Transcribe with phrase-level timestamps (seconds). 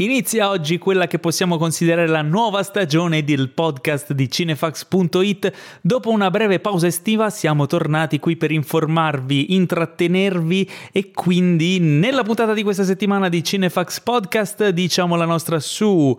[0.00, 5.52] Inizia oggi quella che possiamo considerare la nuova stagione del podcast di cinefax.it.
[5.80, 12.54] Dopo una breve pausa estiva siamo tornati qui per informarvi, intrattenervi e quindi nella puntata
[12.54, 16.16] di questa settimana di Cinefax Podcast diciamo la nostra su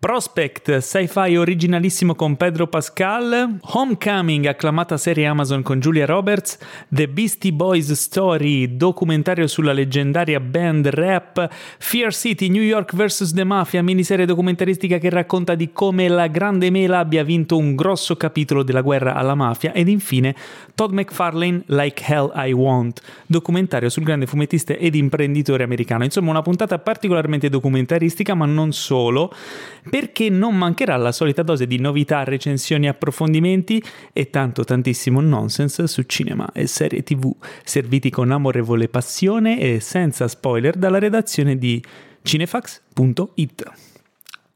[0.00, 6.56] Prospect, sci-fi originalissimo con Pedro Pascal, Homecoming, acclamata serie Amazon con Julia Roberts,
[6.88, 11.46] The Beastie Boys Story, documentario sulla leggendaria band rap,
[11.78, 13.19] Fear City, New York vs.
[13.22, 18.16] The Mafia, miniserie documentaristica che racconta di come la grande mela abbia vinto un grosso
[18.16, 20.34] capitolo della guerra alla mafia ed infine
[20.74, 26.04] Todd McFarlane, Like Hell I Want, documentario sul grande fumettista ed imprenditore americano.
[26.04, 29.30] Insomma, una puntata particolarmente documentaristica, ma non solo
[29.90, 33.82] perché non mancherà la solita dose di novità, recensioni, approfondimenti
[34.14, 37.30] e tanto tantissimo nonsense su cinema e serie tv,
[37.64, 41.82] serviti con amorevole passione e senza spoiler dalla redazione di
[42.24, 43.62] cinefax.it.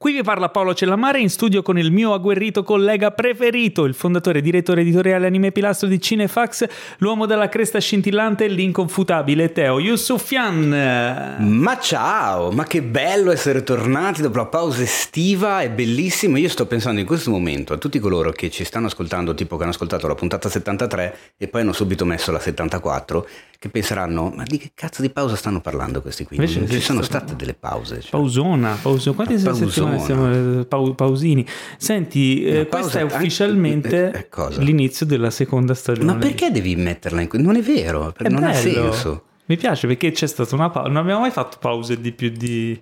[0.05, 4.41] Qui vi parla Paolo Cellamare in studio con il mio agguerrito collega preferito, il fondatore
[4.41, 6.66] e direttore editoriale anime pilastro di Cinefax,
[6.98, 11.36] l'uomo dalla cresta scintillante, l'inconfutabile Teo Yusufian.
[11.38, 16.36] Ma ciao, ma che bello essere tornati dopo la pausa estiva, è bellissimo.
[16.36, 19.62] Io sto pensando in questo momento a tutti coloro che ci stanno ascoltando, tipo che
[19.62, 23.27] hanno ascoltato la puntata 73 e poi hanno subito messo la 74
[23.58, 26.36] che penseranno, ma di che cazzo di pausa stanno parlando questi qui?
[26.36, 28.02] Invece ci sono state delle pause.
[28.02, 28.10] Cioè.
[28.10, 29.16] Pausona, pausona.
[29.16, 29.94] Quante Pausona.
[29.98, 31.47] Siamo eh, pau- pausini?
[31.77, 34.61] Senti, eh, questo è anche- ufficialmente eh, cosa?
[34.61, 36.12] l'inizio della seconda stagione.
[36.12, 37.28] Ma perché devi metterla in...
[37.34, 38.92] Non è vero, È non ha bello.
[38.92, 39.22] senso.
[39.47, 40.89] Mi piace perché c'è stata una pausa.
[40.89, 42.81] Non abbiamo mai fatto pause di più di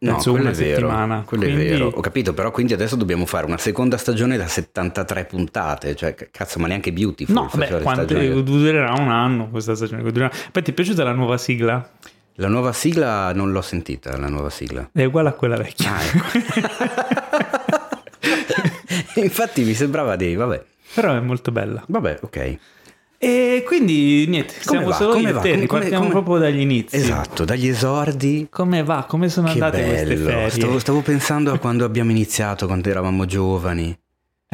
[0.00, 1.22] No, penso una è vero, settimana.
[1.24, 1.86] quello Quindi- è vero.
[1.94, 6.58] Ho capito, però quindi adesso dobbiamo fare una seconda stagione da 73 puntate, cioè cazzo,
[6.58, 7.34] ma neanche Beautiful.
[7.34, 10.02] No, beh, quante, durerà un anno questa stagione.
[10.02, 11.88] durerà- Poi ti è piaciuta la nuova sigla?
[12.38, 14.88] La nuova sigla non l'ho sentita, la nuova sigla.
[14.92, 15.94] È uguale a quella vecchia.
[15.94, 16.24] Ah, ecco.
[19.20, 20.64] Infatti mi sembrava di, vabbè,
[20.94, 21.82] Però è molto bella.
[21.86, 22.58] vabbè, ok.
[23.18, 24.94] E quindi niente, Come siamo va?
[24.94, 26.96] solo Come io te, Come- ripartiamo proprio dagli inizi.
[26.96, 28.48] Esatto, dagli esordi.
[28.50, 29.06] Come va?
[29.08, 30.26] Come sono Che andate queste bello.
[30.28, 30.50] ferie?
[30.50, 33.96] Stavo, stavo pensando a quando abbiamo iniziato, quando eravamo giovani.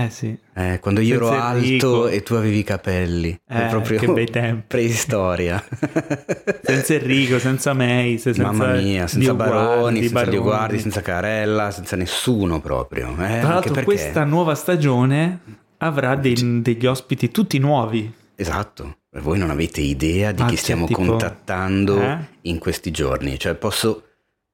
[0.04, 0.36] Eh sì.
[0.54, 2.08] Eh, quando io ero Senza alto Enrico.
[2.08, 3.40] e tu avevi i capelli.
[3.48, 4.64] Eh, proprio che bei tempi.
[4.68, 5.62] preistoria.
[6.62, 10.30] Senza Enrico, senza May, senza Mamma mia, senza Baroni, senza Baroni.
[10.30, 13.10] Dioguardi, senza Carella, senza nessuno proprio.
[13.18, 13.84] Eh, Tra l'altro perché...
[13.84, 15.38] questa nuova stagione
[15.78, 18.12] avrà dei- degli ospiti tutti nuovi.
[18.36, 22.18] Esatto, voi non avete idea di Ah, chi stiamo tipo- contattando Eh?
[22.42, 23.38] in questi giorni.
[23.38, 24.04] Cioè posso,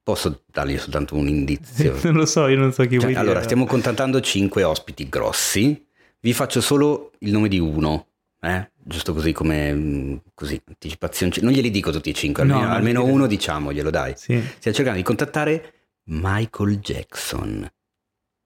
[0.07, 1.99] posso dargli soltanto un indizio.
[2.03, 3.43] non lo so, io non so chi Cioè, vuoi allora, dire.
[3.43, 5.85] stiamo contattando cinque ospiti grossi.
[6.21, 8.07] Vi faccio solo il nome di uno,
[8.39, 8.71] eh?
[8.73, 11.33] giusto così come mh, così, anticipazione.
[11.41, 14.13] Non glieli dico tutti e cinque, No, almeno, uno diciamoglielo, dai.
[14.15, 14.41] Sì.
[14.41, 15.73] Stiamo cercando di contattare
[16.05, 17.69] Michael Jackson.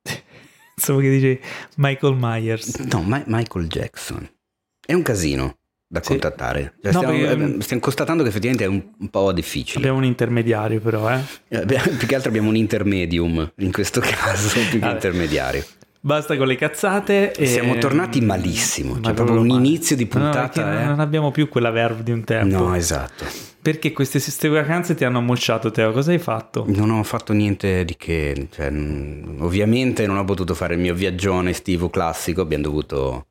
[0.73, 1.39] Pensavo che dici
[1.75, 2.75] Michael Myers.
[2.91, 4.27] No, Ma- Michael Jackson.
[4.83, 5.59] È un casino
[5.91, 6.07] da Sì.
[6.07, 6.73] contattare.
[6.81, 9.79] Cioè, No, stiamo, perché- eh, stiamo constatando che effettivamente è un, un po' difficile.
[9.79, 11.19] Abbiamo un intermediario però, eh.
[11.49, 15.65] Eh, beh, più che altro abbiamo un intermedium in questo caso, più che intermediario.
[16.03, 17.33] Basta con le cazzate.
[17.33, 17.45] E...
[17.45, 19.59] Siamo tornati malissimo, Ma cioè proprio un male.
[19.59, 20.63] inizio di No, no, puntata.
[20.63, 20.85] perché eh.
[20.85, 22.57] Non abbiamo più quella verve di un tempo.
[22.57, 23.25] No, esatto.
[23.61, 25.91] Perché queste, queste vacanze ti hanno ammocciato, Teo?
[25.91, 26.65] Cosa hai fatto?
[26.69, 28.71] Non ho fatto niente di che, cioè,
[29.39, 33.27] ovviamente non ho potuto fare il mio viaggione estivo classico, abbiamo dovuto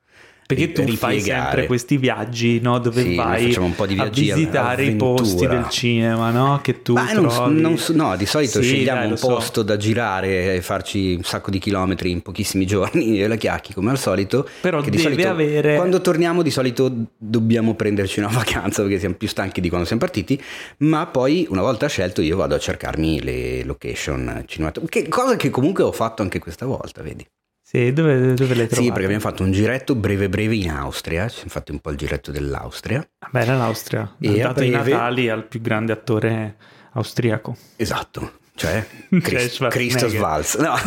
[0.54, 1.44] Perché tu ri- fai ripiegare.
[1.50, 2.78] sempre questi viaggi, no?
[2.78, 6.58] Dove Sì, vai facciamo un po' di a visitare i posti del cinema, no?
[6.62, 9.26] Che tu Ma non, non so- no, di solito Sì, scegliamo dai, un so.
[9.28, 13.72] posto da girare e farci un sacco di chilometri in pochissimi giorni e la chiacchi
[13.74, 14.48] come al solito.
[14.60, 19.28] Però deve solito, avere- Quando torniamo di solito dobbiamo prenderci una vacanza perché siamo più
[19.28, 20.40] stanchi di quando siamo partiti,
[20.78, 25.84] ma poi una volta scelto io vado a cercarmi le location cinematografiche, cosa che comunque
[25.84, 27.24] ho fatto anche questa volta, vedi?
[27.70, 28.90] Sì, dove, dove l'hai Sì, trovato?
[28.94, 31.96] perché abbiamo fatto un giretto breve breve in Austria, ci siamo fatti un po' il
[31.96, 33.08] giretto dell'Austria.
[33.20, 34.16] Vabbè, era l'Austria.
[34.18, 36.56] E ha dato i breve- Natali al più grande attore
[36.94, 37.56] austriaco.
[37.76, 39.70] Esatto, cioè Cioè, Christ- Schwarzenegger.
[39.70, 40.56] Christos Waltz.
[40.58, 40.74] No.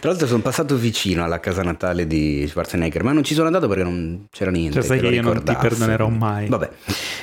[0.00, 3.68] Tra l'altro sono passato vicino alla casa natale di Schwarzenegger, ma non ci sono andato
[3.68, 4.74] perché non c'era niente.
[4.80, 6.48] Cioè, sai lo che io non ti perdonerò mai.
[6.48, 6.70] Vabbè.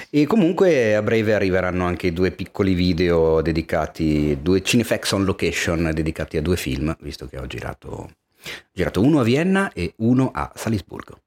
[0.09, 6.37] E comunque a breve arriveranno anche due piccoli video dedicati, due Cinefax on location dedicati
[6.37, 8.09] a due film, visto che ho girato, ho
[8.71, 11.19] girato uno a Vienna e uno a Salisburgo.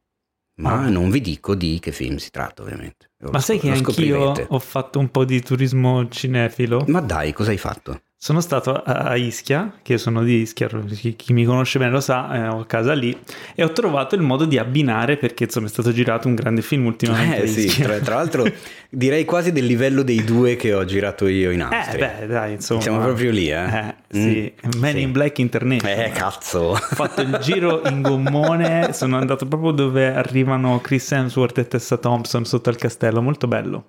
[0.58, 0.88] Ma Ah.
[0.88, 3.05] non vi dico di che film si tratta, ovviamente.
[3.18, 6.84] Ma sai che anch'io ho fatto un po' di turismo cinefilo?
[6.88, 8.02] Ma dai, cosa hai fatto?
[8.18, 10.68] Sono stato a Ischia, che sono di Ischia,
[11.16, 13.16] chi, mi conosce bene lo sa, eh, ho casa lì,
[13.54, 16.86] e ho trovato il modo di abbinare perché insomma è stato girato un grande film
[16.86, 17.42] ultimamente.
[17.42, 18.50] Eh sì, tra, tra, l'altro
[18.88, 22.16] direi quasi del livello dei due che ho girato io in Austria.
[22.16, 22.80] Eh beh, dai, insomma.
[22.80, 23.64] Siamo proprio lì, eh?
[23.64, 25.00] eh sì, mm, Man sì.
[25.02, 26.06] in Black International.
[26.06, 26.58] Eh, cazzo.
[26.58, 31.98] Ho fatto il giro in gommone, sono andato proprio dove arrivano Chris Hemsworth e Tessa
[31.98, 33.84] Thompson sotto il castello, molto bello.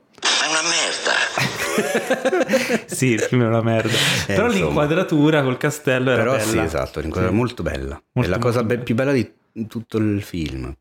[2.85, 3.89] sì, il film è una merda.
[3.89, 4.65] Eh, Però insomma.
[4.65, 6.44] l'inquadratura col castello era Però bella.
[6.44, 7.35] sì, esatto, l'inquadratura sì.
[7.35, 8.01] molto bella.
[8.13, 9.31] Molto, è la cosa be- più bella di
[9.68, 10.75] tutto il film.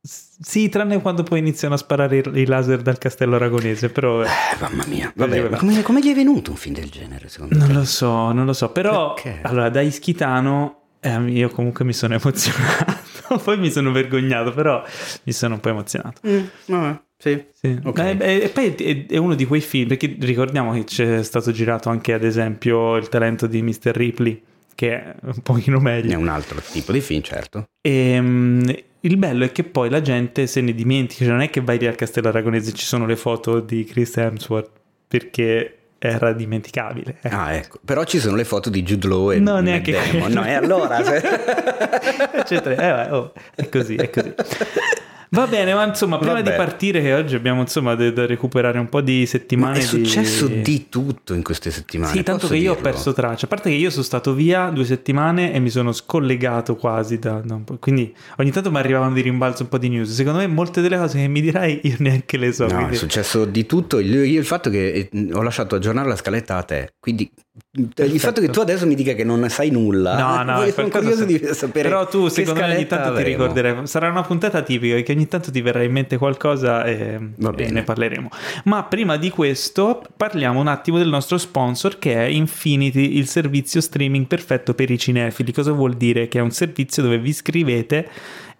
[0.00, 4.22] Sì, tranne quando poi iniziano a sparare i laser dal castello aragonese, però...
[4.22, 4.28] Eh,
[4.60, 7.72] mamma mia, Vabbè, come, come, gli è venuto un film del genere, secondo non te?
[7.72, 9.14] Non lo so, non lo so, però...
[9.14, 9.40] Perché?
[9.42, 14.82] Allora, da Ischitano eh, io comunque mi sono emozionato, poi mi sono vergognato, però
[15.24, 16.20] mi sono un po' emozionato.
[16.26, 17.00] Mm, vabbè.
[17.20, 17.76] Sì, sì.
[17.82, 18.14] Okay.
[18.14, 22.12] Beh, e poi è, uno di quei film, perché ricordiamo che c'è stato girato anche
[22.12, 23.90] ad esempio Il talento di Mr.
[23.92, 24.40] Ripley,
[24.76, 26.12] che è un pochino meglio.
[26.12, 27.70] È un altro tipo di film, certo.
[27.80, 31.50] E, um, il bello è che poi la gente se ne dimentica, cioè non è
[31.50, 34.70] che vai lì al Castello Aragonese e ci sono le foto di Chris Hemsworth,
[35.08, 37.18] perché era dimenticabile.
[37.22, 37.30] Eh.
[37.30, 37.80] Ah, ecco.
[37.84, 40.30] Però ci sono le foto di Jude Law e no, neanche Damon.
[40.30, 40.98] No, e allora...
[42.32, 43.08] Eccetera.
[43.08, 44.32] Eh, oh, è così, è così.
[45.30, 46.50] Va bene, ma insomma, prima Vabbè.
[46.50, 49.72] di partire, che oggi abbiamo insomma da, da recuperare un po' di settimane.
[49.72, 50.62] Ma è successo di...
[50.62, 52.12] di tutto in queste settimane.
[52.12, 52.72] Sì, tanto che dirlo?
[52.72, 53.46] io ho perso traccia.
[53.46, 57.40] A parte che io sono stato via due settimane e mi sono scollegato quasi da,
[57.44, 57.58] da.
[57.78, 60.10] Quindi ogni tanto mi arrivavano di rimbalzo un po' di news.
[60.12, 62.66] Secondo me molte delle cose che mi dirai io neanche le so.
[62.66, 62.94] No, quindi...
[62.94, 63.98] è successo di tutto.
[63.98, 67.30] Io, io il fatto che eh, ho lasciato aggiornare la scaletta a te, quindi
[67.70, 68.02] Perfetto.
[68.02, 71.24] Il fatto che tu adesso mi dica che non sai nulla, no, no, sono curioso
[71.24, 71.88] di sapere.
[71.88, 73.24] Però tu, secondo me, ogni tanto avremo.
[73.24, 73.86] ti ricorderai.
[73.86, 77.18] Sarà una puntata tipica che ogni tanto ti verrà in mente qualcosa e,
[77.56, 78.28] e, ne parleremo.
[78.64, 83.80] Ma prima di questo, parliamo un attimo del nostro sponsor che è Infinity, il servizio
[83.80, 85.52] streaming perfetto per i cinefili.
[85.52, 86.28] Cosa vuol dire?
[86.28, 88.08] Che è un servizio dove vi iscrivete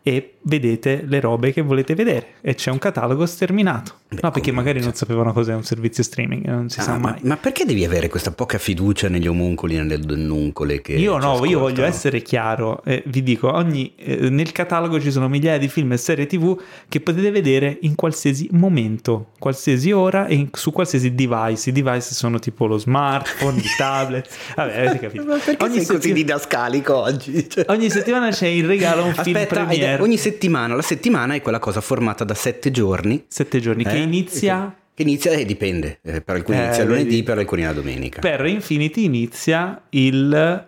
[0.03, 3.97] e vedete le robe che volete vedere e c'è un catalogo sterminato.
[4.09, 7.11] Beh, no, perché magari non sapevano cos'è un servizio streaming, non si ah, sa ma,
[7.11, 7.21] mai.
[7.25, 10.81] Ma perché devi avere questa poca fiducia negli omuncoli e nelle donnuncole?
[10.81, 12.83] Che io no, io voglio essere chiaro.
[12.85, 16.59] Eh, vi dico, ogni, eh, nel catalogo ci sono migliaia di film e serie tv
[16.89, 21.69] che potete vedere in qualsiasi momento, qualsiasi ora e in, su qualsiasi device.
[21.69, 24.27] I device sono tipo lo smartphone, il tablet.
[24.57, 25.25] Vabbè, avete capito.
[25.25, 27.47] Ma perché ogni sei settim- così didascalico oggi?
[27.47, 27.67] Cioè...
[27.69, 29.98] Ogni settimana c'è in regalo un Aspetta, film premiere.
[30.01, 33.25] Ogni settimana, la settimana è quella cosa formata da sette giorni.
[33.29, 33.89] Sette giorni, eh?
[33.89, 34.75] che inizia...
[34.95, 38.21] Che inizia, eh, dipende, eh, per alcuni eh, inizia il lunedì, per alcuni la domenica.
[38.21, 40.67] Per Infinity inizia il...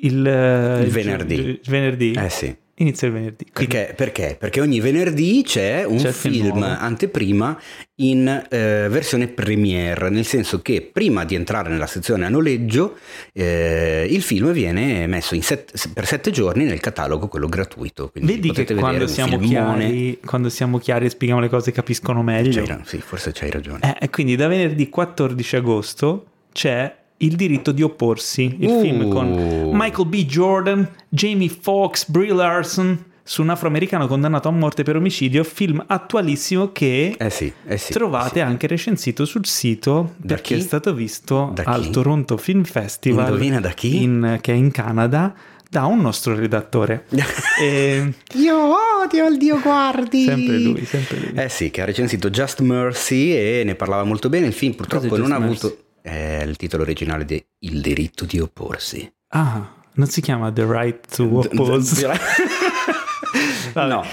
[0.00, 1.34] Il, il venerdì.
[1.34, 2.12] Il venerdì?
[2.12, 2.56] Eh sì.
[2.80, 3.46] Inizia il venerdì.
[3.52, 3.92] Perché?
[3.96, 4.36] Perché?
[4.38, 7.58] Perché ogni venerdì c'è un c'è film, film anteprima
[7.96, 12.96] in eh, versione premiere, nel senso che prima di entrare nella sezione a noleggio
[13.32, 18.12] eh, il film viene messo set, per sette giorni nel catalogo, quello gratuito.
[18.14, 22.62] Vedi che quando siamo, chiari, quando siamo, chiari, e spieghiamo le cose capiscono meglio.
[22.62, 23.98] C'hai, sì, forse c'hai ragione.
[23.98, 28.80] Eh, quindi da venerdì 14 agosto c'è il diritto di opporsi, il uh.
[28.80, 30.24] film con Michael B.
[30.24, 36.72] Jordan, Jamie Foxx, Brie Larson su un afroamericano condannato a morte per omicidio, film attualissimo
[36.72, 38.40] che eh sì, eh sì, trovate sì.
[38.40, 40.60] anche recensito sul sito da perché chi?
[40.60, 44.02] è stato visto al Toronto Film Festival da chi?
[44.02, 45.34] In, che è in Canada
[45.68, 47.04] da un nostro redattore.
[47.60, 48.14] e...
[48.36, 48.56] Io
[49.04, 50.24] odio il Dio guardi.
[50.24, 51.32] Sempre lui, sempre lui.
[51.34, 54.46] Eh sì, che ha recensito Just Mercy e ne parlava molto bene.
[54.46, 55.66] Il film purtroppo non ha Mercy?
[55.66, 59.10] avuto è il titolo originale di Il diritto di opporsi.
[59.28, 62.06] Ah, non si chiama The Right to Oppose?
[63.74, 64.04] no.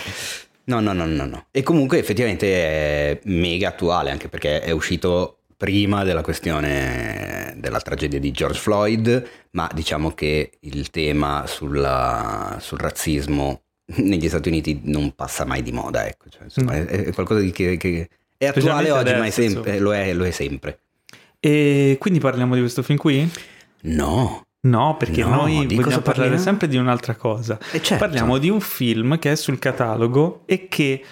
[0.67, 1.45] No, no, no, no, no.
[1.51, 8.19] E comunque effettivamente è mega attuale anche perché è uscito prima della questione della tragedia
[8.19, 13.61] di George Floyd, ma diciamo che il tema sulla, sul razzismo
[13.97, 16.29] negli Stati Uniti non passa mai di moda, ecco.
[16.29, 16.85] Cioè, insomma, mm.
[16.85, 20.13] è, è, qualcosa di che, che è attuale oggi, adesso, ma è sempre, lo, è,
[20.13, 20.79] lo è sempre.
[21.45, 23.31] E quindi parliamo di questo film qui?
[23.81, 24.41] No.
[24.61, 27.59] No, perché no, noi vogliamo parlare sempre di un'altra cosa.
[27.59, 27.97] Certo.
[27.97, 31.03] Parliamo di un film che è sul catalogo e che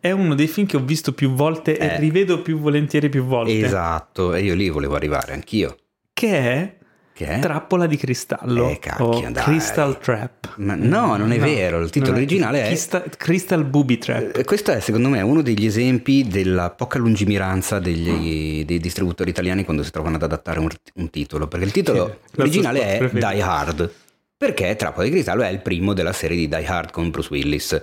[0.00, 1.84] è uno dei film che ho visto più volte eh.
[1.84, 3.62] e rivedo più volentieri più volte.
[3.62, 5.76] Esatto, e io lì volevo arrivare anch'io.
[6.14, 6.74] Che è
[7.14, 7.38] che è?
[7.40, 8.70] Trappola di cristallo.
[8.70, 9.44] Eh, cacchia, dai.
[9.44, 10.54] Crystal Trap.
[10.56, 11.80] Ma no, non è no, vero.
[11.80, 12.66] Il titolo originale è.
[12.68, 14.36] Crystal, Crystal Booby Trap.
[14.36, 19.64] Eh, questo è, secondo me, uno degli esempi della poca lungimiranza degli, dei distributori italiani
[19.64, 21.48] quando si trovano ad adattare un, un titolo.
[21.48, 23.28] Perché il titolo sì, originale è preferito.
[23.28, 23.92] Die Hard.
[24.36, 27.82] Perché Trappola di cristallo è il primo della serie di Die Hard con Bruce Willis.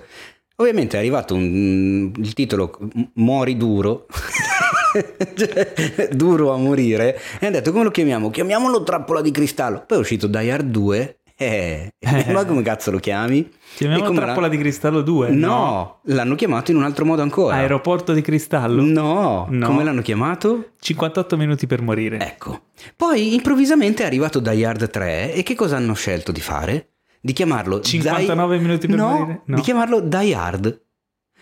[0.56, 2.76] Ovviamente è arrivato un, il titolo
[3.14, 4.06] Mori duro.
[5.34, 8.30] cioè, duro a morire, e hanno detto come lo chiamiamo?
[8.30, 9.84] Chiamiamolo Trappola di Cristallo.
[9.86, 12.32] Poi è uscito Die Hard 2, eh, eh.
[12.32, 13.50] ma come cazzo lo chiami?
[13.76, 15.30] Chiamiamolo Trappola di Cristallo 2?
[15.30, 17.54] No, no, l'hanno chiamato in un altro modo ancora.
[17.54, 18.82] Aeroporto di Cristallo?
[18.82, 19.66] No, no.
[19.66, 20.72] come l'hanno chiamato?
[20.78, 22.18] 58 minuti per morire.
[22.18, 22.64] Ecco.
[22.94, 26.90] Poi improvvisamente è arrivato Die Hard 3 e che cosa hanno scelto di fare?
[27.22, 28.66] Di chiamarlo 59 Die...
[28.66, 29.40] minuti per no, morire?
[29.46, 30.82] No, di chiamarlo Die Hard.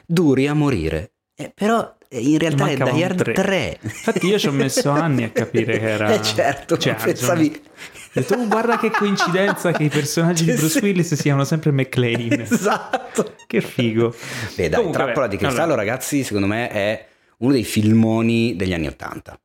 [0.06, 1.14] Duri a morire.
[1.34, 3.32] Eh, però in realtà è Die Hard 3.
[3.34, 3.78] 3.
[3.82, 6.08] Infatti io ci ho messo anni a capire che era...
[6.14, 7.62] Eh certo, cioè, pensavi...
[7.64, 12.40] Ho detto, oh, guarda che coincidenza che i personaggi di Bruce Willis siano sempre McLean.
[12.40, 13.34] Esatto.
[13.46, 14.14] Che figo.
[14.54, 15.82] Beh dai, Comunque, Trappola di Cristallo allora.
[15.82, 17.06] ragazzi secondo me è
[17.38, 19.38] uno dei filmoni degli anni Ottanta.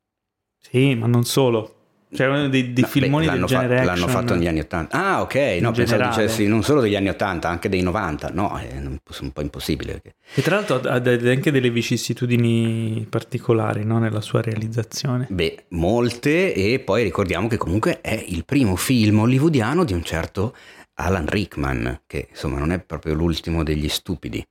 [0.57, 1.82] Sì, ma non solo.
[2.13, 4.95] Cioè uno dei, dei no, filmoni beh, del genere L'hanno fatto negli anni 80.
[4.95, 8.29] Ah, ok, no, pensavo dicessi non solo degli anni 80, anche dei 90.
[8.33, 9.93] No, è un po' impossibile.
[9.93, 10.15] Perché...
[10.35, 13.99] E tra l'altro ha anche delle vicissitudini particolari no?
[13.99, 15.27] nella sua realizzazione.
[15.29, 20.55] Beh, molte e poi ricordiamo che comunque è il primo film hollywoodiano di un certo
[20.95, 24.45] Alan Rickman, che insomma non è proprio l'ultimo degli stupidi.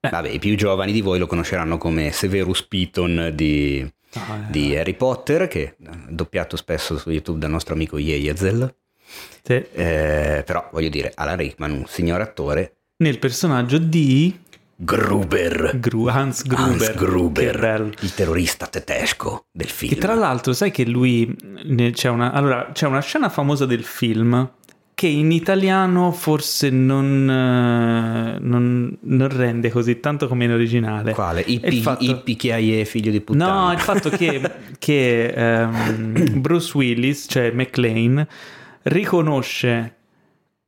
[0.00, 0.08] Beh.
[0.08, 4.50] Vabbè, i più giovani di voi lo conosceranno come Severus Piton di ah, eh.
[4.50, 5.74] di Harry Potter, che è
[6.08, 8.74] doppiato spesso su YouTube dal nostro amico Yezel.
[9.42, 9.54] Sì.
[9.54, 12.74] Eh, però voglio dire, Alan Rickman, un signor attore.
[12.96, 14.38] Nel personaggio di
[14.82, 15.78] Gruber.
[15.78, 16.88] Gru- Hans Gruber.
[16.88, 19.92] Hans Gruber il terrorista tedesco del film.
[19.92, 21.36] E tra l'altro, sai che lui.
[21.92, 24.50] C'è una, allora, c'è una scena famosa del film
[25.00, 31.14] che in italiano forse non, eh, non, non, rende così tanto come in originale.
[31.14, 31.40] Quale?
[31.40, 32.04] Ippi, fatto...
[32.04, 33.64] Ippi che hai figlio di puttana.
[33.64, 34.42] No, il fatto che,
[34.78, 38.26] che um, Bruce Willis, cioè McLean,
[38.82, 39.94] riconosce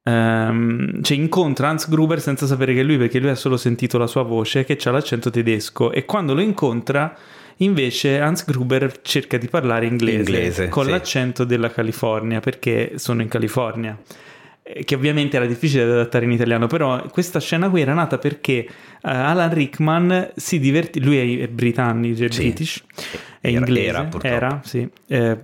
[0.04, 3.98] Um, cioè incontra Hans Gruber senza sapere che è lui perché lui ha solo sentito
[3.98, 7.16] la sua voce che ha l'accento tedesco e quando lo incontra
[7.58, 10.90] Invece Hans Gruber cerca di parlare inglese, inglese con sì.
[10.90, 13.96] l'accento della California perché sono in California
[14.62, 18.18] eh, che ovviamente era difficile da adattare in italiano, però questa scena qui era nata
[18.18, 22.42] perché uh, Alan Rickman si divertì, lui è britannico, è sì.
[22.42, 22.84] british,
[23.40, 25.38] è era, inglese, era, era sì, eh,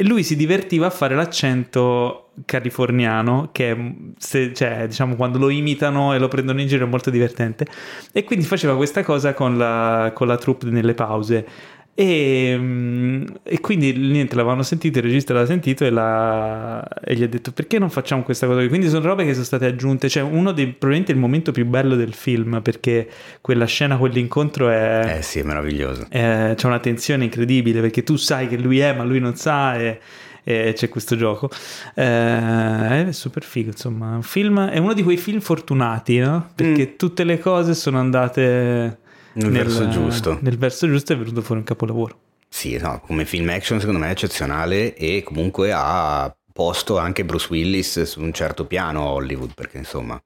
[0.00, 6.18] lui si divertiva a fare l'accento californiano che se, cioè, diciamo quando lo imitano e
[6.18, 7.66] lo prendono in giro è molto divertente.
[8.12, 11.46] E quindi faceva questa cosa con la, con la troupe nelle pause
[11.96, 17.22] e, mm, e, quindi niente, l'avevano sentito, il regista l'ha sentito e, la, e, gli
[17.22, 18.66] ha detto perché non facciamo questa cosa?
[18.66, 21.94] Quindi sono robe che sono state aggiunte, cioè uno dei probabilmente il momento più bello
[21.94, 23.08] del film perché
[23.40, 25.18] quella scena, quell'incontro è...
[25.18, 26.06] Eh sì, è meraviglioso.
[26.08, 29.78] È, c'è una tensione incredibile perché tu sai che lui è ma lui non sa
[29.78, 30.00] e,
[30.42, 31.48] e c'è questo gioco.
[31.94, 36.50] Eh, è super figo, insomma, un film, è uno di quei film fortunati, no?
[36.56, 36.96] Perché mm.
[36.96, 39.02] tutte le cose sono andate
[39.34, 40.38] nel, nel verso giusto.
[40.40, 42.18] Nel verso giusto è venuto fuori un capolavoro.
[42.48, 47.48] Sì, no, come film action secondo me è eccezionale e comunque ha posto anche Bruce
[47.50, 50.22] Willis su un certo piano a Hollywood, perché insomma...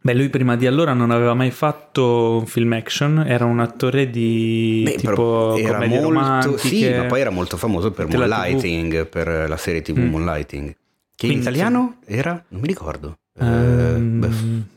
[0.00, 4.10] Beh, lui prima di allora non aveva mai fatto un film action, era un attore
[4.10, 9.56] di Beh, tipo era molto, Sì, ma poi era molto famoso per Moonlighting, per la
[9.56, 10.08] serie TV mm.
[10.10, 10.66] Moonlighting.
[10.66, 10.76] Che
[11.16, 12.44] Quindi, in italiano era?
[12.48, 13.18] Non mi ricordo.
[13.36, 14.20] Um,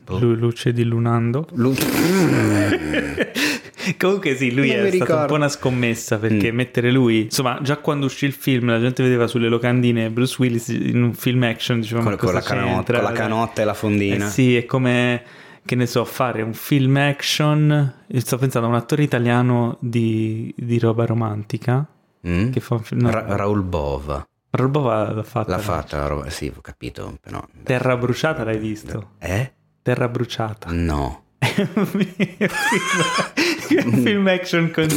[0.04, 1.46] beh, luce di Lunando.
[1.52, 1.74] Lu-
[3.96, 6.54] Comunque sì, lui non è stata un po' una scommessa perché mm.
[6.54, 10.68] mettere lui, insomma, già quando uscì il film la gente vedeva sulle locandine Bruce Willis
[10.68, 14.26] in un film action, diceva con, con, la, canotta, con la canotta e la fondina.
[14.26, 15.22] Eh sì, è come
[15.64, 17.94] che ne so, fare un film action.
[18.16, 21.86] Sto pensando a un attore italiano di, di roba romantica.
[22.26, 22.50] Mm?
[22.50, 23.10] Che fa un film.
[23.10, 24.26] Ra- Raul Bova.
[24.50, 25.50] Robova l'ha fatta.
[25.50, 27.18] L'ha fatta, roba, sì, ho capito.
[27.20, 27.44] Però...
[27.62, 29.10] Terra bruciata l'hai visto?
[29.18, 29.52] Eh?
[29.82, 30.70] Terra bruciata.
[30.72, 31.24] No.
[33.84, 34.88] un film action con,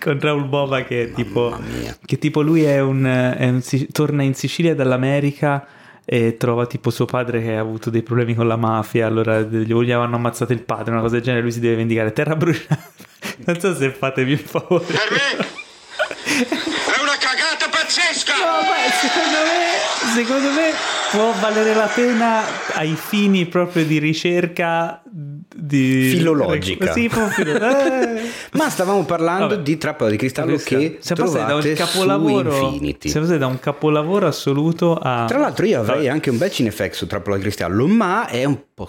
[0.00, 1.58] con Raul Bova che è tipo,
[2.04, 5.66] che tipo lui è un, è un, torna in Sicilia dall'America
[6.04, 9.92] e trova tipo suo padre che ha avuto dei problemi con la mafia allora gli
[9.92, 12.90] hanno ammazzato il padre una cosa del genere lui si deve vendicare terra bruciata
[13.46, 15.46] non so se fatevi un favore per me
[18.12, 18.32] pazzesca!
[18.36, 20.72] No, ma secondo me, secondo me
[21.10, 22.42] può valere la pena
[22.74, 26.10] ai fini proprio di ricerca di...
[26.10, 26.92] filologica.
[26.92, 28.30] Sì, eh.
[28.52, 29.62] ma stavamo parlando Vabbè.
[29.62, 33.08] di Trappola di Cristallo che siamo passati da un capolavoro Infinity.
[33.08, 35.24] Siamo da un capolavoro assoluto a...
[35.26, 36.08] Tra l'altro io avrei Vabbè.
[36.08, 38.88] anche un bel cinefax su Trappola di Cristallo, ma è un po'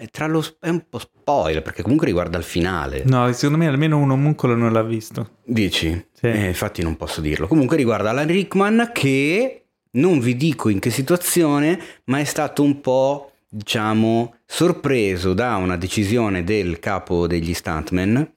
[0.00, 3.02] è, lo, è, un po' spoiler perché comunque riguarda il finale.
[3.04, 5.36] No, secondo me almeno un omuncolo non l'ha visto.
[5.44, 6.06] Dici?
[6.12, 6.26] Sì.
[6.26, 7.46] Eh, infatti non posso dirlo.
[7.46, 12.80] Comunque riguarda Alan Rickman che non vi dico in che situazione, ma è stato un
[12.80, 18.32] po', diciamo, sorpreso da una decisione del capo degli stuntmen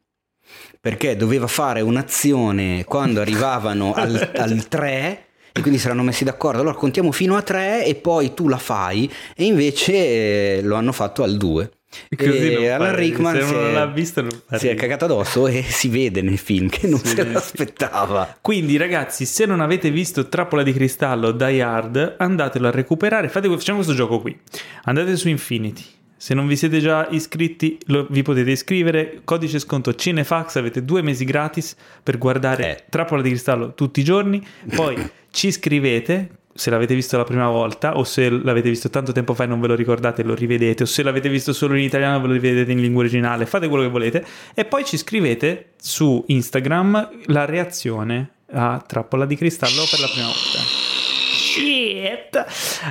[0.81, 6.59] perché doveva fare un'azione quando arrivavano al, al 3 e quindi saranno messi d'accordo.
[6.61, 10.91] Allora contiamo fino a 3 e poi tu la fai e invece eh, lo hanno
[10.91, 11.71] fatto al 2.
[12.17, 15.47] Così E Alan Rickman se si non è, l'ha visto non si è cagato addosso
[15.47, 18.37] e si vede nel film che non Si se l'aspettava.
[18.41, 23.29] Quindi, ragazzi, se non avete visto Trappola di Cristallo Die Hard, andatelo a recuperare.
[23.29, 24.35] Fate, facciamo questo gioco qui.
[24.85, 25.83] Andate su Infinity.
[26.23, 29.19] Se non vi siete già iscritti, lo- vi potete iscrivere.
[29.25, 30.55] Codice sconto Cinefax.
[30.55, 32.83] Avete due mesi gratis per guardare Eh.
[32.89, 34.41] Trappola di Cristallo tutti i giorni.
[34.73, 34.95] Poi
[35.31, 36.29] ci iscrivete.
[36.53, 39.59] Se l'avete visto la prima volta, o se l'avete visto tanto tempo fa e non
[39.59, 42.71] ve lo ricordate, lo rivedete, o se l'avete visto solo in italiano, ve lo rivedete
[42.71, 44.25] in lingua originale, fate quello che volete.
[44.53, 50.27] E poi ci scrivete su Instagram la reazione a Trappola di Cristallo per la prima
[50.27, 50.82] volta.
[51.53, 52.45] Shit!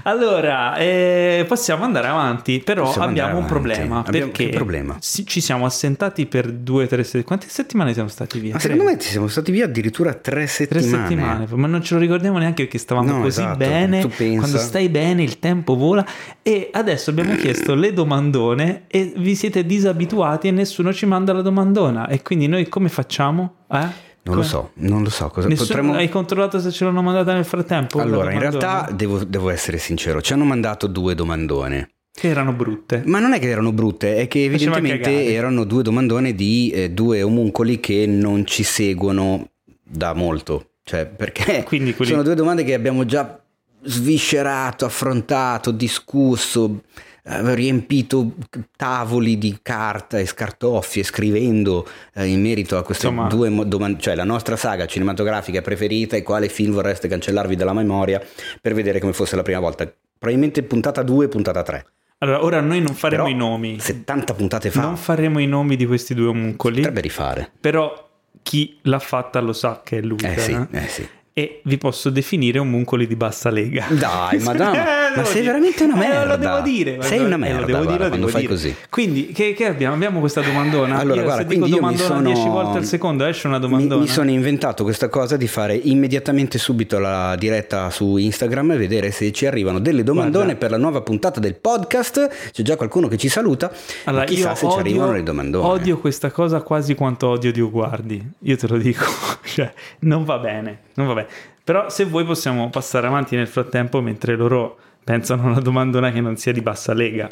[0.05, 3.53] Allora, eh, possiamo andare avanti, però Possiamo abbiamo un avanti.
[3.53, 3.99] problema.
[4.05, 4.97] Abbiamo- perché che problema?
[5.01, 7.25] ci siamo assentati per due o tre settimane.
[7.27, 8.53] Quante settimane siamo stati via?
[8.53, 8.71] Ma Tre?
[8.73, 10.87] secondo me siamo stati via addirittura tre Tre settimane.
[11.09, 14.01] settimane, ma non ce lo ricordiamo neanche perché stavamo No, così esatto, bene.
[14.01, 14.39] tu pensa.
[14.39, 16.07] Quando stai bene, il tempo vola.
[16.43, 21.43] E adesso abbiamo chiesto le domandone e vi siete disabituati e nessuno ci manda la
[21.43, 22.07] domandona.
[22.09, 23.55] E quindi noi come facciamo?
[23.71, 24.11] Eh?
[24.25, 25.29] Non lo Come- so, non lo so.
[25.29, 25.95] Cosa Nessuno- potremmo...
[25.95, 28.01] Hai controllato se ce l'hanno mandata nel frattempo?
[28.01, 31.91] Allora, in realtà devo, devo essere sincero, ci hanno mandato due domandone.
[32.15, 33.03] Che erano brutte.
[33.07, 37.23] Ma non è che erano brutte, è che evidentemente erano due domandone di eh, due
[37.23, 39.49] omuncoli che non ci seguono
[39.83, 40.73] da molto.
[40.85, 43.41] Cioè, perché Quindi quelli- sono due domande che abbiamo già
[43.85, 46.83] sviscerato, affrontato, discusso,
[47.25, 48.33] eh, riempito
[48.77, 54.01] tavoli di carta e scartoffie scrivendo eh, in merito a queste Insomma- due mo- domande,
[54.01, 58.21] cioè la nostra saga cinematografica preferita e quale film vorreste cancellarvi dalla memoria
[58.61, 59.85] per vedere come fosse la prima volta.
[60.19, 61.87] Probabilmente puntata 2 puntata 3.
[62.19, 63.81] Allora, ora noi non faremo Però i nomi.
[63.81, 66.77] 70 puntate fa Non faremo i nomi di questi due omuncoli.
[66.77, 67.51] potrebbe rifare.
[67.61, 68.11] Però
[68.43, 70.19] chi l'ha fatta lo sa che è lui.
[70.23, 70.67] Eh sì, eh?
[70.71, 71.09] eh sì.
[71.35, 73.87] E vi posso definire omuncoli di bassa lega.
[73.89, 75.47] Dai, ma dai, Eh, ma devo sei dire.
[75.47, 76.25] veramente una Eh, merda.
[76.27, 76.99] lo devo dire.
[77.03, 78.53] Sei Eh, una lo merda, devo dire, guarda, lo quando devo fai dire.
[78.53, 78.77] così.
[78.91, 79.95] Quindi, che, che abbiamo?
[79.95, 80.99] Abbiamo questa domandona.
[80.99, 83.63] Allora, Io, guarda, se dico mi domandona sono- 10 volte al secondo, esce una Mi,
[83.63, 84.01] domandona.
[84.03, 89.11] mi sono inventato questa cosa di fare immediatamente subito la diretta su Instagram e vedere
[89.11, 90.61] se ci arrivano delle domandone Guarda.
[90.61, 92.51] per la nuova puntata del podcast.
[92.53, 93.73] C'è già qualcuno che ci saluta.
[94.05, 95.67] Allora, chissà io se odio, ci arrivano le domandone.
[95.67, 98.23] Odio questa cosa quasi quanto odio Dio guardi.
[98.41, 99.05] Io te lo dico.
[99.45, 100.79] cioè, non va bene.
[100.95, 101.22] Non va bene.
[101.65, 106.21] Però se vuoi possiamo passare avanti nel frattempo mentre loro pensano a una domandona che
[106.21, 107.29] non sia di bassa lega.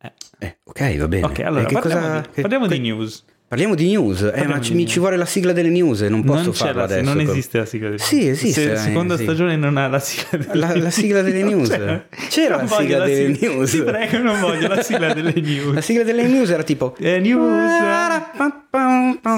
[0.00, 0.12] Eh.
[0.38, 1.26] Eh, ok, va bene.
[1.26, 3.24] Ok, allora Eh, che parliamo, cosa- di, che- parliamo di que- news.
[3.48, 4.90] Parliamo di news, eh, Parliamo ma di ci, mi- news.
[4.92, 7.14] ci vuole la sigla delle news non posso non, farla la- adesso.
[7.14, 9.22] non esiste la sigla delle Sì, esiste, Se- eh, seconda sì.
[9.22, 11.68] stagione non ha la sigla delle La- la sigla delle news.
[11.70, 12.04] c'è.
[12.28, 13.70] C'era Non la sigla delle sigla- news.
[13.70, 15.74] Ti prego, non voglio la sigla delle news.
[15.74, 17.70] La sigla delle news era tipo Eh, news.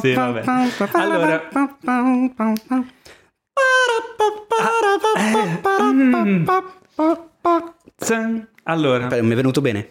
[0.00, 0.42] Sì, vabbè.
[0.92, 1.48] Allora-.
[8.64, 9.88] Allora, Aspetta, mi è venuto bene?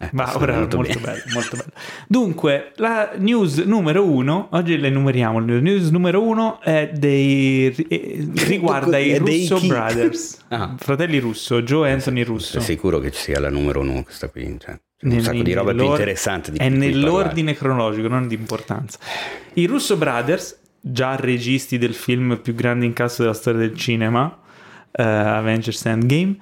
[0.00, 0.94] Eh, ma è ora è molto bene.
[1.00, 1.70] bello, molto bello.
[2.06, 8.28] Dunque, la news numero uno, oggi le numeriamo, la news numero uno è dei, eh,
[8.46, 9.66] riguarda i È dei Russo?
[9.66, 10.76] Brothers, Ah.
[10.78, 12.52] fratelli Russo, Joe e Anthony Russo.
[12.52, 14.42] Sei sicuro che ci sia la numero uno questa qui?
[14.58, 18.34] Cioè, c'è un Nel- sacco di roba più interessante di È nell'ordine cronologico, non di
[18.36, 18.98] importanza.
[19.54, 24.38] I Russo Brothers, già registi del film più grande incasso della storia del cinema,
[24.92, 26.36] eh, Avengers Endgame,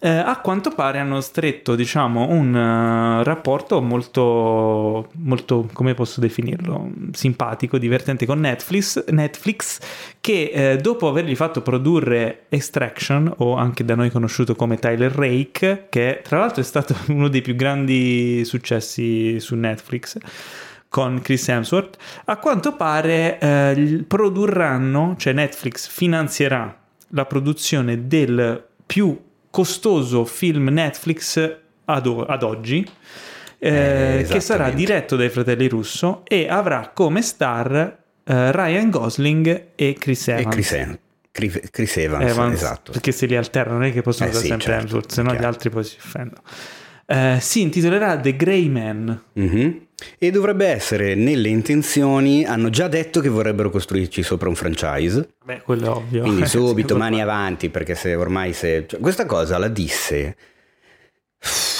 [0.00, 6.92] eh, a quanto pare hanno stretto, diciamo, un eh, rapporto molto, molto, come posso definirlo,
[7.10, 9.80] simpatico, divertente con Netflix, Netflix
[10.20, 15.86] che eh, dopo avergli fatto produrre Extraction, o anche da noi conosciuto come Tyler Rake,
[15.88, 20.16] che tra l'altro è stato uno dei più grandi successi su Netflix,
[20.88, 21.96] con Chris Hemsworth,
[22.26, 26.76] a quanto pare eh, produrranno, cioè Netflix finanzierà
[27.08, 29.18] la produzione del più
[29.50, 32.86] costoso film Netflix ad, o- ad oggi,
[33.58, 37.74] eh, Eh, che sarà diretto dai fratelli Russo e avrà come star
[38.24, 40.54] eh, Ryan Gosling e Chris E Evans.
[40.54, 40.98] Chris, Evans,
[41.32, 42.92] Chris- Chris Evans, Evans, esatto.
[42.92, 45.22] perché se li alternano non è che possono Eh usare sì, sempre certo, Hemsworth, se
[45.22, 46.42] no gli altri poi si offendono.
[47.10, 49.22] Eh, si intitolerà The Grey Man.
[49.32, 49.86] Mhm.
[50.18, 55.62] E dovrebbe essere nelle intenzioni, hanno già detto che vorrebbero costruirci sopra un franchise, Beh,
[55.62, 56.22] quello è ovvio.
[56.22, 58.84] quindi subito mani avanti perché se ormai se...
[58.86, 60.36] cioè, questa cosa la disse,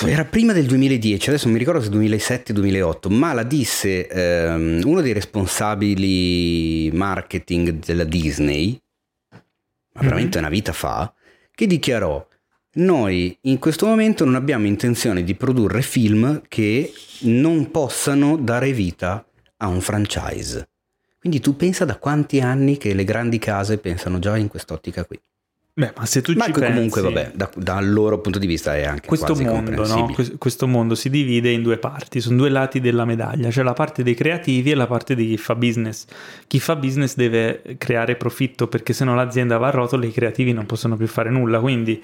[0.05, 5.01] era prima del 2010, adesso non mi ricordo se 2007-2008, ma la disse ehm, uno
[5.01, 8.81] dei responsabili marketing della Disney,
[9.31, 11.13] ma veramente una vita fa,
[11.55, 12.27] che dichiarò
[12.79, 19.27] Noi in questo momento non abbiamo intenzione di produrre film che non possano dare vita
[19.57, 20.69] a un franchise.
[21.19, 25.21] Quindi tu pensa da quanti anni che le grandi case pensano già in quest'ottica qui.
[25.75, 28.47] Beh, ma se tu Ma ci que- comunque, pensi, vabbè, da- dal loro punto di
[28.47, 30.15] vista è anche questo mondo, no?
[30.37, 34.05] questo mondo si divide in due parti, sono due lati della medaglia, c'è la parte
[34.05, 36.05] dei creativi e la parte di chi fa business.
[36.47, 40.13] Chi fa business deve creare profitto perché se no l'azienda va a rotolo e i
[40.13, 42.03] creativi non possono più fare nulla, quindi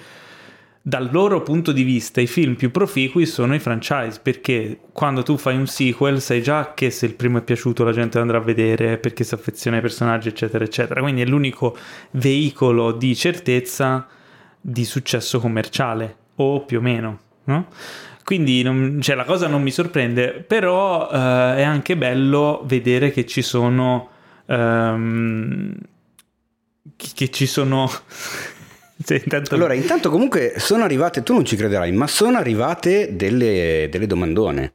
[0.87, 5.39] dal loro punto di vista i film più proficui sono i franchise perché quando tu
[5.39, 8.43] fai un sequel sai già che se il primo è piaciuto la gente andrà a
[8.43, 11.75] vedere perché si affeziona ai personaggi eccetera eccetera quindi è l'unico
[12.11, 14.07] veicolo di certezza
[14.61, 17.69] di successo commerciale o più o meno no?
[18.23, 23.25] quindi non- cioè, la cosa non mi sorprende però eh, è anche bello vedere che
[23.25, 24.11] ci sono
[24.45, 25.75] ehm,
[27.15, 27.91] che ci sono
[29.05, 33.89] Cioè, intanto- Allora, intanto comunque sono arrivate, tu non ci crederai, ma sono arrivate delle,
[33.91, 34.75] delle domandone.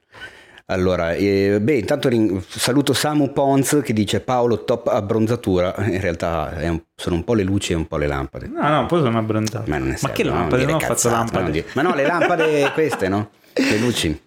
[0.72, 6.54] Allora, eh, beh, intanto ring- saluto Samu Pons che dice Paolo top abbronzatura, in realtà
[6.62, 8.48] un- sono un po' le luci e un po' le lampade.
[8.48, 9.68] No, no, poi sono abbronzato.
[9.68, 10.34] Ma non ne Ma serve, che no?
[10.36, 10.58] lampade?
[10.58, 11.42] Dire Non ho fatto lampade.
[11.42, 13.30] non dire- Ma no, le lampade queste, no?
[13.54, 14.22] Le luci.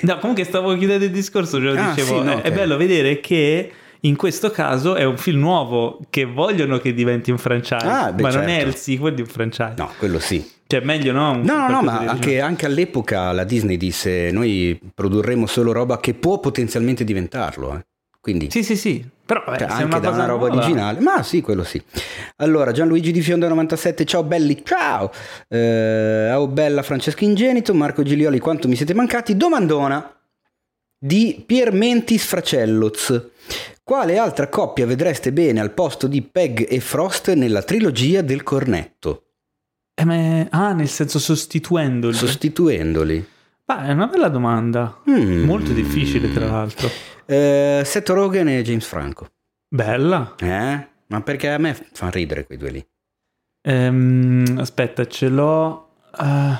[0.00, 2.18] No, comunque stavo chiudendo il discorso, ce lo Ah, dicevo.
[2.18, 2.42] sì, no, è, ok.
[2.42, 3.70] è bello vedere che
[4.02, 8.22] in questo caso è un film nuovo che vogliono che diventi un franchise, Ah, beh,
[8.22, 8.68] ma non è certo.
[8.68, 9.74] il sequel di un franchise.
[9.76, 10.48] No, quello sì.
[10.66, 11.30] Cioè, meglio no?
[11.32, 15.98] Un- No, no, no, ma anche, anche all'epoca la Disney disse noi produrremo solo roba
[15.98, 17.74] che può potenzialmente diventarlo.
[17.76, 17.86] eh.
[18.20, 19.02] Quindi Sì, sì, sì.
[19.24, 21.00] Però vabbè, Cioè, anche da cosa una roba nuova- originale.
[21.00, 21.80] Ma sì, quello sì.
[22.36, 25.10] Allora, Gianluigi di Fionda 97, ciao belli, ciao.
[25.48, 29.36] Eh, oh bella Francesca Ingenito, Marco Gilioli, quanto mi siete mancati?
[29.36, 30.14] Domandona
[30.98, 33.28] di Pier Mentis Fracelloz.
[33.88, 39.28] Quale altra coppia vedreste bene al posto di Peg e Frost nella trilogia del cornetto?
[39.94, 42.12] Eh, ma- Ah, nel senso sostituendoli.
[42.12, 43.26] Sostituendoli.
[43.64, 45.00] Ma è una bella domanda.
[45.08, 45.42] Mm.
[45.44, 46.90] Molto difficile, tra l'altro.
[47.24, 49.28] Eh, Seth Rogen e James Franco.
[49.66, 50.34] Bella.
[50.38, 50.88] Eh?
[51.06, 52.86] Ma perché a me fanno ridere quei due lì.
[53.62, 55.92] Ehm, aspetta, ce l'ho.
[56.20, 56.58] eh,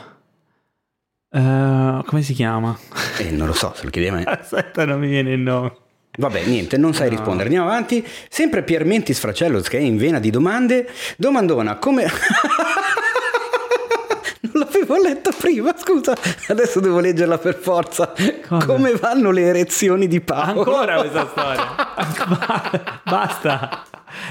[1.39, 2.75] eh, come si chiama?
[3.19, 4.23] Eh, non lo so, se lo chiedi a me.
[4.41, 5.77] Aspetta, non mi viene il nome.
[6.19, 7.15] Vabbè, niente, non sai No.
[7.17, 7.45] rispondere.
[7.45, 8.05] Andiamo avanti.
[8.29, 10.89] Sempre Pier Mentis Fracello, che è in vena di domande.
[11.17, 12.11] Domandona, come...
[14.41, 16.15] non l'avevo letta prima, scusa.
[16.49, 18.13] Adesso devo leggerla per forza.
[18.49, 18.67] Cosa?
[18.67, 20.59] Come vanno le erezioni di Paolo?
[20.65, 21.77] Ancora questa storia.
[22.27, 23.85] Ba- Basta.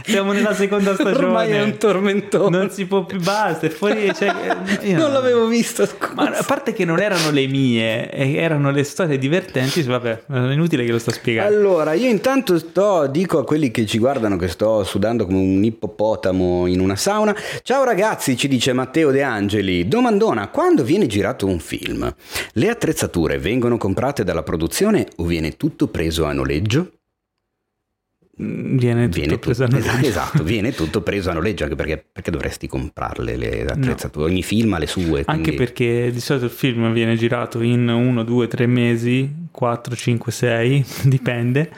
[0.04, 1.26] Siamo nella seconda stagione.
[1.26, 2.58] Ormai è un tormentone.
[2.58, 3.20] Non si può più.
[3.22, 3.70] Basta.
[3.70, 4.14] Fuori.
[4.14, 4.34] cioè,
[4.84, 6.14] io Non l'avevo vista, scusa.
[6.16, 9.82] Ma a parte che non erano le mie, erano le storie divertenti.
[9.82, 11.56] Vabbè, è inutile che lo sto spiegando.
[11.56, 15.64] Allora, io intanto sto, dico a quelli che ci guardano che sto sudando come un
[15.64, 17.36] ippopotamo in una sauna.
[17.64, 19.88] Ciao ragazzi, ci dice Matteo De Angeli.
[19.88, 22.14] Domandona, quando viene girato un film,
[22.54, 26.97] le attrezzature vengono comprate dalla produzione o viene tutto preso a noleggio?
[28.40, 32.30] Viene tutto Viene preso a tutto, esatto, viene tutto preso a noleggio, anche perché, perché
[32.30, 34.30] dovresti comprarle le attrezzature?
[34.30, 35.24] Ogni film ha le sue.
[35.26, 39.96] Anche quindi- perché di solito il film viene girato in 1, 2, 3 mesi, 4,
[39.96, 41.72] 5, 6, dipende,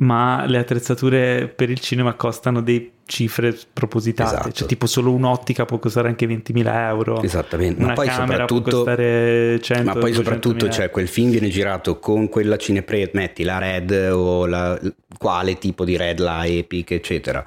[0.00, 4.52] ma le attrezzature per il cinema costano dei cifre spropositate, Esatto.
[4.52, 8.76] cioè tipo solo un'ottica può costare anche 20.000 euro, Esattamente, ma poi camera può soprattutto...
[8.76, 10.70] costare 100 Ma poi soprattutto 200.000.
[10.70, 14.78] cioè, quel film viene girato con quella cinepre, metti la Red o la,
[15.18, 17.44] quale tipo di Red, la Epic, eccetera,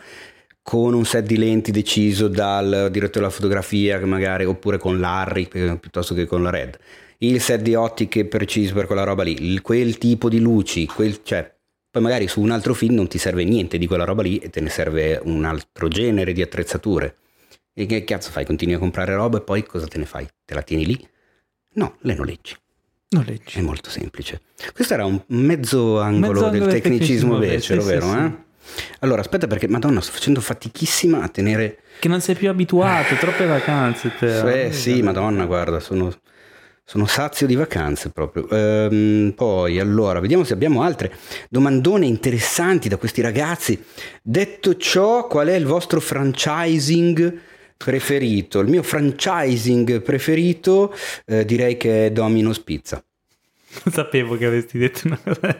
[0.61, 5.77] con un set di lenti deciso dal direttore della fotografia, magari, oppure con l'Harry eh,
[5.79, 6.77] piuttosto che con la Red,
[7.19, 11.52] il set di ottiche preciso per quella roba lì, quel tipo di luci, quel, cioè,
[11.93, 14.49] poi magari su un altro film non ti serve niente di quella roba lì e
[14.49, 17.17] te ne serve un altro genere di attrezzature.
[17.71, 18.45] E che cazzo fai?
[18.45, 20.27] Continui a comprare roba e poi cosa te ne fai?
[20.43, 21.07] Te la tieni lì?
[21.73, 22.55] No, le noleggi.
[23.09, 23.59] Noleggi.
[23.59, 24.41] È molto semplice.
[24.73, 28.09] Questo era un mezzo angolo Mezzo del angolo del tecnicismo tecnicismo becero, sì, vero?
[28.09, 28.51] sì, eh?
[29.01, 31.77] Allora, aspetta perché, madonna, sto facendo fatichissima a tenere...
[31.99, 34.65] Che non sei più abituato, troppe vacanze te.
[34.65, 36.11] Eh sì, madonna, guarda, sono,
[36.85, 38.47] sono sazio di vacanze proprio.
[38.49, 41.13] Ehm, poi, allora, vediamo se abbiamo altre
[41.49, 43.81] domandone interessanti da questi ragazzi.
[44.21, 47.39] Detto ciò, qual è il vostro franchising
[47.77, 48.59] preferito?
[48.59, 50.93] Il mio franchising preferito
[51.25, 53.03] eh, direi che è Domino's Pizza.
[53.85, 55.59] Non sapevo che avresti detto una cosa.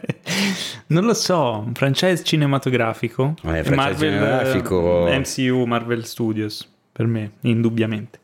[0.86, 3.34] Non lo so, un franchise cinematografico.
[3.38, 5.08] Eh, franchise Marvel, cinematografico.
[5.08, 8.20] eh, MCU, Marvel Studios, per me, indubbiamente.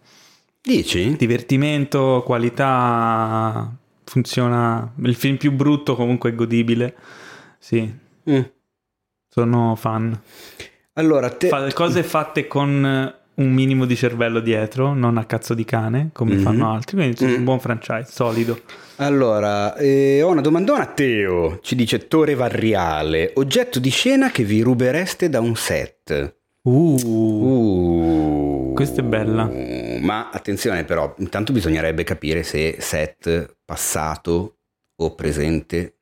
[0.62, 1.16] Dici?
[1.16, 4.92] Divertimento, qualità, funziona.
[5.02, 6.94] Il film più brutto comunque è godibile.
[7.58, 7.90] Sì,
[8.30, 8.40] Mm.
[9.28, 10.18] sono fan.
[10.94, 11.48] Allora, te...
[11.48, 16.34] Fa- cose fatte con un minimo di cervello dietro, non a cazzo di cane, come
[16.34, 16.42] Mhm.
[16.42, 17.34] fanno altri, quindi Mm.
[17.38, 18.60] un buon franchise, solido.
[18.96, 24.44] Allora, eh, ho una domandona a Teo, ci dice Torre Varriale, oggetto di scena che
[24.44, 26.34] vi rubereste da un set.
[26.62, 28.39] Uh, Uh,
[28.80, 29.50] Questa è bella.
[30.00, 34.56] Ma attenzione però, intanto bisognerebbe capire se set passato
[35.02, 35.96] o presente.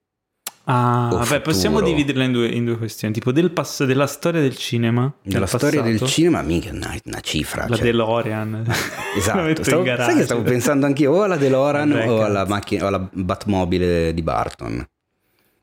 [0.66, 4.56] ah, vabbè, possiamo dividerla in due, in due questioni, tipo del pass- della storia del
[4.56, 7.66] cinema, Nella del storia del passato, cinema, mica una, una cifra.
[7.66, 7.84] la cioè.
[7.84, 8.64] DeLorean.
[9.16, 13.08] Esatto, stavo, sai che stavo pensando anch'io o alla DeLorean o alla, macchina, o alla
[13.12, 14.86] Batmobile di Barton.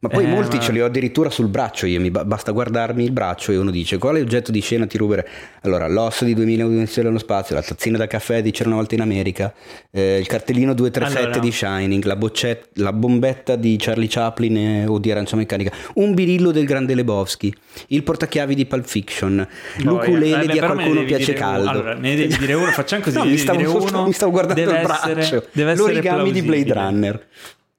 [0.08, 2.52] Ma poi Eh, molti ma- ce li ho addirittura sul braccio io, mi ba- basta
[2.52, 5.24] guardarmi il braccio e uno dice quale oggetto di scena ti ruberei?
[5.62, 8.94] Allora, l'osso di 2000 Odissea nello spazio, la tazzina da caffè di C'era una volta
[8.96, 9.54] in America,
[9.92, 11.40] eh, il cartellino 237 Allora.
[11.40, 16.14] di Shining, la, boccet- la bombetta di Charlie Chaplin eh, o di Arancia Meccanica, un
[16.14, 17.54] birillo del grande Lebowski,
[17.88, 21.40] il portachiavi di Pulp Fiction, l'ukulele Vabbè, di a qualcuno piace uno.
[21.40, 21.70] caldo.
[21.70, 24.80] Allora, ne devi dire uno, facciamo così, No, mi stavo, uno, mi stavo guardando il
[24.84, 25.18] braccio.
[25.20, 26.74] essere L'origami di Blade.
[26.74, 27.26] Runner.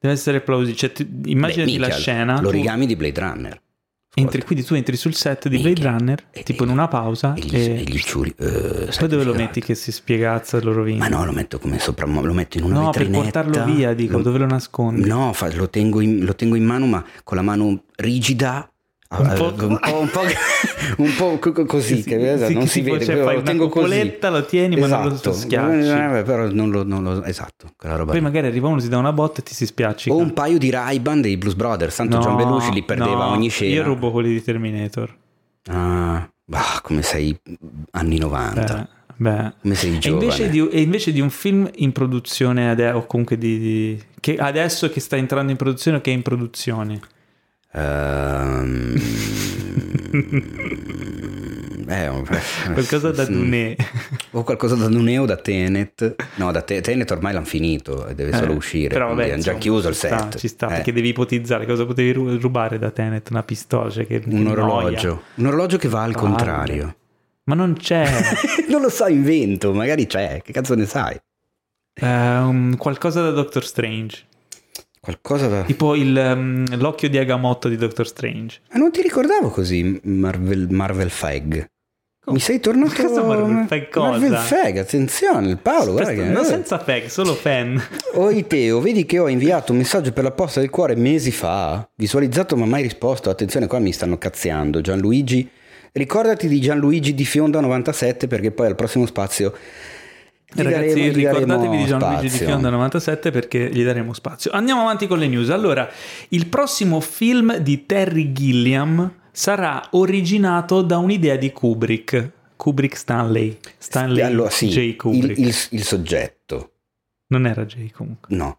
[0.07, 0.75] Deve essere plausibile.
[0.77, 2.35] Cioè, tu- immaginati Beh, la scena.
[2.37, 3.61] tu L'origami di Blade Runner.
[4.15, 5.91] entri, quindi tu entri sul set di Blade Minchia.
[5.91, 8.33] Runner, E- tipo e- in una pausa, E gli, e, gli ciuri.
[8.39, 10.97] eh, poi dove lo metti che si spiegazza e lo rovini?
[10.97, 13.43] Ma no, lo metto come sopra, lo metto in una No, per vetrinetta.
[13.43, 15.07] portarlo via, dico, Lo- dove lo nascondi?
[15.07, 18.67] No, fa- lo, tengo in, lo tengo in mano, ma con la mano rigida.
[19.09, 20.21] Un eh, po'- un po', un po',
[21.01, 23.31] un po' co- co- così, Sì, che esatto, sì, non si tipo, vede, cioè, però
[23.33, 24.17] lo tengo così.
[24.19, 25.31] lo tieni, ma non lo Esatto.
[25.31, 26.17] schiacci.
[26.17, 28.25] Eh, però non lo, non lo- esatto, quella roba Poi lì.
[28.25, 30.13] magari arriva uno, si dà una botta e ti si spiaccica.
[30.13, 33.31] O un paio di Ray-Ban dei Blues Brothers, tanto No, John Belushi li perdeva no,
[33.31, 33.73] ogni scena.
[33.75, 35.15] Io rubo quelli di Terminator.
[35.69, 37.37] Ah, bah, come sei
[37.91, 38.81] anni 90.
[38.81, 39.53] Eh, beh.
[39.61, 40.23] Come sei E giovane.
[40.25, 44.89] invece, di, e invece di un film in produzione o comunque di, di- che adesso
[44.89, 46.99] che sta entrando in produzione o che è in produzione
[47.77, 48.95] Ehm,
[51.87, 52.25] eh, un-
[52.73, 53.31] qualcosa da sì.
[53.31, 53.75] Dune
[54.31, 56.15] O qualcosa da Dune o da Tenet.
[56.35, 58.87] No, da Te- Tenet ormai l'hanno finito e deve solo Eh, uscire.
[58.89, 60.37] però vabbè, hanno già chiuso il ci sta, set.
[60.37, 64.05] ci sta Eh, perché devi ipotizzare cosa potevi ru- rubare da Tenet una pistola cioè
[64.07, 64.51] che, che un noia.
[64.63, 65.21] orologio.
[65.35, 66.95] Un orologio che va al contrario.
[67.43, 68.05] ma non c'è
[68.69, 70.41] non lo so, invento, magari c'è.
[70.43, 71.17] Che cazzo ne sai?
[71.99, 74.23] un- qualcosa da Doctor Strange
[75.07, 75.61] Qualcosa da...
[75.61, 80.67] tipo il, um, l'occhio di Agamotto di Doctor Strange Ma non ti ricordavo così Marvel,
[80.69, 81.65] Marvel Fag.
[82.25, 84.09] Mi sei tornato Cosa Marvel Fag cosa?
[84.09, 87.81] Marvel Fag, attenzione, Paolo, guarda Questo- che non senza fag solo fan
[88.15, 91.89] Oi Teo, vedi che ho inviato un messaggio per la posta del cuore mesi fa,
[91.95, 93.29] visualizzato ma mai risposto.
[93.29, 94.81] Attenzione, qua mi stanno cazziando.
[94.81, 95.49] Gianluigi,
[95.93, 99.53] ricordati di Gianluigi di Fionda 97 perché poi al prossimo spazio
[100.63, 102.45] Ragazzi, daremo- ricordatevi di Gianluigi di spazio.
[102.47, 104.51] Fionda 97 perché gli daremo spazio.
[104.51, 105.49] Andiamo avanti con le news.
[105.49, 105.89] Allora,
[106.29, 112.31] il prossimo film di Terry Gilliam sarà originato da un'idea di Kubrick.
[112.55, 113.57] Kubrick Stanley.
[113.77, 114.95] Stanley Allora, sì, J.
[114.95, 115.37] Kubrick.
[115.37, 116.71] il, il- il soggetto,
[117.27, 118.35] Non era J comunque.
[118.35, 118.57] no.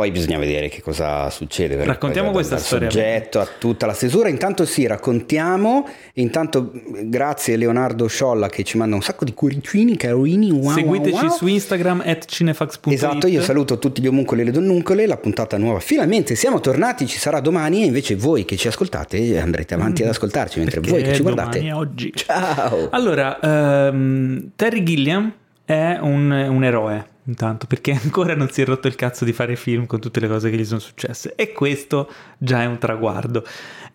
[0.00, 1.84] Poi bisogna vedere che cosa succede.
[1.84, 2.88] Raccontiamo questa dal storia.
[2.90, 4.30] soggetto a tutta la stesura.
[4.30, 5.86] Intanto sì, raccontiamo.
[6.14, 10.50] Intanto grazie Leonardo Sciolla che ci manda un sacco di cuoricini, caroini.
[10.52, 11.36] Wow, Seguiteci wow, wow.
[11.36, 12.94] su Instagram at cinefax.it.
[12.94, 17.06] Esatto, io saluto tutti gli omuncoli e le donnuncole, la puntata nuova finalmente siamo tornati,
[17.06, 21.02] ci sarà domani e invece voi che ci ascoltate andrete avanti ad ascoltarci mentre voi
[21.02, 21.70] che ci guardate.
[21.72, 22.10] oggi.
[22.14, 22.88] Ciao!
[22.88, 25.30] Allora, ehm, Terry Gilliam
[25.62, 29.56] è un, un eroe, intanto, perché ancora non si è rotto il cazzo di fare
[29.56, 33.44] film con tutte le cose che gli sono successe e questo già è un traguardo.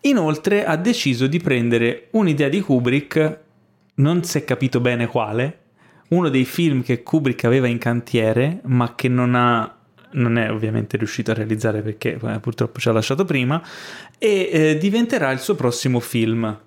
[0.02, 3.40] Inoltre ha deciso di prendere un'idea di Kubrick,
[3.96, 5.58] non si è capito bene quale,
[6.08, 9.70] uno dei film che Kubrick aveva in cantiere, ma che non ha
[10.08, 13.62] non è ovviamente riuscito a realizzare perché eh, purtroppo ci ha lasciato prima
[14.18, 16.58] e eh, diventerà il suo prossimo film.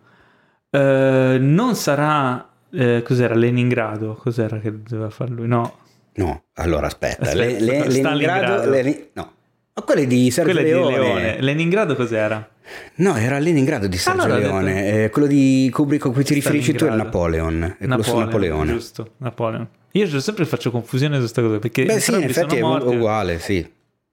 [0.70, 4.14] Eh, non sarà eh, cos'era Leningrado?
[4.16, 5.48] Cos'era che doveva fare lui?
[5.48, 5.78] No,
[6.16, 7.88] No, allora aspetta, Aspetta, le, le.
[7.90, 9.32] Leningrado, Lenin- no,
[9.74, 10.90] ma quelle di Sergio quella Leone.
[10.90, 11.42] di Leone.
[11.42, 12.50] Leningrado cos'era?
[12.96, 16.74] No, era Leningrado di Sergio Allora, Leone, eh, quello di Kubrick a cui ti riferisci
[16.74, 16.90] tu è.
[16.90, 18.72] Napoleon, è quello su Napoleone.
[18.74, 19.68] Giusto, Napoleon.
[19.94, 22.96] Io sempre faccio confusione su questa cosa perché Beh sì, in effetti è morti.
[22.96, 23.58] uguale, sì.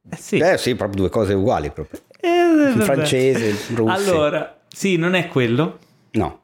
[0.09, 0.38] Eh sì.
[0.38, 2.00] Eh sì, proprio due cose uguali proprio.
[2.20, 2.28] Eh,
[2.72, 2.82] vabbè.
[2.85, 3.92] francese, russo.
[3.92, 5.78] Allora, sì, non è quello,
[6.12, 6.40] No,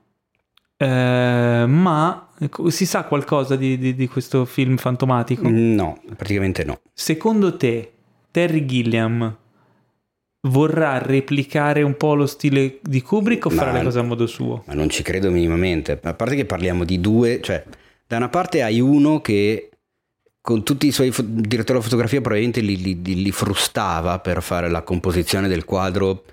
[0.83, 2.29] eh, ma
[2.69, 5.49] si sa qualcosa di, di- di questo film fantomatico?
[5.49, 6.81] no, praticamente no.
[6.93, 7.93] Secondo te,
[8.31, 9.37] Terry Gilliam
[10.49, 14.27] vorrà replicare un po' lo stile di Kubrick o Ma- farà le cose a modo
[14.27, 14.65] suo?
[14.67, 15.99] Ma non ci credo minimamente.
[16.03, 17.63] A parte che parliamo di due, cioè,
[18.07, 19.69] da una parte hai uno che
[20.41, 24.69] con tutti i suoi fo- direttori della fotografia probabilmente li- li- li frustava per fare
[24.69, 26.25] la composizione del quadro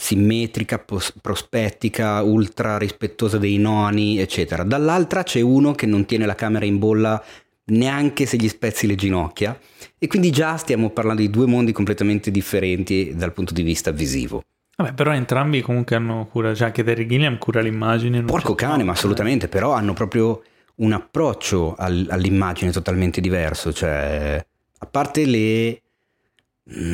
[0.00, 4.62] simmetrica, pos- prospettica, ultra rispettosa dei noni, eccetera.
[4.62, 7.22] Dall'altra c'è uno che non tiene la camera in bolla
[7.70, 9.58] neanche se gli spezzi le ginocchia
[9.98, 14.44] e quindi già stiamo parlando di due mondi completamente differenti dal punto di vista visivo.
[14.76, 18.22] Vabbè, però entrambi comunque hanno cura, cioè anche Terry Gilliam cura l'immagine.
[18.22, 20.42] Porco cane, ma assolutamente, però hanno proprio
[20.76, 24.42] un approccio al- all'immagine totalmente diverso, cioè
[24.78, 25.82] a parte le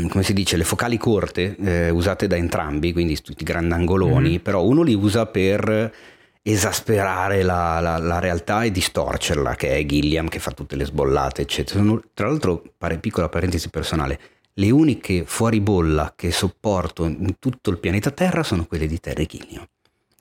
[0.09, 4.41] come si dice, le focali corte eh, usate da entrambi, quindi tutti grandangoloni, Mhm.
[4.41, 5.93] però uno li usa per
[6.47, 11.43] esasperare la, la- la realtà e distorcerla, che è Gilliam che fa tutte le sbollate,
[11.43, 11.79] eccetera.
[11.81, 14.19] Sono- tra l'altro, pare, piccola parentesi personale,
[14.55, 19.27] le uniche fuori bolla che sopporto in tutto il pianeta Terra sono quelle di Terry
[19.27, 19.67] Gilliam.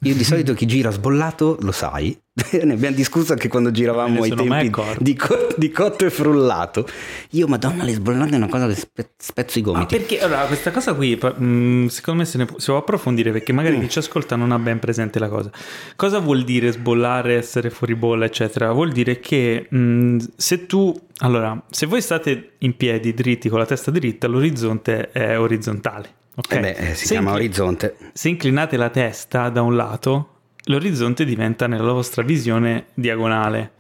[0.06, 2.18] Io di solito chi gira sbollato lo sai,
[2.64, 6.86] ne abbiamo discusso anche quando giravamo ai tempi di, co- di cotto e frullato.
[7.32, 9.96] Io, madonna, le sbollate è una cosa che spe- spezzo i Ma gomiti.
[9.98, 13.54] perché allora questa cosa qui, mh, secondo me se ne può, si può approfondire perché
[13.54, 13.80] magari Mm.
[13.82, 15.50] chi ci ascolta non ha ben presente la cosa.
[15.96, 18.72] Cosa vuol dire sbollare, essere fuori bolla, eccetera?
[18.74, 23.66] Vuol dire che mh, se tu, allora, se voi state in piedi dritti con la
[23.66, 26.10] testa dritta, l'orizzonte è orizzontale.
[26.36, 26.52] Ok?
[26.52, 27.96] Eh beh, eh, si Se chiama incli- orizzonte.
[28.14, 30.30] Se inclinate la testa da un lato,
[30.66, 33.72] l'orizzonte diventa nella vostra visione diagonale.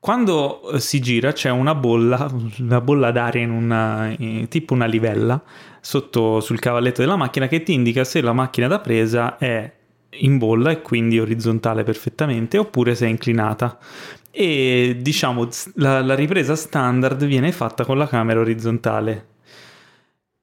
[0.00, 4.86] Quando eh, si gira c'è una bolla, una bolla d'aria in una, in- tipo una
[4.86, 5.42] livella
[5.80, 9.72] sotto sul cavalletto della macchina che ti indica se la macchina da presa è
[10.20, 13.78] in bolla e quindi orizzontale perfettamente oppure se è inclinata.
[14.30, 19.26] E diciamo la, la ripresa standard viene fatta con la camera orizzontale.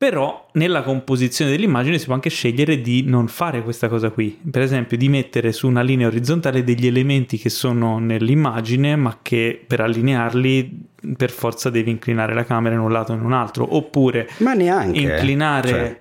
[0.05, 4.61] Però nella composizione dell'immagine si può anche scegliere di non fare questa cosa qui, per
[4.61, 9.79] esempio di mettere su una linea orizzontale degli elementi che sono nell'immagine ma che per
[9.79, 14.29] allinearli per forza devi inclinare la camera in un lato o in un altro, oppure
[14.37, 14.99] Ma neanche.
[14.99, 15.99] inclinare Cioè,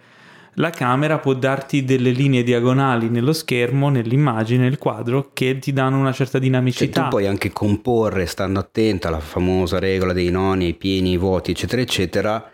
[0.57, 5.99] la camera può darti delle linee diagonali nello schermo, nell'immagine, nel quadro che ti danno
[5.99, 7.05] una certa cioè, dinamicità.
[7.05, 11.53] tu puoi anche comporre, stando attento alla famosa regola dei noni, ai pieni, ai vuoti,
[11.53, 12.51] eccetera, eccetera,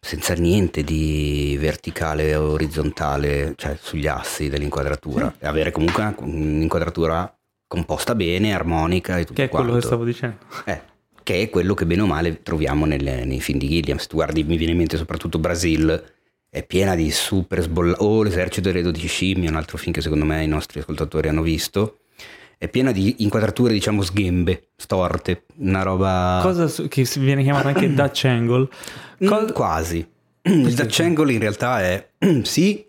[0.00, 5.34] senza niente di verticale o orizzontale, cioè sugli assi dell'inquadratura.
[5.38, 7.32] E avere comunque un'inquadratura
[7.66, 9.80] composta bene, armonica e tutto che è quello quanto.
[9.80, 10.36] che stavo dicendo.
[10.64, 10.80] Eh,
[11.22, 13.98] che è quello che bene o male troviamo nelle- nei film di Gilliam.
[13.98, 16.02] Se tu guardi, mi viene in mente soprattutto Brasil,
[16.48, 18.02] è piena di super sbollati.
[18.02, 21.42] O l'esercito delle 12 scimmie, un altro film che secondo me i nostri ascoltatori hanno
[21.42, 21.98] visto.
[22.58, 26.40] È piena di inquadrature, diciamo, sghembe, storte, una roba...
[26.42, 28.68] Cosa su- che viene chiamata anche Dutch Angle.
[29.22, 30.04] Mm, Co- quasi.
[30.42, 32.10] Il Dutch angle in realtà è
[32.42, 32.84] sì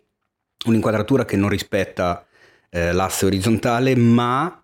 [0.66, 2.26] un'inquadratura che non rispetta
[2.70, 4.59] eh, l'asse orizzontale, ma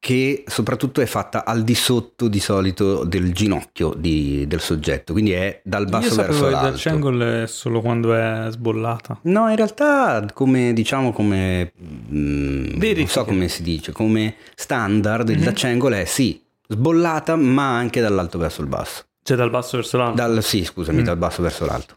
[0.00, 5.32] che soprattutto è fatta al di sotto di solito del ginocchio di- del soggetto, quindi
[5.32, 6.70] è dal basso Io sapevo verso che l'alto.
[6.70, 9.18] Dutch è solo quando è sbollata.
[9.24, 11.72] No, in realtà come diciamo come
[12.10, 15.44] mm, non so come si dice, come standard il Mhm.
[15.44, 19.04] Dutch angle è sì, sbollata, ma anche dall'alto verso il basso.
[19.22, 20.14] Cioè dal basso verso l'alto.
[20.16, 21.04] Dal, sì, scusami, Mm.
[21.04, 21.96] dal basso verso l'alto.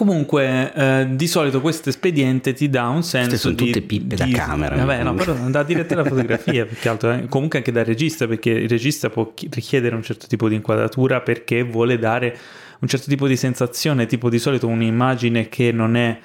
[0.00, 3.66] Comunque, eh, di solito questo espediente ti dà un senso sono di...
[3.66, 4.74] tutte pippe da di- camera.
[4.76, 7.12] Vabbè, no, però da diretta alla fotografia, più che altro.
[7.12, 7.26] eh.
[7.28, 11.20] Comunque anche da regista, perché il regista può chi- richiedere un certo tipo di inquadratura
[11.20, 12.34] perché vuole dare
[12.78, 16.18] un certo tipo di sensazione, tipo di solito un'immagine che non è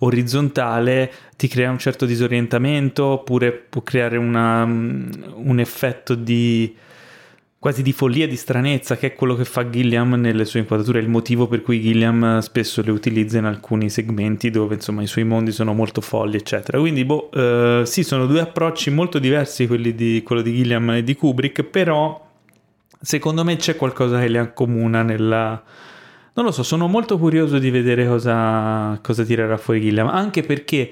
[0.00, 6.74] orizzontale ti crea un certo disorientamento oppure può creare una- un effetto di
[7.62, 11.08] quasi di follia, di stranezza, che è quello che fa Gilliam nelle sue inquadrature, il
[11.08, 15.52] motivo per cui Gilliam spesso le utilizza in alcuni segmenti dove insomma i suoi mondi
[15.52, 16.80] sono molto folli, eccetera.
[16.80, 21.04] Quindi, boh, eh, sì, sono due approcci molto diversi quelli di quello di Gilliam e
[21.04, 22.28] di Kubrick, però
[23.00, 25.62] secondo me c'è qualcosa che li accomuna nella...
[26.32, 30.90] Non lo so, sono molto curioso di vedere cosa, cosa tirerà fuori Gilliam, anche perché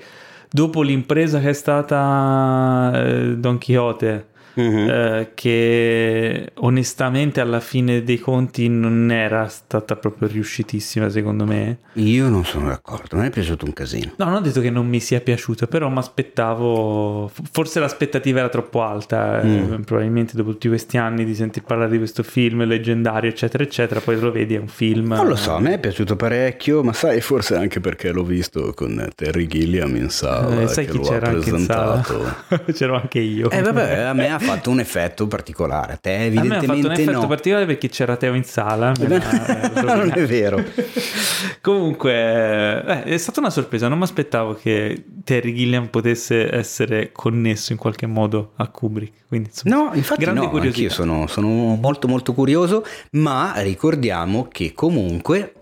[0.48, 4.28] dopo l'impresa che è stata eh, Don Quixote,
[4.60, 4.88] Mhm.
[4.90, 11.78] eh, che onestamente alla fine dei conti non era stata proprio riuscitissima secondo me.
[11.94, 14.12] Io non sono d'accordo, mi è piaciuto un casino.
[14.16, 18.48] No, non ho detto che non mi sia piaciuta, però mi aspettavo, forse l'aspettativa era
[18.48, 19.82] troppo alta, eh, Mm.
[19.82, 24.18] probabilmente dopo tutti questi anni di sentir parlare di questo film leggendario, eccetera, eccetera, poi
[24.18, 25.08] lo vedi, è un film...
[25.14, 28.72] Non lo so, a me è piaciuto parecchio, ma sai, forse anche perché l'ho visto
[28.74, 32.00] con Terry Gilliam in sala, Eh, sai che chi lo ha c'era anche in sala?
[32.00, 32.72] presentato.
[32.72, 33.50] C'ero anche io.
[33.50, 36.40] Eh vabbè, a me ha fatto un effetto particolare, a te A me ha fatto
[36.40, 37.26] un evidentemente effetto no.
[37.26, 38.92] particolare perché c'era Teo in sala.
[38.98, 40.62] eh, non è vero.
[41.60, 43.88] Comunque, eh, è stata una sorpresa.
[43.88, 49.26] Non mi aspettavo che Terry Gilliam potesse essere connesso in qualche modo a Kubrick.
[49.28, 50.82] Quindi, insomma, No, infatti grande no, curiosità.
[50.82, 55.54] anch'io sono, sono molto molto curioso, ma ricordiamo che comunque...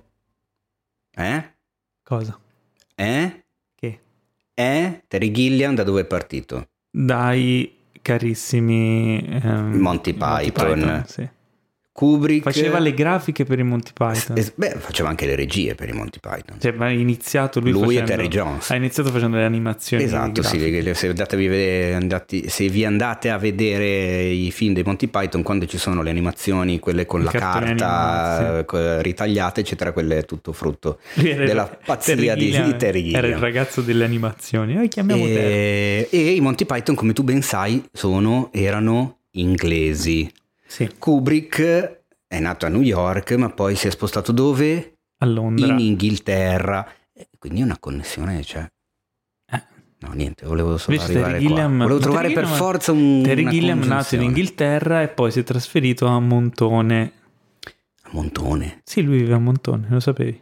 [1.15, 1.53] Eh?
[2.03, 2.39] Cosa?
[2.95, 3.45] Eh?
[3.75, 4.01] Che?
[4.59, 6.71] è Terry Gilliam da dove è partito?
[6.91, 7.78] Dai
[8.09, 11.05] carissimi ehm, Monty Python.
[11.07, 11.29] sì.
[11.99, 14.39] Kubrick Faceva le grafiche per i Monty Python.
[14.39, 16.61] Eh, beh, faceva anche le regie per i Monty Python.
[16.61, 18.71] Cioè, ma ha iniziato lui, Lui e facendo- Terry Jones.
[18.71, 20.05] Ha iniziato facendo le animazioni.
[20.05, 25.43] Esatto, sì, se, vedere- andati- se vi andate a vedere i film dei Monty Python,
[25.43, 30.25] quando ci sono le animazioni, quelle con I la carta animati, ritagliate, eccetera, quelle è
[30.25, 33.25] tutto frutto della pazzia di, di Terry Gilliam.
[33.25, 34.81] Era il ragazzo delle animazioni.
[34.81, 35.37] Eh, chiamiamo Terry.
[35.41, 40.31] e, e i Monty Python, come tu ben sai, sono, erano inglesi.
[40.69, 44.93] Sì, Kubrick è nato a New York, ma poi si è spostato dove?
[45.21, 45.67] a Londra.
[45.67, 46.87] In Inghilterra.
[47.13, 48.65] E Quindi una connessione c'è.
[49.51, 49.63] Eh.
[50.01, 51.79] No, niente, volevo solo Invece arrivare Terry Gilliam-.
[51.79, 54.23] Volevo trovare Terry per Gilliam- forza un Terry Gilliam nato in.
[54.23, 57.13] Inghilterra e poi si è trasferito a Montone.
[58.03, 58.81] A Montone.
[58.85, 60.41] Sì, lui vive a Montone, lo sapevi?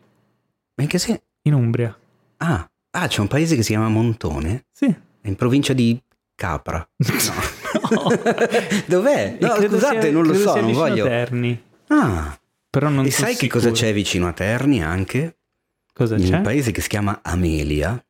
[0.74, 1.22] Ma in che senso?
[1.43, 1.97] In Umbria.
[2.39, 4.66] Ah, ah, c'è un paese che si chiama Montone?
[4.72, 4.87] Sì.
[5.20, 5.99] È in provincia di
[6.35, 6.87] Capra.
[6.99, 7.56] No.
[8.87, 9.37] Dov'è?
[9.41, 11.05] No, scusate, sia- non lo so, non voglio.
[11.05, 11.62] Terni.
[11.89, 12.39] Ah,
[12.70, 13.80] Però non e sai che cosa sicuro.
[13.87, 15.37] c'è vicino a Terni anche?
[15.93, 16.37] Cosa In c'è?
[16.37, 18.03] un paese che si chiama Amelia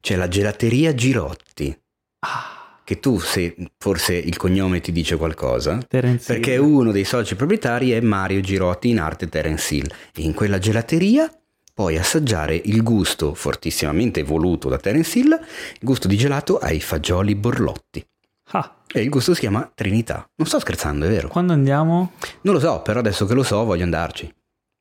[0.00, 1.76] c'è la gelateria Girotti.
[2.20, 6.60] Ah, Che tu, se forse il cognome ti dice qualcosa, Terence perché Hill.
[6.62, 9.90] uno dei soci proprietari è Mario Girotti in arte Terence Hill.
[10.14, 11.30] E in quella gelateria
[11.74, 17.34] puoi assaggiare il gusto fortissimamente voluto da Terence Hill, il gusto di gelato ai fagioli
[17.34, 18.04] borlotti.
[18.52, 20.28] Ah, E il gusto si chiama Trinità.
[20.36, 21.28] Non sto scherzando, è vero.
[21.28, 22.12] quando andiamo?
[22.42, 24.32] Non lo so, però adesso che lo so voglio andarci.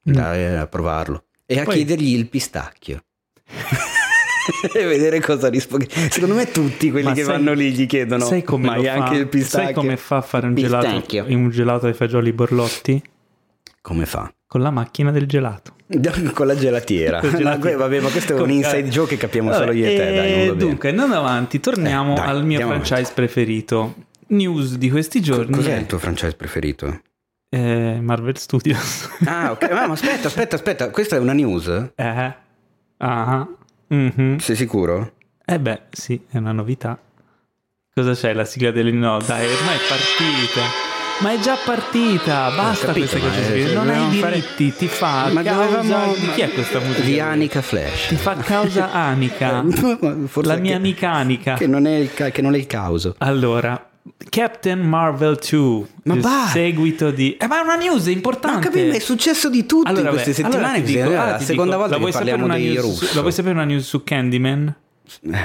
[0.09, 0.13] Mm.
[0.13, 1.25] Dai, a provarlo.
[1.45, 3.01] E a Poi- chiedergli il pistacchio.
[4.73, 5.87] e vedere cosa risponde.
[6.09, 8.85] Secondo me tutti quelli Ma che sai- vanno lì gli chiedono sai come ma hai
[8.85, 8.93] fa?
[8.93, 9.65] anche il pistacchio?
[9.65, 11.25] Sai come fa a fare un gelato, Pistacchio.
[11.27, 13.01] un gelato ai fagioli borlotti?
[13.81, 14.31] Come fa?
[14.47, 15.75] Con la macchina del gelato.
[16.33, 17.21] Con la gelatiera.
[17.37, 20.15] No, vabbè, ma questo è un inside joke che capiamo solo io e te.
[20.15, 23.95] Dai, dunque, andando avanti, torniamo Eh, dai, al mio franchise preferito.
[24.27, 25.53] News di questi giorni.
[25.53, 27.01] Cos'è il tuo franchise preferito?
[27.49, 29.09] eh, Marvel Studios.
[29.25, 29.63] Ah, ok.
[29.71, 30.89] Ah, ma aspetta, aspetta, aspetta.
[30.91, 31.67] Questa è una news?
[31.95, 32.35] eh.
[32.97, 33.47] Ah.
[33.87, 34.37] mhm.
[34.37, 35.13] Sei sicuro?
[35.45, 36.97] Eh beh, sì, è una novità.
[37.93, 38.33] Cosa c'è?
[38.33, 40.86] La sigla delle no, dai, ormai è partita.
[41.19, 43.73] Ma è già partita, basta capito, ma è- qui.
[43.73, 45.77] Non hai dovevamo fare- diritti, ti fa Ma causa...
[45.77, 47.01] dovevamo- Di chi è questa musica?
[47.05, 48.07] Di Anica Flash.
[48.09, 49.63] Ti fa causa Anica.
[50.27, 51.53] Forse la mia che- amica Anica.
[51.55, 53.15] Che non, è il, ca- che non è il causo.
[53.17, 53.89] Allora,
[54.29, 56.45] Captain Marvel 2, Ma il va!
[56.51, 57.35] seguito di...
[57.37, 58.67] Eh, ma è una news Ma importante.
[58.69, 60.83] capito, è successo di tutto Allora, in queste allora settimane.
[60.83, 63.15] ti dico- allora la seconda dico, volta la che parliamo dei news russo.
[63.15, 64.75] La vuoi sapere una news su Candyman?
[65.31, 65.37] Eh,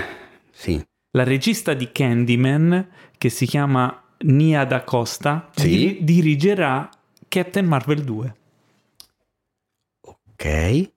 [0.53, 0.85] sì.
[1.13, 5.69] La regista di Candyman, che si chiama Nia Da Costa, Sì.
[5.69, 6.89] dir- dirigerà
[7.29, 8.35] Captain Marvel 2.
[10.01, 10.91] Ok, Eh,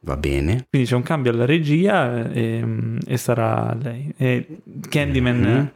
[0.00, 0.66] va bene.
[0.70, 2.64] quindi c'è un cambio alla regia e,
[3.06, 4.12] e sarà lei.
[4.16, 4.58] E
[4.88, 5.46] Candyman, Mhm.
[5.46, 5.72] eh,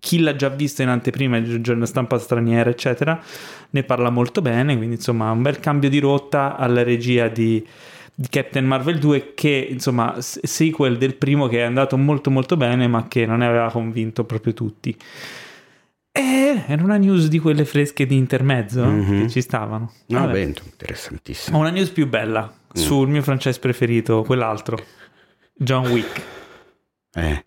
[0.00, 3.22] chi l'ha già visto in anteprima, il giorno stampa straniera, eccetera,
[3.70, 4.76] ne parla molto bene.
[4.76, 7.64] Quindi, insomma, un bel cambio di rotta alla regia di,
[8.14, 12.86] di Captain Marvel 2, che insomma, sequel del primo che è andato molto molto bene,
[12.86, 14.96] ma che non ne aveva convinto proprio tutti.
[16.14, 19.22] E era una news di quelle fresche di intermezzo Mhm.
[19.22, 19.92] che ci stavano.
[20.08, 21.58] No, beh, Ho interessantissimo.
[21.58, 24.78] una news più bella sul mio franchise preferito, quell'altro,
[25.54, 26.20] John Wick.
[27.14, 27.44] Eh.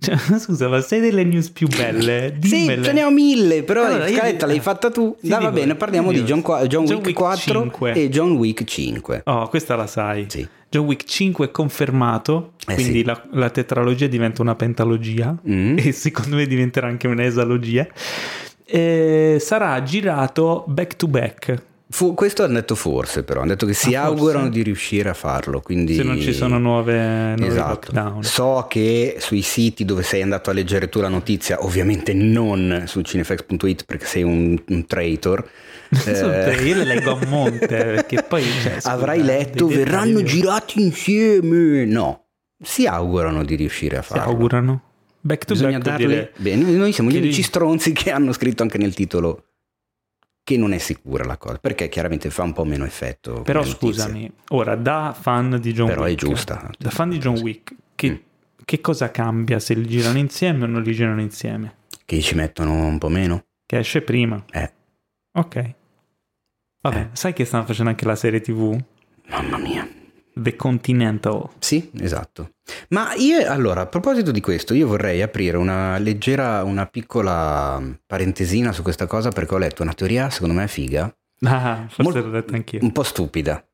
[0.00, 2.34] Cioè, scusa, ma sei delle news più belle?
[2.40, 2.82] Sì, Dimmele.
[2.82, 5.14] ce ne ho mille, però Allora, la io scaletta di- l'hai fatta tu.
[5.20, 7.92] Sì, Dai, va bene, parliamo di io- John, John John Wick Wick 4 5.
[7.92, 9.22] e John Wick 5.
[9.26, 10.24] Oh, questa la sai.
[10.28, 10.46] Sì.
[10.70, 13.04] John Wick 5 è confermato, Eh, quindi sì.
[13.04, 15.76] la, la tetralogia diventa una pentalogia Mm.
[15.82, 17.86] e secondo me diventerà anche un'esalogia.
[18.64, 21.62] E sarà girato back to back,
[21.92, 23.40] Fu- questo hanno detto forse, però.
[23.40, 24.14] Hanno detto che si Ah, forse?
[24.20, 25.60] augurano di riuscire a farlo.
[25.60, 25.94] Quindi...
[25.96, 27.90] se non ci sono nuove, nuovi Esatto.
[27.92, 28.22] lockdown.
[28.22, 33.00] So che sui siti dove sei andato a leggere tu la notizia, ovviamente non su
[33.00, 35.44] cinefax.it perché sei un, un traitor,
[36.06, 41.84] eh, Io le leggo a monte perché poi cioè, scusa, avrai letto verranno girati insieme.
[41.86, 42.26] No,
[42.62, 44.30] si augurano di riuscire a Si farlo.
[44.32, 44.82] augurano.
[45.22, 46.32] Back to Bisogna back darle...
[46.36, 49.44] Beh, noi, noi siamo gli unici stronzi che hanno scritto anche nel titolo
[50.42, 53.42] che non è sicura la cosa, perché chiaramente fa un po' meno effetto.
[53.42, 53.78] Però notizia.
[53.78, 56.70] scusami, ora da fan di John Però è Wick, giusta.
[56.78, 58.16] da fan di John Wick, che, Mm.
[58.64, 61.76] che cosa cambia se li girano insieme o non li girano insieme?
[62.04, 63.44] Che ci mettono un po' meno?
[63.66, 64.42] Che esce prima.
[64.50, 64.72] Eh,
[65.32, 65.74] Ok.
[66.82, 67.08] Vabbè, Eh.
[67.12, 68.76] sai che stanno facendo anche la serie TV?
[69.28, 69.88] mamma mia.
[70.40, 71.48] The Continental.
[71.58, 72.50] Sì, esatto.
[72.90, 78.72] Ma io, allora, a proposito di questo, io vorrei aprire una leggera, una piccola parentesina
[78.72, 81.12] su questa cosa perché ho letto una teoria, secondo me, figa,
[81.42, 82.80] Ah, forse Mol- l'ho detto anch'io.
[82.82, 83.64] un po' stupida,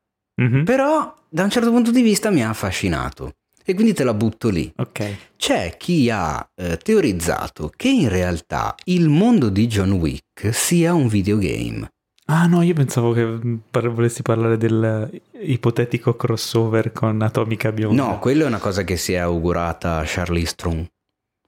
[0.41, 0.63] Mhm.
[0.63, 3.33] però da un certo punto di vista mi ha affascinato.
[3.69, 4.71] E quindi te la butto lì.
[4.77, 5.15] Ok.
[5.35, 11.07] C'è chi ha eh, teorizzato che in realtà il mondo di John Wick sia un
[11.09, 11.89] videogame.
[12.29, 13.55] Ah no, io pensavo che mm,
[13.93, 18.03] volessi parlare del ipotetico crossover con Atomica Bionda.
[18.03, 20.87] No, quello è una cosa che si è augurata Charlize Theron,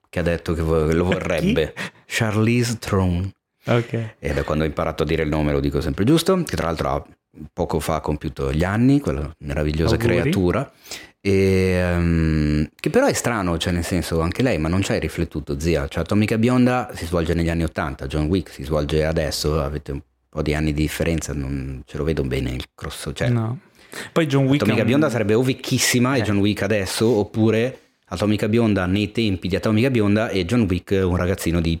[0.08, 1.74] che ha detto che lo vorrebbe.
[2.06, 3.30] Charlize Theron.
[3.66, 4.14] Ok.
[4.18, 6.66] E da quando ho imparato a dire il nome lo dico sempre giusto, che tra
[6.66, 7.04] l'altro ha
[7.52, 10.14] poco fa ha compiuto gli anni, quella meravigliosa Auguri.
[10.20, 10.72] creatura.
[11.22, 15.00] E, ehm, che però è strano, cioè nel senso anche lei, ma non ci hai
[15.00, 15.86] riflettuto, zia.
[15.86, 20.00] Cioè, Atomica Bionda si svolge negli anni Ottanta, John Wick si svolge adesso, avete un
[20.30, 23.10] po' di anni di differenza, non ce lo vedo bene il cross.
[23.12, 23.58] Cioè, No.
[24.12, 24.62] Poi John Wick...
[24.62, 26.22] Atomica un- Bionda sarebbe o vecchissima e Eh.
[26.22, 31.16] John Wick adesso, oppure Atomica Bionda nei tempi di Atomica Bionda e John Wick un
[31.16, 31.80] ragazzino di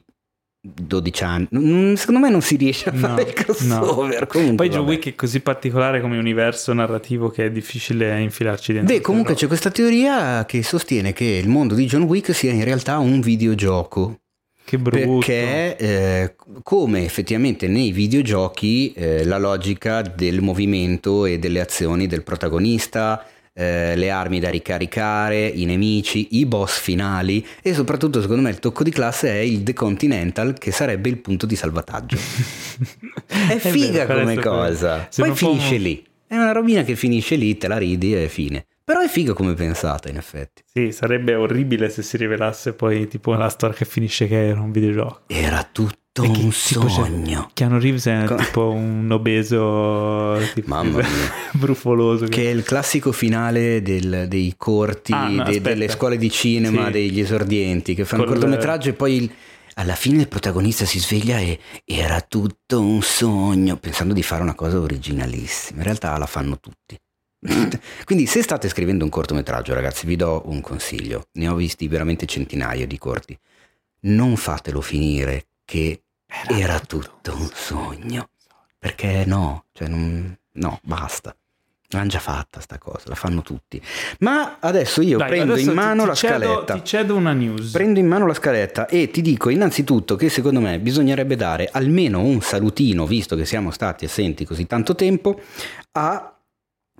[0.62, 1.96] 12 anni.
[1.96, 4.26] Secondo me non si riesce a No, fare il crossover.
[4.26, 4.86] Comunque, Poi John.
[4.86, 8.94] Wick è così particolare come universo narrativo che è difficile infilarci dentro.
[8.94, 12.62] Beh, comunque c'è questa teoria che sostiene che il mondo di John Wick sia in
[12.64, 14.19] realtà un videogioco.
[14.70, 15.18] Che brutto.
[15.18, 22.22] Perché, eh, come effettivamente nei videogiochi, eh, la logica del movimento e delle azioni del
[22.22, 28.50] protagonista, eh, le armi da ricaricare, i nemici, i boss finali e soprattutto, secondo me,
[28.50, 32.16] il tocco di classe è il The Continental, che sarebbe il punto di salvataggio.
[33.26, 35.08] È figa vero, come cosa.
[35.16, 36.06] Poi finisce un- lì.
[36.28, 38.66] È una robina che finisce lì, te la ridi e fine.
[38.90, 40.62] Però è figa come pensata, in effetti.
[40.66, 44.72] Sì, sarebbe orribile se si rivelasse poi tipo la storia che finisce che era un
[44.72, 45.20] videogioco.
[45.28, 47.50] Era tutto che un tipo sogno.
[47.54, 51.06] Keanu Reeves è Co- tipo un obeso tipo, Mamma mia.
[51.54, 52.26] brufoloso.
[52.26, 56.86] Che è il classico finale del- dei corti, Ah, no, de- delle scuole di cinema,
[56.86, 56.90] Sì.
[56.90, 59.30] degli esordienti, che fanno Col- cortometraggio e poi il-
[59.74, 64.54] alla fine il protagonista si sveglia e era tutto un sogno, pensando di fare una
[64.56, 65.78] cosa originalissima.
[65.78, 66.98] In realtà la fanno tutti.
[68.04, 71.26] Quindi se state scrivendo un cortometraggio, ragazzi, vi do un consiglio.
[71.32, 73.38] Ne ho visti veramente centinaia di corti.
[74.02, 76.02] Non fatelo finire che
[76.48, 78.28] era, tutto un sogno.
[78.78, 81.34] Perché no, cioè non- no, basta.
[81.92, 83.82] L'hanno già fatta sta cosa, la fanno tutti.
[84.20, 86.74] Ma adesso io Dai, prendo adesso in ti- mano ti la cedo- scaletta.
[86.74, 87.70] Ti cedo una news.
[87.72, 92.20] Prendo in mano la scaletta e ti dico innanzitutto che secondo me bisognerebbe dare almeno
[92.22, 95.40] un salutino, visto che siamo stati assenti così tanto tempo,
[95.92, 96.32] a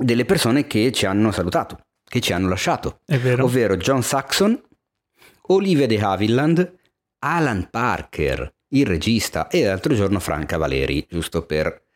[0.03, 3.01] delle persone che ci hanno salutato, che ci hanno lasciato,
[3.39, 4.61] ovvero John Saxon,
[5.49, 6.79] Olivia de Havilland,
[7.21, 11.89] Alan Parker, il regista, e l'altro giorno Franca Valeri, giusto per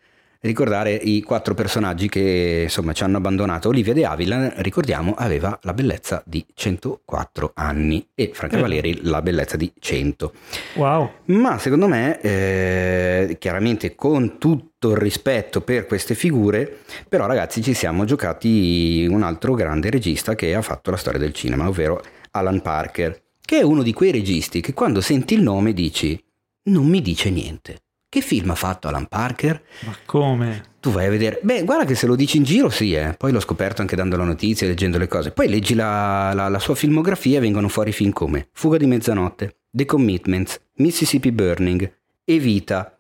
[0.45, 3.69] ricordare i quattro personaggi che insomma ci hanno abbandonato.
[3.69, 8.61] Olivia de Havilland, ricordiamo, aveva la bellezza di 104 anni e Franca Eh.
[8.61, 10.33] Valeri la bellezza di 100.
[10.75, 11.11] Wow.
[11.27, 17.73] Ma secondo me, eh, chiaramente con tutto il rispetto per queste figure, però ragazzi ci
[17.73, 22.61] siamo giocati un altro grande regista che ha fatto la storia del cinema, ovvero Alan
[22.61, 26.23] Parker, che è uno di quei registi che quando senti il nome dici
[26.65, 27.84] non mi dice niente.
[28.15, 29.61] Che film ha fatto Alan Parker?
[29.87, 30.63] Ma come?
[30.79, 33.15] Tu vai a vedere, beh, guarda che se lo dici in giro, sì, eh.
[33.19, 35.33] poi l'ho scoperto anche dando la notizia, leggendo le cose.
[35.33, 39.57] Poi leggi la, la- la sua filmografia e vengono fuori film come Fuga di mezzanotte,
[39.69, 41.93] The Commitments, Mississippi Burning,
[42.25, 42.97] Evita,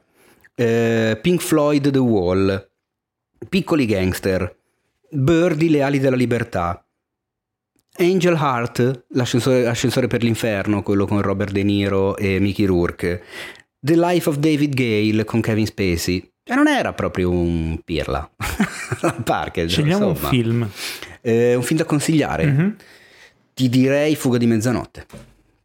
[0.53, 2.69] eh, Pink Floyd The Wall,
[3.49, 4.53] Piccoli Gangster,
[5.11, 6.85] Birdie Le ali della libertà,
[7.99, 13.23] Angel Heart, l'ascensore, ascensore per l'inferno, quello con Robert De Niro e Mickey Rourke,
[13.85, 16.30] The Life of David Gale con Kevin Spacey.
[16.43, 18.30] Cioè non era proprio un pirla.
[19.24, 20.28] Parker, Scegliamo insomma.
[20.28, 20.70] un film.
[21.20, 22.47] Eh, un film da consigliare.
[22.47, 22.76] Mhm.
[23.53, 25.07] Ti direi Fuga di mezzanotte.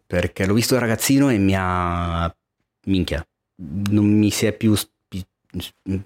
[0.06, 2.34] Perché l'ho visto da ragazzino e mi ha...
[2.86, 3.26] Minchia.
[3.92, 4.76] Non mi si è più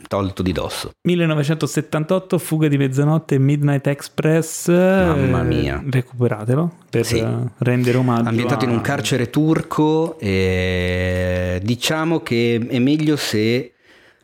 [0.08, 0.92] tolto di dosso.
[1.02, 4.70] 1978, Fuga di mezzanotte, Midnight Express.
[4.70, 5.84] Mamma eh, mia.
[5.86, 7.18] Recuperatelo per Sì.
[7.20, 8.30] eh, rendere omaggio.
[8.30, 13.74] ambientato in a- un carcere turco e diciamo che è meglio se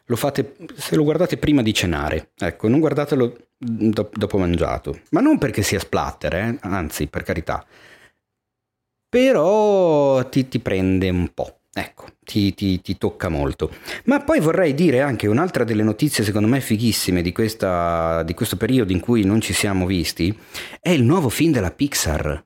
[0.06, 5.20] lo fate se lo guardate prima di cenare ecco non guardatelo do- dopo mangiato ma
[5.22, 7.64] non perché sia splatter eh, anzi per carità
[9.08, 13.72] però ti, ti prende un po' ecco ti, ti- ti tocca molto
[14.06, 18.56] ma poi vorrei dire anche un'altra delle notizie secondo me fighissime di, questa, di questo
[18.56, 20.38] periodo in cui non ci siamo visti
[20.80, 22.44] è il nuovo film della Pixar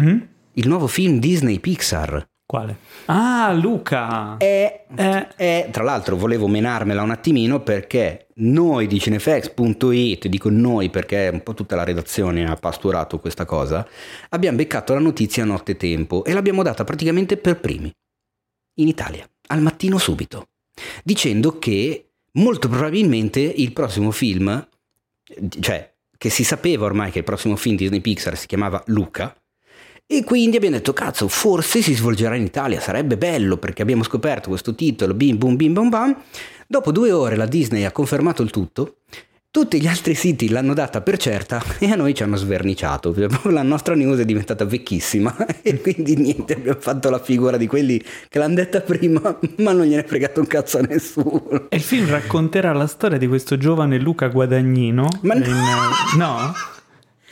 [0.00, 0.28] Mhm.
[0.54, 2.26] il nuovo film Disney Pixar.
[2.46, 2.76] Quale?
[3.06, 4.36] Ah, Luca!
[4.38, 5.28] È, Eh.
[5.36, 11.42] è- tra l'altro volevo menarmela un attimino perché noi di cinefax.it, dico noi perché un
[11.44, 13.86] po' tutta la redazione ha pasturato questa cosa,
[14.30, 17.92] abbiamo beccato la notizia nottetempo e l'abbiamo data praticamente per primi,
[18.74, 20.48] in Italia, al mattino subito,
[21.02, 24.68] dicendo che molto probabilmente il prossimo film,
[25.60, 29.34] cioè che si sapeva ormai che il prossimo film Disney Pixar si chiamava Luca.
[30.06, 34.48] E quindi abbiamo detto, cazzo, forse si svolgerà in Italia, sarebbe bello perché abbiamo scoperto
[34.48, 36.22] questo titolo, bim bum bim bum bam.
[36.66, 38.96] Dopo due ore la Disney ha confermato il tutto
[39.52, 43.12] tutti gli altri siti l'hanno data per certa e a noi ci hanno sverniciato.
[43.50, 48.00] La nostra news è diventata vecchissima e quindi niente, abbiamo fatto la figura di quelli
[48.28, 49.20] che l'hanno detta prima,
[49.58, 51.66] ma non gliene è fregato un cazzo a nessuno.
[51.68, 55.08] E il film racconterà la storia di questo giovane Luca Guadagnino.
[55.22, 55.44] Ma no.
[55.44, 55.64] in-
[56.16, 56.52] no?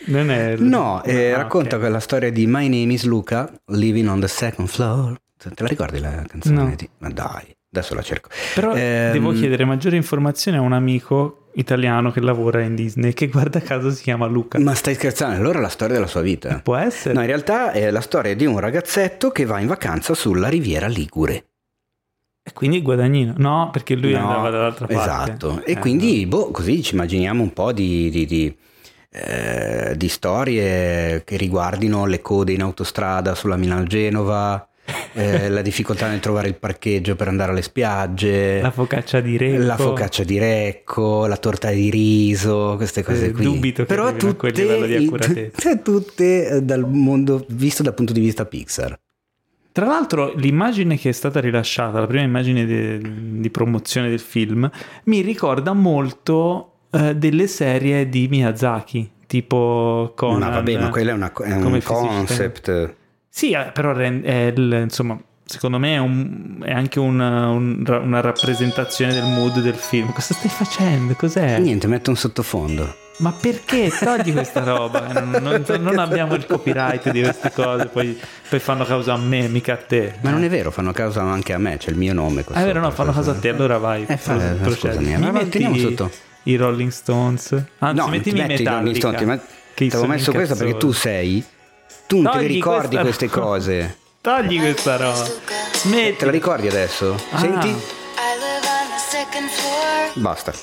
[0.06, 1.82] Non è No, eh, Ah, racconta ok.
[1.82, 5.16] quella storia di My name is Luca, living on the second floor.
[5.36, 6.54] Te la ricordi la canzone?
[6.62, 6.72] No.
[6.76, 8.28] di- Ma dai, adesso la cerco.
[8.54, 13.26] Però Ehm, devo chiedere maggiori informazioni a un amico italiano che lavora in Disney che
[13.28, 14.58] guarda caso si chiama Luca.
[14.58, 15.36] Ma stai scherzando?
[15.36, 16.60] Allora è la storia della sua vita.
[16.62, 17.14] Può essere?
[17.14, 20.86] No, in realtà è la storia di un ragazzetto che va in vacanza sulla riviera
[20.86, 21.44] Ligure.
[22.42, 23.34] E quindi Guadagnino.
[23.36, 25.02] No, perché lui No, andava dall'altra parte.
[25.02, 25.62] Esatto.
[25.64, 28.56] E Eh, quindi, boh, così ci immaginiamo un po' di, di- di,
[29.10, 34.66] eh, di storie che riguardino le code in autostrada sulla Milano-Genova,
[35.14, 39.62] eh, la difficoltà nel trovare il parcheggio per andare alle spiagge, La focaccia di Recco.
[39.62, 43.44] la focaccia di Recco, la torta di riso, queste cose Eh, qui.
[43.44, 45.70] dubito che Però tutte, livello di accuratezza.
[45.70, 48.98] tutte, tutte eh, dal mondo visto dal punto di vista Pixar.
[49.70, 53.00] Tra l'altro, l'immagine che è stata rilasciata, la prima immagine de-
[53.38, 54.68] di promozione del film,
[55.04, 60.40] mi ricorda molto eh, delle serie di Miyazaki, tipo Conan.
[60.40, 62.94] ma vabbè, ma quello è, una- è un concept.
[63.38, 69.12] Sì, eh, però il- insomma, secondo me è, un- è anche una, un- una rappresentazione
[69.12, 70.12] del mood del film.
[70.12, 71.14] Cosa stai facendo?
[71.14, 71.56] Cos'è?
[71.60, 72.96] Niente, metto un sottofondo.
[73.18, 75.06] Ma perché togli questa roba?
[75.22, 78.18] Non, non- non abbiamo il copyright di queste cose, poi,
[78.48, 80.14] poi fanno causa a me, mica a te.
[80.22, 82.44] Ma non è vero, fanno causa anche a me, c'è il mio nome.
[82.50, 83.30] Ah, è vero, no, fanno questo.
[83.30, 84.04] causa a te, allora vai.
[84.04, 84.36] Eh, fa-
[84.68, 86.10] scusami, Mi ma metti teniamo sotto.
[86.44, 87.52] i Rolling Stones.
[87.78, 88.96] Anzi, No, mettimi ti metti i Rolling.
[88.96, 89.40] Stones,
[89.76, 91.44] ti avevo messo questa perché tu sei...
[92.08, 93.96] Tu non te le Togli ricordi questa queste cose.
[94.22, 95.28] Togli questa roba.
[95.74, 96.16] Smetti.
[96.16, 97.14] Te la ricordi adesso?
[97.32, 97.38] Ah.
[97.38, 97.74] Senti?
[100.14, 100.54] Basta.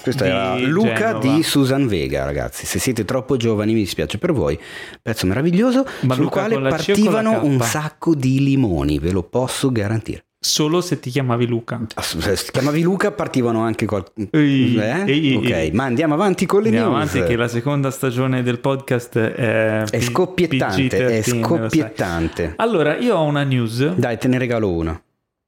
[0.00, 1.18] Questa era Luca Genova.
[1.18, 2.66] di Susan Vega, ragazzi.
[2.66, 4.56] Se siete troppo giovani, mi dispiace per voi.
[5.02, 10.26] Pezzo meraviglioso Ma sul Luca quale partivano un sacco di limoni, ve lo posso garantire.
[10.44, 11.80] Solo se ti chiamavi Luca.
[11.94, 14.04] Ass- Se ti chiamavi Luca, partivano anche qual...
[14.32, 15.04] Ehi, Eh?
[15.06, 15.70] ehi, ok, ehi.
[15.70, 17.10] ma andiamo avanti con le Andiamo news.
[17.14, 22.54] avanti che la seconda stagione del podcast è, È P- scoppiettante, PG-13, è scoppiettante.
[22.56, 23.94] Allora, io ho una news.
[23.94, 25.00] Dai, te ne regalo una.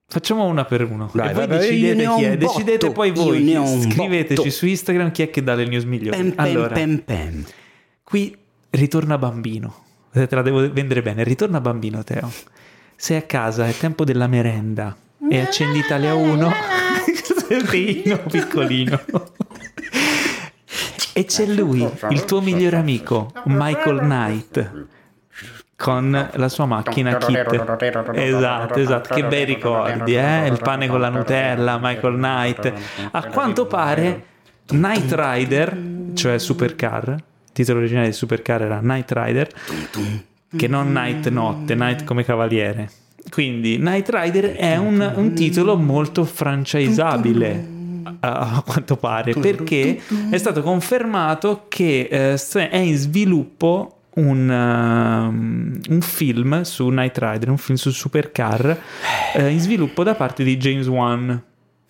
[0.07, 1.11] Facciamo una per uno.
[1.13, 2.37] Dai, e vai, io decidete chi è.
[2.37, 3.59] Decidete poi voi.
[3.91, 4.51] Scriveteci botto.
[4.51, 6.17] su Instagram chi è che dà le news migliori.
[6.17, 7.45] Pem, pem, allora, pem, pem.
[8.05, 8.33] qui
[8.71, 9.75] ritorna bambino.
[10.13, 11.25] Te la devo vendere bene.
[11.25, 12.31] Ritorna bambino, Teo.
[12.97, 14.97] Sei a casa, è tempo della merenda.
[15.31, 16.53] E accendi Italia 1.
[17.49, 19.01] Serino piccolino.
[21.17, 24.87] E c'è lui, il tuo migliore amico, Michael Knight.
[25.77, 27.37] Con la sua macchina Kit.
[28.15, 29.15] Esatto, esatto.
[29.15, 30.47] Che bei ricordi, eh?
[30.47, 32.73] Il pane con la Nutella, Michael Knight.
[33.11, 34.25] A quanto pare,
[34.67, 35.77] Knight Rider,
[36.15, 37.23] cioè Supercar, il
[37.53, 39.49] titolo originale di Supercar era Knight Rider,
[40.57, 42.91] che non Knight notte, Knight come cavaliere.
[43.31, 47.73] Quindi Knight Rider è un, un titolo molto franchisabile
[48.21, 50.01] a quanto pare perché
[50.31, 57.51] è stato confermato che eh, è in sviluppo un, um, un film su Knight Rider,
[57.51, 58.79] un film su Supercar
[59.35, 61.43] eh, in sviluppo da parte di James Wan.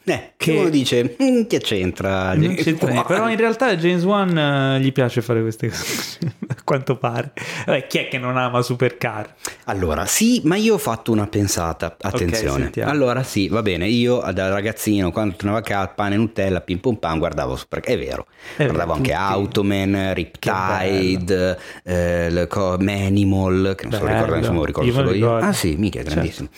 [0.07, 2.35] Eh, Che- uno dice, "Mm, che c'entra?
[2.35, 6.19] Non c'entra niente, però in realtà a James Wan eh, gli piace fare queste cose,
[6.49, 7.33] a quanto pare.
[7.65, 9.35] Vabbè, chi è che non ama Supercar?
[9.65, 12.65] Allora, sì, ma io ho fatto una pensata, attenzione.
[12.65, 12.91] sentiamo.
[12.91, 16.97] allora, sì, va bene, io da ragazzino, quando tornavo a casa, pane, Nutella, pim pum
[16.97, 17.81] pam, guardavo Super...
[17.81, 18.27] È vero,
[18.57, 19.23] È guardavo vero, anche tutti.
[19.23, 25.15] Automan, Riptide, eh, co- Manimal, che non so insomma, lo ricordo Io solo io.
[25.15, 25.47] ricordo.
[25.47, 26.15] Ah sì, mica, è Certo.
[26.15, 26.49] grandissimo.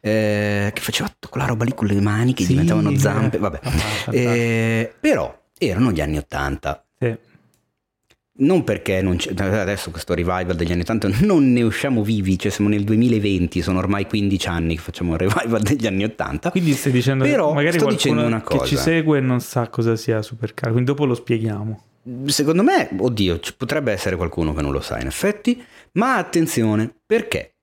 [0.00, 3.60] Eh, che faceva tutta quella roba lì con le mani che Sì, diventavano zampe, vabbè.
[4.06, 4.14] Ah.
[4.14, 6.84] Eh, però erano gli anni Ottanta.
[6.98, 7.14] Sì.
[8.38, 12.50] Non perché non c'è, adesso questo revival degli anni 80 non ne usciamo vivi, cioè
[12.52, 16.50] siamo nel 2020, sono ormai 15 anni che facciamo il revival degli anni 80.
[16.50, 18.76] Quindi stai dicendo Però che magari sto dicendo una che ci cosa.
[18.76, 21.82] segue non sa cosa sia Supercar, quindi dopo lo spieghiamo.
[22.26, 25.60] Secondo me, oddio, potrebbe essere qualcuno che non lo sa in effetti,
[25.92, 27.54] ma attenzione, perché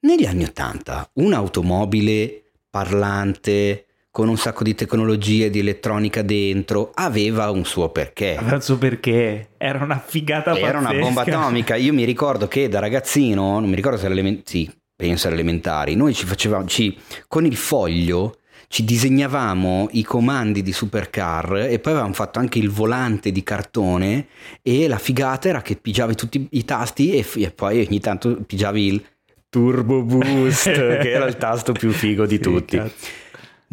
[0.00, 7.64] negli anni 80 un'automobile parlante con un sacco di tecnologie, di elettronica dentro, aveva un
[7.64, 8.36] suo perché.
[8.36, 11.04] Adesso perché era una figata Era una pazzesca.
[11.04, 11.76] bomba atomica.
[11.76, 15.36] Io mi ricordo che da ragazzino, non mi ricordo se era elementare, sì, penso era
[15.36, 16.96] elementari, noi ci facevamo, ci,
[17.28, 18.34] con il foglio
[18.72, 24.26] ci disegnavamo i comandi di Supercar e poi avevamo fatto anche il volante di cartone
[24.62, 28.86] e la figata era che pigiavi tutti i tasti e, e poi ogni tanto pigiavi
[28.86, 29.02] il
[29.48, 32.76] Turbo Boost, che era il tasto più figo di Sì, tutti.
[32.76, 32.94] cazzo.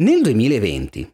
[0.00, 1.12] Nel 2020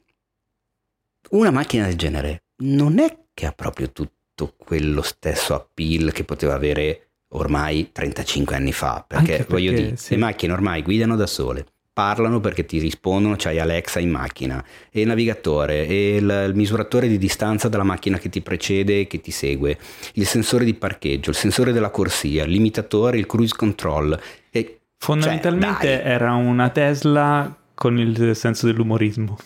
[1.30, 6.52] una macchina del genere non è che ha proprio tutto quello stesso appeal che poteva
[6.52, 10.10] avere ormai 35 anni fa, perché, Anche voglio perché, dire, sì.
[10.10, 11.64] le macchine ormai guidano da sole,
[11.94, 17.08] parlano perché ti rispondono, c'hai Alexa in macchina, e il navigatore, e il, il misuratore
[17.08, 19.78] di distanza dalla macchina che ti precede e che ti segue,
[20.12, 24.20] il sensore di parcheggio, il sensore della corsia, il limitatore, il cruise control.
[24.50, 29.36] E, Fondamentalmente cioè, era una Tesla con il senso dell'umorismo.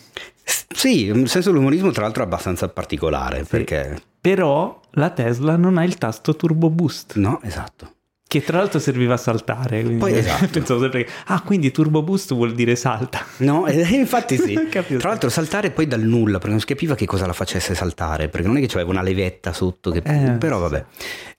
[0.73, 4.01] Sì, il senso dell'umorismo tra l'altro è abbastanza particolare, perché...
[4.21, 7.95] Però la Tesla non ha il tasto Turbo Boost, No, esatto.
[8.25, 9.81] che tra l'altro serviva a saltare.
[9.81, 10.47] Quindi Poi, esatto.
[10.51, 13.25] Pensavo sempre che, ah, quindi Turbo Boost vuol dire salta.
[13.39, 14.53] No, eh, infatti sì.
[14.71, 18.29] Tra l'altro saltare poi dal nulla, perché non si capiva che cosa la facesse saltare,
[18.29, 20.01] perché non è che c'aveva una levetta sotto, che...
[20.05, 20.85] Eh, però vabbè.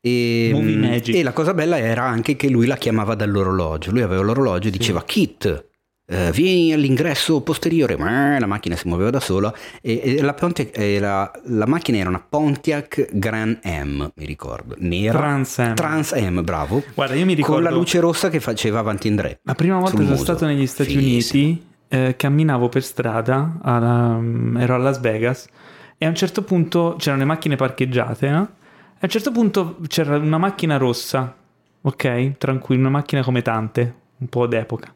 [0.03, 4.21] E, mm, e la cosa bella era anche che lui la chiamava dall'orologio, lui aveva
[4.21, 5.69] l'orologio e diceva Kit,
[6.13, 10.77] eh, vieni all'ingresso posteriore, Ma la macchina si muoveva da sola e, e la, Pontiac-
[10.77, 15.17] e la- la macchina era una Pontiac Gran M, mi ricordo, nera.
[15.17, 15.75] Trans Am.
[15.75, 16.83] Trans M, bravo.
[16.95, 17.55] Guarda, io mi ricordo...
[17.63, 19.39] Con la luce rossa che faceva avanti e indietro.
[19.45, 21.43] La prima volta che sono stato negli Stati Fighissimo.
[21.45, 24.21] Uniti, eh, camminavo per strada, alla-
[24.59, 25.47] ero a Las Vegas
[25.97, 28.39] e a un certo punto c'erano le macchine parcheggiate, no?
[28.41, 31.35] A un certo punto c'era una macchina rossa,
[31.83, 32.37] ok?
[32.37, 34.93] Tranquillo, una macchina come tante, un po' d'epoca.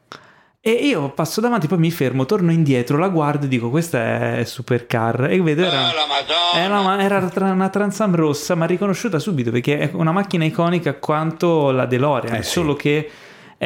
[0.66, 4.44] E io passo davanti, poi mi fermo, torno indietro, la guardo e dico questa è
[4.44, 5.76] Supercar e vedo era...
[6.08, 6.54] Madonna.
[6.54, 10.94] Era, una- era tra- una Transam rossa, ma riconosciuta subito perché è una macchina iconica
[10.94, 12.50] quanto la DeLorean, Eh sì.
[12.52, 13.10] solo che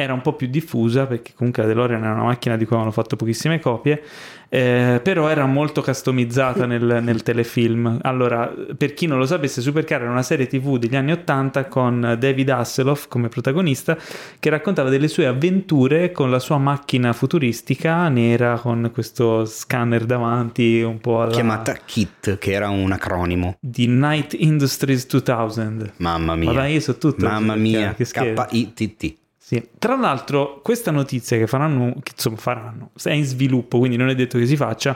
[0.01, 2.93] era un po' più diffusa perché comunque la DeLorean era una macchina di cui avevano
[2.93, 4.01] fatto pochissime copie,
[4.47, 7.99] eh, però era molto customizzata nel, nel telefilm.
[8.01, 12.15] Allora, per chi non lo sapesse, Supercar era una serie TV degli anni 80 con
[12.17, 13.97] David Hasselhoff come protagonista
[14.39, 20.81] che raccontava delle sue avventure con la sua macchina futuristica nera con questo scanner davanti
[20.81, 21.33] un po' alla...
[21.33, 23.57] Chiamata KIT, che era un acronimo.
[23.59, 25.93] di Night Industries 2000.
[25.97, 26.51] Mamma mia.
[26.53, 27.25] Ma dai, io so tutto.
[27.25, 28.45] Mamma mia, Che scherzo.
[28.45, 29.18] K-I-T-T.
[29.49, 29.67] Sì.
[29.79, 34.13] Tra l'altro, questa notizia che faranno, che insomma faranno, è in sviluppo, quindi non è
[34.15, 34.95] detto che si faccia.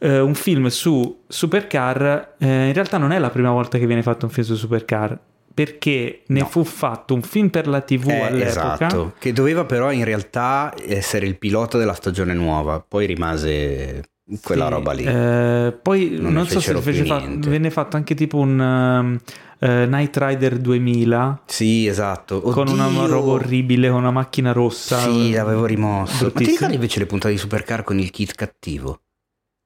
[0.00, 4.02] eh, un film su Supercar, eh, in realtà non è la prima volta che viene
[4.04, 5.18] fatto un film su Supercar,
[5.52, 6.46] perché ne No.
[6.46, 8.74] fu fatto un film per la TV Eh, all'epoca.
[8.76, 14.02] esatto, che doveva però in realtà essere il pilota della stagione nuova, poi rimase
[14.42, 15.04] quella Sì, roba lì.
[15.04, 19.18] eh, poi Non non, so se fece fa- venne fatto anche tipo un um,
[19.60, 22.40] eh, Night Rider 2000 Sì, esatto.
[22.40, 23.06] con una Oddio!
[23.06, 24.98] roba orribile, con una macchina rossa.
[24.98, 26.24] Sì, l'avevo rimosso.
[26.26, 29.00] Ma ti ricordi invece le puntate di Supercar con il kit cattivo?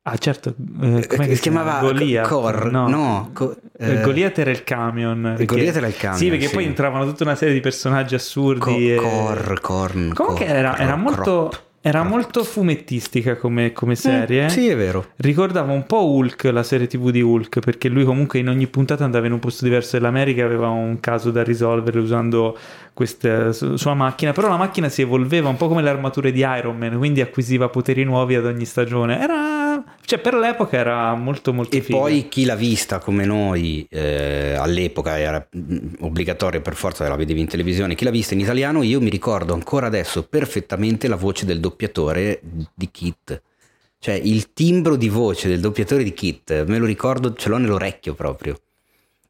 [0.05, 0.55] Ah, certo.
[0.81, 2.27] eh, che si chiamava Goliath?
[2.27, 5.23] Cor- No, no, co- Eh, eh, Goliath era il camion.
[5.37, 6.55] perché- Goliath era il camion, Sì, perché sì.
[6.55, 8.59] poi entravano tutta una serie di personaggi assurdi.
[8.61, 10.13] Co- e- Cor, Corn.
[10.13, 11.63] Comunque Cor- era, era Cro- molto, Crop.
[11.85, 12.13] Era Crop.
[12.13, 14.47] molto fumettistica come, come serie.
[14.47, 15.07] Eh, sì, è vero.
[15.17, 19.05] Ricordava un po' Hulk, la serie TV di Hulk, perché lui comunque in ogni puntata
[19.05, 22.57] andava in un posto diverso dell'America e aveva un caso da risolvere usando
[22.95, 26.41] questa su- sua macchina, però la macchina si evolveva un po' come le armature di
[26.41, 29.19] Iron Man, quindi acquisiva poteri nuovi ad ogni stagione.
[29.21, 29.62] Era
[30.05, 31.99] cioè per l'epoca era molto molto E figa.
[31.99, 37.41] poi chi l'ha vista come noi eh, all'epoca era mm, obbligatorio per forza, la vedevi
[37.41, 41.45] in televisione, chi l'ha vista in italiano, io mi ricordo ancora adesso perfettamente la voce
[41.45, 42.41] del doppiatore
[42.75, 43.43] di Kit.
[43.99, 48.15] Cioè il timbro di voce del doppiatore di Kit, me lo ricordo, ce l'ho nell'orecchio
[48.15, 48.57] proprio.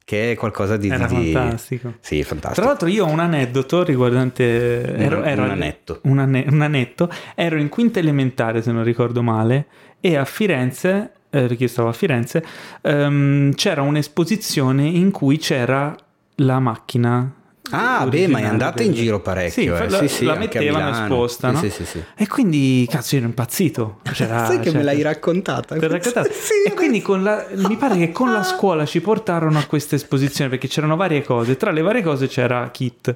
[0.04, 0.88] Che è qualcosa di...
[0.88, 1.94] Era di- fantastico.
[2.00, 2.60] Sì, fantastico.
[2.60, 4.94] Tra l'altro io ho un aneddoto riguardante...
[4.96, 6.00] Ero, Un- ero un al- anetto.
[6.02, 7.08] Un, ane- un anetto.
[7.34, 9.66] Ero in quinta elementare, se non ricordo male,
[10.00, 12.44] e a Firenze, eh, perché io stavo a Firenze,
[12.82, 15.94] ehm, c'era un'esposizione in cui c'era
[16.36, 17.32] la macchina.
[17.70, 19.76] Ah, beh, ma è andata in giro parecchio.
[19.76, 19.88] Sì, eh.
[19.88, 21.58] la, Sì, sì, la mettevano esposta, no?
[21.58, 22.02] sì, sì, sì.
[22.16, 24.00] E quindi, cazzo, ero impazzito.
[24.12, 25.76] C'era- Sai che me c'era- l'hai raccontata?
[25.78, 26.28] Raccontato?
[26.32, 29.94] Sì, e quindi con la- mi pare che con la scuola ci portarono a questa
[29.94, 31.56] esposizione perché c'erano varie cose.
[31.56, 33.14] Tra le varie cose c'era Kit.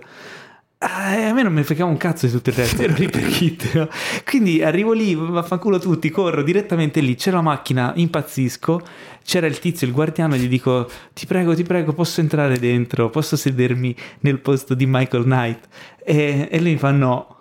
[0.79, 3.25] Eh, a me non mi fregava un cazzo di tutto il resto, ero lì per
[3.27, 3.73] Kit.
[3.73, 3.89] no?
[4.27, 8.83] Quindi arrivo lì, vaffanculo tutti, corro direttamente lì, c'è la macchina, impazzisco,
[9.25, 13.37] c'era il tizio, il guardiano, gli dico ti prego, ti prego, posso entrare dentro, posso
[13.37, 15.67] sedermi nel posto di Michael Knight?
[16.05, 17.35] E, e lui mi fa no.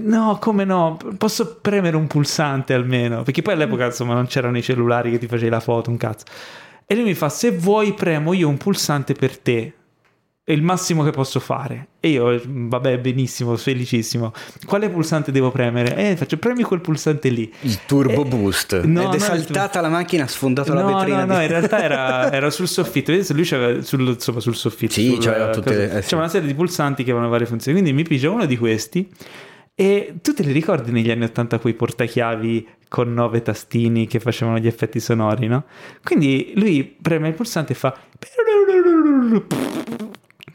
[0.00, 0.96] No, come no?
[1.18, 3.22] Posso premere un pulsante almeno?
[3.22, 6.24] Perché poi all'epoca insomma non c'erano i cellulari che ti facevi la foto, un cazzo.
[6.86, 9.74] E lui mi fa: Se vuoi, premo io un pulsante per te.
[10.42, 11.88] È il massimo che posso fare.
[12.00, 14.32] E io, vabbè, benissimo, felicissimo.
[14.66, 15.94] Quale pulsante devo premere?
[15.96, 17.52] Eh, faccio, premi quel pulsante lì.
[17.60, 18.72] Il turbo Eh, boost.
[18.82, 21.24] no, Ed no, è il saltata la macchina, ha sfondato la No, vetrina.
[21.24, 23.12] no, no, di- in realtà era, era sul soffitto.
[23.12, 24.94] Vedete, Lui c'aveva sul, insomma, sul soffitto.
[24.94, 26.08] Sì, sul- c'aveva tutte le- cosa- eh, sì.
[26.08, 27.78] C'era una serie di pulsanti che avevano varie funzioni.
[27.80, 29.08] Quindi mi pigia uno di questi.
[29.74, 34.58] E tu te li ricordi negli anni 80 quei portachiavi con nove tastini che facevano
[34.58, 35.64] gli effetti sonori, no?
[36.02, 37.96] Quindi lui preme il pulsante e fa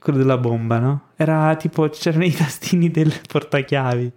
[0.06, 1.02] quello della bomba, no?
[1.16, 4.12] Era tipo c'erano i tastini del portachiavi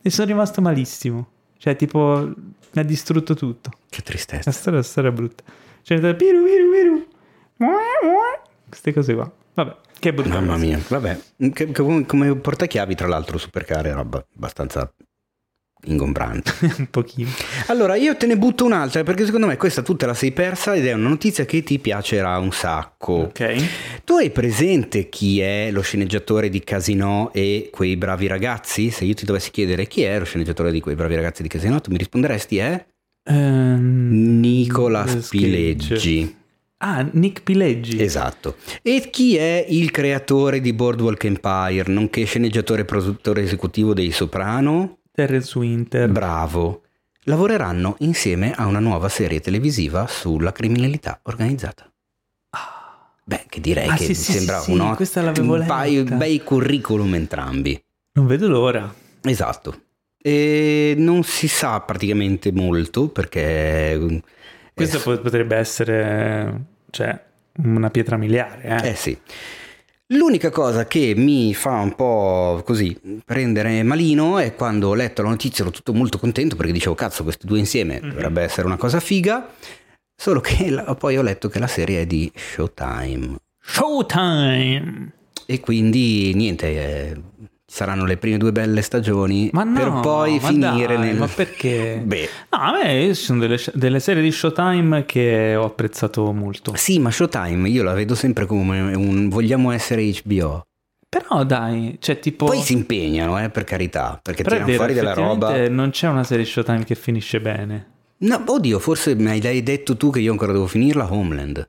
[0.00, 1.28] e sono rimasto malissimo.
[1.58, 2.32] Cioè, tipo
[2.74, 3.70] mi ha distrutto tutto.
[3.88, 4.42] Che tristezza.
[4.50, 5.42] La storia, la storia è brutta.
[5.82, 7.06] Cioè, da piru, piru, piru.
[8.68, 9.30] Queste cose qua.
[9.54, 10.30] Vabbè, che brutta.
[10.30, 10.64] Mamma cosa.
[10.64, 11.18] mia, vabbè,
[11.52, 14.90] che- che come, portachiavi tra l'altro supercar è roba abbastanza
[15.84, 16.52] ingombrante.
[16.78, 17.30] Un pochino.
[17.66, 20.74] Allora, io te ne butto un'altra perché secondo me questa tu te la sei persa
[20.74, 23.12] ed è una notizia che ti piacerà un sacco.
[23.12, 24.02] Ok.
[24.04, 28.90] Tu hai presente chi è lo sceneggiatore di Casino e quei bravi ragazzi?
[28.90, 31.80] Se io ti dovessi chiedere chi è lo sceneggiatore di quei bravi ragazzi di Casino,
[31.80, 32.86] tu mi risponderesti è
[33.24, 35.24] Ehm, Nicola Sketch.
[35.24, 36.36] Spileggi.
[36.78, 38.02] Ah, Nick Pileggi.
[38.02, 38.56] Esatto.
[38.82, 44.98] E chi è il creatore di Boardwalk Empire, nonché sceneggiatore e produttore esecutivo dei Soprano?
[45.26, 46.10] Terence Winter.
[46.10, 46.82] Bravo.
[47.26, 51.88] Lavoreranno insieme a una nuova serie televisiva sulla criminalità organizzata.
[53.24, 57.14] Beh, che direi Ah, che sì, mi sì, sembra sì, un, un paio bei curriculum
[57.14, 57.80] entrambi.
[58.14, 58.92] Non vedo l'ora.
[59.22, 59.82] Esatto.
[60.18, 64.20] E non si sa praticamente molto perché...
[64.74, 67.16] Questo eh, po- potrebbe essere, cioè,
[67.58, 68.88] una pietra miliare, eh.
[68.90, 69.16] Eh sì.
[70.12, 75.28] L'unica cosa che mi fa un po' così prendere malino è quando ho letto la
[75.30, 78.08] notizia, ero tutto molto contento perché dicevo cazzo questi due insieme Mhm.
[78.10, 79.48] dovrebbe essere una cosa figa,
[80.14, 85.12] solo che la- poi ho letto che la serie è di Showtime Showtime!
[85.46, 87.20] e quindi niente, eh,
[87.72, 91.16] saranno le prime due belle stagioni Ma no, per poi finire dai, nel...
[91.16, 92.00] ma perché?
[92.04, 96.74] Beh, No, a me ci sono delle, delle serie di Showtime che ho apprezzato molto.
[96.76, 100.66] sì, ma Showtime io la vedo sempre come un vogliamo essere HBO.
[101.08, 102.44] Però dai, cioè tipo...
[102.44, 105.68] Poi si impegnano, eh, per carità, perché però tirano fuori della roba.
[105.68, 107.86] Non c'è una serie Showtime che finisce bene.
[108.18, 111.66] No, oddio, forse mi hai detto tu che io ancora devo finirla Homeland.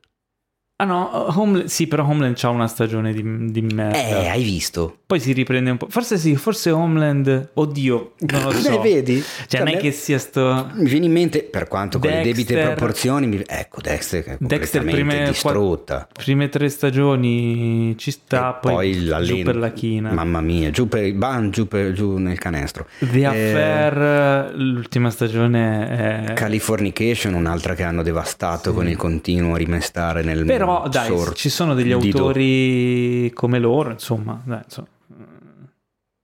[0.76, 1.08] Ah no,
[1.38, 3.22] Homeland, sì, però Homeland c'ha una stagione di,
[3.52, 3.96] di merda.
[3.96, 4.98] Eh, hai visto?
[5.06, 5.86] Poi si riprende un po'.
[5.88, 7.50] Forse sì, forse Homeland.
[7.54, 8.80] Oddio, non lo so.
[8.80, 9.22] Eh, vedi?
[9.46, 10.68] Cioè, non è me- che sia sto.
[10.74, 14.36] Mi viene in mente, per quanto con le debite Dexter- proporzioni, mi- ecco Dexter è
[14.40, 16.08] Dexter, prime, distrutta.
[16.12, 20.10] qua- prime tre stagioni ci sta, E poi, la giù per la china.
[20.12, 22.88] Mamma mia, giù per il ban, giù, per- giù nel canestro.
[22.98, 26.32] The Eh, Affair, l'ultima stagione è.
[26.32, 31.34] Californication, un'altra che hanno devastato con il continuo rimestare nel Però dai, sordido.
[31.34, 34.88] ci sono degli autori come loro, insomma, dai, insomma,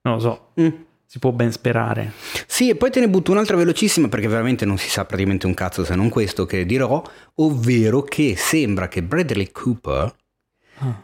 [0.03, 0.69] non lo so, Mm.
[1.07, 2.13] si può ben sperare.
[2.47, 5.55] Sì, e poi te ne butto un'altra velocissima perché veramente non si sa praticamente un
[5.55, 7.03] cazzo se non questo che dirò,
[7.37, 10.15] ovvero che sembra che Bradley Cooper
[10.79, 10.99] Ah.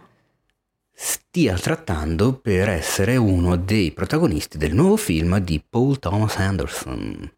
[0.91, 7.31] stia trattando per essere uno dei protagonisti del nuovo film di Paul Thomas Anderson.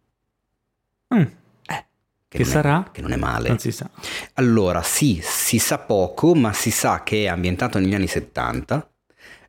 [1.14, 1.22] Mm,
[2.28, 2.88] Che, Che non è- sarà?
[2.92, 3.48] che non è male.
[3.48, 3.88] non si sa.
[4.34, 8.86] Allora, sì, si sa poco, ma si sa che è ambientato negli anni 70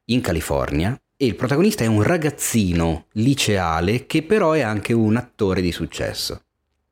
[0.05, 5.59] in California e il protagonista è un ragazzino liceale che però è anche un attore
[5.61, 6.41] di successo.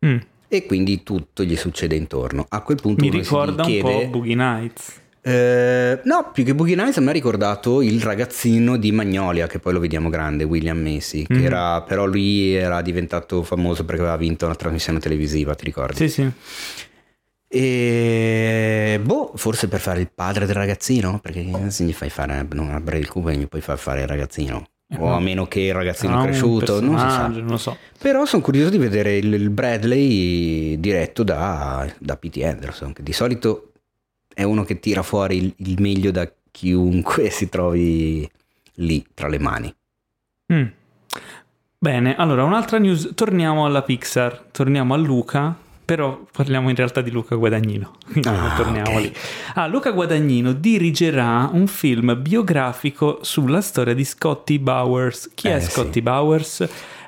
[0.05, 0.17] Mm,
[0.49, 2.45] E quindi tutto gli succede intorno.
[2.49, 5.01] A quel punto Mi ricorda un chiede- po' Boogie Nights.
[5.29, 9.59] Eh, no, più che Boogie Nights a me ha ricordato il ragazzino di Magnolia, che
[9.59, 11.43] poi lo vediamo grande, William Macy, che Mhm.
[11.45, 15.95] era, però lui era diventato famoso perché aveva vinto una trasmissione televisiva, ti ricordi?
[15.97, 16.31] Sì, sì.
[17.49, 22.69] E boh, forse per fare il padre del ragazzino, perché se gli fai fare non
[22.71, 24.65] a Bradley Cooper, gli puoi far fare il ragazzino.
[24.89, 25.15] Eh, O no.
[25.15, 27.27] a meno che il ragazzino Ah, è cresciuto, non si sa.
[27.27, 27.75] Non lo so.
[27.99, 32.41] Però sono curioso di vedere il, il Bradley diretto da, da P.T.
[32.43, 33.66] Anderson, che di solito
[34.37, 38.29] è uno che tira fuori il, il meglio da chiunque si trovi
[38.75, 39.73] lì tra le mani.
[40.53, 40.65] Mm.
[41.79, 47.09] Bene, allora un'altra news, torniamo alla Pixar, torniamo a Luca, però parliamo in realtà di
[47.09, 49.01] Luca Guadagnino, quindi Ah, torniamo ok.
[49.01, 49.13] lì.
[49.55, 55.31] Ah, Luca Guadagnino dirigerà un film biografico sulla storia di Scotty Bowers.
[55.33, 55.71] Chi è Eh, sì.
[55.71, 56.67] Scotty Bowers?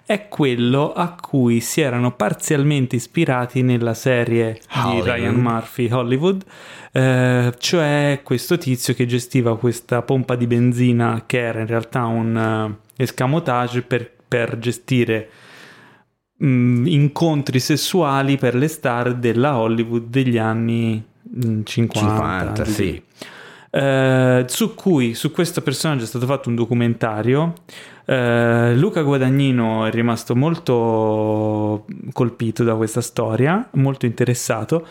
[0.09, 5.05] È quello a cui si erano parzialmente ispirati nella serie di Hollywood.
[5.05, 6.43] Ryan Murphy Hollywood,
[6.91, 12.35] eh, cioè questo tizio che gestiva questa pompa di benzina che era in realtà un
[12.35, 15.29] eh, escamotage per, per gestire
[16.37, 22.09] mh, incontri sessuali per le star della Hollywood degli anni mh, 50.
[22.09, 22.83] 50, di sì.
[22.83, 23.03] lì.
[23.69, 27.53] eh, su cui su questo personaggio è stato fatto un documentario.
[28.11, 34.87] Eh, Luca Guadagnino è rimasto molto colpito da questa storia, molto interessato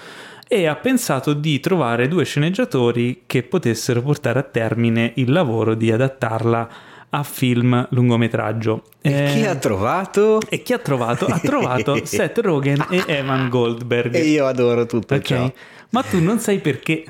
[0.47, 5.91] e ha pensato di trovare due sceneggiatori che potessero portare a termine il lavoro di
[5.91, 6.69] adattarla
[7.11, 8.85] a film lungometraggio.
[9.01, 10.39] E Eh, chi ha trovato?
[10.49, 11.27] e chi ha trovato?
[11.27, 14.15] Ha trovato Seth Rogen e Evan Goldberg.
[14.15, 15.53] E io adoro tutto Ok, ciò.
[15.91, 17.05] ma tu non sai perché.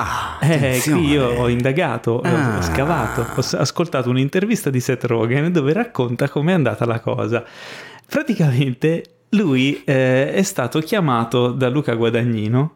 [0.00, 2.58] Ah, Eh, qui io ho indagato, ho- Ah.
[2.58, 7.44] ho scavato, ho ascoltato un'intervista di Seth Rogen dove racconta com'è andata la cosa.
[8.06, 12.74] Praticamente lui eh, è stato chiamato da Luca Guadagnino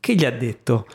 [0.00, 0.86] che gli ha detto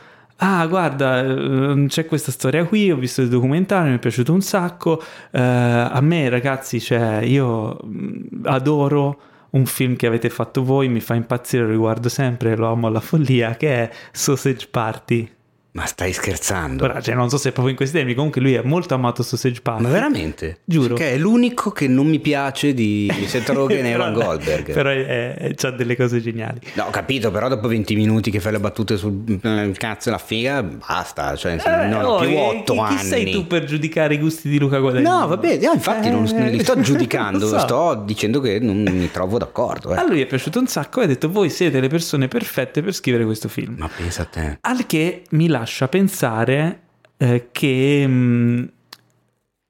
[0.44, 4.40] Ah, guarda, eh, c'è questa storia qui, ho visto il documentario, mi è piaciuto un
[4.40, 5.00] sacco.
[5.30, 10.98] eh, a me, ragazzi, cioè, io mh, adoro un film che avete fatto voi, mi
[10.98, 15.30] fa impazzire, lo riguardo sempre, lo amo alla follia, che è Sausage Party.
[15.74, 16.84] Ma stai scherzando?
[16.84, 19.22] Ora, cioè, non so se è proprio in questi termini, comunque lui è molto amato
[19.22, 19.82] Sausage Party.
[19.82, 20.58] Ma veramente?
[20.64, 20.94] Giuro.
[20.94, 24.70] Che è l'unico che non mi piace di Seth Rogen e Però- Evan Goldberg.
[24.72, 26.60] Però è, è- c'ha delle cose geniali.
[26.74, 30.12] No, ho capito, però dopo 20 minuti che fai le battute sul eh, cazzo e
[30.12, 32.96] la figa, basta, cioè Eh, non oh, più chi- 8 chi, anni.
[32.98, 35.20] Chi sei tu per giudicare i gusti di Luca Guadagnino?
[35.20, 37.58] No, vabbè, no, infatti non, non li sto Eh, giudicando, so.
[37.60, 39.94] sto dicendo che non mi trovo d'accordo.
[39.94, 39.96] eh.
[39.96, 42.92] A lui è piaciuto un sacco e ha detto voi siete le persone perfette per
[42.92, 43.76] scrivere questo film.
[43.78, 44.58] Ma pensa a te.
[44.60, 46.80] Al che mi lascia pensare
[47.16, 48.70] eh, che, mh,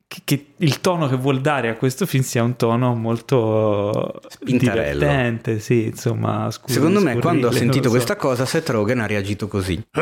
[0.09, 4.99] che- che il tono che vuol dare a questo film sia un tono molto Spintarello.
[5.01, 7.90] divertente, sì, insomma, scuro, Secondo me, quando ha sentito so.
[7.90, 9.82] questa cosa, Seth Rogen ha reagito così.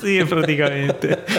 [0.00, 1.24] sì, praticamente.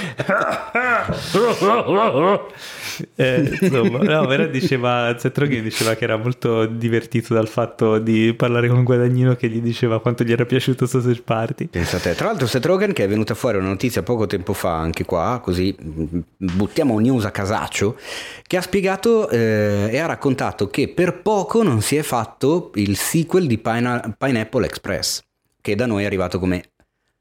[3.15, 8.33] Eh, insomma, no, però diceva, Seth Rogen diceva che era molto divertito dal fatto di
[8.33, 11.67] parlare con guadagnino che gli diceva quanto gli era piaciuto Sausage Party.
[11.67, 12.15] Pensa a te.
[12.15, 15.39] Tra l'altro, Seth Rogen, che è venuta fuori una notizia poco tempo fa, anche qua,
[15.43, 17.97] così mm, buttiamo news a casaccio,
[18.45, 22.95] che ha spiegato eh, e ha raccontato che per poco non si è fatto il
[22.97, 25.23] sequel di Pina- Pineapple Express,
[25.61, 26.63] che da noi è arrivato come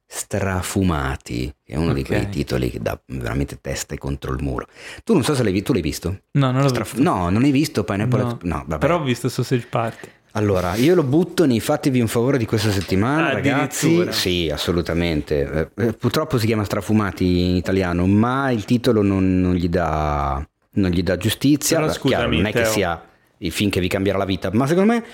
[0.09, 2.07] Strafumati, che è uno di Ok.
[2.07, 4.67] quei titoli che dà veramente teste contro il muro.
[5.05, 6.21] Tu non so se l'hai visto, tu l'hai visto?
[6.33, 7.11] No, non l'ho Straf- visto.
[7.11, 8.39] No, non hai visto Pineapple No.
[8.43, 8.79] No, vabbè.
[8.79, 10.09] Però ho visto Sausage Party.
[10.33, 13.87] Allora, io lo butto nei fatevi un favore di questa settimana, ragazzi.
[13.87, 14.13] Addirittura.
[14.13, 15.71] Sì, assolutamente.
[15.75, 20.91] Eh, purtroppo si chiama Strafumati in italiano, ma il titolo non, non gli, dà, non
[20.91, 21.81] gli dà giustizia.
[21.81, 23.03] Però scusami, chiaro, non è che sia
[23.39, 25.05] il film che vi cambierà la vita, ma secondo me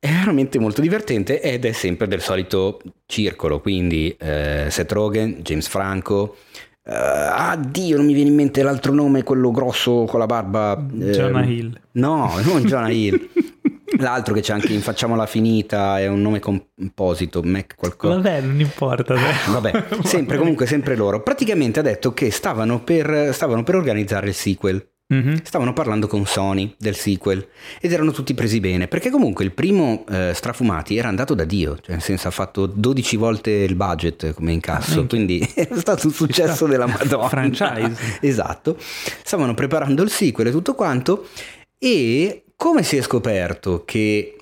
[0.00, 5.66] è veramente molto divertente ed è sempre del solito circolo, quindi eh, Seth Rogen, James
[5.66, 6.36] Franco.
[6.84, 10.76] eh, ah Dio, non mi viene in mente l'altro nome, quello grosso con la barba.
[11.00, 11.80] eh, Jonah Hill.
[11.92, 13.28] No, non Jonah Hill.
[13.98, 18.14] L'altro che c'è anche in Facciamola finita è un nome composito, Mac qualcosa.
[18.14, 19.14] Vabbè, non importa.
[19.14, 19.32] dai.
[19.50, 21.22] Vabbè, sempre comunque sempre loro.
[21.22, 24.86] Praticamente ha detto che stavano per, stavano per organizzare il sequel.
[25.10, 25.42] Mhm.
[25.42, 27.48] Stavano parlando con Sony del sequel
[27.80, 31.76] ed erano tutti presi bene perché comunque il primo eh, Strafumati era andato da Dio,
[31.80, 35.06] cioè nel senso ha fatto 12 volte il budget come incasso, minchia.
[35.16, 37.28] quindi è stato un successo della Madonna.
[37.30, 38.18] Franchise.
[38.20, 38.76] esatto.
[38.78, 41.28] Stavano preparando il sequel e tutto quanto
[41.78, 44.36] e come si è scoperto che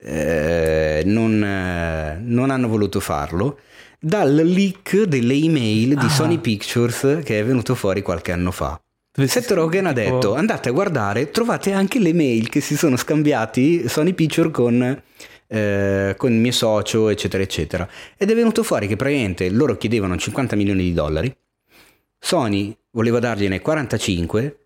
[0.00, 3.58] eh, non, eh, non hanno voluto farlo?
[4.00, 6.08] Dal leak delle email di Ah.
[6.08, 8.80] Sony Pictures che è venuto fuori qualche anno fa.
[9.26, 12.96] Seth Rogen ha tipo- detto andate a guardare, trovate anche le mail che si sono
[12.96, 15.02] scambiati Sony Picture con,
[15.46, 17.88] eh, con il mio socio, eccetera, eccetera.
[18.16, 21.34] Ed è venuto fuori che praticamente loro chiedevano 50 milioni di dollari,
[22.18, 24.58] Sony voleva dargliene 45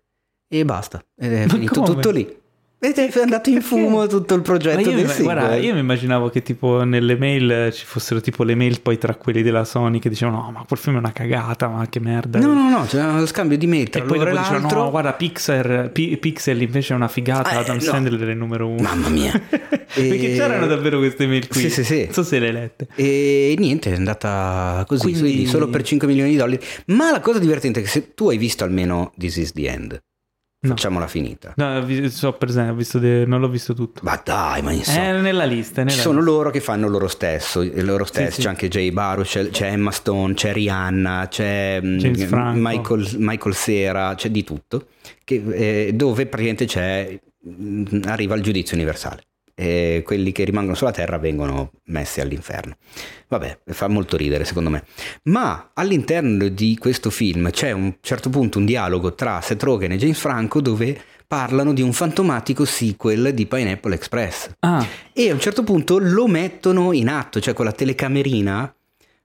[0.47, 1.03] e basta.
[1.15, 1.85] Ed è Ma finito come?
[1.93, 2.41] tutto lì.
[2.85, 6.41] Ed è andato in fumo tutto il progetto io, mi, guarda, io mi immaginavo che
[6.41, 10.41] tipo nelle mail ci fossero tipo le mail poi tra quelli della Sony che dicevano
[10.41, 13.25] no ma quel film è una cagata ma che merda No, no, no, c'è uno
[13.25, 14.83] scambio di mail tra e poi dopo e dicevano l'altro.
[14.83, 17.81] no guarda Pixar, Pi- Pixel invece è una figata Eh, Adam no.
[17.81, 19.31] Sandler è il numero uno Mamma mia.
[19.47, 22.03] perché E- c'erano davvero queste mail qui Sì, sì, sì.
[22.03, 26.05] non so se le hai lette E niente, è andata così, quindi solo per 5
[26.07, 26.59] milioni di dollari.
[26.87, 30.01] Ma la cosa divertente è che se tu hai visto almeno This is the End,
[30.63, 30.69] No.
[30.69, 31.53] facciamola finita.
[31.57, 35.07] no, so per esempio ho visto de- non l'ho visto tutto Ma dai, ma insomma.
[35.07, 36.31] è nella lista è Ci nella sono lista.
[36.31, 38.41] loro che fanno loro stesso, il loro stesso, sì.
[38.43, 41.99] c'è anche Jay Barrow, c'è, c'è Emma Stone, c'è Rihanna, c'è mm.
[42.55, 44.87] Michael, Michael Cera, c'è di tutto,
[45.25, 45.43] che,
[45.87, 49.23] eh, dove praticamente c'è, mm, arriva il giudizio universale.
[49.55, 52.75] E quelli che rimangono sulla terra vengono messi all'inferno.
[53.27, 54.83] Vabbè, fa molto ridere secondo me.
[55.23, 59.91] Ma all'interno di questo film c'è a un certo punto un dialogo tra Seth Rogen
[59.91, 65.33] e James Franco dove parlano di un fantomatico sequel di Pineapple Express ah e a
[65.33, 68.71] un certo punto lo mettono in atto, cioè con la telecamerina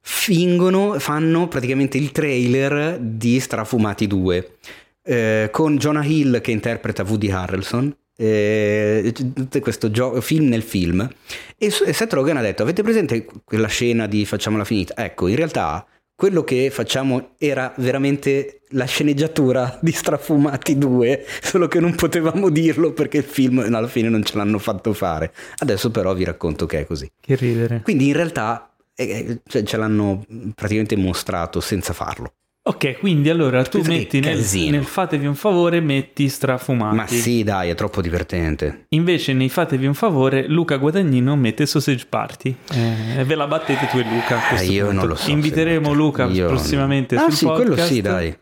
[0.01, 4.57] fingono, fanno praticamente il trailer di Strafumati 2
[5.03, 7.95] eh, con Jonah Hill che interpreta Woody Harrelson.
[8.21, 11.09] Eh, tutto questo gio- film nel film
[11.57, 15.37] e, e Seth Rogen ha detto avete presente quella scena di facciamola finita ecco in
[15.37, 15.87] realtà
[16.19, 22.93] quello che facciamo era veramente la sceneggiatura di Strafumati 2, solo che non potevamo dirlo
[22.93, 25.33] perché il film alla fine non ce l'hanno fatto fare.
[25.59, 27.09] Adesso però vi racconto che è così.
[27.21, 27.83] Che ridere.
[27.85, 30.25] Quindi in realtà eh, cioè, ce l'hanno
[30.57, 32.33] praticamente mostrato senza farlo.
[32.69, 36.97] Ok, quindi allora tu Pensa che metti nel, nel fatevi un favore, metti strafumati.
[36.97, 38.85] Ma sì, dai, è troppo divertente.
[38.91, 42.55] Invece nei fatevi un favore, Luca Guadagnino mette Sausage Party.
[42.71, 44.51] Eh, ve la battete tu e Luca.
[44.51, 45.01] Eh, io punto.
[45.01, 45.31] non lo so.
[45.31, 47.73] Inviteremo Luca io- prossimamente ah, sul sì, podcast.
[47.73, 48.39] quello sì, dai.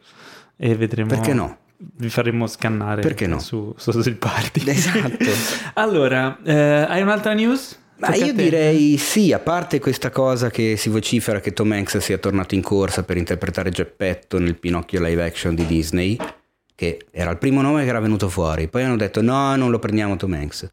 [0.57, 1.09] E vedremo.
[1.09, 1.59] Perché no?
[1.79, 3.39] Vi faremo scannare no?
[3.39, 4.68] su Sausage Party.
[4.68, 5.24] Esatto.
[5.74, 7.79] allora, eh, hai un'altra news?
[7.99, 12.18] Ma io direi sì, a parte questa cosa che si vocifera che Tom Hanks sia
[12.18, 16.16] tornato in corsa per interpretare Geppetto nel Pinocchio live action di Disney,
[16.74, 19.78] che era il primo nome che era venuto fuori, poi hanno detto no, non lo
[19.78, 20.70] prendiamo Tom Hanks.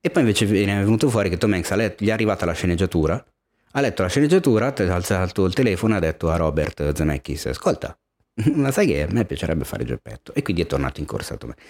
[0.00, 2.52] E poi invece viene venuto fuori che Tom Hanks ha letto- gli è arrivata la
[2.52, 3.24] sceneggiatura,
[3.72, 7.96] ha letto la sceneggiatura, ha alzato il telefono e ha detto a Robert Zemeckis, ascolta,
[8.52, 10.34] ma sai che a me piacerebbe fare Geppetto?
[10.34, 11.64] E quindi è tornato in corsa Tom Hanks.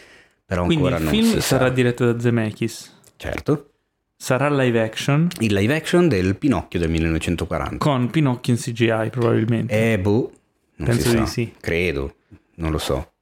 [0.45, 1.73] Però Quindi ancora il non film sarà sa.
[1.73, 2.93] diretto da Zemeckis.
[3.17, 3.71] Certo.
[4.19, 7.77] Sarà live action Il live action del Pinocchio del 1940.
[7.79, 9.93] con Pinocchio in CGI probabilmente.
[9.93, 10.33] Eh, boh,
[10.77, 11.27] non Penso di sa.
[11.27, 11.53] sì.
[11.61, 12.17] Credo,
[12.57, 13.13] non lo so.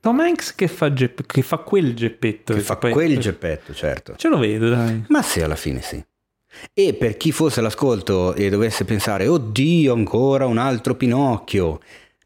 [0.00, 2.54] Tom Hanks che fa, Gepp- che fa quel geppetto.
[2.54, 4.14] Che fa poi- quel geppetto, certo.
[4.16, 5.04] Ce lo vedo, dai.
[5.08, 6.02] Ma sì, alla fine sì.
[6.74, 11.80] E per chi fosse all'ascolto e dovesse pensare, oddio, ancora un altro Pinocchio.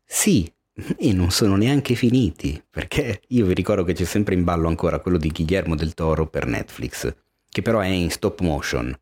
[0.04, 0.50] Sì,
[0.96, 4.98] e non sono neanche finiti, perché io vi ricordo che c'è sempre in ballo ancora
[5.00, 7.12] quello di Guillermo del Toro per Netflix,
[7.54, 8.92] che però è in stop motion.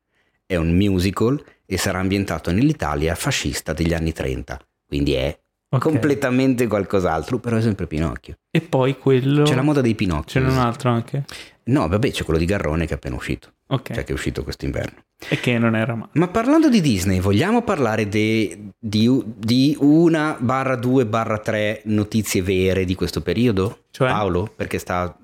[0.44, 5.34] È un musical e sarà ambientato nell'Italia fascista degli anni 30, quindi è
[5.70, 5.80] Ok.
[5.80, 8.36] completamente qualcos'altro, però è sempre Pinocchio.
[8.50, 9.44] E poi quello...
[9.44, 10.32] C'è la moda dei Pinocchi.
[10.32, 11.24] Ce n'è un altro anche?
[11.64, 13.94] No, vabbè, c'è quello di Garrone che è appena uscito, Ok.
[13.94, 14.98] cioè che è uscito quest'inverno.
[15.30, 16.11] E che non era male.
[16.14, 22.42] Ma parlando di Disney, vogliamo parlare de- di, di una barra due barra tre notizie
[22.42, 23.84] vere di questo periodo?
[23.92, 24.09] Cioè?
[24.11, 25.16] Paolo, perché sta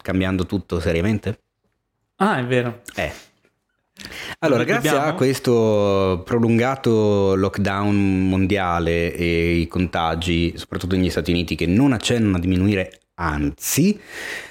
[0.00, 1.40] cambiando tutto seriamente?
[2.22, 2.82] Ah, è vero.
[2.96, 3.10] Eh.
[4.40, 4.80] Allora, Dobbiamo?
[4.82, 11.92] grazie a questo prolungato lockdown mondiale e i contagi, soprattutto negli Stati Uniti, che non
[11.92, 13.98] accennano a diminuire, anzi,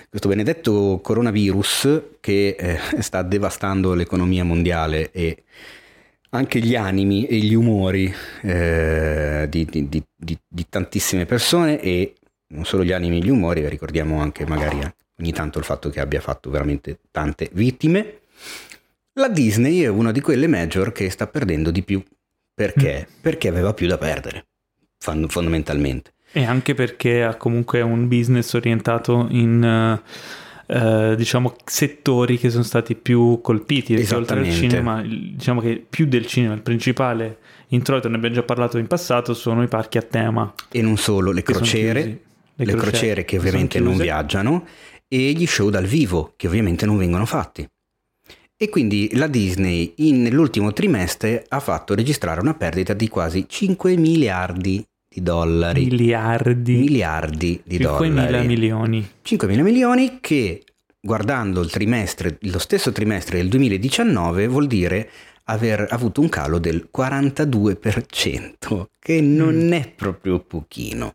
[0.09, 5.43] questo benedetto coronavirus che eh, sta devastando l'economia mondiale e
[6.31, 8.11] anche gli animi e gli umori
[8.43, 12.13] eh, di, di- di- di- tantissime persone e
[12.49, 14.79] non solo gli animi e gli umori, ricordiamo anche magari
[15.19, 18.19] ogni tanto il fatto che abbia fatto veramente tante vittime.
[19.13, 22.03] La Disney è una di quelle major che sta perdendo di più.
[22.53, 23.07] Perché?
[23.21, 24.45] Perché aveva più da perdere,
[24.97, 26.13] fondamentalmente.
[26.31, 29.99] E anche perché ha comunque un business orientato in...
[30.67, 36.05] eh, diciamo settori che sono stati più colpiti perché oltre al cinema diciamo che più
[36.05, 37.39] del cinema il principale
[37.69, 41.31] introito ne abbiamo già parlato in passato sono i parchi a tema E non solo,
[41.31, 42.21] le che crociere, chiusi.
[42.55, 44.67] le, crociere, che sono ovviamente non viaggiano,
[45.09, 47.67] e gli show dal vivo, che ovviamente non vengono fatti.
[48.55, 54.85] E quindi la Disney nell'ultimo trimestre ha fatto registrare una perdita di quasi 5 miliardi
[55.11, 55.85] di dollari.
[55.85, 58.47] miliardi miliardi di 5 mila dollari.
[58.47, 60.63] milioni 5 mila milioni che
[60.99, 65.09] guardando il trimestre, lo stesso trimestre del 2019 vuol dire
[65.45, 69.71] aver avuto un calo del 42%, che non Mm.
[69.71, 71.13] è proprio pochino.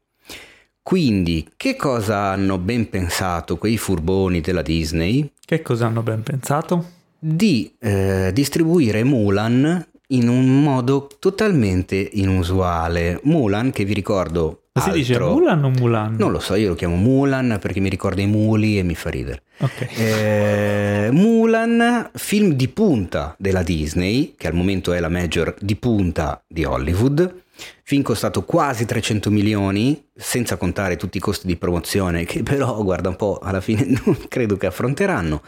[0.84, 5.30] Quindi, che cosa hanno ben pensato quei furboni della Disney?
[5.46, 6.84] che cosa hanno ben pensato?
[7.18, 13.18] Di eh, distribuire Mulan in un modo totalmente inusuale.
[13.22, 14.64] Mulan, che vi ricordo.
[14.74, 16.16] Ma si dice altro- Mulan o Mulan?
[16.18, 19.08] Non lo so, io lo chiamo Mulan perché mi ricorda i muli e mi fa
[19.08, 19.40] ridere.
[19.60, 25.76] ok Eh, Mulan, film di punta della Disney, che al momento è la major di
[25.76, 27.42] punta di Hollywood.
[27.82, 33.08] Film costato quasi 300 milioni, senza contare tutti i costi di promozione, che però, guarda
[33.08, 35.42] un po', alla fine non credo che affronteranno.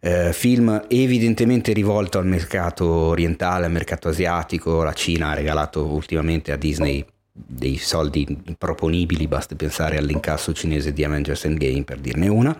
[0.00, 4.82] Eh, film evidentemente rivolto al mercato orientale, al mercato asiatico.
[4.82, 11.04] La Cina ha regalato ultimamente a Disney dei soldi improponibili, basta pensare all'incasso cinese di
[11.04, 12.58] Avengers Endgame per dirne una.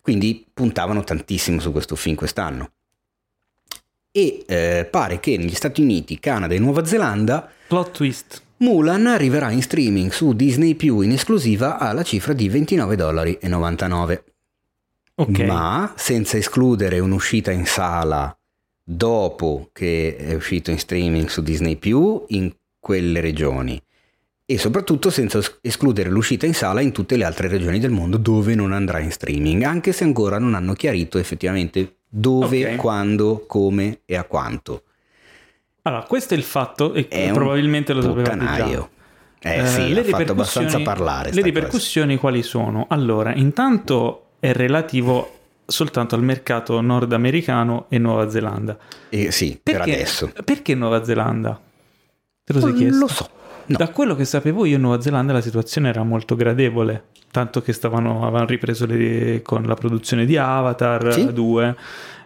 [0.00, 2.70] Quindi puntavano tantissimo su questo film quest'anno.
[4.10, 9.52] E eh, pare che negli Stati Uniti, Canada e Nuova Zelanda plot twist Mulan arriverà
[9.52, 13.38] in streaming su Disney Più in esclusiva alla cifra di 29,99 dollari.
[15.14, 18.36] ok Ma senza escludere un'uscita in sala
[18.82, 23.80] dopo che è uscito in streaming su Disney Più, in quelle regioni
[24.44, 28.16] e soprattutto senza es- escludere l'uscita in sala in tutte le altre regioni del mondo
[28.16, 32.76] dove non andrà in streaming, anche se ancora non hanno chiarito effettivamente dove, Ok.
[32.76, 34.82] quando, come e a quanto.
[35.82, 38.36] Allora, questo è il fatto, e È probabilmente lo sapevate già.
[38.36, 38.88] puttanaio.
[39.42, 41.32] Eh, Eh, sì, le ha fatto abbastanza parlare.
[41.32, 42.86] Le ripercussioni quali sono?
[42.90, 48.74] Allora, intanto è relativo soltanto al mercato nordamericano e Nuova Zelanda.
[48.76, 48.98] cosa.
[49.08, 50.32] Eh, sì, per Perché, adesso.
[50.44, 51.58] perché Nuova Zelanda?
[52.44, 52.98] Te lo sei Non chiesto?
[52.98, 53.30] lo so.
[53.66, 53.76] No.
[53.78, 57.72] Da quello che sapevo io in Nuova Zelanda la situazione era molto gradevole, tanto che
[57.72, 61.32] stavano, avevano ripreso le- con la produzione di Avatar Sì.
[61.32, 61.76] 2,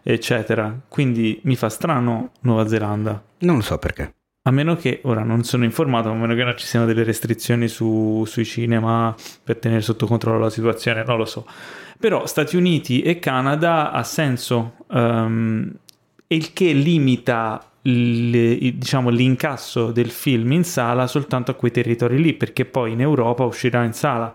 [0.02, 0.74] eccetera.
[0.88, 3.22] Quindi mi fa strano Nuova Zelanda.
[3.44, 4.14] Non lo so perché.
[4.46, 7.66] A meno che, ora non sono informato, a meno che non ci siano delle restrizioni
[7.66, 11.46] su- sui cinema per tenere sotto controllo la situazione, non lo so.
[11.98, 15.72] Però Stati Uniti e Canada ha senso, ehm,
[16.26, 22.34] il che limita il- diciamo, l'incasso del film in sala soltanto a quei territori lì,
[22.34, 24.34] perché poi in Europa uscirà in sala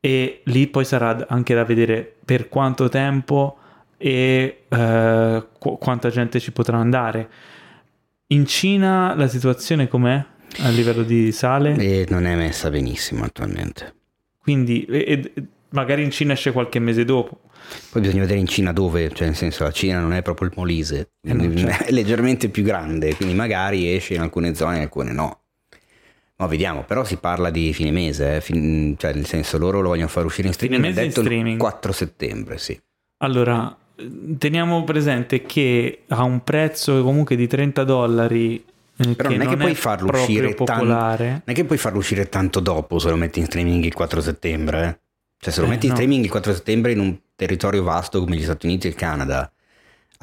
[0.00, 3.58] e lì poi sarà anche da vedere per quanto tempo
[3.96, 7.28] e eh, qu- quanta gente ci potrà andare.
[8.32, 10.24] In Cina la situazione com'è
[10.60, 11.76] a livello di sale?
[11.76, 13.94] E non è messa benissimo attualmente.
[14.38, 17.40] Quindi e- e- magari in Cina esce qualche mese dopo.
[17.90, 20.54] Poi bisogna vedere in Cina dove, cioè nel senso la Cina non è proprio il
[20.56, 21.84] Molise, Eh no, certo.
[21.84, 25.40] è leggermente più grande, quindi magari esce in alcune zone in alcune no.
[26.36, 29.88] Ma vediamo, però si parla di fine mese, eh, fin- cioè nel senso loro lo
[29.88, 31.58] vogliono far uscire in Fine streaming, mese è in detto il streaming.
[31.58, 32.80] 4 settembre, sì.
[33.18, 33.76] Allora,
[34.38, 38.64] teniamo presente che ha un prezzo comunque di 30 dollari.
[38.96, 40.86] eh, Però non è che puoi è farlo proprio uscire tan-.
[40.86, 44.20] Non è che puoi farlo uscire tanto dopo se lo metti in streaming il 4
[44.20, 44.98] settembre, eh.
[45.38, 45.96] Cioè se lo Eh, metti in no.
[45.98, 49.50] streaming il 4 settembre in un territorio vasto come gli Stati Uniti e il Canada,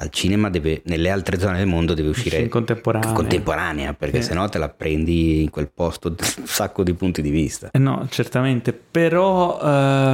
[0.01, 3.11] al cinema deve, nelle altre zone del mondo deve uscire in contemporanea.
[3.11, 4.30] contemporanea, perché Sì.
[4.30, 7.69] sennò te la prendi in quel posto un sacco di punti di vista.
[7.71, 9.59] Eh no, certamente, però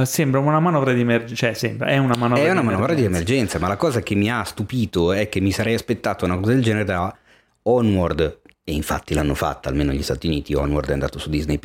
[0.00, 2.94] eh, sembra una manovra di emergenza, cioè sembra, è una manovra È di una manovra
[2.94, 3.32] di emergenza.
[3.32, 6.52] emergenza, ma la cosa che mi ha stupito è che mi sarei aspettato una cosa
[6.52, 7.16] del genere da
[7.62, 11.58] Onward, e infatti l'hanno fatta, almeno negli Stati Uniti, Onward è andato su Disney+,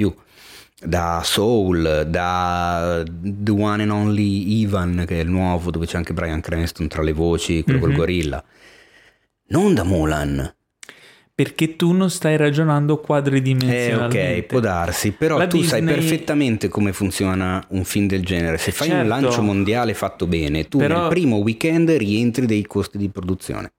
[0.84, 6.14] da Soul, da The One and Only Ivan, che è il nuovo, dove c'è anche
[6.14, 7.96] Brian Cranston tra le voci, quello col Mhm.
[7.96, 8.44] gorilla.
[9.48, 10.56] Non da Mulan.
[11.34, 14.38] Perché tu non stai ragionando Eh quadridimensionalmente.
[14.40, 18.58] ok, può darsi, però La tu sai Disney- perfettamente come funziona un film del genere.
[18.58, 19.10] Se fai un Certo.
[19.10, 23.72] lancio mondiale fatto bene, tu Però- nel primo weekend rientri dei costi di produzione.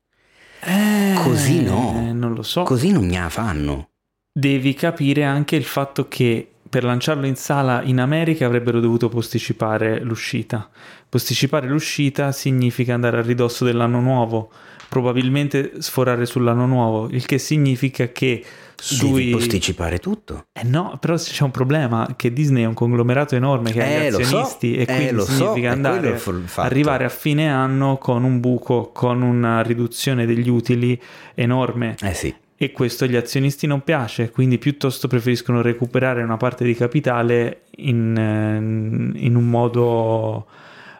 [0.64, 2.10] Eh, Così no.
[2.12, 2.62] Non lo so.
[2.62, 3.90] Così non ne fanno.
[4.32, 10.00] Devi capire anche il fatto che per lanciarlo in sala in America avrebbero dovuto posticipare
[10.00, 10.70] l'uscita.
[11.06, 14.50] Posticipare l'uscita significa andare a ridosso dell'anno nuovo,
[14.88, 18.42] probabilmente sforare sull'anno nuovo, il che significa che
[18.74, 19.26] sui...
[19.26, 20.46] Devi posticipare tutto.
[20.50, 24.08] Eh no, però c'è un problema che Disney è un conglomerato enorme che ha Eh,
[24.08, 26.22] gli lo so, azionisti e eh, quindi so, significa quello andare
[26.54, 30.98] arrivare a fine anno con un buco, con una riduzione degli utili
[31.34, 32.34] enorme Eh sì.
[32.64, 38.16] E questo agli azionisti non piace, quindi piuttosto preferiscono recuperare una parte di capitale in,
[38.16, 40.46] eh, in un modo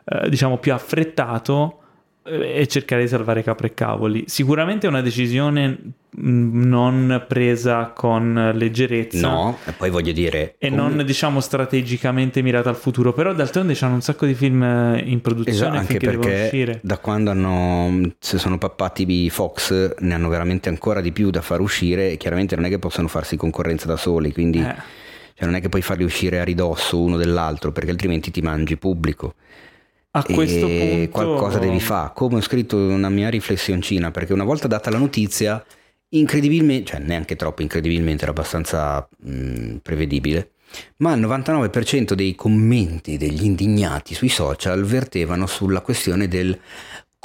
[0.03, 1.82] eh, diciamo più affrettato
[2.25, 4.25] e cercare di salvare capre e cavoli.
[4.27, 5.69] Sicuramente è una decisione
[6.11, 9.29] mh, non presa con leggerezza.
[9.29, 10.55] No, e poi voglio dire...
[10.59, 14.63] E comunque- non diciamo strategicamente mirata al futuro, però d'altronde c'hanno un sacco di film
[14.63, 16.79] eh, in produzione Esatto, anche perché uscire.
[16.83, 21.61] da quando hanno, se sono pappati Fox ne hanno veramente ancora di più da far
[21.61, 24.75] uscire e chiaramente non è che possono farsi concorrenza da soli, quindi Eh.
[25.35, 28.77] cioè, non è che puoi farli uscire a ridosso uno dell'altro perché altrimenti ti mangi
[28.77, 29.35] pubblico.
[30.15, 32.13] A questo punto qualcosa devi fare.
[32.15, 35.65] Come ho scritto una mia riflessioncina, perché una volta data la notizia,
[36.11, 40.51] incredibilmente, cioè neanche troppo incredibilmente, era abbastanza mh, prevedibile,
[40.99, 46.59] ma il 99% dei commenti degli indignati sui social vertevano sulla questione del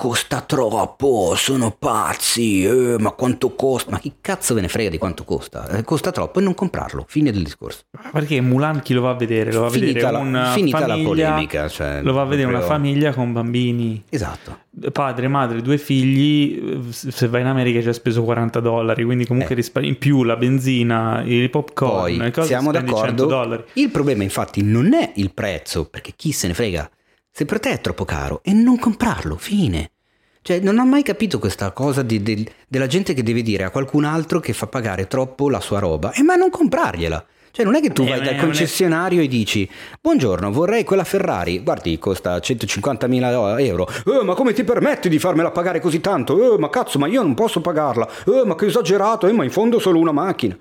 [0.02, 3.90] costa troppo, sono pazzi, eh, ma quanto costa?
[3.90, 5.68] Ma chi cazzo ve ne frega di quanto costa?
[5.70, 7.86] Eh, costa troppo e non comprarlo, fine del discorso.
[8.12, 9.52] Perché Mulan chi lo va a vedere?
[9.52, 12.26] Lo va a Finita vedere la- una finita la famiglia, polemica, cioè, lo va a
[12.26, 14.60] vedere una famiglia con bambini, Esatto.
[14.92, 16.92] padre, madre, due figli.
[16.92, 19.56] Se vai in America ci ha speso 40 dollari, quindi comunque Eh.
[19.58, 23.26] risparmi in più la benzina, i popcorn, Poi siamo spendi 100 d'accordo.
[23.26, 23.64] dollari.
[23.74, 26.88] Il problema, infatti, non è il prezzo, perché chi se ne frega.
[27.38, 29.92] Se per te è troppo caro, e non comprarlo, fine.
[30.42, 33.70] Cioè, non ho mai capito questa cosa di- del- della gente che deve dire a
[33.70, 37.24] qualcun altro che fa pagare troppo la sua roba, e ma non comprargliela.
[37.52, 39.70] Cioè, non è che tu Eh, vai dal è- concessionario e dici:
[40.02, 41.60] Buongiorno, vorrei quella Ferrari.
[41.60, 43.88] Guardi, costa 150.000 euro.
[43.88, 46.56] Eh, ma come ti permetti di farmela pagare così tanto?
[46.56, 48.10] Eh, ma cazzo, ma io non posso pagarla.
[48.26, 50.58] Eh, ma che esagerato, eh, ma in fondo ho solo una macchina.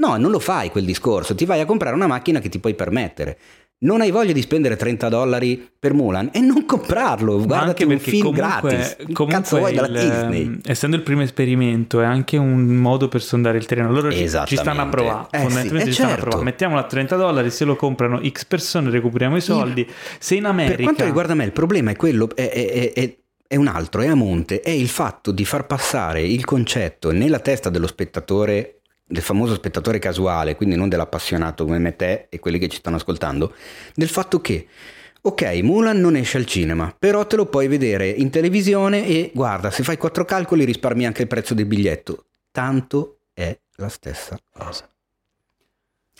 [0.00, 2.74] No, non lo fai quel discorso, ti vai a comprare una macchina che ti puoi
[2.74, 3.36] permettere.
[3.80, 7.94] Non hai voglia di spendere 30 dollari per Mulan e non comprarlo, Ma guardati anche
[7.94, 8.96] un film comunque, gratis.
[8.96, 10.42] Che comunque cazzo vuoi dalla Disney?
[10.42, 13.92] ehm, essendo il primo esperimento è anche un modo per sondare il terreno.
[13.92, 16.28] Loro ci, ci stanno a provare, Eh fondamentalmente sì, eh ci stanno a certo.
[16.30, 16.44] provare.
[16.50, 19.88] Mettiamolo a 30 dollari, se lo comprano X persone recuperiamo i soldi.
[20.18, 20.74] Se in America...
[20.74, 24.08] Per quanto riguarda me, il problema è quello, è- è- è- è un altro, è
[24.08, 28.77] a monte, è il fatto di far passare il concetto nella testa dello spettatore,
[29.10, 32.96] del famoso spettatore casuale, quindi non dell'appassionato come me te e quelli che ci stanno
[32.96, 33.54] ascoltando,
[33.94, 34.66] del fatto che,
[35.22, 39.70] ok, Mulan non esce al cinema, però te lo puoi vedere in televisione e guarda,
[39.70, 42.26] se fai quattro calcoli risparmi anche il prezzo del biglietto.
[42.52, 44.88] Tanto è la stessa cosa.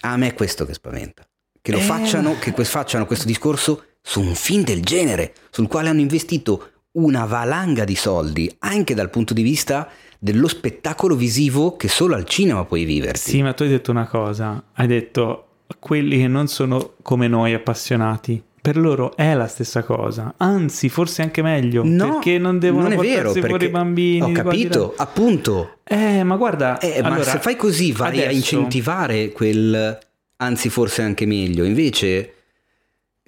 [0.00, 1.26] A me è questo che spaventa.
[1.60, 1.82] Che lo Eh.
[1.82, 6.70] facciano, che que- facciano questo discorso su un film del genere, sul quale hanno investito
[6.92, 12.24] una valanga di soldi, anche dal punto di vista dello spettacolo visivo che solo al
[12.24, 13.30] cinema puoi viverti.
[13.30, 15.44] Sì, ma tu hai detto una cosa, hai detto
[15.78, 18.42] quelli che non sono come noi appassionati.
[18.60, 22.92] Per loro è la stessa cosa, anzi forse anche meglio, No, perché non devono non
[22.92, 24.20] è vero, fuori i bambini.
[24.20, 25.78] Ho capito, appunto.
[25.84, 29.98] Eh, ma guarda, Eh, ma allora, se fai così vai a adesso- incentivare quel,
[30.38, 31.64] anzi forse anche meglio.
[31.64, 32.34] Invece,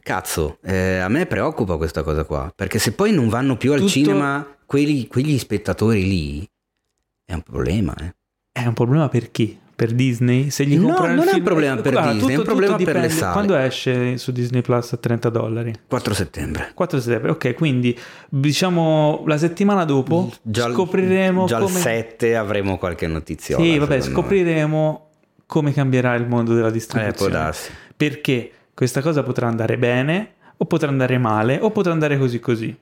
[0.03, 3.79] cazzo, eh, a me preoccupa questa cosa qua, perché se poi non vanno più al
[3.79, 6.49] Tutto- cinema quelli- quegli spettatori lì,
[7.31, 8.15] è un problema, eh.
[8.53, 9.59] È un problema per chi?
[9.81, 10.51] Per Disney?
[10.51, 12.77] Se gli No, non è un film- problema per Guarda, Disney, è un tutto- problema
[12.77, 13.33] tutto per le sale.
[13.33, 15.73] Quando esce su Disney Plus a 30 dollari?
[15.89, 16.73] 4 settembre.
[16.75, 17.99] 4 settembre, ok, quindi
[18.29, 21.71] diciamo la settimana dopo Già, scopriremo già come...
[21.73, 23.57] il 7 avremo qualche notizia.
[23.57, 25.09] Sì, vabbè, scopriremo
[25.47, 27.33] come cambierà il mondo della Eh, può distribuzione.
[27.33, 27.71] darsi.
[27.97, 32.77] Perché questa cosa potrà andare bene, o potrà andare male, o potrà andare così così.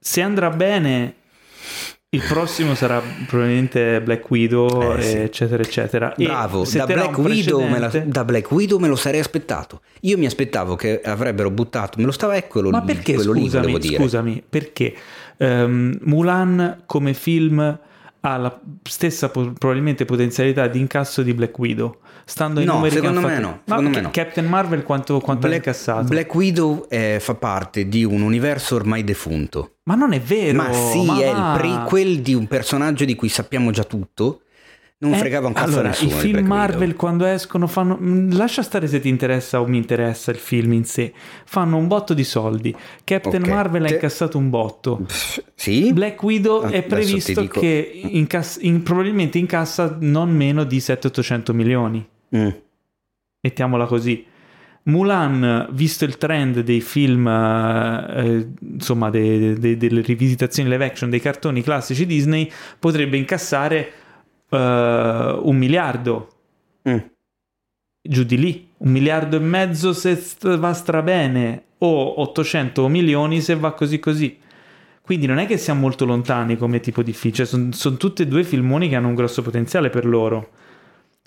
[0.00, 1.14] Se andrà bene,
[2.14, 5.16] il prossimo sarà probabilmente Black Widow, Eh, sì.
[5.18, 6.14] eccetera, eccetera.
[6.16, 9.80] Bravo, da Black, Widow me la, da Black Widow me lo sarei aspettato.
[10.02, 13.40] Io mi aspettavo che avrebbero buttato, me lo stava eccolo Ma lì, perché, quello lì
[13.42, 13.96] scusami, volevo dire.
[14.02, 14.94] scusami, perché
[15.36, 17.78] ehm, Mulan come film
[18.26, 23.20] ha la stessa probabilmente potenzialità di incasso di Black Widow, stando ai No, numeri secondo
[23.20, 23.62] che me hanno no, fatto.
[23.66, 24.10] secondo Ma me no.
[24.10, 26.04] Captain Marvel quanto, quanto ha Black, incassato?
[26.04, 29.74] Black Widow eh, fa parte di un universo ormai defunto.
[29.82, 30.56] Ma non è vero!
[30.56, 34.40] Ma sì, ma è il prequel di un personaggio di cui sappiamo già tutto.
[35.04, 36.10] Non Eh, fregava un cazzo allora, nessuno.
[36.10, 36.96] i film Marvel Widow.
[36.96, 40.84] quando escono fanno mm, lascia stare se ti interessa o mi interessa il film in
[40.84, 41.12] sé.
[41.44, 42.74] Fanno un botto di soldi.
[43.04, 43.48] Captain Ok.
[43.48, 44.96] Marvel ha incassato un botto.
[45.06, 45.92] Pff, Sì?
[45.92, 51.52] Black Widow Ah, è previsto dico- che incass- in- probabilmente incassa non meno di 700-800
[51.52, 52.06] milioni.
[52.36, 52.48] Mm.
[53.40, 54.24] Mettiamola così.
[54.86, 61.08] Mulan, visto il trend dei film, eh, eh, insomma, de- de- delle rivisitazioni live action
[61.08, 63.92] dei cartoni classici Disney, potrebbe incassare
[64.54, 66.28] eh, un miliardo
[66.88, 66.98] Mm.
[68.06, 70.20] giù di lì, un miliardo e mezzo se
[70.58, 74.38] va strabene o 800 milioni se va così così.
[75.00, 78.26] Quindi non è che siamo molto lontani come tipo di film, cioè sono tutti e
[78.26, 80.50] due filmoni che hanno un grosso potenziale per loro.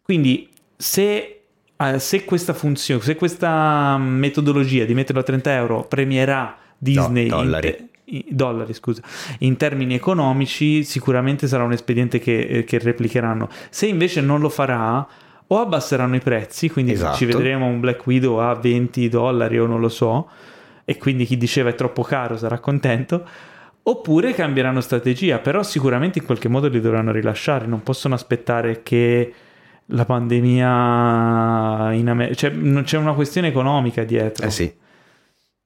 [0.04, 1.42] Quindi se,
[1.76, 7.30] eh, se questa funzione, se questa metodologia di metterlo a 30 euro premierà Disney in
[7.30, 7.70] dollari.
[7.72, 7.90] te- i-
[8.30, 9.02] dollari, scusa,
[9.40, 13.50] in termini economici, sicuramente sarà un espediente che, eh, che replicheranno.
[13.70, 15.06] Se invece non lo farà,
[15.50, 17.18] o abbasseranno i prezzi, quindi Esatto.
[17.18, 20.30] ci vedremo un Black Widow a 20 dollari o non lo so,
[20.84, 23.26] e quindi chi diceva è troppo caro sarà contento.
[23.84, 29.34] Oppure cambieranno strategia, però sicuramente in qualche modo li dovranno rilasciare, non possono aspettare che
[29.92, 34.46] la pandemia in America, cioè non c'è una questione economica dietro.
[34.46, 34.74] Eh sì.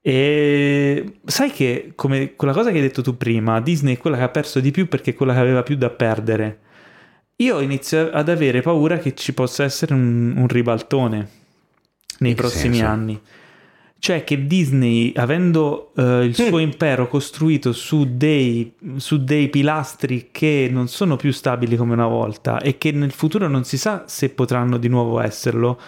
[0.04, 4.24] E sai che, come quella cosa che hai detto tu prima, Disney è quella che
[4.24, 6.60] ha perso di più perché è quella che aveva più da perdere.
[7.38, 11.30] Io inizio ad avere paura che ci possa essere un, un ribaltone
[12.20, 12.92] nei In prossimi senso?
[12.92, 13.22] anni.
[13.98, 20.68] Cioè che Disney, avendo eh, il suo impero costruito su dei, su dei pilastri che
[20.72, 24.30] non sono più stabili come una volta e che nel futuro non si sa se
[24.30, 25.80] potranno di nuovo esserlo,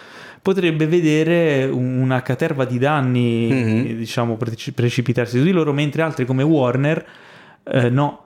[0.44, 3.86] potrebbe vedere una caterva di danni, Mhm.
[3.88, 7.02] eh, diciamo, preci- precipitarsi su di loro, mentre altri come Warner
[7.64, 8.20] eh, no.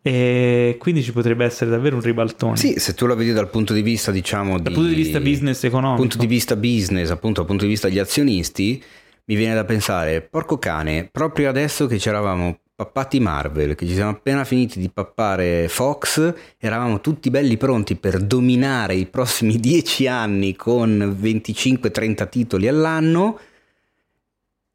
[0.00, 2.56] E quindi ci potrebbe essere davvero un ribaltone.
[2.56, 5.62] Sì, se tu la vedi dal punto di vista, diciamo, Dal punto di vista business
[5.64, 6.00] economico.
[6.00, 8.82] punto di vista business, appunto, dal punto di vista degli azionisti,
[9.26, 13.92] mi viene da pensare, porco cane, proprio adesso che ci eravamo pappati Marvel, che ci
[13.92, 20.06] siamo appena finiti di pappare Fox, eravamo tutti belli pronti per dominare i prossimi dieci
[20.06, 23.38] anni con 25-30 titoli all'anno.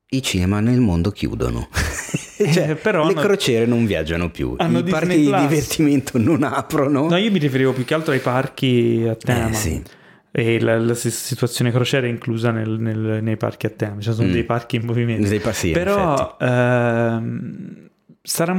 [0.09, 1.67] I cinema nel mondo chiudono.
[2.35, 5.47] Cioè, Eh, però le hanno- crociere non viaggiano più, hanno i parchi Disney di Plus.
[5.47, 7.07] divertimento non aprono.
[7.07, 9.49] No, io mi riferivo più che altro ai parchi a tema.
[9.49, 9.81] Eh, sì.
[10.31, 14.27] E la, la situazione crociera è inclusa nel- nel- nei parchi a tema, cioè sono
[14.27, 14.31] Mm.
[14.33, 15.29] dei parchi in movimento.
[15.29, 17.84] Dei passi, Però ehm,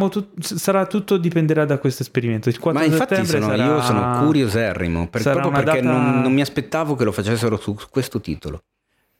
[0.09, 2.49] tut- sarà tutto dipenderà da questo esperimento.
[2.49, 6.33] Il 4 Ma infatti sono- sarà- io sono curioserrimo, per- proprio perché data- non, non
[6.33, 8.63] mi aspettavo che lo facessero su questo titolo.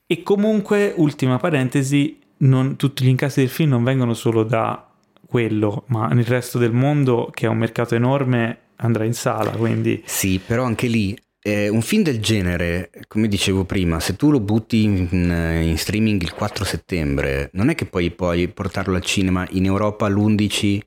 [0.05, 4.87] E comunque, ultima parentesi, non- tutti gli incassi del film non vengono solo da
[5.25, 10.01] quello, ma nel resto del mondo, che è un mercato enorme, andrà in sala, quindi...
[10.05, 11.17] Sì, però anche lì
[11.47, 16.21] eh, un film del genere, come dicevo prima, se tu lo butti in, in streaming
[16.21, 20.79] il 4 settembre, non è che poi puoi portarlo al cinema in Europa l'11,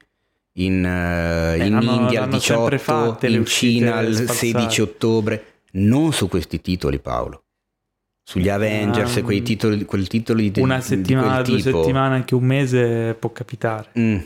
[0.54, 4.14] in, eh, Eh, in l'hanno- India il l'hanno sempre 18, fatte le in Cina il
[4.14, 4.36] spazzate.
[4.38, 7.44] 16 ottobre, non su questi titoli Paolo.
[8.22, 11.80] Sugli Avengers e quei titoli, quel titoli di, Una di settimana, quel due tipo.
[11.82, 13.88] settimane, anche un mese può capitare.
[13.98, 14.16] Mm.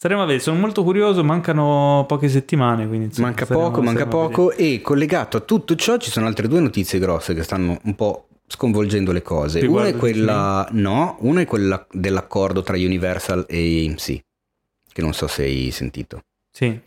[0.00, 4.04] Staremo a vedere, sono molto curioso, mancano poche settimane, quindi insomma, Manca staremo- poco, manca
[4.04, 7.80] staremo poco e collegato a tutto ciò ci sono altre due notizie grosse che stanno
[7.82, 9.66] un po' sconvolgendo le cose.
[9.66, 14.20] Una è quella no, una è quella dell'accordo tra Universal e AMC,
[14.92, 16.20] che non so se hai sentito.
[16.56, 16.78] Sì.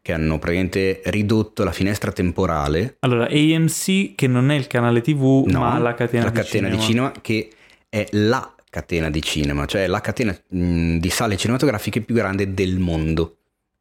[0.00, 5.44] che hanno praticamente ridotto la finestra temporale, Allora, AMC, che non è il canale TV,
[5.48, 6.80] no, ma la catena, la di, catena cinema.
[6.80, 7.50] di cinema che
[7.88, 12.78] è la catena di cinema, cioè la catena mh, di sale cinematografiche più grande del
[12.78, 13.34] mondo.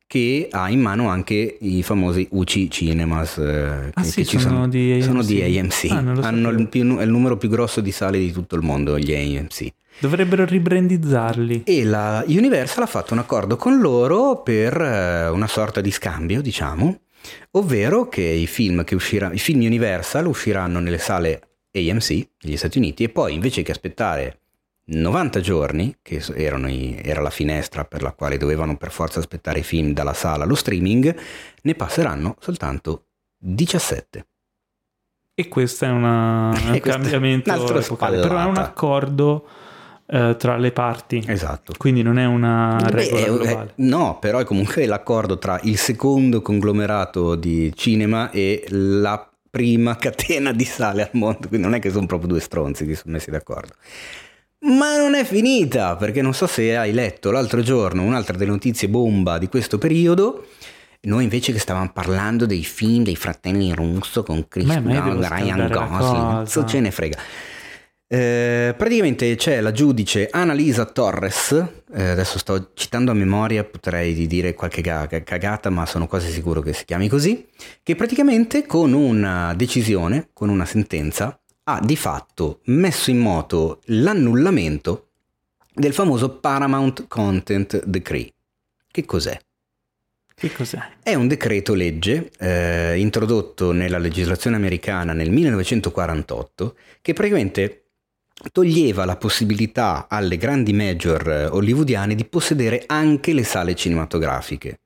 [0.10, 3.38] Che ha in mano anche i famosi UC Cinemas.
[3.38, 5.04] eh, Ah che- sì, che ci sono di AMC.
[5.04, 5.86] Sono di AMC.
[5.92, 9.14] Ah, Hanno il, più- il numero più grosso di sale di tutto il mondo, gli
[9.14, 9.68] AMC.
[10.00, 11.62] Dovrebbero ribrandizzarli.
[11.64, 16.42] E la Universal ha fatto un accordo con loro per eh, una sorta di scambio,
[16.42, 17.02] diciamo,
[17.52, 21.42] ovvero che i film, che uscirà- i film Universal usciranno nelle sale
[21.72, 24.40] AMC negli Stati Uniti e poi invece che aspettare
[24.92, 29.64] 90 giorni, che i- era la finestra per la quale dovevano per forza aspettare i
[29.64, 31.16] film dalla sala allo streaming,
[31.62, 33.06] ne passeranno soltanto
[33.38, 34.28] 17.
[35.34, 38.62] E questo è, una- è un è cambiamento epocale, però è un spallata.
[38.62, 39.48] accordo
[40.12, 41.74] eh, tra le parti, Esatto.
[41.78, 43.74] quindi non è una Beh, regola è- è- globale.
[43.76, 50.52] no, però è comunque l'accordo tra il secondo conglomerato di cinema e la prima catena
[50.52, 53.30] di sale al mondo, quindi non è che sono proprio due stronzi che sono messi
[53.30, 53.74] d'accordo.
[54.62, 58.90] Ma non è finita, perché non so se hai letto l'altro giorno un'altra delle notizie
[58.90, 60.48] bomba di questo periodo.
[61.02, 66.44] Noi invece che stavamo parlando dei film dei fratelli russo con Chris Brown, Ryan Gosling,
[66.44, 67.18] so ce ne frega.
[68.12, 71.52] Eh, praticamente c'è la giudice Annalisa Torres,
[71.94, 76.60] eh, adesso sto citando a memoria, potrei dire qualche ga- cagata, ma sono quasi sicuro
[76.62, 77.48] che si chiami così,
[77.82, 81.40] che praticamente con una decisione, con una sentenza,
[81.70, 85.10] ha di fatto messo in moto l'annullamento
[85.74, 88.34] del famoso Paramount Content Decree.
[88.92, 89.40] Che cos'è?
[90.34, 90.80] Che cos'è?
[91.04, 97.84] È un decreto legge eh, introdotto nella legislazione americana nel 1948 che praticamente
[98.52, 104.80] toglieva la possibilità alle grandi major eh, hollywoodiane di possedere anche le sale cinematografiche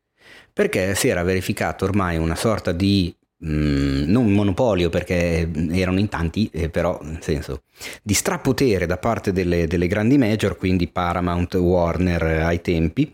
[0.52, 3.16] perché si era verificato ormai una sorta di
[3.46, 7.64] mm, non monopolio perché erano in tanti eh, però nel senso
[8.02, 13.14] di strapotere da parte delle, delle grandi major quindi Paramount, Warner eh, ai tempi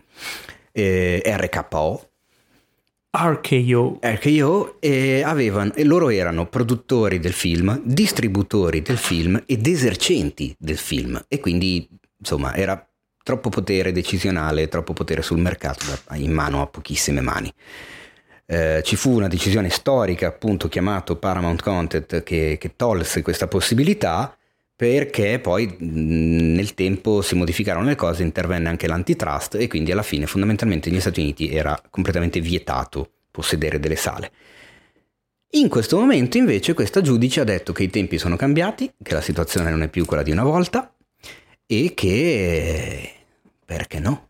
[0.72, 2.10] eh, RKO
[3.12, 3.98] RKO.
[4.00, 10.78] RKO eh, avevano, e loro erano produttori del film, distributori del film ed esercenti del
[10.78, 12.88] film e quindi insomma era
[13.24, 15.84] troppo potere decisionale, troppo potere sul mercato
[16.14, 17.52] in mano a pochissime mani.
[18.52, 24.36] Eh, ci fu una decisione storica appunto chiamato Paramount Content che, che tolse questa possibilità
[24.74, 30.02] perché poi mh, nel tempo si modificarono le cose, intervenne anche l'antitrust e quindi alla
[30.02, 34.32] fine fondamentalmente negli Stati Uniti era completamente vietato possedere delle sale.
[35.50, 39.20] In questo momento invece questa giudice ha detto che i tempi sono cambiati, che la
[39.20, 40.92] situazione non è più quella di una volta
[41.66, 43.12] e che...
[43.64, 44.29] perché no?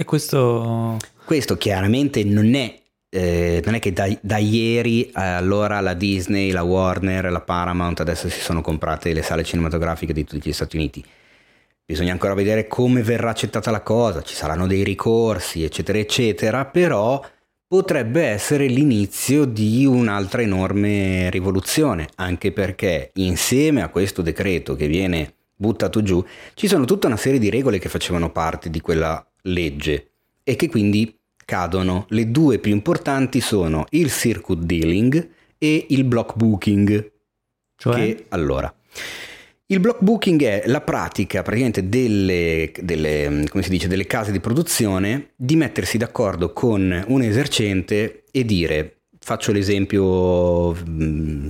[0.00, 0.96] E questo...
[1.24, 2.80] Questo chiaramente non è,
[3.10, 7.98] eh, non è che da, da ieri eh, allora la Disney, la Warner, la Paramount
[7.98, 11.04] adesso si sono comprate le sale cinematografiche di tutti gli Stati Uniti.
[11.84, 17.20] Bisogna ancora vedere come verrà accettata la cosa, ci saranno dei ricorsi, eccetera, eccetera, però
[17.66, 25.34] potrebbe essere l'inizio di un'altra enorme rivoluzione, anche perché insieme a questo decreto che viene
[25.56, 30.10] buttato giù, ci sono tutta una serie di regole che facevano parte di quella legge
[30.44, 32.06] e che quindi cadono.
[32.10, 37.12] Le due più importanti sono il circuit dealing e il block booking.
[37.76, 37.94] Cioè?
[37.94, 38.72] Che allora.
[39.70, 44.40] Il block booking è la pratica praticamente delle, delle, come si dice, delle case di
[44.40, 51.48] produzione di mettersi d'accordo con un esercente e dire, faccio l'esempio mm,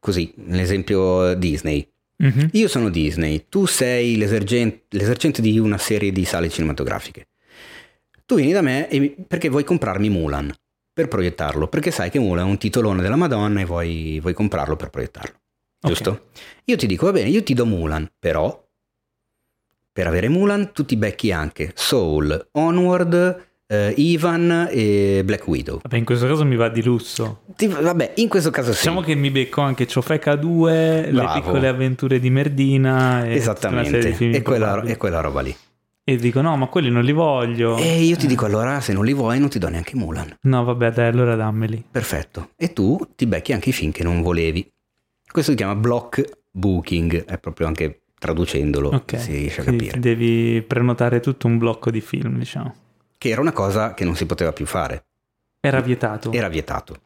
[0.00, 1.88] così, l'esempio Disney.
[2.16, 2.50] Mhm.
[2.52, 7.28] Io sono Disney, tu sei l'esercente di una serie di sale cinematografiche.
[8.26, 10.52] Tu vieni da me mi- perché vuoi comprarmi Mulan
[10.92, 14.76] per proiettarlo, perché sai che Mulan è un titolone della Madonna e vuoi, vuoi comprarlo
[14.76, 15.34] per proiettarlo.
[15.80, 15.88] Ok.
[15.92, 16.26] Giusto?
[16.64, 18.62] Io ti dico, va bene, io ti do Mulan, però
[19.92, 23.46] per avere Mulan tu ti becchi anche Soul, Onward,
[23.88, 25.80] eh, Ivan e Black Widow.
[25.82, 27.42] Vabbè, in questo caso mi va di lusso.
[27.56, 28.78] Ti- vabbè, in questo caso sì.
[28.78, 31.34] Diciamo che mi becco anche Ciofeca 2, Bravo.
[31.34, 35.54] Le piccole avventure di Merdina e Esattamente, e quella, e quella roba lì.
[36.06, 37.78] E dico no, ma quelli non li voglio.
[37.78, 40.36] E io ti dico allora, se non li vuoi non ti do neanche Mulan.
[40.42, 41.82] No, vabbè, dai, allora dammeli.
[41.90, 42.50] Perfetto.
[42.56, 44.70] E tu ti becchi anche i film che non volevi.
[45.30, 49.18] Questo si chiama block booking, è proprio anche traducendolo Ok.
[49.18, 49.98] si riesce a capire.
[49.98, 52.74] Devi prenotare tutto un blocco di film, diciamo.
[53.24, 55.06] Che era una cosa che non si poteva più fare,
[55.60, 56.30] Era vietato.
[56.30, 56.98] era vietato.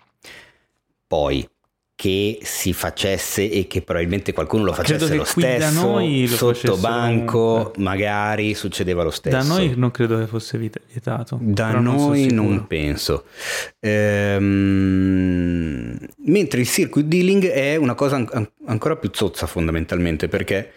[1.07, 1.49] Poi
[1.95, 7.83] che si facesse e che probabilmente qualcuno lo facesse lo stesso lo sotto banco, comunque.
[7.85, 9.37] magari succedeva lo stesso.
[9.37, 11.39] Da noi non credo che fosse vietato.
[11.41, 12.43] Da non noi sicuro.
[12.43, 13.25] non penso.
[13.79, 20.73] Ehm, mentre il circuit dealing è una cosa an- ancora più zozza fondamentalmente perché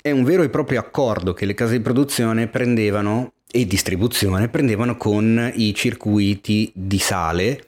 [0.00, 4.96] è un vero e proprio accordo che le case di produzione prendevano e distribuzione prendevano
[4.96, 7.64] con i circuiti di sale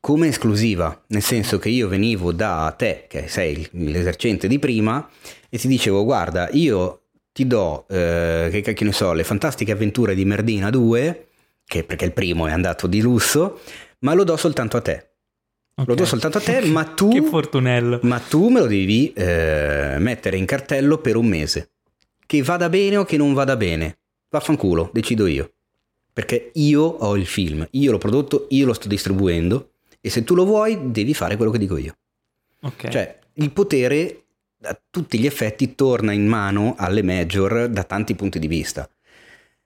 [0.00, 5.06] come esclusiva, nel senso che io venivo da te, che sei l'esercente di prima,
[5.48, 10.14] e ti dicevo guarda, io ti do, eh, che cacchio ne so, le fantastiche avventure
[10.14, 11.26] di Merdina 2,
[11.66, 13.60] che perché il primo è andato di lusso,
[14.00, 15.08] ma lo do soltanto a te.
[15.84, 15.94] Lo Ok.
[15.98, 18.00] do soltanto a te, ma tu, Che fortunello.
[18.02, 21.72] ma tu me lo devi eh, mettere in cartello per un mese.
[22.26, 23.98] Che vada bene o che non vada bene.
[24.30, 25.52] Vaffanculo, decido io.
[26.12, 30.34] Perché io ho il film, io l'ho prodotto, io lo sto distribuendo e se tu
[30.34, 31.96] lo vuoi devi fare quello che dico io.
[32.62, 32.88] Ok.
[32.88, 34.24] Cioè, il potere
[34.62, 38.88] a tutti gli effetti torna in mano alle major da tanti punti di vista.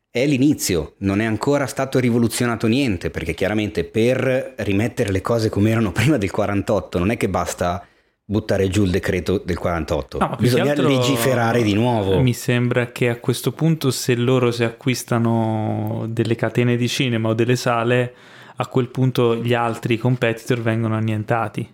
[0.08, 5.70] È l'inizio, non è ancora stato rivoluzionato niente, perché chiaramente per rimettere le cose come
[5.70, 7.84] erano prima del 48 non è che basta
[8.26, 12.20] buttare giù il decreto del 48, No, bisogna altro legiferare di nuovo.
[12.20, 17.34] Mi sembra che a questo punto, se loro si acquistano delle catene di cinema o
[17.34, 18.14] delle sale,
[18.56, 21.68] a quel punto gli altri competitor vengono annientati.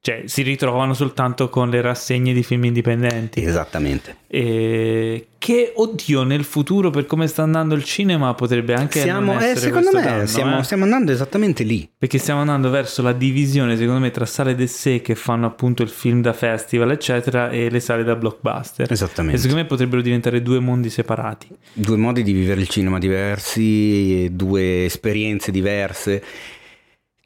[0.00, 3.42] Cioè, si ritrovano soltanto con le rassegne di film indipendenti.
[3.42, 4.18] Esattamente.
[4.28, 9.44] E che, oddio, nel futuro, per come sta andando il cinema, potrebbe anche Siamo, eh,
[9.44, 10.62] essere secondo me danno, stiamo, eh.
[10.62, 11.90] stiamo andando esattamente lì.
[11.98, 15.82] Perché stiamo andando verso la divisione, secondo me, tra sale de sé che fanno appunto
[15.82, 18.90] il film da festival, eccetera, e le sale da blockbuster.
[18.90, 19.36] Esattamente.
[19.36, 21.48] E secondo me potrebbero diventare due mondi separati.
[21.72, 26.22] due modi di vivere il cinema diversi, due esperienze diverse,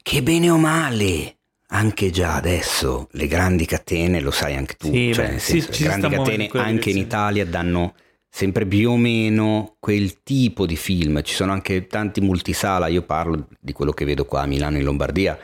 [0.01, 1.35] che bene o male,
[1.73, 5.77] anche già adesso le grandi catene, lo sai anche tu, Sì, cioè sì, senso, le
[5.79, 6.97] grandi catene in anche in.
[6.97, 7.95] Italia danno
[8.29, 13.47] sempre più o meno quel tipo di film, ci sono anche tanti multisala, io parlo
[13.59, 15.37] di quello che vedo qua a Milano in Lombardia.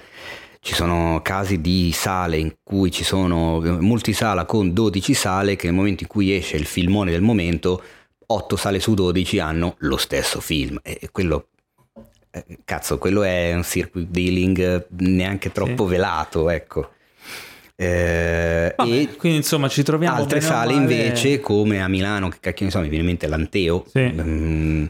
[0.62, 5.76] Ci sono casi di sale in cui ci sono multisala con 12 sale che nel
[5.76, 7.82] momento in cui esce il filmone del momento
[8.26, 11.48] 8 sale su 12 hanno lo stesso film e quello
[12.66, 16.92] cazzo, quello è un circuit dealing eh, neanche troppo velato, ecco.
[17.76, 22.38] Eh, Vabbè, e quindi insomma ci troviamo altre sale male- invece come a Milano, che
[22.42, 24.02] cacchio ne so, mi viene in mente l'Anteo, Sì.
[24.14, 24.86] mm,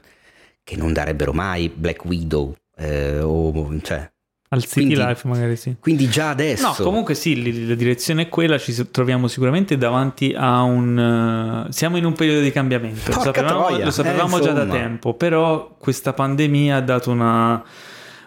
[0.63, 4.09] che non darebbero mai Black Widow, eh, o, cioè,
[4.51, 5.75] al City quindi- Life magari sì.
[5.79, 6.67] quindi già adesso...
[6.67, 11.65] No, comunque sì, la direzione è quella, ci troviamo sicuramente davanti a un...
[11.67, 14.51] eh, siamo in un periodo di cambiamento, lo Porca sapevamo, troia, lo sapevamo eh, già
[14.53, 17.63] da tempo, però questa pandemia ha dato una...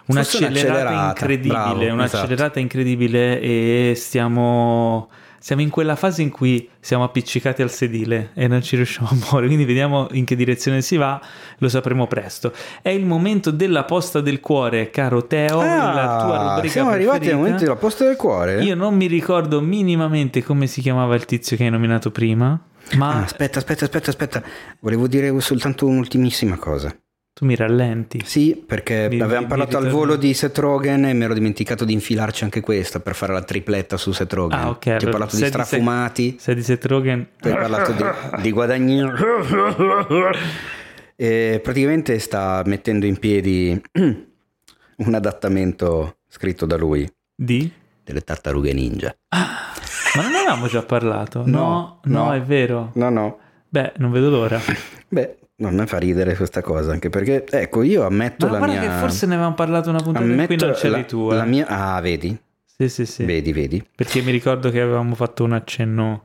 [0.05, 0.51] Un'accelerata.
[0.51, 5.09] un'accelerata, incredibile, bravo, un'accelerata incredibile e stiamo,
[5.43, 9.13] siamo in quella fase in cui siamo appiccicati al sedile e non ci riusciamo a
[9.13, 11.19] muovere, quindi vediamo in che direzione si va,
[11.57, 12.53] lo sapremo presto.
[12.81, 17.15] È il momento della posta del cuore, caro Teo, la tua Ah, rubrica siamo arrivati
[17.15, 17.35] al preferita.
[17.43, 18.63] momento della posta del cuore?
[18.63, 22.57] Io non mi ricordo minimamente come si chiamava il tizio che hai nominato prima,
[22.95, 24.43] ma Ah, aspetta, aspetta, aspetta, aspetta.
[24.79, 26.95] Volevo dire soltanto un'ultimissima cosa.
[27.33, 28.21] Tu mi rallenti.
[28.23, 31.33] Sì, perché Mi- avevamo mi- parlato mi al volo di Seth Rogen e mi ero
[31.33, 34.59] dimenticato di infilarci anche questa per fare la tripletta su Seth Rogen.
[34.59, 34.79] Ah, ok.
[34.79, 37.27] Ti ho allora, parlato di sei Seth- strafumati, Sei di Seth Rogen.
[37.39, 38.03] tu hai parlato di,
[38.41, 39.13] di guadagnino.
[41.15, 47.71] E praticamente sta mettendo in piedi un adattamento scritto da lui Di?
[48.03, 49.15] delle tartarughe ninja.
[49.29, 51.43] Ma non ne avevamo già parlato?
[51.45, 52.33] No, No, no, no.
[52.33, 52.91] è vero.
[52.95, 53.39] No, no.
[53.69, 54.59] Beh, non vedo l'ora.
[55.07, 58.79] Beh, non mi fa ridere questa cosa, anche perché, ecco, io ammetto Ma la guarda
[58.79, 58.89] mia...
[58.89, 61.29] che forse ne avevamo parlato una puntata in cui ammetto non c'eri la, tu.
[61.31, 61.35] eh.
[61.35, 61.65] la mia...
[61.67, 62.37] Ah, vedi?
[62.65, 63.23] Sì, sì, sì.
[63.23, 63.85] Vedi, vedi.
[63.95, 66.23] Perché mi ricordo che avevamo fatto un accenno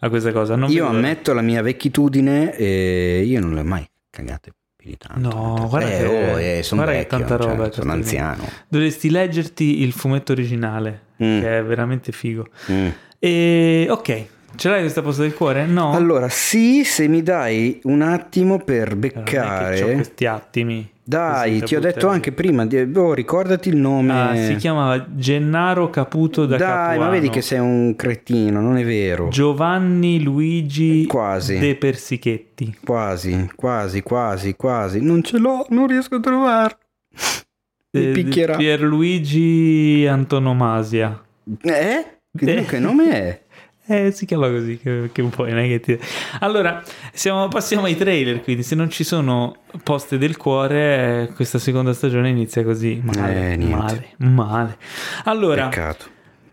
[0.00, 0.54] a questa cosa.
[0.54, 4.96] Non io ammetto la mia vecchitudine e io non le ho mai cagate più di
[4.98, 5.28] tanto.
[5.28, 7.90] No, guarda eh, che- oh, eh, sono guarda vecchio, tanta cioè, roba, sono certo.
[7.90, 8.48] anziano.
[8.68, 11.40] Dovresti leggerti il fumetto originale, Mm.
[11.40, 12.46] che è veramente figo.
[12.70, 12.88] Mm.
[13.18, 14.26] E ok,
[14.58, 15.64] ce l'hai questa posta del cuore?
[15.66, 15.92] No.
[15.92, 19.94] Allora, sì, se mi dai un attimo per beccare.
[19.94, 20.90] questi attimi.
[21.08, 22.66] Dai, ti ho detto anche prima,
[22.96, 24.12] oh, ricordati il nome.
[24.12, 27.00] Ah, si chiamava Gennaro Caputo da Dai, Capuano.
[27.04, 29.28] ma vedi che sei un cretino, non è vero.
[29.28, 31.58] Giovanni Luigi Quasi.
[31.58, 32.76] De Persichetti.
[32.84, 35.00] Quasi, quasi, quasi, quasi.
[35.00, 36.76] Non ce l'ho, non riesco a trovarlo.
[37.92, 38.56] Mi Eh, picchierà.
[38.56, 41.22] Pierluigi Antonomasia.
[41.62, 42.04] Eh?
[42.36, 42.64] Che, Eh.
[42.66, 43.40] che nome è?
[43.90, 45.98] Eh, si chiama così, che, che un po' è ti-
[46.40, 46.82] Allora,
[47.12, 52.28] siamo- passiamo ai trailer, quindi se non ci sono poste del cuore, questa seconda stagione
[52.28, 53.00] inizia così.
[53.02, 54.76] Male, Eh, male, male.
[55.24, 56.04] Allora, Peccato.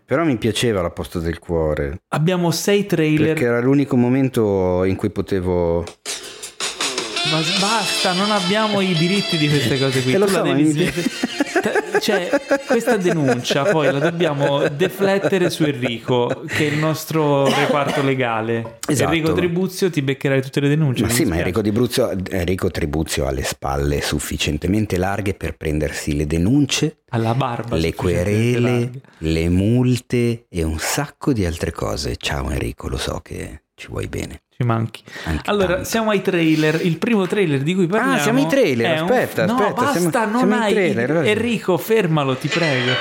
[0.06, 3.26] Però mi piaceva la posta del cuore, abbiamo sei trailer.
[3.34, 5.80] perché era l'unico momento in cui potevo...
[7.30, 10.12] Ma basta, non abbiamo i diritti di queste cose qui.
[10.12, 11.08] Eh, lo Tu so, ma devi mi- smettere.
[12.00, 12.30] Cioè,
[12.66, 18.78] questa denuncia poi la dobbiamo deflettere su Enrico, che è il nostro reparto legale.
[18.86, 19.12] Esatto.
[19.12, 21.02] Enrico Tribuzio ti beccherai tutte le denunce.
[21.02, 21.36] Ma sì, ma.
[21.36, 27.76] Enrico, Bruzio- Enrico Tribuzio ha le spalle sufficientemente larghe per prendersi le denunce, alla barba.
[27.76, 32.16] le querele, le multe e un sacco di altre cose.
[32.16, 34.40] Ciao Enrico, lo so che ci vuoi bene.
[34.58, 35.02] Ci manchi.
[35.24, 35.84] Anche Allora, tanto.
[35.84, 36.80] siamo ai trailer.
[36.82, 38.16] Il primo trailer di cui parliamo.
[38.16, 40.72] Ah, siamo ai trailer, è un- aspetta, no, aspetta, basta, siamo- non siamo ai hai.
[40.92, 41.26] trailer.
[41.26, 42.92] Enrico, fermalo, ti prego.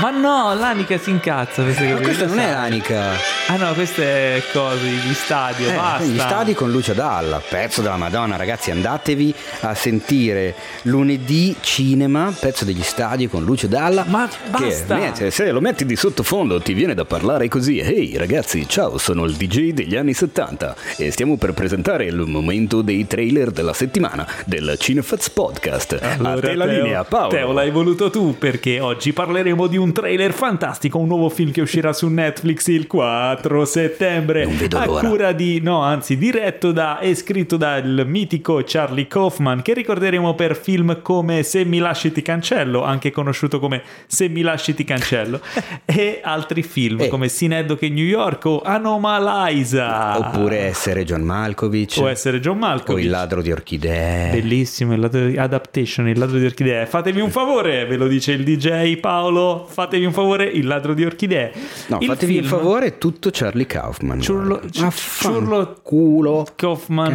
[0.00, 1.62] Ma no, l'Anica si incazza.
[1.62, 3.10] Ma questa non è l'Anica.
[3.48, 6.04] Ah no, queste è cose di stadio, Eh, basta.
[6.04, 12.64] gli stadi con Lucio Dalla, pezzo della Madonna, ragazzi, andatevi a sentire lunedì cinema, pezzo
[12.64, 14.04] degli stadi con Lucio Dalla.
[14.08, 14.96] Ma che basta.
[14.96, 17.78] niente, se lo metti di sottofondo ti viene da parlare così.
[17.78, 22.80] Ehi ragazzi, ciao, sono il DJ degli anni 70 e stiamo per presentare il momento
[22.82, 25.92] dei trailer della settimana del Cinefaz Podcast.
[26.00, 27.28] a te la Teo, linea, Paolo.
[27.28, 31.60] Teo, l'hai voluto tu perché oggi parleremo di un trailer fantastico, un nuovo film che
[31.60, 34.44] uscirà su Netflix il 4 settembre.
[34.44, 35.08] Non vedo a l'ora.
[35.08, 40.56] cura di, no, anzi, diretto da e scritto dal mitico Charlie Kaufman, che ricorderemo per
[40.56, 45.40] film come Se mi lasci ti cancello, anche conosciuto come Se mi lasci ti cancello,
[45.84, 47.08] e altri film Eh.
[47.08, 50.18] come Sineddoche New York o Anomaliza.
[50.18, 51.94] Oppure essere John Malkovich.
[51.98, 53.04] Può essere John o Malkovich.
[53.04, 54.30] il ladro di orchidee.
[54.30, 56.86] Bellissimo, il ladro di adaptation, il ladro di orchidee.
[56.86, 59.66] Fatevi un favore, ve lo dice il DJ Paolo.
[59.70, 61.52] Fatevi un favore, il ladro di orchidee.
[61.88, 64.20] No, il fatevi film il favore, tutto Charlie Kaufman.
[64.20, 67.12] Ciurlo- ciurlo- culo Kaufman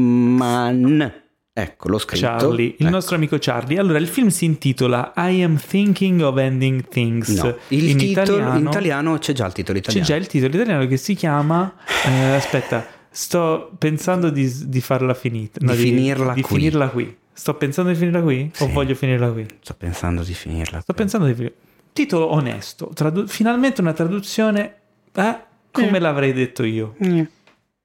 [0.00, 1.12] Kaufman.
[1.52, 2.26] Ecco, l'ho scritto.
[2.26, 2.88] Charlie, il Ecco.
[2.90, 3.78] nostro amico Charlie.
[3.78, 7.28] Allora, il film si intitola I am thinking of ending things.
[7.42, 10.06] No, il in titolo italiano, in italiano c'è già il titolo c'è italiano.
[10.06, 11.74] già il titolo italiano che si chiama
[12.06, 16.56] eh, aspetta, sto pensando di, di farla finita, Di finirla di qui.
[16.56, 17.16] finirla qui.
[17.32, 18.72] Sto pensando di finirla qui o Sì.
[18.72, 19.46] voglio finirla qui?
[19.62, 20.80] Sto pensando di finirla.
[20.80, 21.54] Sto pensando di finire.
[21.92, 24.74] Titolo onesto, tradu- finalmente una traduzione
[25.14, 25.38] eh,
[25.70, 26.94] come l'avrei detto io.
[27.00, 27.26] Eh,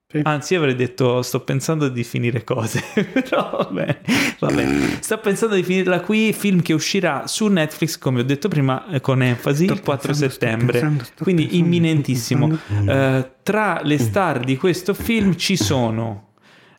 [0.07, 0.19] sì.
[0.23, 2.84] Anzi, io avrei detto sto pensando di finire cose.
[2.93, 4.01] Però va bene,
[4.39, 4.97] va bene.
[5.01, 9.01] Sto pensando di finirla qui, film che uscirà su Netflix, come ho detto prima, eh,
[9.01, 10.72] con enfasi, Sto il 4 pensando, sto settembre.
[10.80, 12.55] pensando, sto Quindi pensando, imminentissimo.
[12.57, 12.91] sto.
[12.91, 16.27] Eh, tra le star di questo film ci sono...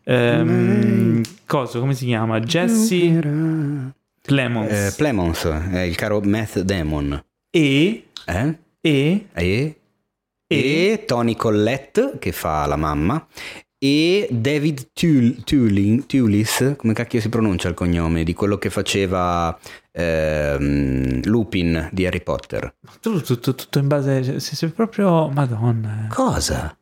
[0.09, 2.41] ehm, cosa, come si chiama?
[2.41, 3.93] Jesse
[4.23, 7.23] Clemons Eh, Plemons, è il caro Meth Demon.
[7.51, 8.59] e, Eh?
[8.81, 9.77] e E?
[10.49, 13.27] E Tony Collette che fa la mamma
[13.79, 19.57] e David Tul- Tulin- Tulis, come cacchio si pronuncia il cognome, di quello che faceva
[19.93, 22.75] ehm, Lupin di Harry Potter.
[23.01, 24.39] tutto, tutto, tutto in base...
[24.41, 25.29] Sei, sei proprio...
[25.29, 26.05] Madonna.
[26.07, 26.15] eh.
[26.15, 26.77] Cosa?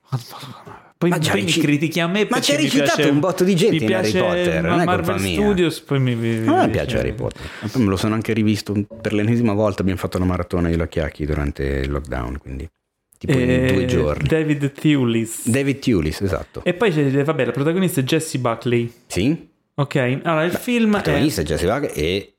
[1.10, 3.85] Poi, Ma poi mi critichi a me Ma mi recitato piace- un botto di gente
[3.85, 5.40] mi in Harry Potter, non è Marvel colpa mia.
[5.40, 7.40] Studios, poi mi, mi- A me mi piace Harry Potter.
[7.70, 9.81] Poi me lo sono anche rivisto per l'ennesima volta.
[9.82, 12.68] Abbiamo fatto una maratona io e la Chiacchi durante il lockdown, quindi
[13.18, 14.28] tipo in Eh, due giorni.
[14.28, 15.48] David Thewlis.
[15.48, 16.62] David Tulis, esatto.
[16.64, 18.93] e poi c'è, vabbè, la protagonista è Jessie Buckley.
[19.06, 19.48] Sì?
[19.76, 21.02] Ok, allora il film è...
[21.02, 22.34] Protagonista Jesse Wagner e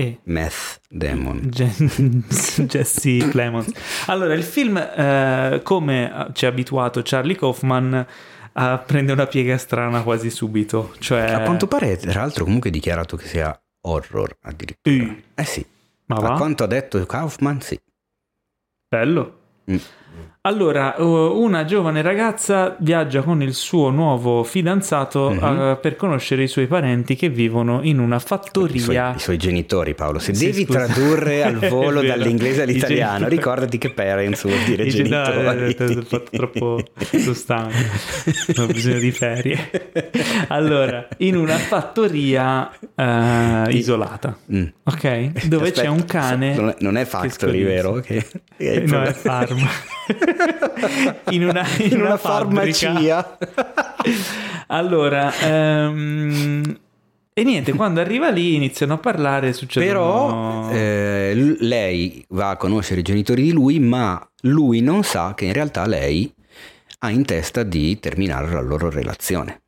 [0.00, 1.48] è Meth Demon.
[1.50, 1.72] Je-
[2.66, 3.70] Jesse Clemons.
[4.06, 8.06] Allora, il film, eh, come ci ha abituato Charlie Kaufman,
[8.52, 10.94] a prende una piega strana quasi subito.
[10.98, 14.94] Cioè, A quanto pare, tra l'altro, comunque è dichiarato che sia horror addirittura.
[15.04, 15.22] Eh.
[15.34, 15.64] Eh sì.
[16.06, 16.36] ma A va?
[16.36, 17.78] quanto ha detto Kaufman, sì.
[18.88, 19.38] Bello.
[19.70, 19.76] Mm.
[20.50, 25.58] Allora, uh, una giovane ragazza viaggia con il suo nuovo fidanzato Mhm.
[25.72, 29.14] uh, per conoscere i suoi parenti che vivono in una I suoi, fattoria.
[29.14, 30.18] i suoi genitori, Paolo.
[30.18, 30.86] Se Sì, devi scusa.
[30.86, 33.36] tradurre al volo dall'inglese I all'italiano, genitori.
[33.36, 35.74] ricordati che parents vuol dire Dice, no, genitori.
[35.76, 36.82] eh, ho fatto troppo
[37.18, 37.76] sono stanco,
[38.56, 39.68] ho bisogno di ferie.
[40.48, 44.64] Allora, in una fattoria eh, isolata, Mm.
[44.84, 45.44] ok?
[45.48, 46.54] Dove Aspetta, c'è un cane.
[46.54, 47.92] Non è, non è che Factory, vero?
[48.00, 48.26] Che,
[48.56, 49.68] Eh, No, è farma.
[51.30, 52.92] In una, in in una fabbrica.
[52.92, 53.38] farmacia.
[54.68, 56.78] Allora, ehm,
[57.32, 60.68] e niente, quando arriva lì iniziano a parlare, succedono...
[60.68, 65.44] Però eh, lei va a conoscere i genitori di lui, ma lui non sa che
[65.46, 66.32] in realtà lei
[67.02, 69.62] ha in testa di terminare la loro relazione.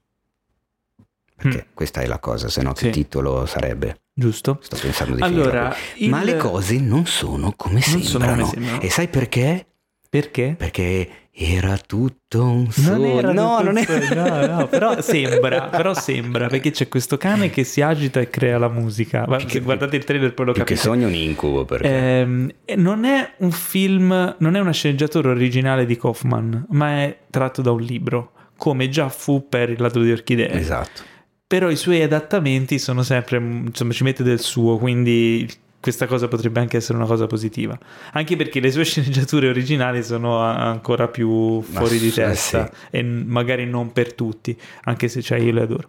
[1.34, 2.92] Perché questa è la cosa, se no che Mm.
[2.92, 3.00] Sì.
[3.00, 4.00] titolo sarebbe?
[4.14, 4.58] Giusto?
[4.62, 6.08] Sto pensando di Allora, qui.
[6.08, 8.42] Ma il- le cose non sono come Non sono sembrano.
[8.44, 8.80] come sembrano.
[8.82, 9.66] E sai perché?
[10.12, 10.54] Perché?
[10.58, 12.98] Perché era tutto un sogno.
[12.98, 14.14] Non era no, tutto non è...
[14.14, 18.58] no, no, però sembra, però sembra, perché c'è questo cane che si agita e crea
[18.58, 19.24] la musica.
[19.46, 20.86] Se guardate il trailer poi lo Più che capite.
[20.86, 25.86] sogno un incubo perché Ehm, e non è un film, non è una sceneggiatura originale
[25.86, 30.12] di Kaufman, ma è tratto da un libro, come già fu per Il ladro di
[30.12, 30.50] orchidee.
[30.52, 31.04] esatto.
[31.46, 35.48] Però i suoi adattamenti sono sempre, insomma, ci mette del suo, quindi
[35.82, 37.76] questa cosa potrebbe anche essere una cosa positiva.
[38.12, 42.96] Anche perché le sue sceneggiature originali sono ancora più fuori di eh, testa sì.
[42.96, 45.88] e magari non per tutti, anche se cioè, io le adoro.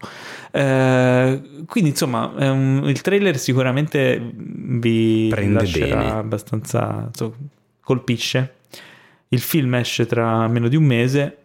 [0.52, 6.12] Eh, quindi, insomma, un- il trailer sicuramente vi Prende lascerà bene.
[6.12, 7.36] abbastanza, insomma,
[7.82, 8.56] colpisce.
[9.30, 11.38] Il film esce tra meno di un mese,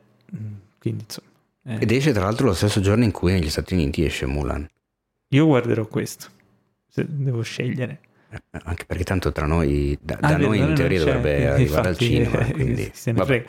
[0.79, 1.29] quindi insomma.
[1.65, 4.67] eh, Ed esce tra l'altro lo stesso giorno in cui negli Stati Uniti esce Mulan.
[5.29, 6.27] io guarderò questo,
[6.89, 8.01] se devo scegliere.
[8.65, 11.97] Anche perché tanto tra noi, da, Ah, da noi in teoria dovrebbe arrivare infatti, al
[11.97, 12.45] cinema.
[12.53, 13.49] Quindi, se ne frega.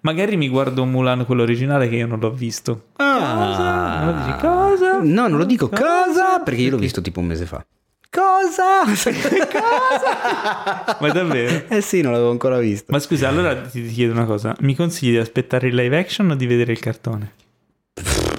[0.00, 2.86] Magari mi guardo Mulan quello originale che io non l'ho visto.
[2.96, 3.18] Ah.
[3.18, 4.12] Cosa?
[4.12, 5.00] Dici cosa?
[5.02, 7.64] No, non lo dico cosa perché io l'ho visto tipo un mese fa.
[8.10, 8.84] Cosa?
[9.52, 10.96] cosa?
[10.98, 11.64] Ma davvero?
[11.68, 12.90] Eh sì, non l'avevo ancora visto.
[12.90, 14.56] Ma scusa, allora ti chiedo una cosa.
[14.60, 17.32] Mi consigli di aspettare il live action o di vedere il cartone?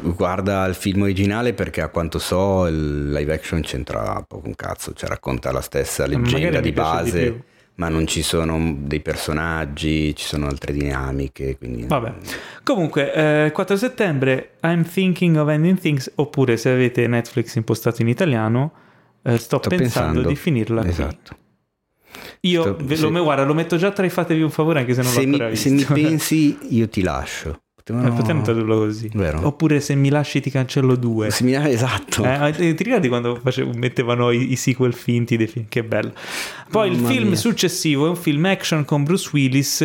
[0.01, 4.93] Guarda il film originale perché a quanto so il live action c'entra poco un cazzo,
[4.93, 7.39] cioè racconta la stessa leggenda di di base, più.
[7.75, 12.13] ma non ci sono dei personaggi, ci sono altre dinamiche, quindi Vabbè.
[12.63, 18.07] Comunque, eh, 4 settembre, I'm thinking of ending things, oppure se avete Netflix impostato in
[18.07, 18.71] italiano,
[19.23, 19.77] eh, sto, sto pensando,
[20.11, 20.85] pensando di finirla.
[20.85, 21.37] Esatto.
[22.41, 24.93] Io Sto- ve- se- lo, guarda, lo metto già tra i fatevi un favore anche
[24.93, 25.67] se non Se l'ho ancora mi, visto.
[25.69, 27.59] se mi pensi io ti lascio.
[27.89, 29.09] Eh, potevano tradurlo così.
[29.13, 29.45] Vero.
[29.45, 31.29] Oppure se mi lasci ti cancello due.
[31.31, 32.23] Se mi- esatto.
[32.23, 35.65] Eh, ma ti ricordi quando facevo- mettevano i, i sequel finti dei film?
[35.69, 36.11] Che bello.
[36.69, 37.35] Poi il Mamma film mia.
[37.35, 39.77] successivo è un film action con Bruce Willis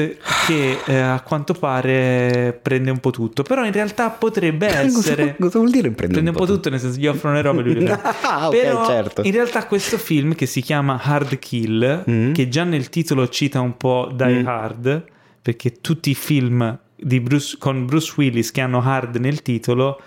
[0.46, 5.36] che eh, a quanto pare prende un po' tutto, però in realtà potrebbe essere...
[5.38, 7.74] Cosa, vuol dire prendere Prende un po' tutto, nel senso gli offrono le robe lui
[7.74, 8.00] le prende.
[8.22, 9.22] Ah, ok, Però certo.
[9.22, 12.32] in realtà questo film che si chiama Hard Kill, Mm.
[12.32, 14.46] che già nel titolo cita un po' Die Mm.
[14.46, 15.04] Hard,
[15.40, 20.00] perché tutti i film Bruce- con Bruce Willis che hanno Hard nel titolo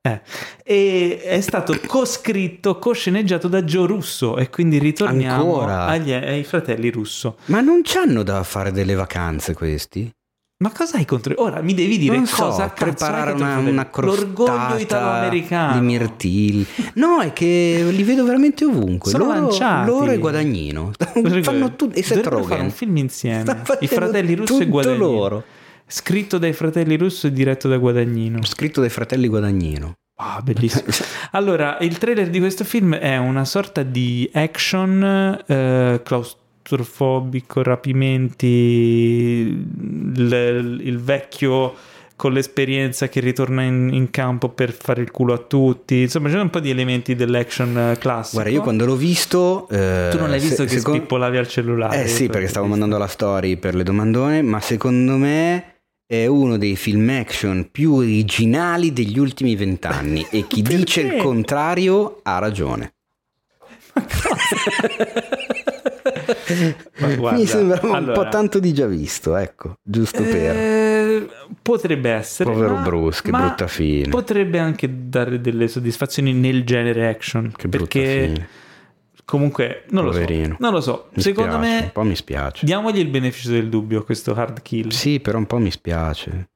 [0.00, 0.22] eh,
[0.64, 7.38] e è stato coscritto, cosceneggiato da Joe Russo e quindi ritorniamo agli, ai fratelli Russo.
[7.46, 10.10] Ma non c'hanno da fare delle vacanze questi?
[10.60, 11.34] Ma cosa hai contro?
[11.36, 15.78] Ora mi devi dire non so, cosa hai preparare una, una crostata L'orgoglio italo-americano.
[15.78, 16.66] di mirtilli.
[16.94, 19.12] No, è che li vedo veramente ovunque.
[19.12, 19.86] Sono loro, lanciati.
[19.88, 20.90] loro e Guadagnino.
[21.42, 22.60] Fanno tutto e fare Rogen.
[22.62, 23.62] un film insieme.
[23.78, 25.04] I fratelli Russo e Guadagnino.
[25.06, 25.44] loro.
[25.86, 28.44] Scritto dai fratelli Russo e diretto da Guadagnino.
[28.44, 29.92] Scritto dai fratelli Guadagnino.
[30.16, 30.82] Ah, bellissimo.
[31.32, 36.00] Allora, il trailer di questo film è una sorta di action eh,
[36.72, 38.46] claustrofobico, rapimenti,
[40.16, 41.74] il, il vecchio
[42.16, 46.00] con l'esperienza che ritorna in, in campo per fare il culo a tutti.
[46.02, 48.34] Insomma, c'è un po' di elementi dell'action eh, classico.
[48.42, 49.68] Guarda, io quando l'ho visto...
[49.70, 52.02] eh, Tu non l'hai visto se- che secondo- spippolavi al cellulare?
[52.02, 55.74] Eh sì, perché stavo mandando la story per le domandone, ma secondo me
[56.06, 62.18] è uno dei film action più originali degli ultimi vent'anni e chi dice il contrario
[62.24, 62.94] ha ragione.
[63.94, 64.04] Ma
[67.16, 70.56] guarda, Mi sembra un allora, po' tanto di già visto, ecco, giusto per...
[70.56, 71.28] Eh,
[71.62, 72.50] potrebbe essere.
[72.50, 74.08] Povero ma- Bruce, che brutta fine.
[74.08, 77.52] Potrebbe anche dare delle soddisfazioni nel genere action.
[77.56, 78.48] Che perché fine.
[79.24, 80.20] comunque non lo so.
[80.20, 80.56] Poverino.
[80.60, 81.08] Non lo so.
[81.14, 82.64] Mi Secondo spiace, me Un po' mi spiace.
[82.66, 84.88] diamogli il beneficio del dubbio a questo hard kill.
[84.90, 86.48] Sì, però un po' mi spiace.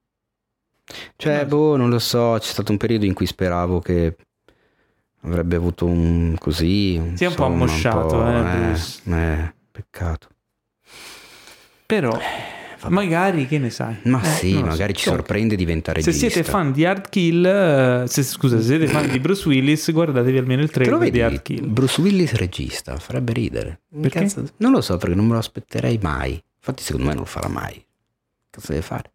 [1.16, 1.48] Cioè, No.
[1.48, 4.16] boh, non lo so, c'è stato un periodo in cui speravo che
[5.22, 6.94] avrebbe avuto un così...
[7.14, 8.72] Si è un po' insomma, ammosciato, po', eh,
[9.14, 10.28] eh, eh, peccato.
[11.86, 12.16] Però
[12.88, 13.96] Magari, che ne sai?
[14.04, 14.66] Ma Eh, sì, lo so.
[14.66, 16.28] magari ci sorprende e diventa Se regista.
[16.28, 20.36] siete fan di Hard Kill, eh, se, scusa, se siete fan di Bruce Willis, guardatevi
[20.36, 21.20] almeno il trailer di vedi?
[21.20, 21.68] Hard Kill.
[21.70, 23.82] Bruce Willis regista, farebbe ridere.
[24.00, 24.18] Perché?
[24.22, 26.32] Cazzo- non lo so, perché non me lo aspetterei mai.
[26.56, 27.84] Infatti secondo me non lo farà mai.
[28.50, 29.12] Cazzo deve fare?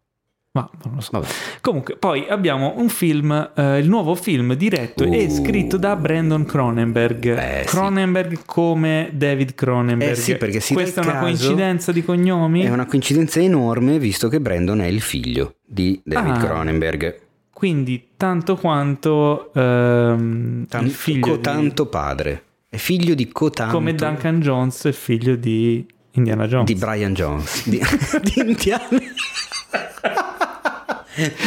[0.50, 1.10] Ma non lo so.
[1.12, 1.26] Vabbè.
[1.60, 5.30] Comunque, poi abbiamo un film, eh, il nuovo film diretto e Uh.
[5.30, 7.38] scritto da Brandon Cronenberg.
[7.38, 7.76] Eh, sì.
[7.76, 10.12] Cronenberg come David Cronenberg.
[10.12, 12.62] Eh sì, perché si Questa è una coincidenza di cognomi?
[12.62, 16.38] È una coincidenza enorme visto che Brandon è il figlio di David Ah.
[16.38, 17.20] Cronenberg.
[17.52, 22.42] Quindi tanto quanto ehm, Tan- il figlio di- cotanto padre.
[22.68, 26.66] È figlio di cotanto come Duncan Jones, il figlio di Indiana Jones.
[26.66, 27.68] di Brian Jones.
[27.68, 27.78] Di,
[28.22, 28.88] di Indiana.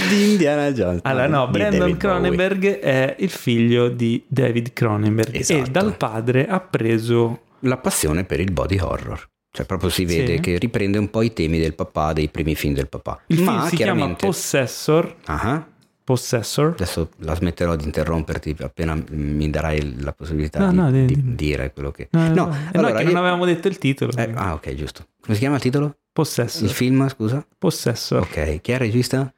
[0.09, 0.99] di Indiana Jones.
[1.03, 1.95] Allora, no, Brandon.
[1.97, 5.69] Cronenberg è il figlio di David Cronenberg e Esatto.
[5.71, 9.29] dal padre ha preso La passione per il body horror.
[9.53, 10.39] Cioè, proprio si vede Sì.
[10.41, 13.21] che riprende un po' i temi del papà, dei primi film del papà.
[13.27, 14.25] il Ma film si chiama chiaramente.
[14.25, 15.15] Possessor.
[15.25, 15.65] Ah,
[16.03, 16.71] Possessor.
[16.71, 21.15] Adesso la smetterò di interromperti appena mi darai la possibilità No, di, no, di- di
[21.23, 22.07] di- dire quello che.
[22.11, 24.11] No, no, No, allora che non avevamo detto il titolo.
[24.17, 25.05] Eh, ah, ok, giusto.
[25.21, 25.95] Come si chiama il titolo?
[26.11, 26.63] Possessor.
[26.63, 27.45] Il film, scusa?
[27.57, 28.21] Possessor.
[28.21, 29.33] Ok, chi è il regista?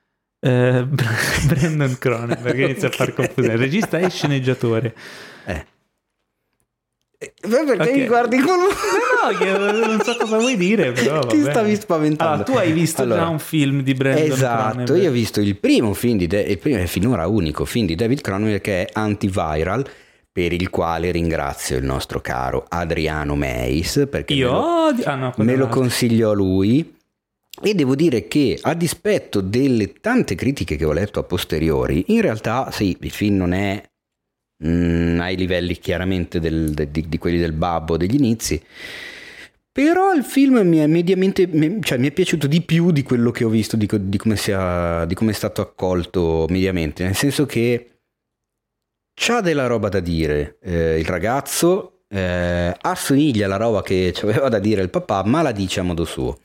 [0.46, 0.84] Eh,
[1.48, 3.56] Brandon Cronenberg inizia a far confusione.
[3.56, 4.94] Regista e sceneggiatore.
[5.46, 5.66] Eh.
[7.18, 7.92] Eh, Perché Ok.
[7.96, 11.22] mi guardi con No, che non so cosa vuoi dire, però.
[11.26, 11.50] Ti vabbè.
[11.52, 12.34] stavi spaventando.
[12.34, 15.02] Allora, tu hai visto Allora, già un film di Brandon Esatto, Cronenberg.
[15.02, 17.96] io ho visto il primo film di De- il primo e finora unico film di
[17.96, 19.88] David Cronenberg che è Antiviral
[20.30, 25.04] per il quale ringrazio il nostro caro Adriano Meis perché Io me lo.
[25.06, 26.94] Ah, no, me è lo consigliò lui
[27.62, 32.22] e devo dire che a dispetto delle tante critiche che ho letto a posteriori in
[32.22, 33.84] realtà sì, il film non è
[34.66, 38.62] mm, ai livelli chiaramente del- de- di, di quelli del babbo degli inizi
[39.74, 41.50] però il film mi è mediamente,
[41.82, 45.04] cioè mi è piaciuto di più di quello che ho visto, di, di come, sia,
[45.06, 48.02] di come è stato accolto mediamente, nel senso che
[49.16, 54.60] c'ha della roba da dire eh, il ragazzo, eh, assomiglia alla roba che aveva da
[54.60, 56.38] dire il papà, ma la dice a modo suo.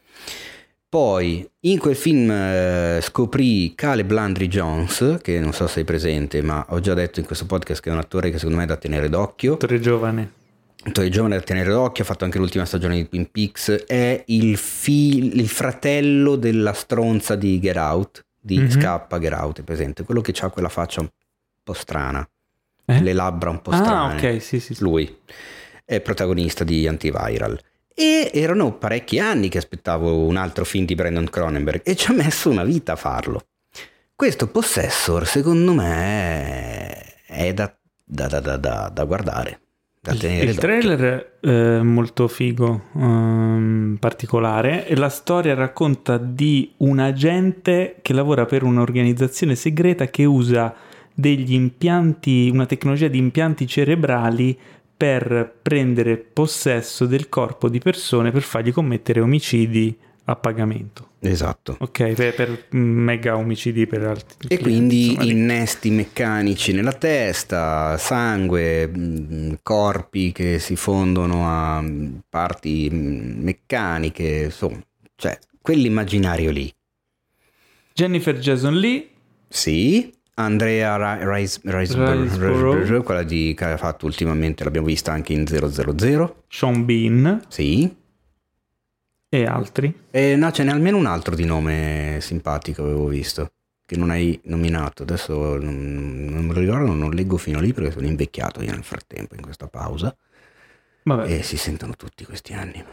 [0.91, 6.41] Poi in quel film eh, scoprì Caleb Landry Jones, che non so se sei presente,
[6.41, 8.67] ma ho già detto in questo podcast che è un attore che secondo me è
[8.67, 9.55] da tenere d'occhio.
[9.55, 10.33] Attore giovane.
[10.85, 14.57] Attore giovane da tenere d'occhio, ha fatto anche l'ultima stagione di Twin Peaks, è il,
[14.57, 18.71] fi- il fratello della stronza di Get Out, di Mhm.
[18.71, 20.05] Scappa Get Out, è presente?
[20.05, 21.09] Quello che ha quella faccia un
[21.63, 22.27] po' strana,
[22.87, 23.03] Eh?
[23.03, 24.15] le labbra un po' Ah, strane.
[24.37, 24.73] ok, sì, sì.
[24.75, 24.83] sì.
[24.83, 25.15] Lui
[25.85, 27.61] è protagonista di Antiviral.
[28.01, 32.15] E erano parecchi anni che aspettavo un altro film di Brandon Cronenberg e ci ha
[32.15, 33.47] messo una vita a farlo.
[34.15, 39.61] Questo Possessor, secondo me, è da, da- da- da- da- da guardare,
[40.01, 47.01] da Il, tenere il trailer è molto figo, ehm, particolare, la storia racconta di un
[47.01, 50.73] agente che lavora per un'organizzazione segreta che usa
[51.13, 54.57] degli impianti, una tecnologia di impianti cerebrali
[54.99, 61.11] per prendere possesso del corpo di persone per fargli commettere omicidi a pagamento.
[61.21, 61.77] Esatto.
[61.79, 64.49] Ok, per, per mega omicidi per altri.
[64.49, 71.81] E clienti, quindi insomma, innesti meccanici nella testa, sangue, mh, corpi che si fondono a
[71.81, 74.81] mh, parti mh, meccaniche, insomma,
[75.15, 76.73] cioè quell'immaginario lì.
[77.95, 79.09] Jennifer Jason Lee,
[79.49, 86.45] Sì, Andrea Riseborough, quella di, che ha fatto ultimamente, l'abbiamo vista anche in 000.
[86.49, 87.93] Sean Bean Sì.
[89.29, 89.93] e altri.
[90.11, 93.51] E no, ce n'è almeno un altro di nome simpatico, avevo visto,
[93.85, 95.03] che non hai nominato.
[95.03, 98.85] Adesso non, non me lo ricordo, non leggo fino lì perché sono invecchiato io nel
[98.85, 100.17] frattempo in questa pausa.
[101.03, 101.33] Vabbè.
[101.33, 102.85] E si sentono tutti questi anni.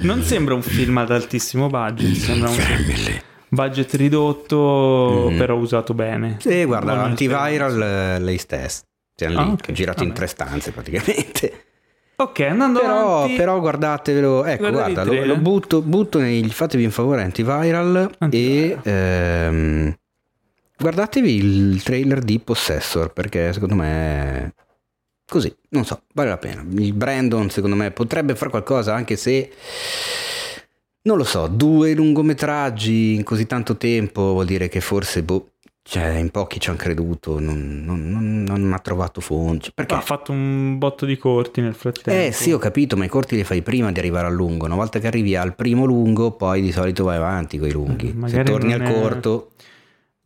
[0.00, 2.56] Non sembra un film ad altissimo budget, sembra un
[3.50, 5.36] budget ridotto, Mhm.
[5.38, 6.36] però usato bene.
[6.40, 8.82] Sì, guarda, nel antiviral lei stessa.
[9.14, 10.18] Cioè, lì, Ah, ok, girato in vabbè.
[10.20, 11.64] tre stanze praticamente.
[12.20, 13.34] Ok, andando Però, avanti.
[13.36, 18.80] però guardatevelo, ecco, guarda, lo, lo butto, butto nei, fatevi un favore antiviral, Antiviral.
[18.82, 19.96] e ehm,
[20.76, 24.52] guardatevi il trailer di Possessor perché secondo me
[25.28, 26.64] così, non so, vale la pena.
[26.70, 29.52] Il Brandon secondo me potrebbe fare qualcosa anche se
[31.08, 35.52] non lo so, due lungometraggi in così tanto tempo vuol dire che forse boh,
[35.82, 39.70] cioè, in pochi ci hanno creduto, non, non- non- non ha trovato fondi.
[39.74, 42.10] Perché Ha fatto un botto di corti nel frattempo.
[42.26, 44.66] eh sì, ho capito, ma i corti li fai prima di arrivare al lungo.
[44.66, 48.14] Una volta che arrivi al primo lungo, poi di solito vai avanti con i lunghi.
[48.24, 49.52] Eh, Se torni al è- corto,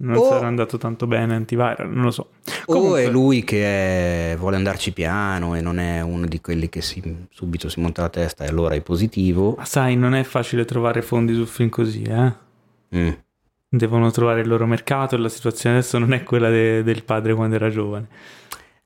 [0.03, 0.29] Non Oh.
[0.31, 2.31] sarà andato tanto bene antiviral, non lo so.
[2.67, 6.69] O Comunque- è lui che è- vuole andarci piano e non è uno di quelli
[6.69, 9.55] che si- subito si monta la testa e allora è positivo.
[9.57, 12.33] Ma sai, non è facile trovare fondi su film così, eh?
[12.97, 13.11] Mm.
[13.69, 17.33] Devono trovare il loro mercato e la situazione adesso non è quella de- del padre
[17.35, 18.07] quando era giovane.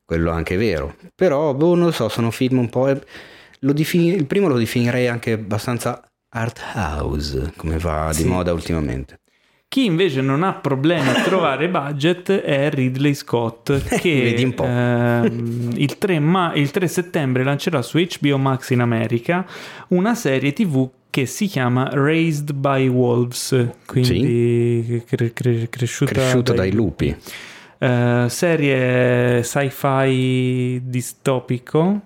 [0.05, 0.97] Quello anche è vero.
[1.15, 2.87] Però, boh, non lo so, sono film un po'...
[3.61, 8.27] lo defini- il primo lo definirei anche abbastanza art house, come va di Sì.
[8.29, 9.21] moda ultimamente.
[9.69, 14.65] Chi invece non ha problemi a trovare budget è Ridley Scott che un po'.
[14.65, 19.45] ehm, il, 3 ma- il 3 settembre lancerà su HBO Max in America
[19.89, 26.73] una serie tv che si chiama Raised by Wolves, quindi cre- cre- cresciuta, Cresciuto dai
[26.73, 27.15] lupi.
[27.79, 32.01] Eh, serie sci-fi distopico,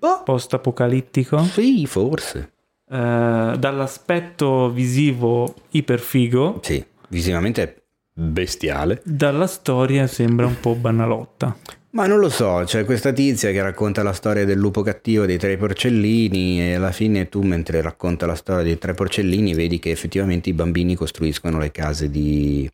[0.00, 0.22] Oh.
[0.24, 2.52] post-apocalittico, Sì, forse.
[2.90, 7.74] eh, dall'aspetto visivo iperfigo, Sì, visivamente è
[8.12, 9.00] bestiale.
[9.04, 11.56] dalla storia sembra un po' banalotta.
[11.90, 15.38] Ma non lo so, c'è questa tizia che racconta la storia del lupo cattivo dei
[15.38, 19.90] tre porcellini e alla fine tu mentre racconta la storia dei tre porcellini vedi che
[19.92, 22.68] effettivamente i bambini costruiscono le case di,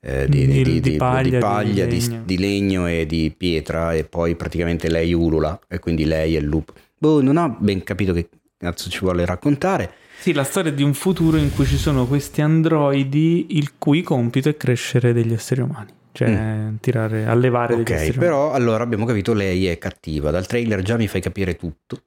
[0.00, 2.22] eh, di, Di- di- paglia, paglia, legno.
[2.24, 6.44] di legno e di pietra e poi praticamente lei ulula e quindi lei è il
[6.44, 6.72] lupo.
[6.96, 9.92] Boh, non ho ben capito che cazzo ci vuole raccontare.
[10.22, 14.48] Sì, la storia di un futuro in cui ci sono questi androidi il cui compito
[14.48, 18.24] è crescere degli esseri umani, cioè tirare, allevare degli Ok, esseri umani.
[18.26, 20.30] però allora abbiamo capito lei è cattiva.
[20.30, 22.04] Dal trailer già mi fai capire tutto.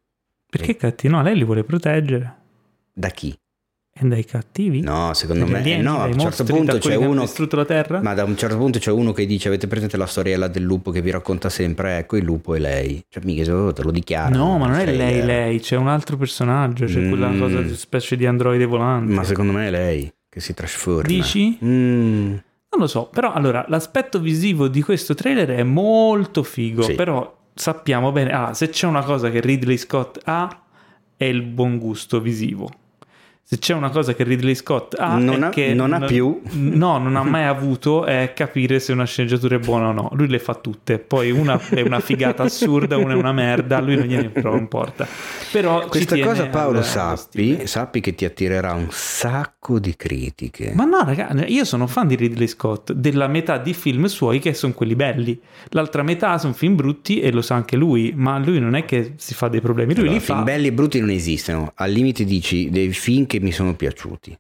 [0.50, 1.14] Perché cattivi?
[1.14, 2.36] No, lei li vuole proteggere.
[2.94, 3.38] Da chi?
[3.98, 4.82] E dai cattivi?
[4.82, 8.02] No, secondo me alieni, no, a un certo punto c'è uno distrutto la Terra?
[8.02, 10.92] Ma da un certo punto c'è uno che dice: Avete presente la storiella del lupo
[10.92, 12.00] che vi racconta sempre?
[12.00, 13.02] Ecco il lupo e lei.
[13.08, 14.36] Cioè, mica se te lo dichiara.
[14.36, 15.26] No, ma non è Sei lei, lei.
[15.26, 17.40] lei, c'è un altro personaggio, c'è quella Mm.
[17.40, 19.14] cosa di specie di androide volante.
[19.14, 21.08] Ma secondo me è lei che si trasforma.
[21.08, 21.58] Dici?
[21.64, 22.28] Mm,
[22.72, 26.96] Non lo so, però allora l'aspetto visivo di questo trailer è molto figo, Sì.
[26.96, 30.64] però sappiamo bene, ah, se c'è una cosa che Ridley Scott ha
[31.16, 32.70] è il buon gusto visivo.
[33.48, 36.42] Se c'è una cosa che Ridley Scott ha Non ha- che non ha più.
[36.56, 40.10] No, non ha mai avuto è capire se una sceneggiatura è buona o no.
[40.14, 43.98] Lui le fa tutte, poi una è una figata assurda, una è una merda, lui
[43.98, 45.08] non gliene importa.
[45.52, 50.72] Però Questa cosa, Paolo, al- sappi, sappi che ti attirerà un sacco di critiche.
[50.74, 54.56] Ma no, raga, io sono fan di Ridley Scott, della metà di film suoi che
[54.56, 55.40] sono quelli belli.
[55.70, 59.14] L'altra metà sono film brutti e lo sa anche lui, ma lui non è che
[59.18, 60.44] si fa dei problemi, lui Allora, li film fa.
[60.44, 61.72] belli e brutti non esistono.
[61.76, 64.38] Al limite dici dei film che mi sono piaciuti.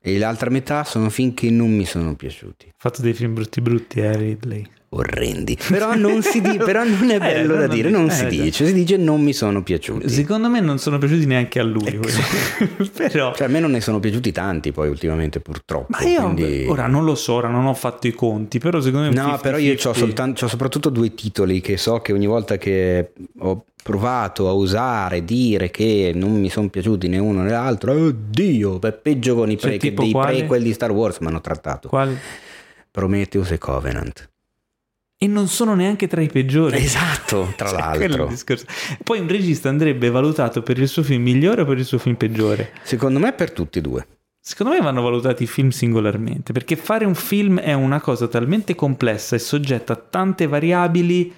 [0.00, 2.66] E l'altra metà sono film che non mi sono piaciuti.
[2.68, 4.64] Ha fatto dei film brutti brutti, eh, Ridley.
[4.90, 5.58] orrendi.
[5.68, 8.22] Però non, si di- però non è Eh, bello da non dire, non eh, si
[8.22, 8.28] già.
[8.28, 10.08] dice, si dice non mi sono piaciuti.
[10.08, 11.84] Secondo me non sono piaciuti neanche a lui.
[11.88, 12.08] Ecco.
[12.96, 13.34] Però...
[13.34, 15.86] Cioè, a me non ne sono piaciuti tanti poi ultimamente purtroppo.
[15.90, 19.08] Ma io quindi- ora non lo so, ora non ho fatto i conti, però secondo
[19.08, 19.14] me...
[19.14, 19.88] No, però io 50-50.
[19.88, 24.52] ho soltanto, c'ho soprattutto due titoli che so che ogni volta che ho provato a
[24.52, 29.56] usare, dire che non mi sono piaciuti né uno né l'altro, oddio, peggio con i
[29.56, 30.36] Cioè, pre- dei quale?
[30.36, 31.88] prequel di Star Wars mi hanno trattato.
[31.88, 32.14] Quali?
[32.90, 34.28] Prometheus e Covenant.
[35.16, 36.76] E non sono neanche tra i peggiori.
[36.76, 38.30] Esatto, tra Cioè, l'altro.
[39.02, 42.16] Poi un regista andrebbe valutato per il suo film migliore o per il suo film
[42.16, 42.72] peggiore?
[42.82, 44.06] Secondo me per tutti e due.
[44.38, 48.74] Secondo me vanno valutati i film singolarmente, perché fare un film è una cosa talmente
[48.74, 51.32] complessa e soggetta a tante variabili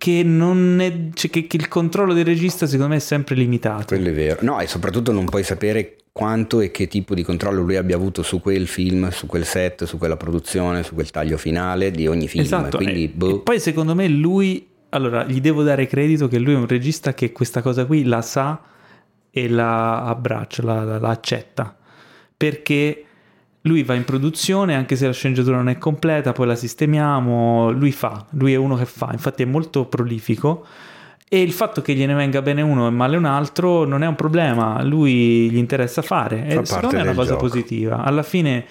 [0.00, 3.84] che, non è, cioè, che, che il controllo del regista secondo me è sempre limitato.
[3.88, 4.38] Quello è vero.
[4.40, 8.22] No, e soprattutto non puoi sapere quanto e che tipo di controllo lui abbia avuto
[8.22, 12.28] su quel film, su quel set, su quella produzione, su quel taglio finale di ogni
[12.28, 12.44] film.
[12.44, 13.36] Esatto, Quindi, e, boh.
[13.36, 17.12] e poi secondo me lui, allora gli devo dare credito che lui è un regista
[17.12, 18.58] che questa cosa qui la sa
[19.30, 21.76] e la abbraccia, la, la- la accetta,
[22.34, 23.04] perché
[23.62, 27.92] lui va in produzione anche se la sceneggiatura non è completa, poi la sistemiamo, lui
[27.92, 30.64] fa, lui è uno che fa, infatti è molto prolifico.
[31.32, 34.16] E il fatto che gliene venga bene uno e male un altro non è un
[34.16, 36.44] problema, lui gli interessa fare.
[36.46, 37.42] E Fa secondo me è una cosa gioco.
[37.42, 38.02] positiva.
[38.02, 38.64] Alla fine,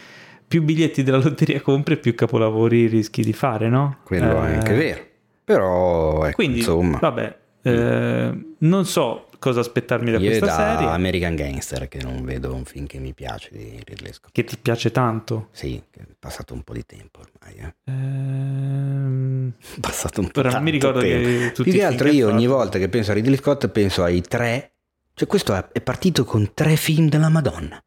[0.45, 3.99] più biglietti della lotteria compri, più capolavori rischi di fare, no?
[4.03, 5.01] Quello è Eh, anche vero.
[5.45, 10.87] Però, ecco, Quindi, insomma, vabbè, eh, non so cosa aspettarmi da io questa da serie.
[10.87, 14.31] American Gangster che non vedo un film che mi piace di Ridley Scott.
[14.31, 15.47] Che ti piace tanto.
[15.51, 17.55] Sì, è passato un po' di tempo ormai.
[17.65, 17.73] Eh.
[17.91, 21.27] Ehm, È passato un po' Ora non mi ricordo tempo.
[21.27, 24.21] che tutti Più che altro io ogni volta che penso a Ridley Scott penso ai
[24.21, 24.73] tre.
[25.13, 27.83] Cioè questo è partito con tre film della Madonna.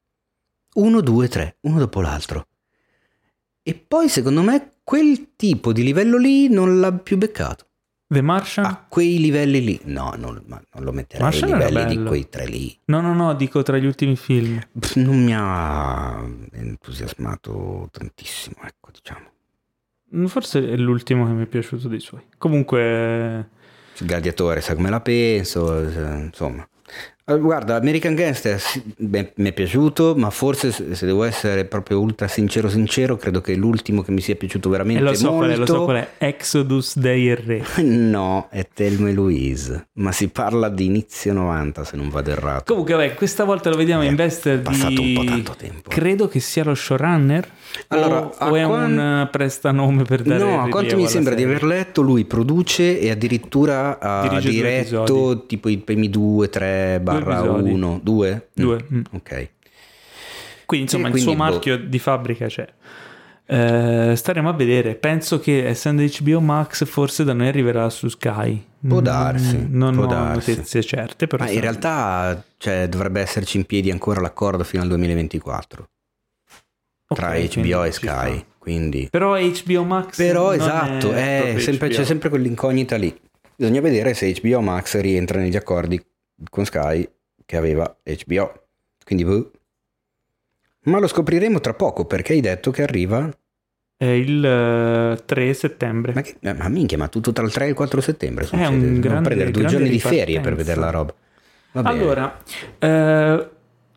[0.74, 2.46] Uno, due, tre, uno dopo l'altro.
[3.62, 7.66] E poi secondo me quel tipo di livello lì non l'ha più beccato.
[8.12, 8.66] The Martian?
[8.66, 9.80] A quei livelli lì.
[9.84, 12.78] No, non, non lo metterei ai Martian era livelli di quei tre lì.
[12.84, 14.60] No, no, no, dico tra gli ultimi film.
[14.78, 16.22] Pff, Non mi ha
[16.52, 20.28] entusiasmato tantissimo, ecco, diciamo.
[20.28, 22.20] Forse è l'ultimo che mi è piaciuto dei suoi.
[22.36, 23.48] Comunque...
[23.97, 26.68] Il gladiatore sa come la penso, eh, insomma.
[27.24, 32.01] Eh, Guarda, American Gangster sì, beh, mi è piaciuto, ma forse se devo essere proprio
[32.01, 35.51] ultra sincero sincero, credo che l'ultimo che mi sia piaciuto E veramente lo so qual
[35.51, 35.73] è, molto...
[35.73, 36.09] lo so qual è.
[36.19, 37.65] Exodus dei Re.
[37.82, 42.65] No, è Thelma e Louise, ma si parla di inizio 90 se non vado errato.
[42.73, 45.15] Comunque, vabbè, questa volta lo vediamo È in veste passato di...
[45.16, 45.90] un po' tanto tempo.
[45.90, 47.49] Credo che sia lo showrunner.
[47.89, 51.35] Allora, o, o è quan- un eh, prestanome per dare No, a quanto mi sembra
[51.35, 51.57] di serie.
[51.57, 57.01] aver letto, lui produce e addirittura ha Dirige due diretto tipo i primi 2, 3,
[57.20, 57.70] barra episodi.
[57.72, 58.48] 1, 2?
[58.55, 59.01] Due, mm.
[59.12, 59.48] Ok.
[60.66, 61.51] Quindi insomma E il suo quindi, boh.
[61.51, 62.66] marchio di fabbrica c'è.
[63.44, 64.94] Eh, staremo a vedere.
[64.94, 68.64] Penso che essendo HBO Max forse da noi arriverà su Sky.
[68.86, 70.51] Può Mm, darsi, Non può ho darsi.
[70.55, 74.89] notizie certe, però Ma in realtà cioè, dovrebbe esserci in piedi ancora l'accordo fino al
[74.89, 75.89] 2024
[77.14, 78.44] tra Ok, HBO quindi e Sky.
[78.59, 79.09] Quindi.
[79.10, 83.14] Però HBO Max Però esatto, è è sempre- c'è sempre quell'incognita lì.
[83.55, 86.02] Bisogna vedere se HBO Max rientra negli accordi
[86.50, 87.09] con Sky
[87.44, 88.52] che aveva HBO.
[89.04, 89.50] Quindi, boh.
[90.84, 93.30] Ma lo scopriremo tra poco perché hai detto che arriva.
[93.96, 96.12] È il eh, 3 settembre.
[96.12, 98.66] Ma, che- eh, ma minchia, ma tutto tra il 3 e il 4 settembre succede.
[98.66, 100.56] un Devo grande- prendere due grande giorni di ferie per ripartenza.
[100.56, 101.14] vedere la roba.
[101.88, 102.42] Allora,
[102.78, 103.48] eh,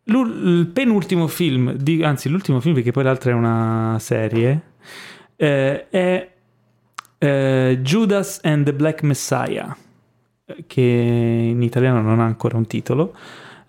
[0.03, 4.61] il penultimo film, di- anzi l'ultimo film perché poi l'altra è una serie,
[5.35, 6.29] eh, è
[7.17, 9.75] eh, Judas and the Black Messiah,
[10.67, 13.15] che in italiano non ha ancora un titolo,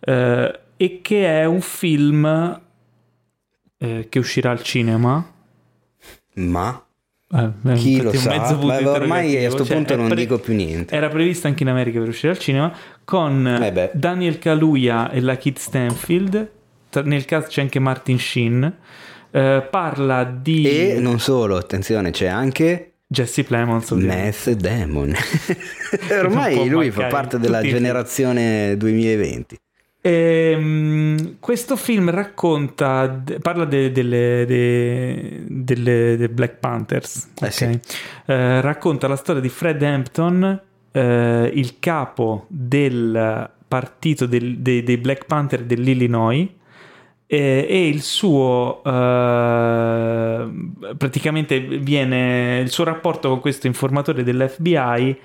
[0.00, 2.60] eh, e che è un film
[3.78, 5.32] eh, che uscirà al cinema.
[6.34, 6.80] ma
[7.32, 8.56] Eh, chi lo sa?
[8.56, 10.94] Ma ormai a questo Cioè, punto non pre- dico più niente.
[10.94, 12.72] Era prevista anche in America per uscire al cinema
[13.04, 13.90] con Eh.
[13.94, 16.50] Daniel Kaluuya e la Kid Stanfield.
[17.02, 18.74] Nel cast c'è anche Martin Sheen.
[19.30, 23.90] Eh, parla di E non solo, attenzione, c'è anche Jesse Plemons.
[23.92, 25.08] Meth Demon.
[26.08, 29.56] Non Ormai lui fa parte della generazione 2020.
[30.00, 37.28] Ehm, questo film racconta, parla de- delle, de- delle- dei Black Panthers.
[37.40, 37.52] Eh ok?
[37.52, 37.64] sì.
[38.26, 40.60] Eh, racconta la storia di Fred Hampton,
[40.92, 46.46] eh, il capo del partito del- dei, dei Black Panther dell'Illinois.
[47.26, 50.46] Eh, e il suo eh,
[50.96, 55.18] praticamente viene il suo rapporto con questo informatore dell'FBI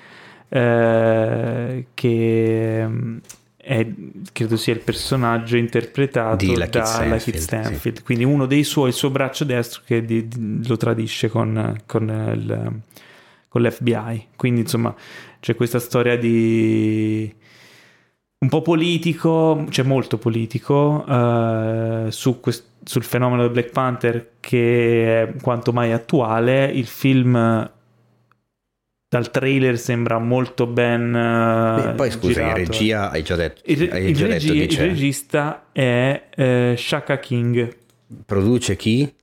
[0.49, 2.87] eh, che
[3.57, 3.87] è,
[4.33, 6.83] credo sia il personaggio interpretato da Lakeith
[7.37, 7.37] Stanfield,
[7.69, 11.75] Stanfield, quindi uno dei suoi, il suo braccio destro che di- di- lo tradisce con,
[11.85, 12.71] con il-
[13.47, 14.27] con l'FBI.
[14.35, 14.93] Quindi insomma
[15.39, 17.31] c'è questa storia di
[18.43, 25.21] un po' politico, cioè molto politico, eh, su quest- sul fenomeno del Black Panther che
[25.21, 26.65] è quanto mai attuale.
[26.65, 27.69] Il film
[29.07, 32.57] dal trailer sembra molto ben eh, Beh, poi scusa, in girato.
[32.57, 37.19] regia hai già detto, Il, hai il già regi- detto il regista è eh, Shaka
[37.19, 37.77] King,
[38.25, 39.13] Produce chi?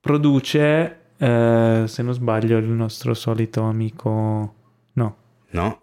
[0.00, 4.54] produce, eh, se non sbaglio, il nostro solito amico...
[4.94, 5.16] No,
[5.50, 5.82] No?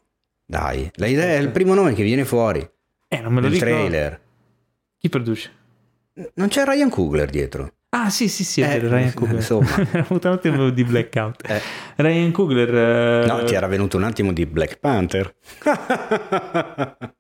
[0.51, 2.59] Dai, la idea è il primo nome che viene fuori
[3.07, 3.63] eh, non me lo nel dico.
[3.63, 4.19] trailer.
[4.97, 5.49] Chi produce?
[6.33, 7.73] Non c'è Ryan Coogler dietro.
[7.91, 9.37] Ah, sì, sì, sì, Eh, Ryan Coogler.
[9.37, 9.69] insomma.
[9.91, 11.49] Era avuto un attimo di blackout.
[11.49, 11.61] Eh.
[11.95, 13.23] Ryan Coogler...
[13.23, 15.33] eh, No, ti era venuto un attimo di Black Panther.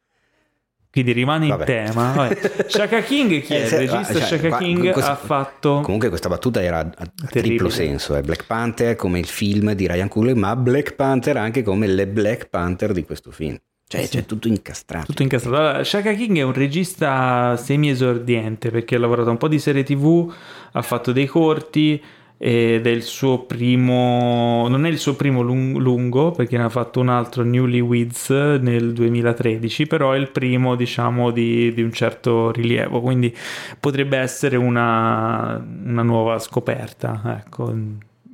[0.91, 1.63] Quindi rimane in Vabbè.
[1.65, 2.11] tema.
[2.11, 2.65] Vabbè.
[2.67, 3.61] Shaka King, chi è?
[3.61, 5.79] Eh, Il regista cioè, Shaka qua- King questo- ha fatto...
[5.81, 9.87] Comunque questa battuta era a, a triplo senso, è Black Panther come il film di
[9.87, 13.57] Ryan Coogler, ma Black Panther anche come le Black Panther di questo film.
[13.87, 15.05] Cioè, c'è tutto incastrato.
[15.07, 15.57] Tutto incastrato.
[15.57, 19.83] Allora, Shaka King è un regista semi esordiente perché ha lavorato un po' di serie
[19.83, 20.31] tv,
[20.73, 22.01] ha fatto dei corti
[22.43, 26.69] ed è il suo primo non è il suo primo lung- lungo perché ne ha
[26.69, 32.49] fatto un altro Newlyweds nel 2013 però è il primo diciamo di, di un certo
[32.51, 33.31] rilievo quindi
[33.79, 37.71] potrebbe essere una, una nuova scoperta ecco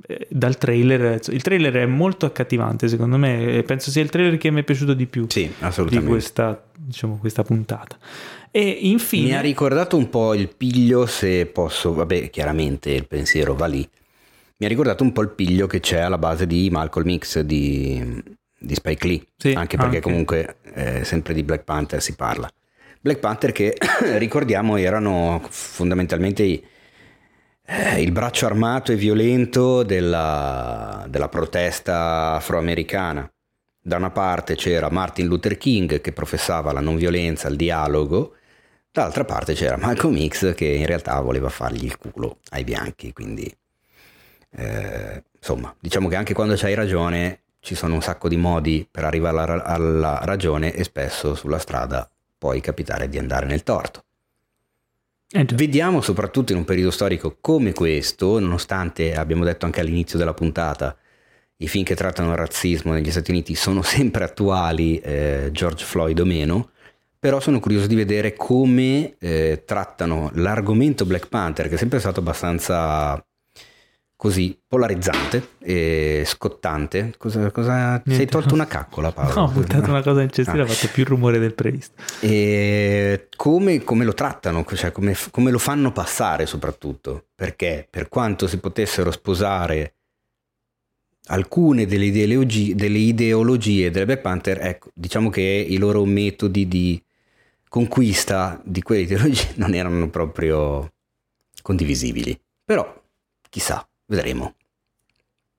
[0.09, 4.49] Eh, dal trailer il trailer è molto accattivante secondo me penso sia il trailer che
[4.51, 5.51] mi è piaciuto di più Sì,
[5.89, 7.97] di questa, diciamo, questa puntata.
[8.51, 13.53] E infine, Mi ha ricordato un po' il piglio, se posso, vabbè, chiaramente il pensiero
[13.53, 13.85] va lì.
[14.59, 18.23] Mi ha ricordato un po' il piglio che c'è alla base di Malcolm X di,
[18.57, 20.01] di Spike Lee, Sì, anche perché anche.
[20.01, 22.49] comunque eh, sempre di Black Panther si parla.
[22.99, 23.77] Black Panther che
[24.17, 26.61] ricordiamo erano fondamentalmente
[27.63, 33.31] eh, il braccio armato e violento della, della protesta afroamericana.
[33.79, 38.33] Da una parte c'era Martin Luther King che professava la non violenza, il dialogo,
[38.91, 43.49] dall'altra parte c'era Malcolm X che in realtà voleva fargli il culo ai bianchi, quindi
[44.49, 49.03] Eh, insomma, diciamo che anche quando c'hai ragione ci sono un sacco di modi per
[49.03, 54.03] arrivare alla, alla ragione e spesso sulla strada puoi capitare di andare nel torto.
[55.29, 55.45] Eh.
[55.53, 60.95] Vediamo soprattutto in un periodo storico come questo, nonostante abbiamo detto anche all'inizio della puntata,
[61.57, 66.19] i film che trattano il razzismo negli Stati Uniti sono sempre attuali, eh, George Floyd
[66.19, 66.69] o meno,
[67.19, 72.21] però sono curioso di vedere come eh, trattano l'argomento Black Panther, che è sempre stato
[72.21, 73.21] abbastanza
[74.17, 77.13] così polarizzante e scottante.
[77.17, 78.01] Cosa, cosa...
[78.05, 79.33] Sei tolto una caccola, Paolo?
[79.35, 80.65] No, ho buttato una cosa in cestino, Ah.
[80.65, 82.01] ha fatto più rumore del previsto.
[82.19, 88.47] E come, come lo trattano, cioè come, come lo fanno passare soprattutto, perché per quanto
[88.47, 89.93] si potessero sposare
[91.27, 97.01] alcune delle ideologie, delle ideologie delle Black Panther, ecco, diciamo che i loro metodi di
[97.69, 100.91] conquista di quelle ideologie non erano proprio
[101.61, 102.35] condivisibili.
[102.65, 103.03] Però,
[103.49, 104.53] chissà, vedremo.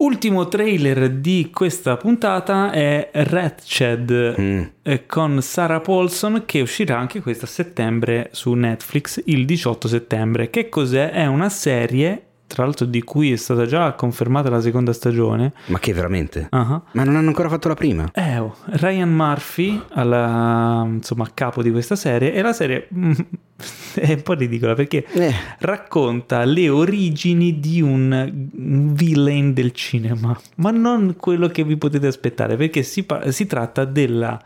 [0.00, 4.62] Ultimo trailer di questa puntata è Ratched Mm.
[4.82, 10.50] eh, con Sarah Paulson che uscirà anche questa settembre su Netflix il 18 settembre.
[10.50, 11.10] Che cos'è?
[11.10, 15.52] È una serie, tra l'altro di cui è stata già confermata la seconda stagione.
[15.66, 16.46] Ma che veramente?
[16.50, 16.82] Ah.
[16.92, 18.10] Ma non hanno ancora fatto la prima?
[18.14, 23.12] Eh, oh, Ryan Murphy alla, insomma, a capo di questa serie e la serie mm,
[24.00, 25.32] è un po' ridicola perché Eh.
[25.58, 28.32] racconta le origini di un
[28.94, 33.84] villain del cinema, ma non quello che vi potete aspettare, perché si, pa- si tratta
[33.84, 34.40] della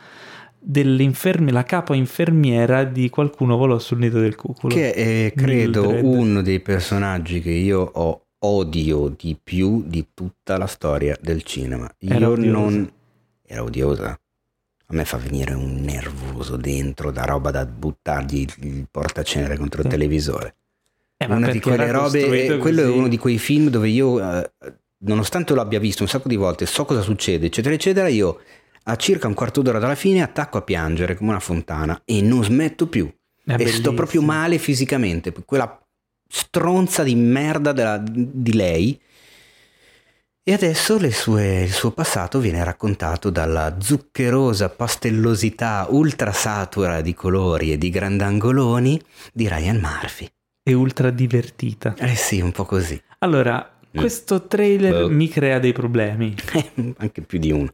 [0.64, 4.72] la capa infermiera di qualcuno volò sul nido del cuculo.
[4.74, 6.04] Che è, credo, Mildred.
[6.04, 11.92] uno dei personaggi che io ho odio di più di tutta la storia del cinema.
[11.98, 12.50] Era io odiosa.
[12.58, 12.92] non...
[13.44, 14.10] Era odiosa.
[14.86, 19.86] A me fa venire un nervoso dentro da roba da buttargli il portacenere contro il
[19.86, 19.90] Sì.
[19.90, 20.54] televisore.
[21.16, 24.20] Eh, una di quelle robe, costruito eh, quello è uno di quei film dove io,
[24.20, 24.50] eh,
[25.04, 28.40] nonostante lo abbia visto un sacco di volte, so cosa succede, eccetera, eccetera, io
[28.84, 32.42] a circa un quarto d'ora dalla fine attacco a piangere come una fontana e non
[32.44, 33.12] smetto più.
[33.44, 35.32] È e sto proprio male fisicamente.
[35.44, 35.80] Quella
[36.28, 39.00] stronza di merda della- di lei.
[40.44, 47.14] E adesso le sue- il suo passato viene raccontato dalla zuccherosa pastellosità ultra satura di
[47.14, 49.00] colori e di grandangoloni
[49.32, 50.28] di Ryan Murphy.
[50.64, 51.94] È ultra divertita.
[51.96, 53.00] Eh sì, un po' così.
[53.18, 53.98] Allora, Mm.
[54.00, 55.10] questo trailer Boh.
[55.10, 56.34] mi crea dei problemi.
[56.98, 57.72] Anche più di uno.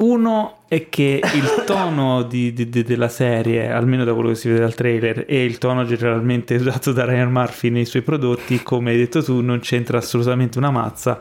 [0.00, 4.48] Uno è che il tono di- di- di- della serie, almeno da quello che si
[4.48, 8.92] vede dal trailer, e il tono generalmente usato da Ryan Murphy nei suoi prodotti, come
[8.92, 11.20] hai detto tu, non c'entra assolutamente una mazza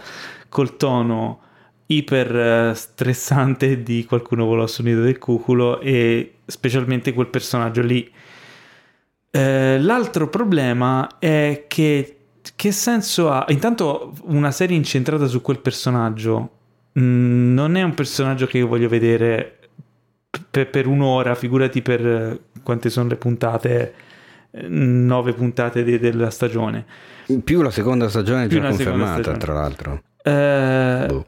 [0.50, 1.42] col tono
[1.88, 8.10] iper eh, stressante di qualcuno volò sul nido del cuculo e specialmente quel personaggio lì.
[9.32, 12.12] Eh, l'altro problema è che
[12.56, 13.46] che senso ha?
[13.50, 16.57] Intanto una serie incentrata su quel personaggio
[17.02, 19.58] non è un personaggio che io voglio vedere
[20.50, 23.94] per, per un'ora, figurati per eh, quante sono le puntate,
[24.52, 26.86] eh, nove puntate de- della stagione.
[27.44, 29.38] Più la seconda stagione è Più già confermata, stagione.
[29.38, 30.02] tra l'altro.
[30.24, 31.26] Eh, Boh.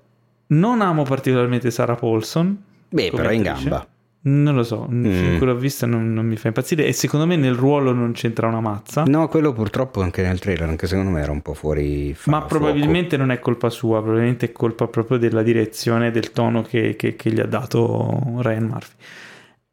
[0.47, 2.57] non amo particolarmente Sarah Paulson.
[2.89, 3.87] Beh, però è in gamba.
[4.21, 5.05] Non lo so, Mm.
[5.05, 5.37] mm.
[5.37, 8.47] quello l'ho visto non, non mi fa impazzire e secondo me nel ruolo non c'entra
[8.47, 9.03] una mazza.
[9.05, 12.45] No, quello purtroppo anche nel trailer, anche secondo me era un po' fuori Ma fuoco.
[12.47, 17.15] probabilmente non è colpa sua, probabilmente è colpa proprio della direzione, del tono che, che-
[17.15, 18.95] che gli ha dato Ryan Murphy.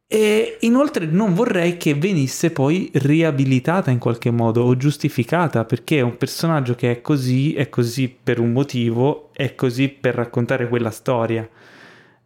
[0.08, 6.02] E inoltre non vorrei che venisse poi riabilitata in qualche modo o giustificata, perché è
[6.02, 10.90] un personaggio che è così, è così per un motivo, è così per raccontare quella
[10.92, 11.48] storia.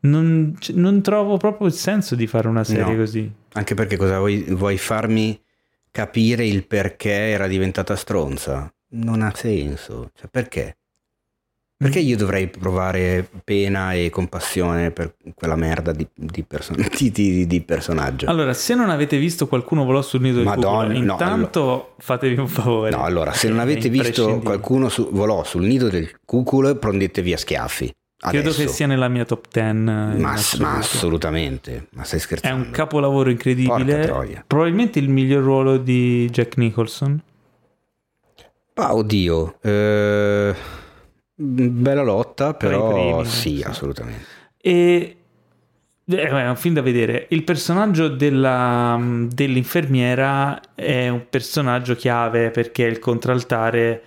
[0.02, 2.96] Non, c- non trovo proprio il senso di fare una serie No.
[2.96, 3.30] così.
[3.52, 5.38] Anche perché cosa vuoi, vuoi farmi
[5.90, 8.72] capire il perché era diventata stronza?
[8.92, 10.10] Non ha senso.
[10.14, 10.76] Cioè, perché?
[11.76, 17.46] Perché io dovrei provare pena e compassione per quella merda di, di person- di- di-
[17.46, 18.26] di personaggio?
[18.28, 22.38] Allora, se non avete visto qualcuno volò sul nido del Madonna, cuculo, no, intanto fatevi
[22.38, 22.90] un favore.
[22.90, 27.38] no, allora, se non avete visto qualcuno su- volò sul nido del cuculo, prendetevi a
[27.38, 27.94] schiaffi.
[28.20, 28.62] Credo Adesso.
[28.64, 29.68] che sia nella mia top 10.
[29.70, 31.86] in Ma, ma assolutamente.
[31.92, 32.64] Ma stai È scherzando?
[32.66, 34.44] un capolavoro incredibile.
[34.46, 37.22] Probabilmente il miglior ruolo di Jack Nicholson.
[38.74, 39.56] Ah, oddio.
[39.62, 40.54] eh,
[41.34, 43.62] bella lotta, però primi, sì, sì.
[43.62, 44.24] assolutamente.
[44.60, 45.16] E
[46.04, 47.26] eh, è un film da vedere.
[47.30, 54.02] Il personaggio della- dell'infermiera è un personaggio chiave perché è il contraltare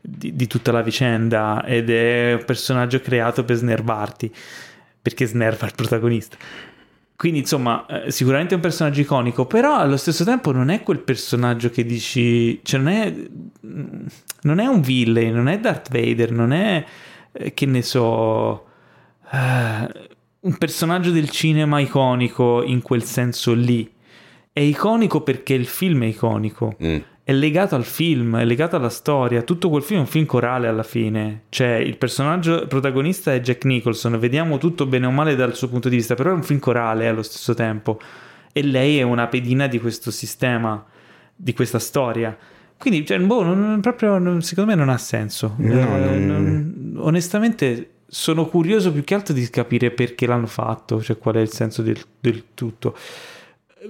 [0.00, 4.32] di, di tutta la vicenda ed è un personaggio creato per snervarti
[5.02, 6.36] perché snerva il protagonista.
[7.16, 11.00] Quindi, insomma, eh, sicuramente è un personaggio iconico, però allo stesso tempo non è quel
[11.00, 13.14] personaggio che dici, cioè non è,
[14.40, 16.82] non è un villain, non è Darth Vader, non è,
[17.32, 18.64] eh, che ne so,
[19.30, 20.08] eh,
[20.40, 23.92] un personaggio del cinema iconico in quel senso lì.
[24.50, 26.74] È iconico perché il film è iconico.
[26.82, 26.98] Mm.
[27.30, 29.42] È legato al film, è legato alla storia.
[29.42, 31.42] Tutto quel film è un film corale alla fine.
[31.48, 34.18] Cioè, il personaggio protagonista è Jack Nicholson.
[34.18, 37.06] Vediamo tutto bene o male dal suo punto di vista, però è un film corale
[37.06, 38.00] allo stesso tempo.
[38.52, 40.84] E lei è una pedina di questo sistema,
[41.36, 42.36] di questa storia.
[42.76, 45.54] Quindi, cioè, boh, non- proprio, non- secondo me non ha senso.
[45.58, 51.16] No, Eh, non- onestamente, sono curioso più che altro di capire perché l'hanno fatto, cioè
[51.16, 52.96] qual è il senso del, del tutto.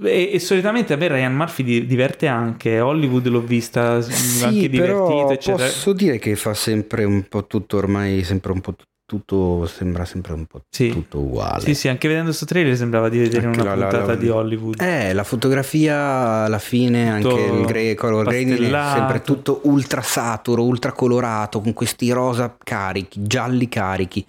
[0.02, 4.68] E, e solitamente a me Ryan Murphy di- diverte anche, Hollywood l'ho vista Sì, anche
[4.68, 5.64] divertito, però eccetera.
[5.66, 10.04] posso dire che fa sempre un po' tutto ormai, sempre un po' tu- tutto, sembra
[10.04, 10.90] sempre un po' Sì.
[10.90, 11.62] tutto uguale.
[11.64, 14.16] Sì, sì, anche vedendo questo trailer sembrava di vedere Anche una la- la- puntata la-
[14.16, 14.80] di Hollywood.
[14.80, 15.96] Eh, la fotografia
[16.44, 21.60] alla fine, Tutto anche il grey color grading è sempre tutto ultra saturo, ultra colorato,
[21.60, 24.24] con questi rosa carichi, gialli carichi,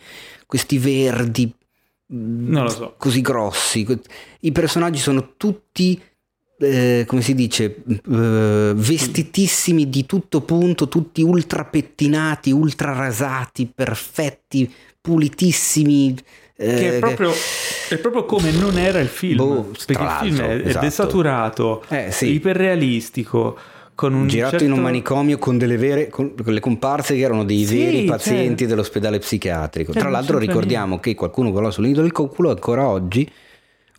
[0.48, 1.54] questi verdi
[2.14, 2.96] Non lo so.
[2.98, 3.86] così grossi.
[4.42, 6.00] I personaggi sono tutti,
[6.60, 14.72] eh, come si dice, eh, vestitissimi di tutto punto, tutti ultra pettinati, ultra rasati, perfetti,
[15.00, 16.16] pulitissimi.
[16.16, 16.24] Che
[16.64, 17.32] eh, è proprio,
[17.90, 19.38] è proprio come non era il film.
[19.38, 20.86] Boh, perché il film è, esatto.
[20.86, 22.34] desaturato, Eh, sì.
[22.34, 23.58] iperrealistico,
[23.94, 24.66] con un girato certo...
[24.66, 27.98] in un manicomio con delle vere con, con le comparse che erano dei Sì, veri
[28.00, 29.92] cioè- pazienti dell'ospedale psichiatrico.
[29.92, 33.30] Cioè, Tra non l'altro ricordiamo che qualcuno volò sul nido del cuculo ancora oggi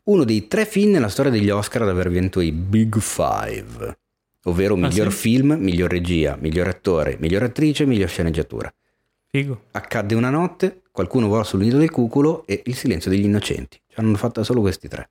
[0.04, 3.98] uno dei tre film nella storia degli Oscar ad aver vinto i Big Five,
[4.44, 5.16] ovvero miglior Ah, sì?
[5.16, 8.72] film, miglior regia, miglior attore, miglior attrice, miglior sceneggiatura.
[9.28, 9.62] Figo.
[9.70, 13.80] Accadde una notte, qualcuno volò sul nido del cuculo e il silenzio degli innocenti.
[13.86, 15.10] Ci hanno fatto solo questi tre.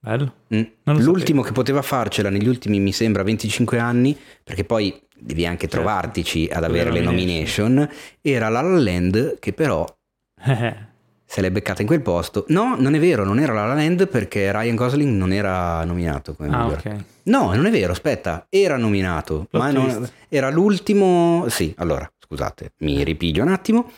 [0.00, 0.34] Bello.
[0.52, 0.62] Mm.
[0.98, 5.76] L'ultimo che poteva farcela negli ultimi, mi sembra, 25 anni, perché poi devi anche Certo.
[5.76, 7.88] trovartici ad avere le nomination.
[8.20, 9.86] era La La Land che però
[11.32, 12.44] se l'è beccata in quel posto.
[12.48, 16.34] No, non è vero, non era La La Land perché Ryan Gosling non era nominato
[16.34, 16.76] come ah, miglior.
[16.84, 16.96] ok.
[17.24, 21.46] No, non è vero, aspetta, era nominato, Plot ma non- era l'ultimo...
[21.48, 23.90] Sì, allora, scusate, mi ripiglio un attimo.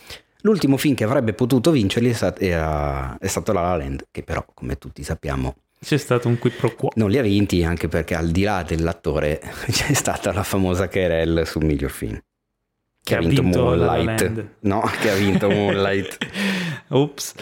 [0.43, 4.23] L'ultimo film che avrebbe potuto vincerli è, stat- era- è stato La La Land, che
[4.23, 6.91] però, come tutti sappiamo, C'è stato un qui pro quo.
[6.95, 9.41] non li ha vinti anche perché al di là dell'attore
[9.73, 12.17] c'è stata la famosa Querelle sul miglior film.
[13.05, 14.47] Che ha vinto La Moonlight.
[14.61, 16.17] No, che ha vinto Moonlight.
[16.89, 17.35] Ops.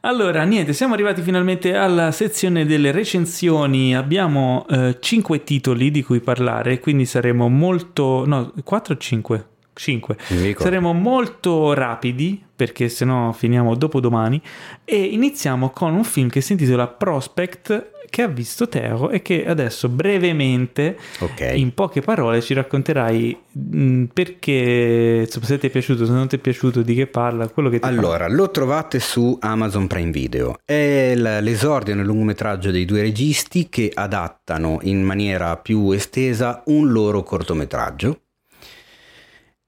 [0.00, 3.96] Allora, niente, siamo arrivati finalmente alla sezione delle recensioni.
[3.96, 4.66] Abbiamo
[5.00, 8.24] 5 titoli di cui parlare, quindi saremo molto...
[8.26, 9.46] No, 4 o 5?
[9.72, 10.16] 5.
[10.28, 10.64] Non mi ricordo.
[10.64, 14.40] Saremo molto rapidi perché sennò finiamo dopo domani
[14.84, 19.44] e iniziamo con un film che si intitola Prospect che ha visto Teo e che
[19.46, 21.52] adesso brevemente Ok.
[21.54, 26.36] in poche parole ci racconterai mh, perché insomma, se ti è piaciuto, se non ti
[26.36, 27.86] è piaciuto, di che parla, quello che ti.
[27.86, 30.56] Allora, lo trovate su Amazon Prime Video.
[30.64, 37.22] È l'esordio nel lungometraggio dei due registi che adattano in maniera più estesa un loro
[37.22, 38.20] cortometraggio.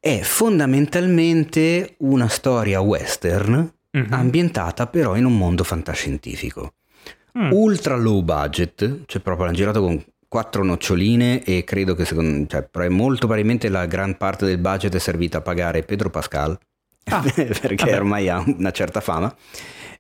[0.01, 4.07] È fondamentalmente una storia western Mhm.
[4.13, 6.73] ambientata però in un mondo fantascientifico.
[7.39, 7.53] Mm.
[7.53, 12.89] Ultra low budget, cioè proprio l'hanno girato con quattro noccioline e credo che secondo, cioè,
[12.89, 16.59] molto probabilmente la gran parte del budget è servita a pagare Pedro Pascal
[17.11, 17.97] Ah, perché vabbè.
[17.97, 19.35] ormai ha una certa fama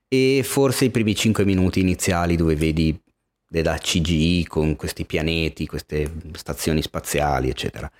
[0.06, 2.98] e forse i primi 5 minuti iniziali dove vedi
[3.48, 7.90] della CGI con questi pianeti, queste stazioni spaziali eccetera.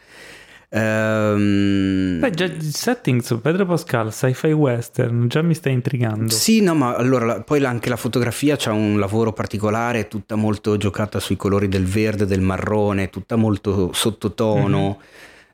[0.70, 6.30] Ehm, Beh, già il setting su Pedro Pascal, sci-fi western, già mi sta intrigando.
[6.30, 11.20] Sì, no, ma allora poi anche la fotografia c'ha un lavoro particolare, tutta molto giocata
[11.20, 15.00] sui colori del verde, del marrone, tutta molto sottotono,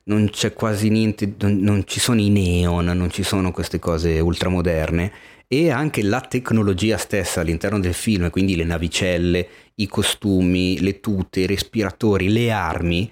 [0.04, 4.18] non c'è quasi niente, non, non ci sono i neon, non ci sono queste cose
[4.18, 5.12] ultramoderne.
[5.46, 9.46] E anche la tecnologia stessa all'interno del film, quindi le navicelle,
[9.76, 13.08] i costumi, le tute, i respiratori, le armi,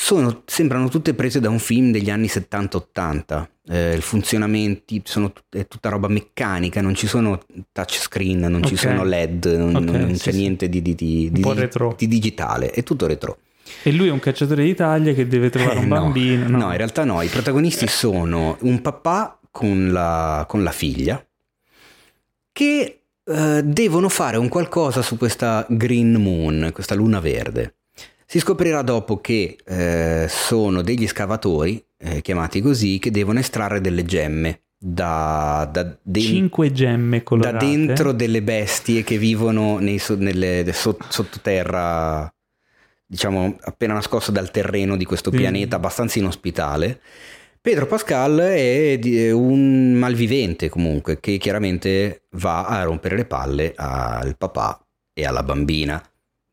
[0.00, 3.48] sono- sembrano tutte prese da un film degli anni 70-80.
[3.68, 7.40] Eh, I funzionamenti sono tut- è tutta roba meccanica, non ci sono
[7.72, 8.80] touchscreen, non ci Ok.
[8.80, 10.38] sono LED, non, Ok, non sì, c'è sì.
[10.38, 13.38] niente di, di- di- di- digitale, è tutto retro.
[13.82, 15.94] E lui è un cacciatore d'Italia che deve trovare Eh, un no.
[16.00, 16.48] bambino.
[16.58, 16.70] No.
[16.70, 21.22] in realtà no, i protagonisti sono un papà con la, con la figlia
[22.52, 27.74] che eh, devono fare un qualcosa su questa Green Moon, questa luna verde.
[28.30, 34.04] Si scoprirà dopo che eh, sono degli scavatori, eh, chiamati così, che devono estrarre delle
[34.04, 37.64] gemme da, da, Cinque gemme da colorate.
[37.66, 42.30] dentro delle bestie che vivono nei so- nelle- de- sot- sottoterra,
[43.06, 45.38] diciamo appena nascosto dal terreno di questo Sì.
[45.38, 47.00] pianeta abbastanza inospitale.
[47.62, 54.86] Pedro Pascal è un malvivente comunque che chiaramente va a rompere le palle al papà
[55.14, 56.00] e alla bambina.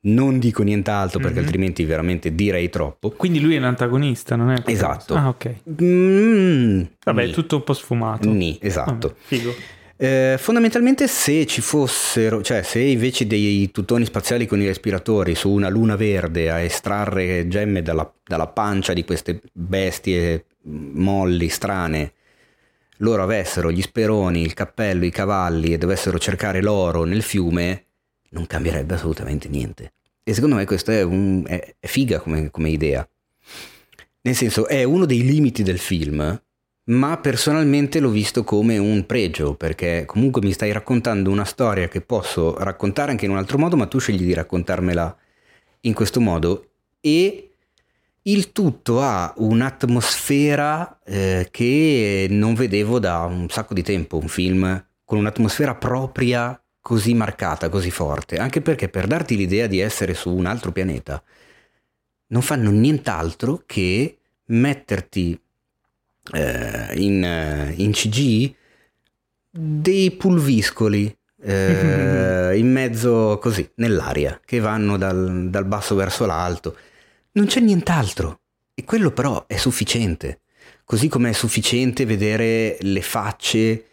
[0.07, 1.45] Non dico nient'altro perché Mhm.
[1.45, 3.10] altrimenti veramente direi troppo.
[3.11, 4.61] Quindi lui è l'antagonista, non è?
[4.65, 5.15] Esatto.
[5.15, 5.56] Ah, ok.
[5.82, 8.30] Mm, Vabbè, è tutto un po' sfumato.
[8.30, 9.07] Nì, esatto.
[9.07, 9.53] Vabbè, figo.
[9.98, 15.49] Eh, fondamentalmente se ci fossero, cioè se invece dei tutoni spaziali con i respiratori su
[15.49, 22.11] una luna verde a estrarre gemme dalla, dalla pancia di queste bestie molli, strane,
[22.98, 27.84] loro avessero gli speroni, il cappello, i cavalli e dovessero cercare l'oro nel fiume,
[28.35, 29.93] non cambierebbe assolutamente niente.
[30.23, 33.07] E secondo me questa è, un- è- è figa come, come idea.
[34.21, 36.41] Nel senso, è uno dei limiti del film,
[36.87, 42.01] ma personalmente l'ho visto come un pregio, perché comunque mi stai raccontando una storia che
[42.01, 45.15] posso raccontare anche in un altro modo, ma tu scegli di raccontarmela
[45.81, 47.51] in questo modo e
[48.23, 54.83] il tutto ha un'atmosfera eh, che non vedevo da un sacco di tempo, un film
[55.03, 60.29] con un'atmosfera propria così marcata, così forte, anche perché per darti l'idea di essere su
[60.29, 61.19] un altro pianeta
[62.27, 65.39] non fanno nient'altro che metterti
[66.31, 68.53] eh, in, eh, in CG
[69.49, 76.77] dei pulviscoli eh, in mezzo così, nell'aria, che vanno dal, dal basso verso l'alto.
[77.31, 78.41] Non c'è nient'altro.
[78.75, 80.41] E quello però è sufficiente.
[80.83, 83.85] Così come è sufficiente vedere le facce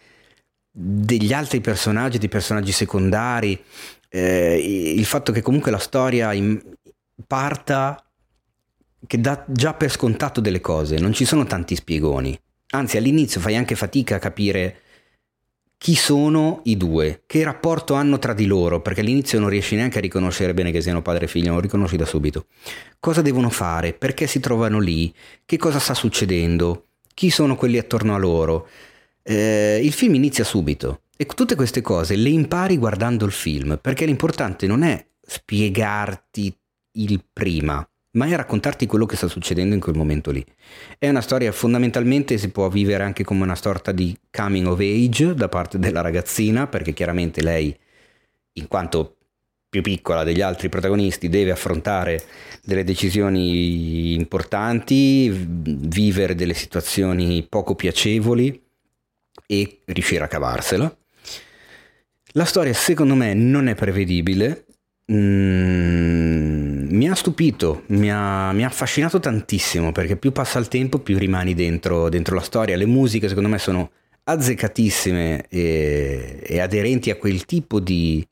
[0.73, 3.63] degli altri personaggi, dei personaggi secondari,
[4.09, 6.61] eh, il fatto che comunque la storia in-
[7.27, 8.03] parta
[9.07, 12.39] che dà già per scontato delle cose, non ci sono tanti spiegoni.
[12.71, 14.81] Anzi, all'inizio fai anche fatica a capire
[15.77, 19.99] chi sono i due, che rapporto hanno tra di loro, perché all'inizio non riesci neanche
[19.99, 22.47] a riconoscere bene che siano padre e figlio, non lo riconosci da subito.
[23.01, 23.93] Cosa devono fare?
[23.93, 25.13] Perché si trovano lì?
[25.45, 26.87] Che cosa sta succedendo?
[27.13, 28.69] Chi sono quelli attorno a loro?
[29.23, 34.05] Eh, il film inizia subito e tutte queste cose le impari guardando il film, perché
[34.05, 36.55] l'importante non è spiegarti
[36.95, 40.45] il prima, ma è raccontarti quello che sta succedendo in quel momento lì.
[40.99, 45.35] È una storia fondamentalmente si può vivere anche come una sorta di coming of age
[45.35, 47.75] da parte della ragazzina, perché chiaramente lei,
[48.55, 49.17] in quanto
[49.69, 52.23] più piccola degli altri protagonisti, deve affrontare
[52.63, 58.62] delle decisioni importanti, vivere delle situazioni poco piacevoli
[59.47, 60.97] e riuscire a cavarsela.
[62.35, 64.67] La storia secondo me non è prevedibile,
[65.13, 71.01] Mm, mi ha stupito, mi ha, mi ha affascinato tantissimo perché più passa il tempo
[71.01, 72.77] più rimani dentro, dentro la storia.
[72.77, 73.91] Le musiche secondo me sono
[74.25, 78.27] azzeccatissime e, e aderenti a quel tipo di...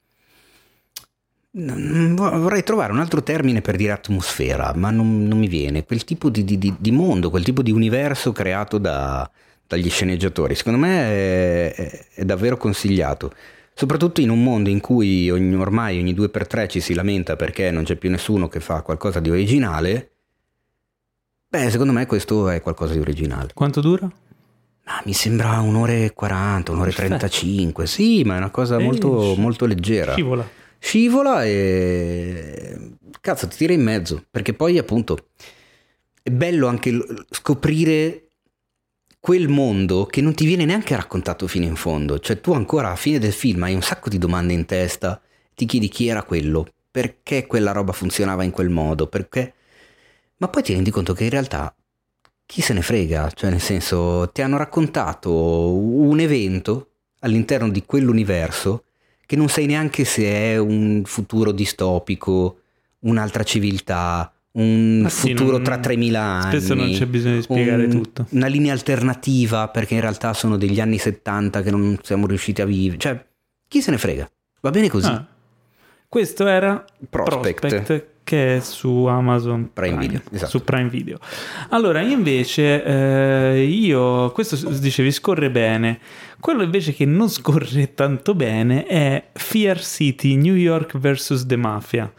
[1.53, 5.85] Vorrei trovare un altro termine per dire atmosfera, ma non, non mi viene.
[5.85, 9.29] Quel tipo di- di- di mondo, quel tipo di universo creato da-
[9.77, 10.55] dagli sceneggiatori.
[10.57, 13.33] Secondo me è- è- è davvero consigliato.
[13.73, 17.37] Soprattutto in un mondo in cui ogni- ormai ogni due per tre ci si lamenta
[17.37, 20.11] perché non c'è più nessuno che fa qualcosa di originale,
[21.49, 23.51] beh, secondo me questo è qualcosa di originale.
[23.55, 24.11] Quanto dura?
[24.85, 27.19] Ma mi sembra un'ora e 40, un'ora e Perfetto.
[27.19, 30.13] 35, sì, ma è una cosa molto, molto leggera.
[30.13, 30.47] Scivola.
[30.79, 32.91] Scivola e...
[33.21, 35.29] Cazzo, ti tira in mezzo, perché poi appunto
[36.23, 36.99] è bello anche
[37.31, 38.30] scoprire
[39.21, 42.19] quel mondo che non ti viene neanche raccontato fino in fondo.
[42.19, 45.21] Cioè tu ancora alla fine del film hai un sacco di domande in testa,
[45.55, 49.55] ti chiedi chi era quello, perché quella roba funzionava in quel modo, perché...
[50.39, 51.75] Ma poi ti rendi conto che in realtà
[52.47, 55.31] chi se ne frega, cioè nel senso ti hanno raccontato
[55.73, 58.85] un evento all'interno di quell'universo
[59.27, 62.63] che non sai neanche se è un futuro distopico,
[63.01, 66.59] un'altra civiltà, un sì, futuro non- tra 3000 anni.
[66.59, 68.27] Spesso non c'è bisogno di spiegare un- tutto.
[68.31, 72.65] Una linea alternativa perché in realtà sono degli anni 70 che non siamo riusciti a
[72.67, 72.99] vivere.
[72.99, 73.25] Cioè,
[73.69, 74.29] chi se ne frega?
[74.61, 75.07] Va bene così.
[75.09, 75.27] Ah.
[76.09, 77.61] Questo era Prospect.
[77.61, 80.51] Prospect, che è su Amazon Prime Video, esatto.
[80.51, 81.19] Su Prime Video.
[81.69, 86.01] Allora, invece, eh, io, questo dicevi scorre bene.
[86.41, 91.47] Quello invece che non scorre tanto bene è Fear City, New York vs.
[91.47, 92.13] The Mafia,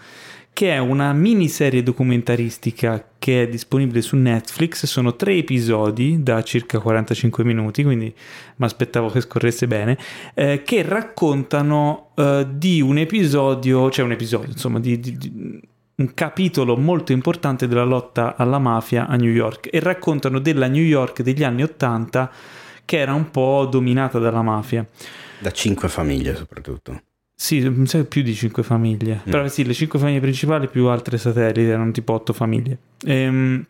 [0.54, 4.86] che è una miniserie documentaristica che è disponibile su Netflix.
[4.86, 8.14] Sono tre episodi da circa 45 minuti, quindi
[8.58, 9.98] mi aspettavo che scorresse bene,
[10.34, 16.14] eh, che raccontano eh, di un episodio, cioè un episodio, insomma, di, di- di- un
[16.14, 21.22] capitolo molto importante della lotta alla mafia a New York e raccontano della New York
[21.22, 22.32] degli anni 80
[22.86, 24.86] che era un po' dominata dalla mafia.
[25.40, 27.02] Da cinque famiglie soprattutto.
[27.42, 29.22] Sì, mi sa più di cinque famiglie.
[29.28, 29.32] Mm.
[29.32, 32.78] Però sì, le cinque famiglie principali più altre satelliti erano tipo otto famiglie.
[33.04, 33.66] Ehm,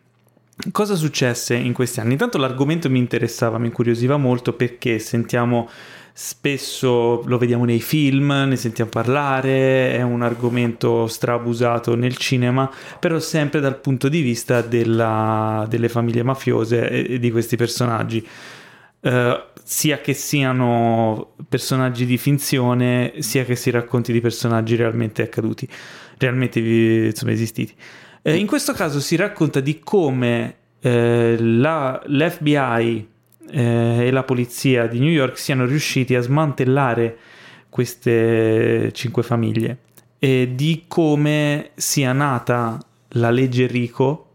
[0.73, 2.11] cosa successe in questi anni?
[2.11, 5.69] Intanto l'argomento mi interessava, mi incuriosiva molto perché sentiamo
[6.11, 12.69] spesso, lo vediamo nei film, ne sentiamo parlare, è un argomento strabusato nel cinema,
[12.99, 18.27] però sempre dal punto di vista della- delle famiglie mafiose e, e di questi personaggi.
[19.01, 25.67] Eh, sia che siano personaggi di finzione, sia che si racconti di personaggi realmente accaduti,
[26.17, 27.73] realmente insomma, esistiti.
[28.21, 33.07] Eh, in questo caso si racconta di come eh, la- l'FBI
[33.51, 37.17] eh, e la polizia di New York siano riusciti a smantellare
[37.69, 39.77] queste cinque famiglie
[40.19, 42.77] e di come sia nata
[43.15, 44.30] la legge Rico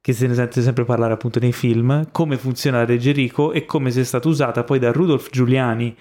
[0.00, 3.66] che se ne sente sempre parlare appunto nei film, come funziona la legge Rico e
[3.66, 5.94] come sia stata usata poi da Rudolf Giuliani,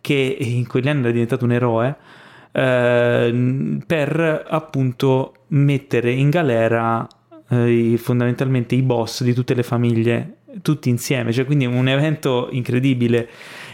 [0.00, 1.96] che in quegli anni era diventato un eroe,
[2.52, 7.06] eh, per appunto mettere in galera
[7.48, 13.28] eh, fondamentalmente i boss di tutte le famiglie, tutti insieme, cioè quindi un evento incredibile.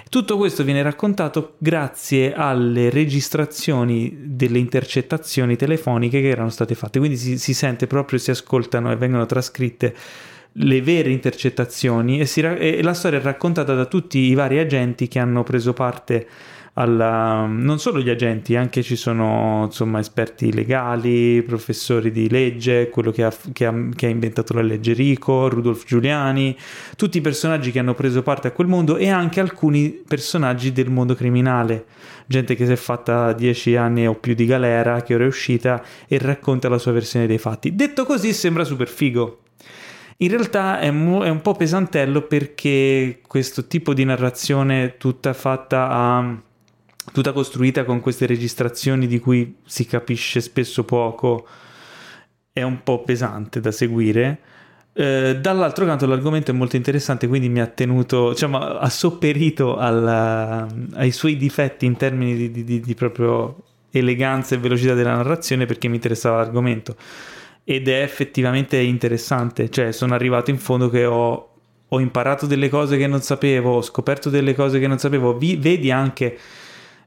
[0.09, 7.16] Tutto questo viene raccontato grazie alle registrazioni delle intercettazioni telefoniche che erano state fatte, quindi
[7.16, 9.94] si, si sente proprio, si ascoltano e vengono trascritte
[10.59, 15.09] le vere intercettazioni e, si e la storia è raccontata da tutti i vari agenti
[15.09, 16.28] che hanno preso parte
[16.74, 23.12] alla, non solo gli agenti, anche ci sono insomma esperti legali, professori di legge, quello
[23.12, 26.56] che ha, che ha- che ha inventato la legge Rico, Rudolf Giuliani,
[26.96, 30.90] tutti i personaggi che hanno preso parte a quel mondo e anche alcuni personaggi del
[30.90, 31.86] mondo criminale,
[32.26, 35.82] gente che si è fatta 10 anni o più di galera, che ora è uscita
[36.09, 37.74] e racconta la sua versione dei fatti.
[37.76, 39.40] Detto così sembra super figo.
[40.18, 45.88] In realtà è, mo- è un po' pesantello perché questo tipo di narrazione tutta fatta
[45.88, 46.40] a
[47.12, 51.47] tutta costruita con queste registrazioni di cui si capisce spesso poco
[52.52, 54.39] è un po' pesante da seguire.
[54.97, 60.66] Eh, dall'altro canto l'argomento è molto interessante, quindi mi ha tenuto, diciamo, ha sopperito alla-
[60.94, 63.56] ai suoi difetti in termini di, di- di- di proprio
[63.90, 66.97] eleganza e velocità della narrazione perché mi interessava l'argomento.
[67.64, 71.48] Ed è effettivamente interessante, cioè sono arrivato in fondo che ho,
[71.89, 75.56] ho imparato delle cose che non sapevo, ho scoperto delle cose che non sapevo, Vi-
[75.56, 76.39] vedi anche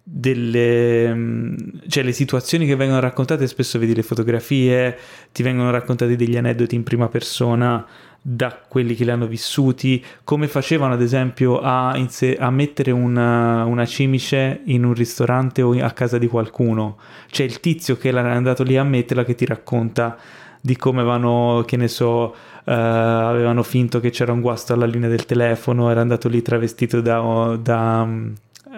[0.10, 1.56] delle mm,
[1.90, 4.98] cioè le situazioni che vengono raccontate spesso vedi le fotografie
[5.34, 7.86] ti vengono raccontati degli aneddoti in prima persona
[8.22, 13.66] da quelli che li hanno vissuti come facevano ad esempio a, inse- a mettere una,
[13.66, 16.98] una cimice in un ristorante o a casa di qualcuno.
[17.30, 20.18] C'è il tizio che era andato lì a metterla che ti racconta
[20.60, 22.36] di come avevano, che ne so,
[22.66, 27.00] eh, avevano finto che c'era un guasto alla linea del telefono, era andato lì travestito
[27.00, 28.08] da, da,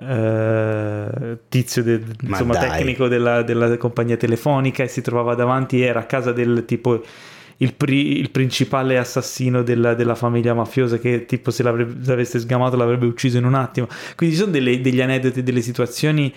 [0.02, 6.02] eh, tizio de- Ma insomma, tecnico della, della compagnia telefonica e si trovava davanti, era
[6.02, 7.04] a casa del tipo
[7.58, 13.06] il, pri- il principale assassino della, della famiglia mafiosa che tipo se l'avesse sgamato l'avrebbe
[13.06, 13.88] ucciso in un attimo.
[14.16, 16.34] Quindi ci sono delle- degli aneddoti, delle situazioni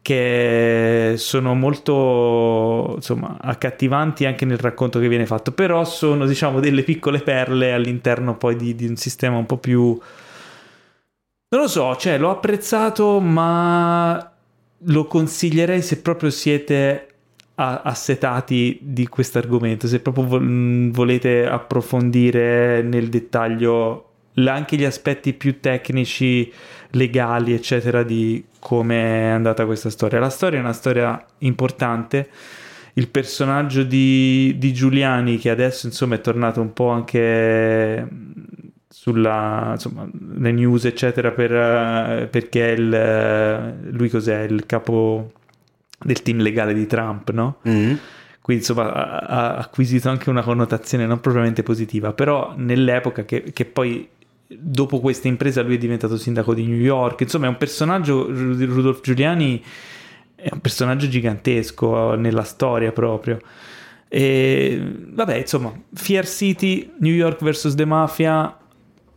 [0.00, 6.82] che sono molto insomma accattivanti anche nel racconto che viene fatto però sono diciamo delle
[6.84, 9.98] piccole perle all'interno poi di, di un sistema un po' più
[11.48, 14.32] non lo so cioè l'ho apprezzato ma
[14.82, 17.04] lo consiglierei se proprio siete
[17.54, 24.04] assetati di questo argomento se proprio vol- volete approfondire nel dettaglio
[24.46, 26.52] anche gli aspetti più tecnici
[26.90, 30.18] legali eccetera di come è andata questa storia.
[30.18, 32.28] La storia è una storia importante.
[32.94, 38.06] Il personaggio di, di Giuliani che adesso insomma è tornato un po' anche
[39.00, 40.08] sulla insomma
[40.38, 45.30] le news eccetera per, eh, perché il, eh, lui cos'è il capo
[46.00, 47.58] del team legale di Trump no?
[47.68, 47.94] Mm.
[48.40, 54.08] quindi insomma ha, acquisito anche una connotazione non propriamente positiva però nell'epoca che, che poi
[54.48, 58.64] dopo questa impresa lui è diventato sindaco di New York insomma è un personaggio Ru-
[58.64, 59.62] Rudolf Giuliani
[60.34, 63.38] è un personaggio gigantesco nella storia proprio
[64.08, 68.58] e vabbè insomma Fear City New York vs The Mafia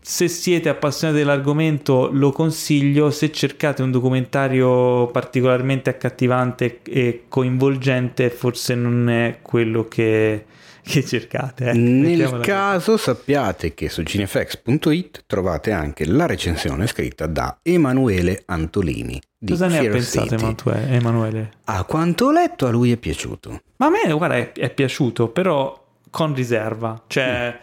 [0.03, 8.73] se siete appassionati dell'argomento lo consiglio se cercate un documentario particolarmente accattivante e coinvolgente forse
[8.73, 10.45] non è quello che,
[10.81, 11.73] che cercate eh.
[11.73, 19.51] Nel caso sappiate che su cinefx.it trovate anche la recensione scritta da Emanuele Antolini di
[19.53, 20.43] Cosa ne ha pensato City.
[20.43, 21.51] Emanue- Emanuele?
[21.65, 23.61] A quanto ho letto a lui è piaciuto.
[23.77, 27.01] Ma a me, guarda, è, è piaciuto, però con riserva.
[27.07, 27.59] Cioè,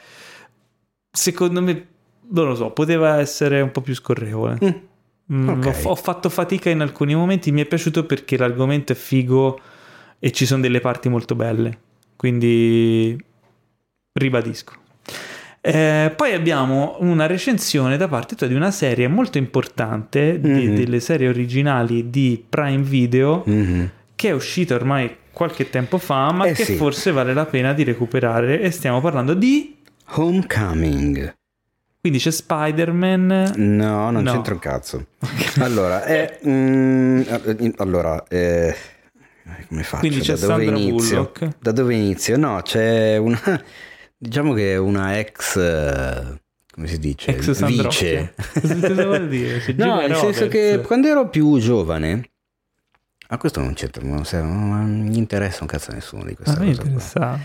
[1.09, 1.87] secondo me
[2.31, 4.87] non lo so, poteva essere un po' più scorrevole.
[5.33, 5.67] Mm, ok.
[5.85, 9.61] ho, ho fatto fatica in alcuni momenti, mi è piaciuto perché l'argomento è figo
[10.19, 11.79] e ci sono delle parti molto belle,
[12.17, 13.17] quindi
[14.13, 14.73] ribadisco.
[15.61, 20.75] Eh, poi abbiamo una recensione da parte tua di una serie molto importante, di- Mhm.
[20.77, 23.91] delle serie originali di Prime Video, Mhm.
[24.15, 26.75] che è uscita ormai qualche tempo fa, ma Eh che sì.
[26.77, 28.61] forse vale la pena di recuperare.
[28.61, 29.77] E stiamo parlando di.
[30.15, 31.35] Homecoming.
[32.01, 33.53] Quindi c'è Spider-Man.
[33.57, 34.33] No, non No.
[34.33, 35.07] c'entra un cazzo.
[35.61, 36.39] Allora, è...
[36.47, 37.23] mm,
[37.77, 38.75] allora, eh,
[39.69, 40.07] come faccio?
[40.07, 41.17] Quindi c'è da dove Sandra inizio?
[41.33, 41.49] Bullock.
[41.61, 42.37] Da dove inizio?
[42.37, 43.41] No, c'è una...
[44.17, 45.57] Diciamo che è una ex...
[45.57, 46.41] eh,
[46.73, 47.31] Come si dice?
[47.33, 48.33] Ex Sandrocchio.
[48.63, 48.81] Vice.
[48.81, 49.59] Cosa vuol dire?
[49.59, 52.31] C'è No, nel senso che quando ero più giovane...
[53.31, 56.35] A questo non c'entra, non, se- non mi interessa un cazzo a nessuno di A
[56.37, 57.39] questa me cosa qua.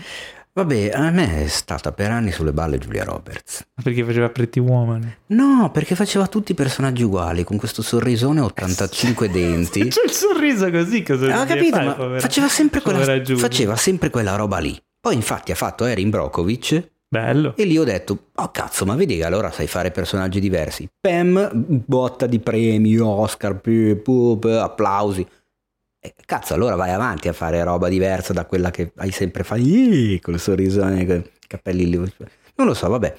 [0.56, 3.66] Vabbè, a me è stata per anni sulle balle Giulia Roberts.
[3.82, 5.16] Perché faceva Pretty Woman.
[5.26, 9.80] No, perché faceva tutti i personaggi uguali, con questo sorrisone 85 denti.
[9.90, 11.02] C'è il sorriso così.
[11.02, 14.80] Cosa Ah, deve capito, fare, ma povera- faceva sempre, quella, faceva sempre quella roba lì.
[15.00, 17.54] Poi infatti ha fatto Erin Brokovich Bello.
[17.56, 20.88] e lì ho detto, oh cazzo, ma vedi che allora sai fare personaggi diversi.
[21.00, 23.60] Pam, botta di premi, Oscar,
[24.60, 25.26] applausi.
[26.26, 29.62] Cazzo, allora vai avanti a fare roba diversa da quella che hai sempre fatto,
[30.20, 31.96] con il sorrisone, con i capelli lì.
[31.96, 33.14] Non lo so, vabbè.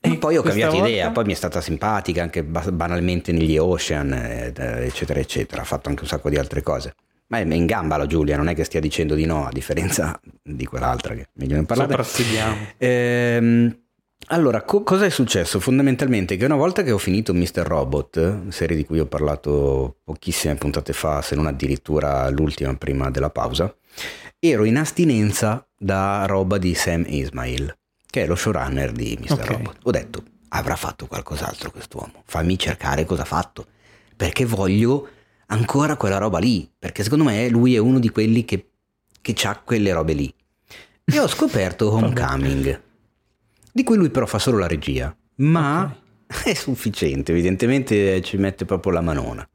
[0.00, 0.88] E poi ho cambiato volta?
[0.88, 4.52] idea, poi mi è stata simpatica anche ba- banalmente negli Ocean, eh,
[4.84, 5.62] eccetera, eccetera.
[5.62, 6.94] Ha fatto anche un sacco di altre cose.
[7.28, 10.18] Ma è in gamba la Giulia, non è che stia dicendo di no, a differenza
[10.42, 11.90] di quell'altra che meglio non parlare.
[11.90, 12.56] Soprassediamo.
[12.78, 13.78] Ehm,
[14.26, 15.58] allora, co- cosa è successo?
[15.58, 17.62] Fondamentalmente che una volta che ho finito Mr.
[17.62, 23.30] Robot, serie di cui ho parlato pochissime puntate fa, se non addirittura l'ultima prima della
[23.30, 23.74] pausa,
[24.38, 27.74] ero in astinenza da roba di Sam Ismail,
[28.10, 29.32] che è lo showrunner di Mr.
[29.32, 29.46] Ok.
[29.46, 29.76] Robot.
[29.84, 33.66] Ho detto, avrà fatto qualcos'altro quest'uomo, fammi cercare cosa ha fatto,
[34.14, 35.08] perché voglio
[35.46, 38.72] ancora quella roba lì, perché secondo me lui è uno di quelli che,
[39.22, 40.34] che ha quelle robe lì.
[41.04, 42.82] E ho scoperto Homecoming,
[43.72, 45.96] di cui lui però fa solo la regia, ma
[46.44, 49.48] è sufficiente, evidentemente ci mette proprio la manona.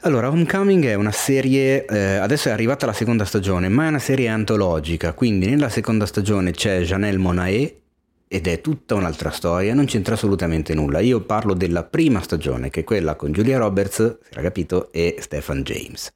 [0.00, 3.98] Allora, Homecoming è una serie, eh, adesso è arrivata la seconda stagione, ma è una
[3.98, 7.80] serie antologica, quindi nella seconda stagione c'è Janelle Monae
[8.28, 11.00] ed è tutta un'altra storia, non c'entra assolutamente nulla.
[11.00, 15.16] Io parlo della prima stagione, che è quella con Julia Roberts, si era capito, e
[15.18, 16.12] Stephen James.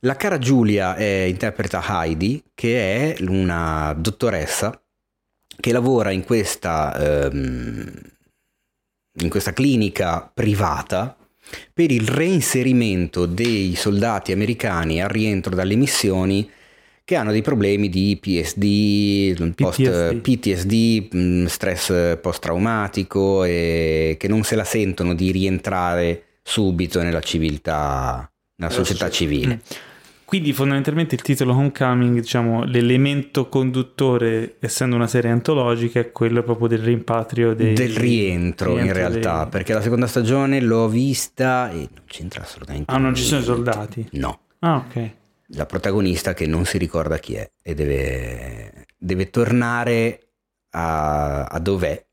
[0.00, 4.81] La cara Giulia interpreta Heidi, che è una dottoressa
[5.58, 7.92] che lavora in questa, ehm,
[9.20, 11.16] in questa clinica privata
[11.72, 16.48] per il reinserimento dei soldati americani al rientro dalle missioni
[17.04, 21.08] che hanno dei problemi di PSD, post- PTSD.
[21.12, 28.72] Mh, stress post-traumatico e che non se la sentono di rientrare subito nella civiltà, nella
[28.72, 29.54] società civile.
[29.54, 29.90] Mm.
[30.32, 36.68] Quindi fondamentalmente il titolo Homecoming, diciamo, l'elemento conduttore, essendo una serie antologica, è quello proprio
[36.68, 37.74] del rimpatrio dei...
[37.74, 42.40] del rientro in rientro realtà dei- perché la seconda stagione l'ho vista e non c'entra
[42.44, 44.08] assolutamente Ah, non ci sono i soldati?
[44.12, 45.10] no Ah, ok.
[45.48, 50.28] la protagonista che non si ricorda chi è e deve, deve tornare
[50.70, 52.06] a, a dov'è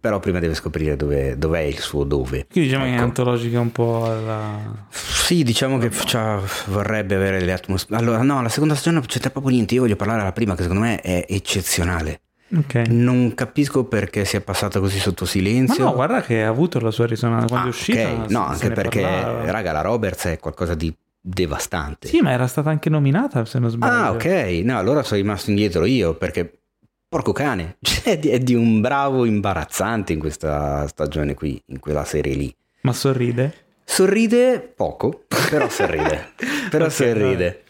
[0.00, 3.02] però prima deve scoprire dove, dov'è il suo dove Quindi diciamo che è Ecco.
[3.02, 4.86] antologica un po' alla...
[4.90, 9.30] sì diciamo che c'ha- vorrebbe avere le atmosfere allora no la seconda stagione non c'entra
[9.30, 12.20] proprio niente io voglio parlare della prima che secondo me è eccezionale
[12.56, 12.84] Ok.
[12.88, 16.90] non capisco perché sia passata così sotto Ma silenzio no, guarda che ha avuto la
[16.90, 18.08] sua risonanza quando Ah, è uscita.
[18.10, 18.26] ok.
[18.26, 19.50] se- No, anche perché, parlava.
[19.50, 22.08] raga, la Roberts è qualcosa di devastante.
[22.08, 23.92] Sì, ma era stata anche nominata, se non sbaglio.
[23.92, 24.24] ah, ok.
[24.64, 26.60] No, allora sono rimasto indietro io perché,
[27.08, 32.34] porco cane, cioè, è di, un bravo imbarazzante in questa stagione qui, in quella serie
[32.34, 32.54] lì.
[32.82, 33.66] Ma sorride?
[33.84, 36.32] Sorride poco, però sorride.
[36.70, 37.62] però Ok, sorride.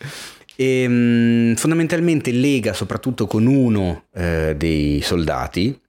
[0.57, 5.81] E, mm, fondamentalmente lega soprattutto con uno eh, dei soldati,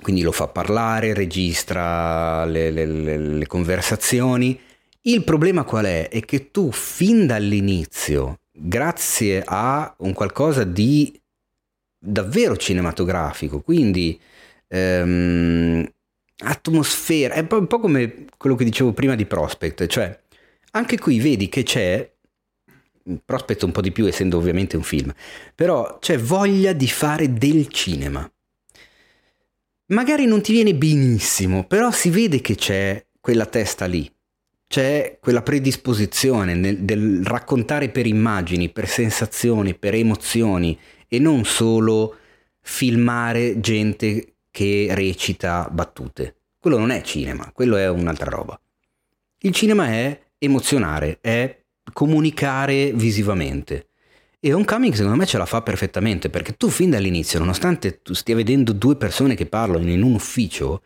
[0.00, 4.58] quindi lo fa parlare, registra le, le- le- le conversazioni.
[5.02, 6.08] Il problema qual è?
[6.08, 11.20] È che tu fin dall'inizio, grazie a un qualcosa di
[12.04, 14.20] davvero cinematografico, quindi
[14.66, 15.88] ehm,
[16.44, 20.20] atmosfera, è un po', come quello che dicevo prima di Prospect, cioè
[20.72, 22.10] anche qui vedi che c'è,
[23.24, 25.12] Prospect un po' di più essendo ovviamente un film,
[25.54, 28.28] però c'è voglia di fare del cinema.
[29.86, 34.10] Magari non ti viene benissimo, però si vede che c'è quella testa lì,
[34.66, 40.78] c'è quella predisposizione nel, del raccontare per immagini, per sensazioni, per emozioni
[41.12, 42.16] e non solo
[42.62, 46.36] filmare gente che recita battute.
[46.58, 48.58] Quello non è cinema, quello è un'altra roba.
[49.40, 53.88] Il cinema è emozionare, è comunicare visivamente.
[54.40, 58.34] E Homecoming secondo me ce la fa perfettamente perché tu fin dall'inizio, nonostante tu stia
[58.34, 60.82] vedendo due persone che parlano in un ufficio,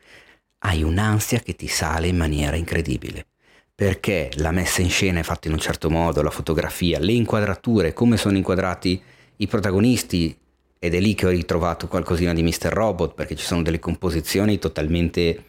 [0.60, 3.26] hai un'ansia che ti sale in maniera incredibile.
[3.72, 7.92] Perché la messa in scena è fatta in un certo modo, la fotografia, le inquadrature,
[7.92, 9.00] come sono inquadrati
[9.36, 10.36] i protagonisti,
[10.78, 12.68] ed è lì che ho ritrovato qualcosina di Mr.
[12.70, 15.44] Robot, perché ci sono delle composizioni totalmente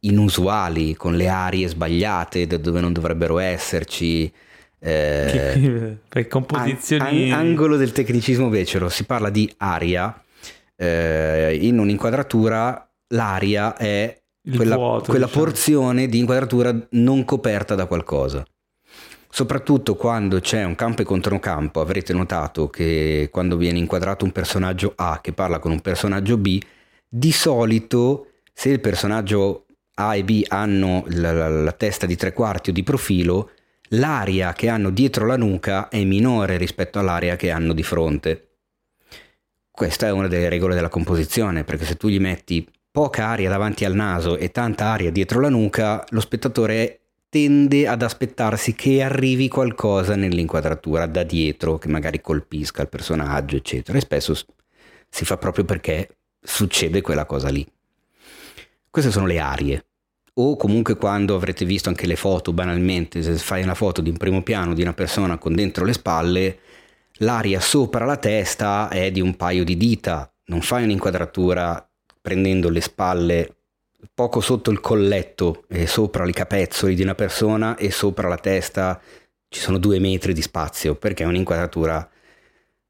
[0.00, 4.32] inusuali, con le arie sbagliate dove non dovrebbero esserci.
[4.78, 7.30] Eh, per composizioni...
[7.30, 10.22] An- angolo del tecnicismo becero, si parla di aria,
[10.76, 14.20] eh, in un'inquadratura l'aria è
[14.54, 15.44] quella, vuoto, quella diciamo.
[15.44, 18.44] porzione di inquadratura non coperta da qualcosa.
[19.36, 24.94] Soprattutto quando c'è un campo e controcampo, avrete notato che quando viene inquadrato un personaggio
[24.96, 26.58] A che parla con un personaggio B,
[27.06, 29.66] di solito se il personaggio
[29.96, 33.50] A e B hanno la, la- la testa di tre quarti o di profilo,
[33.90, 38.52] l'aria che hanno dietro la nuca è minore rispetto all'aria che hanno di fronte.
[39.70, 43.84] Questa è una delle regole della composizione, perché se tu gli metti poca aria davanti
[43.84, 47.00] al naso e tanta aria dietro la nuca, lo spettatore
[47.36, 53.98] tende ad aspettarsi che arrivi qualcosa nell'inquadratura da dietro, che magari colpisca il personaggio, eccetera.
[53.98, 54.34] E spesso
[55.10, 57.66] si fa proprio perché succede quella cosa lì.
[58.88, 59.84] Queste sono le arie.
[60.38, 64.16] O comunque quando avrete visto anche le foto, banalmente, se fai una foto di un
[64.16, 66.58] primo piano di una persona con dentro le spalle,
[67.18, 71.86] l'aria sopra la testa è di un paio di dita, non fai un'inquadratura
[72.22, 73.55] prendendo le spalle
[74.12, 79.00] poco sotto il colletto e sopra i capezzoli di una persona e sopra la testa
[79.48, 82.08] ci sono due metri di spazio perché è un'inquadratura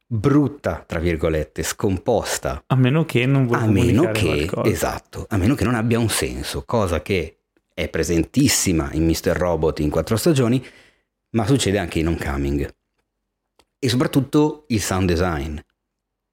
[0.06, 2.62] brutta, tra virgolette, scomposta.
[2.66, 4.68] A meno che non vuoi A meno che, qualcosa.
[4.68, 7.38] esatto, a meno che non abbia un senso, cosa che
[7.74, 9.36] è presentissima in Mr.
[9.36, 10.64] Robot in quattro stagioni,
[11.30, 12.74] ma succede anche in Homecoming.
[13.78, 15.58] E soprattutto il sound design,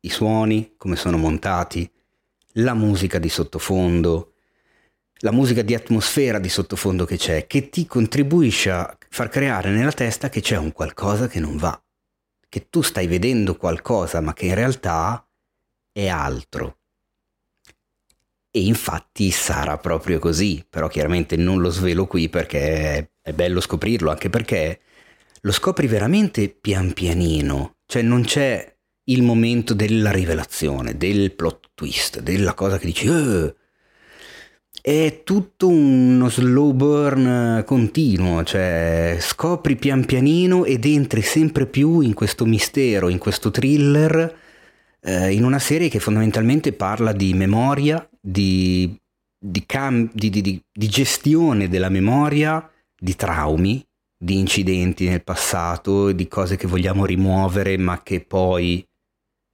[0.01, 1.89] i suoni, come sono montati,
[2.57, 4.32] la musica di sottofondo,
[5.23, 9.91] la musica di atmosfera di sottofondo che c'è, che ti contribuisce a far creare nella
[9.93, 11.81] testa che c'è un qualcosa che non va,
[12.49, 15.25] che tu stai vedendo qualcosa ma che in realtà
[15.93, 16.79] è altro.
[18.51, 24.11] E infatti sarà proprio così, però chiaramente non lo svelo qui perché è bello scoprirlo,
[24.11, 24.81] anche perché
[25.41, 32.19] lo scopri veramente pian pianino, cioè non c'è il momento della rivelazione, del plot twist,
[32.19, 33.55] della cosa che dici "Eh".
[34.85, 42.13] È tutto uno slow burn continuo, cioè scopri pian pianino ed entri sempre più in
[42.13, 44.35] questo mistero, in questo thriller,
[44.99, 48.93] eh, in una serie che fondamentalmente parla di memoria, di,
[49.39, 53.81] di cam- di- di gestione della memoria, di traumi,
[54.17, 58.85] di incidenti nel passato, di cose che vogliamo rimuovere ma che poi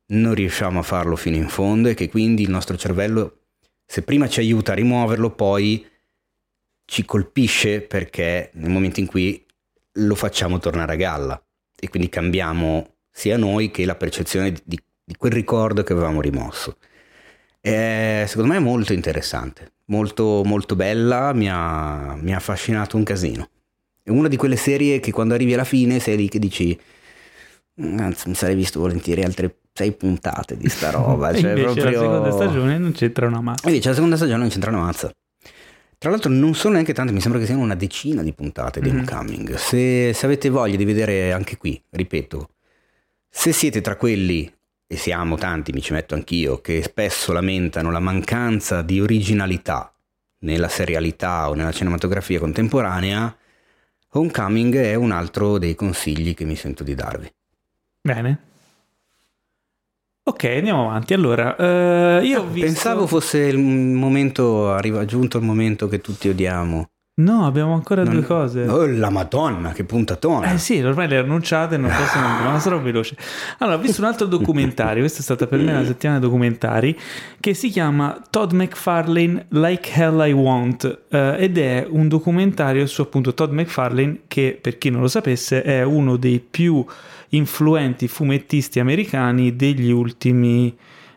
[0.07, 3.38] non riusciamo a farlo fino in fondo e che quindi il nostro cervello,
[3.91, 5.83] se prima ci aiuta a rimuoverlo, poi
[6.85, 9.43] ci colpisce perché nel momento in cui
[9.93, 11.43] lo facciamo tornare a galla
[11.75, 16.77] e quindi cambiamo sia noi che la percezione di, di quel ricordo che avevamo rimosso.
[17.61, 23.03] Eh, secondo me è molto interessante, molto, molto bella, mi ha, mi ha affascinato un
[23.03, 23.49] casino.
[24.03, 26.79] È una di quelle serie che quando arrivi alla fine sei lì che dici,
[27.81, 31.33] "Mm, anzi mi sarei visto volentieri altre sei puntate di sta roba.
[31.33, 31.85] Cioè invece proprio...
[31.85, 33.67] la seconda stagione non c'entra una mazza.
[33.67, 35.11] Invece la seconda stagione non c'entra una mazza.
[35.97, 38.89] Tra l'altro non sono neanche tante, mi sembra che siano una decina di puntate di
[38.89, 38.99] Mhm.
[38.99, 39.55] Homecoming.
[39.55, 42.49] Se, se avete voglia di vedere anche qui, ripeto,
[43.27, 44.49] se siete tra quelli,
[44.87, 49.93] e siamo tanti, mi ci metto anch'io, che spesso lamentano la mancanza di originalità
[50.39, 53.35] nella serialità o nella cinematografia contemporanea,
[54.11, 57.29] Homecoming è un altro dei consigli che mi sento di darvi.
[58.01, 58.39] Bene.
[60.23, 61.13] Ok, andiamo avanti.
[61.13, 62.67] Allora, eh, io ho visto...
[62.67, 66.91] Pensavo fosse il momento, arriva giunto il momento che tutti odiamo.
[67.19, 68.61] No, abbiamo ancora Non- due cose.
[68.67, 70.53] Oh, la madonna, che puntatona.
[70.53, 73.17] Eh sì, ormai le ho annunciate, non possono, ma sarò veloce.
[73.57, 76.97] Allora, ho visto un altro documentario, questa è stata per me una settimana di documentari,
[77.39, 83.01] che si chiama Todd McFarlane Like Hell I Want, eh, ed è un documentario su
[83.01, 86.85] appunto Todd McFarlane, che per chi non lo sapesse è uno dei più
[87.29, 90.73] influenti fumettisti americani degli ultimi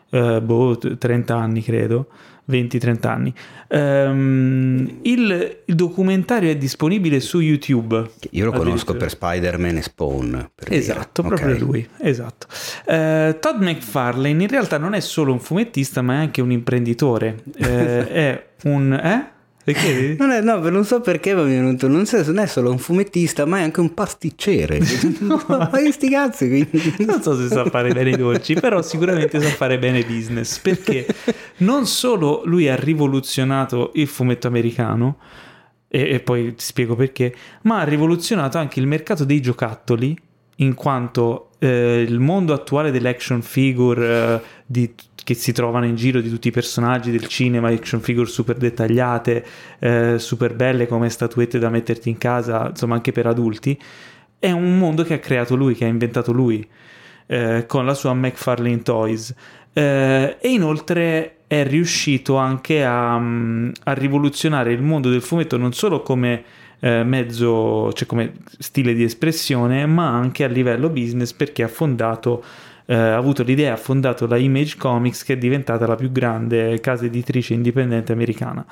[0.09, 2.07] eh, boh, 30 anni, credo.
[2.49, 3.33] 20-30 anni.
[3.69, 8.09] Ehm, il, il documentario è disponibile su YouTube.
[8.31, 10.49] Io lo conosco per Spider-Man e Spawn.
[10.53, 10.79] per dire.
[10.79, 11.27] Esatto, Ok.
[11.27, 12.47] proprio lui, esatto.
[12.85, 17.43] Eh, Todd McFarlane in realtà non è solo un fumettista, ma è anche un imprenditore.
[17.57, 18.93] Eh, è un...
[18.93, 19.31] Eh?
[19.63, 20.15] Perché?
[20.19, 21.87] Non è, no, non so perché ma mi è venuto.
[21.87, 24.79] Non, so- non è solo un fumettista, ma è anche un pasticcere.
[25.47, 27.05] ma che sti cazzi, quindi.
[27.05, 31.05] Non so se sa fare bene i dolci, però sicuramente sa fare bene business, perché
[31.57, 35.17] non solo lui ha rivoluzionato il fumetto americano,
[35.87, 40.17] e, e poi ti spiego perché, ma ha rivoluzionato anche il mercato dei giocattoli,
[40.57, 45.95] in quanto eh, il mondo attuale delle action figure eh, di- che si trovano in
[45.95, 49.45] giro di tutti i personaggi del cinema, action figure super dettagliate,
[49.79, 53.79] eh, super belle come statuette da metterti in casa, insomma anche per adulti,
[54.39, 56.67] è un mondo che ha creato lui, che ha inventato lui
[57.27, 59.33] eh, con la sua McFarlane Toys.
[59.71, 65.73] Eh, e inoltre è riuscito anche a, mm, a rivoluzionare il mondo del fumetto non
[65.73, 66.43] solo come
[66.79, 72.43] eh, mezzo, cioè come stile di espressione, ma anche a livello business perché ha fondato
[72.93, 76.79] eh, ha avuto l'idea, ha fondato la Image Comics che è diventata la più grande
[76.79, 78.63] casa editrice indipendente americana.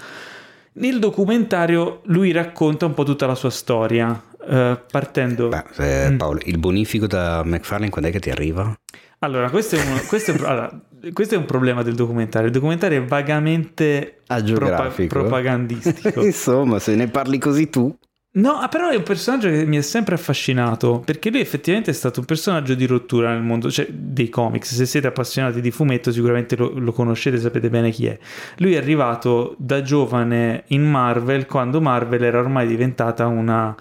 [0.74, 5.48] Nel documentario lui racconta un po' tutta la sua storia, eh, partendo...
[5.50, 6.18] Beh, eh, Mm.
[6.18, 8.74] Paolo, il bonifico da McFarlane quando è che ti arriva?
[9.20, 10.82] Allora, questo è, un, questo, è un, allora,
[11.14, 12.48] questo è un problema del documentario.
[12.48, 15.20] Il documentario è vagamente Agiografico.
[15.20, 16.22] propagandistico.
[16.26, 17.96] Insomma, se ne parli così tu.
[18.34, 21.94] No, ah, però è un personaggio che mi è sempre affascinato perché lui effettivamente è
[21.94, 24.74] stato un personaggio di rottura nel mondo cioè, dei comics.
[24.74, 28.18] Se siete appassionati di fumetto, sicuramente lo, lo conoscete, sapete bene chi è.
[28.60, 33.76] Lui è arrivato da giovane in Marvel quando Marvel era ormai diventata una,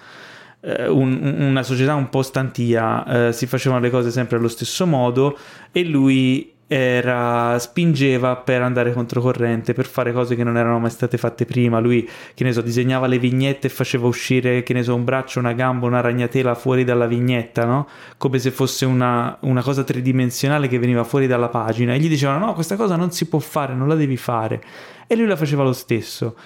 [0.62, 4.84] eh, un- una società un po' stantia, eh, si facevano le cose sempre allo stesso
[4.84, 5.38] modo
[5.70, 11.18] e lui era, spingeva per andare controcorrente, per fare cose che non erano mai state
[11.18, 11.80] fatte prima.
[11.80, 15.40] Lui, che ne so, disegnava le vignette e faceva uscire, che ne so, un braccio,
[15.40, 17.88] una gamba, una ragnatela fuori dalla vignetta, no?
[18.16, 21.94] Come se fosse una, una cosa tridimensionale che veniva fuori dalla pagina.
[21.94, 24.62] E gli dicevano: No, questa cosa non si può fare, non la devi fare.
[25.08, 26.36] E lui la faceva lo stesso.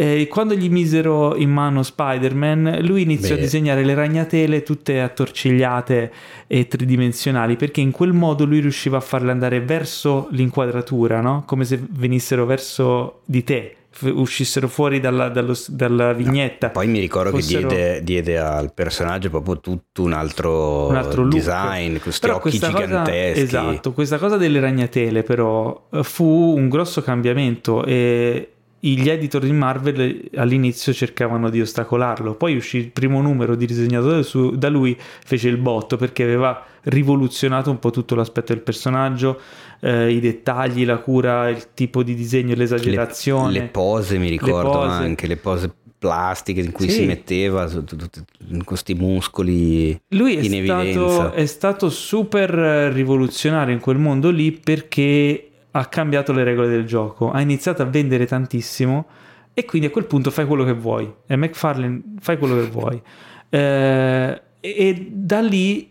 [0.00, 3.40] E quando gli misero in mano Spider-Man, lui iniziò Beh.
[3.40, 6.12] a disegnare le ragnatele tutte attorcigliate
[6.46, 11.42] e tridimensionali, perché in quel modo lui riusciva a farle andare verso l'inquadratura, no?
[11.46, 16.70] Come se venissero verso di te, uscissero fuori dalla, dallo- dalla vignetta.
[16.70, 21.26] Poi mi ricordo Fossero- che diede, diede al personaggio proprio tutto un altro, un altro
[21.26, 23.40] design, questi Però occhi questa cosa- giganteschi.
[23.40, 29.52] esatto, questa cosa delle ragnatele però eh, fu un grosso cambiamento e gli editor di
[29.52, 35.48] Marvel all'inizio cercavano di ostacolarlo, poi uscì il primo numero disegnato da, da lui, fece
[35.48, 39.40] il botto perché aveva rivoluzionato un po' tutto l'aspetto del personaggio,
[39.80, 43.52] eh, i dettagli, la cura, il tipo di disegno, le, l'esagerazione.
[43.52, 44.90] le pose mi ricordo pose.
[45.02, 47.00] anche, le pose plastiche in cui Sì.
[47.00, 51.32] si metteva su- con questi muscoli Lui è in stato, evidenza.
[51.34, 52.50] è stato super
[52.92, 55.47] rivoluzionario in quel mondo lì perché
[55.78, 59.06] ha cambiato le regole del gioco, ha iniziato a vendere tantissimo
[59.54, 61.12] e quindi a quel punto fai quello che vuoi.
[61.26, 63.00] E McFarlane fai quello che vuoi.
[63.48, 65.90] Eh, e, da lì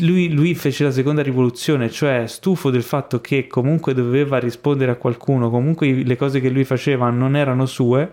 [0.00, 4.96] lui, lui fece la seconda rivoluzione, cioè stufo del fatto che comunque doveva rispondere a
[4.96, 8.12] qualcuno, comunque le cose che lui faceva non erano sue,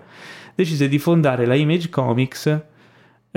[0.56, 2.62] decise di fondare la Image Comics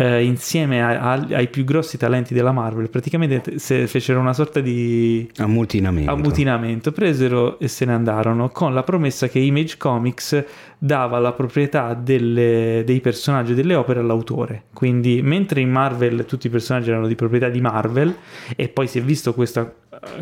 [0.00, 2.88] eh, insieme a- a- ai più grossi talenti della Marvel.
[2.88, 6.08] Praticamente se fecero una sorta di Ammutinamento.
[6.12, 10.44] ammutinamento, presero e se ne andarono con la promessa che Image Comics
[10.78, 14.66] dava la proprietà delle- dei personaggi delle opere all'autore.
[14.72, 18.14] Quindi, mentre in Marvel tutti i personaggi erano di proprietà di Marvel,
[18.54, 19.70] e poi si è visto questo a-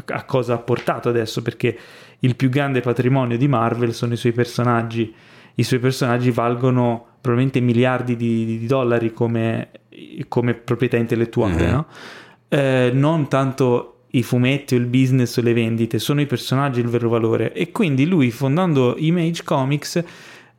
[0.06, 1.76] a cosa ha portato adesso, perché
[2.20, 5.12] il più grande patrimonio di Marvel sono i suoi personaggi.
[5.58, 9.68] I suoi personaggi valgono probabilmente miliardi di, di dollari come,
[10.28, 11.70] come proprietà intellettuale, Mhm.
[11.72, 11.86] no?
[12.48, 16.88] Eh, non tanto i fumetti o il business o le vendite, sono i personaggi il
[16.88, 17.52] vero valore.
[17.52, 20.02] E quindi lui, fondando Image Comics,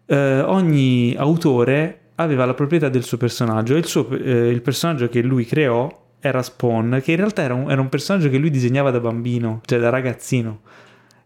[0.06, 3.76] eh, ogni autore aveva la proprietà del suo personaggio.
[3.76, 7.54] E il, suo, eh, il personaggio che lui creò era Spawn, che in realtà era
[7.54, 10.60] un, era un personaggio che lui disegnava da bambino, cioè da ragazzino.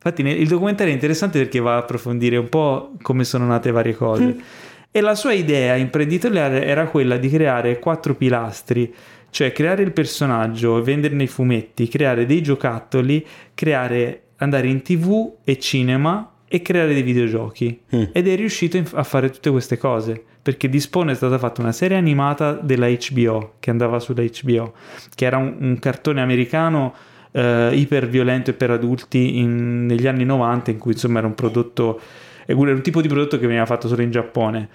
[0.04, 3.96] Infatti il documentario è interessante perché va a approfondire un po' come sono nate varie
[3.96, 4.36] cose.
[4.90, 8.92] E la sua idea imprenditoriale era quella di creare quattro pilastri,
[9.30, 15.60] cioè creare il personaggio, venderne i fumetti, creare dei giocattoli, creare, andare in tv e
[15.60, 17.82] cinema e creare dei videogiochi.
[17.96, 18.04] Mm.
[18.12, 21.72] Ed è riuscito a fare tutte queste cose, perché di Spawn è stata fatta una
[21.72, 24.74] serie animata della HBO, che andava sulla HBO,
[25.14, 26.94] che era un, un cartone americano
[27.32, 31.36] eh, iper violento e per adulti in- negli anni 90, in cui insomma era un
[31.36, 32.00] prodotto
[32.46, 34.68] è un tipo di prodotto che veniva fatto solo in Giappone.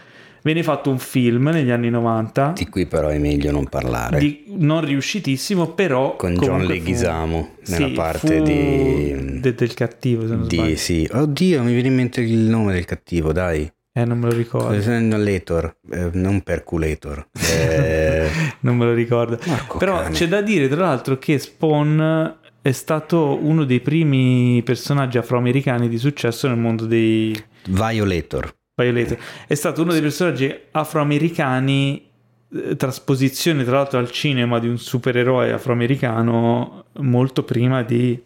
[0.42, 4.18] Venne fatto un film negli anni 90, Di cui però è meglio non parlare.
[4.20, 6.14] di- non riuscitissimo, però...
[6.16, 10.56] Con John comunque fu- Leguizamo, nella Sì, parte di- de- del cattivo, se non Di,
[10.56, 10.76] sbaglio.
[10.76, 11.08] sì.
[11.12, 13.68] Oddio, mi viene in mente il nome del cattivo, dai.
[13.92, 15.16] Eh, non me lo ricordo.
[15.16, 17.26] Letor, eh, non Perculator.
[17.58, 18.28] Eh,
[18.60, 19.36] non me lo ricordo.
[19.36, 20.14] Porco Però cane.
[20.14, 25.98] c'è da dire, tra l'altro, che Spawn è stato uno dei primi personaggi afroamericani di
[25.98, 27.32] successo nel mondo dei
[27.68, 28.52] Violator.
[28.74, 29.16] Violator.
[29.46, 32.08] È stato uno dei personaggi afroamericani,
[32.52, 38.20] eh, trasposizione tra l'altro al cinema di un supereroe afroamericano molto prima di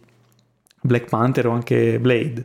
[0.81, 2.43] Black Panther o anche Blade.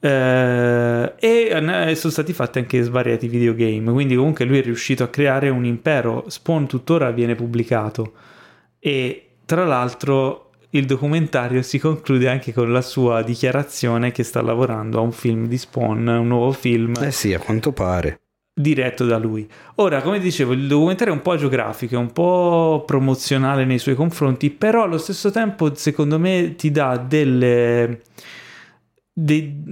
[0.00, 5.48] Eh, e sono stati fatti anche svariati videogame, quindi comunque lui è riuscito a creare
[5.48, 6.26] un impero.
[6.28, 8.12] Spawn tuttora viene pubblicato
[8.78, 10.43] e tra l'altro
[10.74, 15.46] il documentario si conclude anche con la sua dichiarazione che sta lavorando a un film
[15.46, 18.20] di Spawn, un nuovo film Eh sì, a quanto pare.
[18.52, 19.48] diretto da lui.
[19.76, 23.94] Ora, come dicevo, il documentario è un po' geografico, è un po' promozionale nei suoi
[23.94, 28.00] confronti, però allo stesso tempo, secondo me, ti dà delle,
[29.16, 29.62] dei-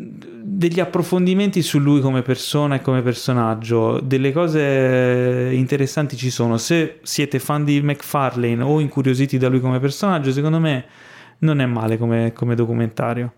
[0.45, 3.99] degli approfondimenti su lui come persona e come personaggio.
[4.01, 6.57] Delle cose interessanti ci sono.
[6.57, 10.85] Se siete fan di McFarlane o incuriositi da lui come personaggio, secondo me
[11.39, 13.33] non è male come, come documentario.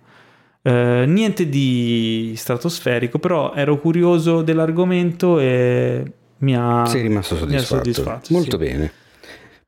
[0.60, 6.02] Eh, niente di stratosferico, però ero curioso dell'argomento e
[6.39, 7.76] mi ha, Sei rimasto soddisfatto.
[7.76, 8.65] soddisfatto, Molto sì.
[8.65, 8.92] bene.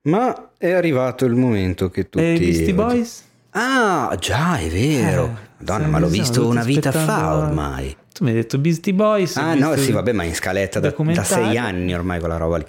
[0.02, 2.24] Ma è arrivato il momento che tutti...
[2.24, 3.24] E i Beastie Boys?
[3.50, 5.24] Ah, già, è vero.
[5.24, 7.96] Eh, Madonna, ma l'ho sì, visto una vita fa ormai.
[8.12, 9.36] Tu mi hai detto Beastie Boys.
[9.36, 12.64] Ah no, sì, vabbè, ma in scaletta da, da sei anni ormai quella roba lì.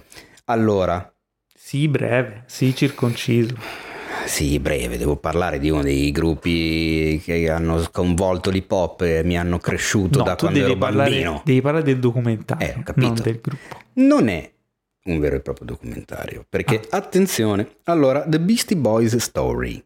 [0.46, 1.14] Allora,
[1.54, 3.56] Sì, breve, sì, circonciso.
[4.26, 9.38] sì, breve, devo parlare di uno dei gruppi che hanno sconvolto l'hip hop e mi
[9.38, 11.42] hanno cresciuto No, da quando ero parlare, bambino.
[11.44, 13.78] devi parlare del documentario, Eh, non del gruppo.
[13.94, 14.50] Non è
[15.06, 16.98] un vero e proprio documentario, perché Ah.
[16.98, 19.84] attenzione, allora, The Beastie Boys Story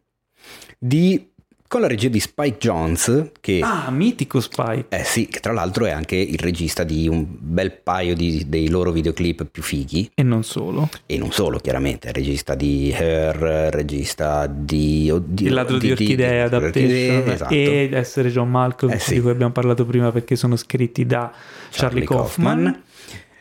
[0.78, 1.30] di
[1.72, 4.84] con la regia di Spike Jones che Ah, mitico Spike.
[4.90, 8.68] Eh sì, che tra l'altro è anche il regista di un bel paio di- dei
[8.68, 10.90] loro videoclip più fighi, E non solo.
[11.06, 15.08] e non solo chiaramente, è regista di Her, regista di...
[15.10, 17.54] Oddio, il ladro di, orchidee adaptation Orchidee, esatto.
[17.54, 19.14] e essere John Malcolm Eh sì.
[19.14, 21.32] di cui abbiamo parlato prima perché sono scritti da
[21.70, 22.82] Charlie, Kaufman.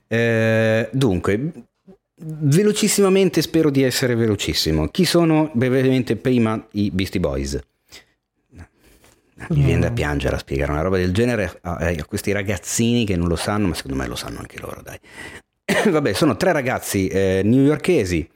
[0.08, 1.52] Eh, dunque,
[2.16, 4.88] velocissimamente spero di essere velocissimo.
[4.88, 7.60] Chi sono brevemente prima i Beastie Boys?
[9.50, 13.16] Mi viene da piangere a spiegare una roba del genere a, a questi ragazzini che
[13.16, 14.98] non lo sanno, ma secondo me lo sanno anche loro, dai.
[15.92, 18.30] Vabbè, sono tre ragazzi eh, newyorkesi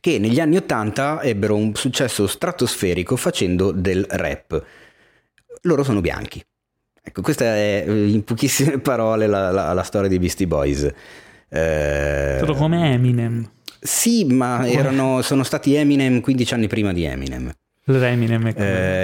[0.00, 4.64] che negli anni 80 ebbero un successo stratosferico facendo del rap.
[5.62, 6.42] Loro sono bianchi.
[7.02, 10.86] Ecco, questa è eh, in pochissime parole la, la- la storia dei Beastie Boys.
[11.48, 13.50] Eh, Sono come Eminem.
[13.80, 17.50] sì, ma erano, sono stati Eminem 15 anni prima di Eminem.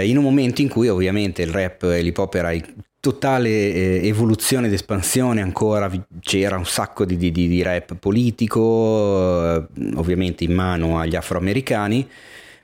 [0.00, 2.62] Eh, in un momento in cui ovviamente il rap e l'hip hop era in
[3.00, 5.90] totale eh, evoluzione ed espansione ancora,
[6.20, 12.06] c'era un sacco di, di- di- rap politico, eh, ovviamente in mano agli afroamericani,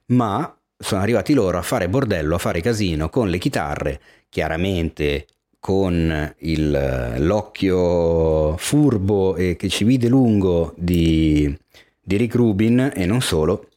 [0.07, 5.27] ma sono arrivati loro a fare bordello, a fare casino con le chitarre, chiaramente
[5.59, 11.55] con il- l'occhio furbo e che ci vide lungo di,
[12.01, 13.69] di Rick Rubin e non solo,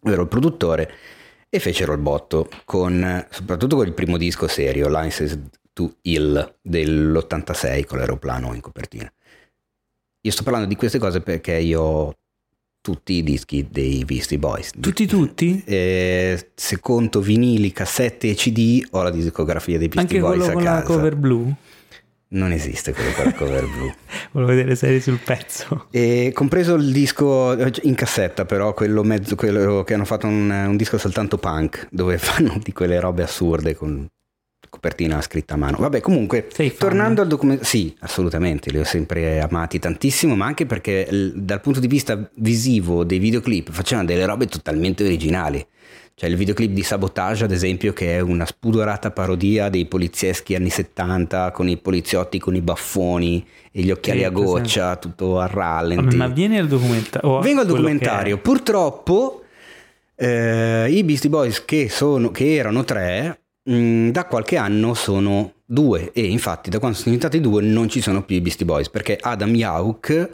[0.00, 0.90] ovvero il produttore,
[1.56, 7.84] e fecero il botto con soprattutto con il primo disco serio, License to Ill dell'86
[7.84, 9.10] con l'aeroplano in copertina.
[10.20, 12.16] Io sto parlando di queste cose perché io ho
[12.80, 14.70] tutti i dischi dei Beastie Boys.
[14.78, 15.62] Tutti tutti?
[15.64, 20.50] Eh, se conto vinili, cassette e CD, ho la discografia dei Beastie Anche Boys quello
[20.50, 21.54] a con la cover blu?
[22.28, 23.92] Non esiste quello con la cover blu.
[24.32, 25.86] Volevo vedere se eri sul pezzo.
[25.92, 30.76] E compreso il disco in cassetta, però quello, mezzo, quello che hanno fatto un, un
[30.76, 34.08] disco soltanto punk, dove fanno di quelle robe assurde con
[34.68, 35.78] copertina scritta a mano.
[35.78, 41.08] Vabbè, comunque, tornando al documento, sì, assolutamente, li ho sempre amati tantissimo, ma anche perché
[41.34, 45.64] dal punto di vista visivo dei videoclip facevano delle robe totalmente originali.
[46.18, 50.70] Cioè il videoclip di Sabotage, ad esempio, che è una spudorata parodia dei polizieschi anni
[50.70, 55.46] 70 con i poliziotti con i baffoni e gli occhiali Sì, a goccia, tutto a
[55.46, 56.16] rallenti.
[56.16, 57.40] Ma vieni al documentario.
[57.40, 58.38] Vengo al documentario.
[58.38, 59.42] Purtroppo
[60.14, 66.12] eh, i Beastie Boys che, sono, che erano tre, mh, da qualche anno sono due.
[66.12, 69.18] E infatti da quando sono diventati due non ci sono più i Beastie Boys perché
[69.20, 70.30] Adam Yauch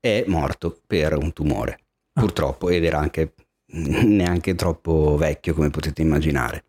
[0.00, 1.80] è morto per un tumore.
[2.10, 3.34] Purtroppo, ed era anche
[4.04, 6.64] neanche troppo vecchio come potete immaginare.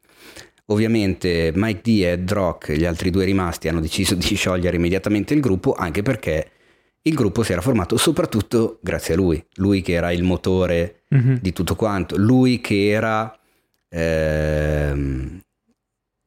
[0.68, 5.34] Ovviamente Mike D e Ed Rock, gli altri due rimasti, hanno deciso di sciogliere immediatamente
[5.34, 6.50] il gruppo, anche perché
[7.04, 11.40] il gruppo si era formato soprattutto grazie a lui, lui che era il motore Mhm.
[11.42, 13.34] di tutto quanto, lui che era
[13.90, 15.40] ehm,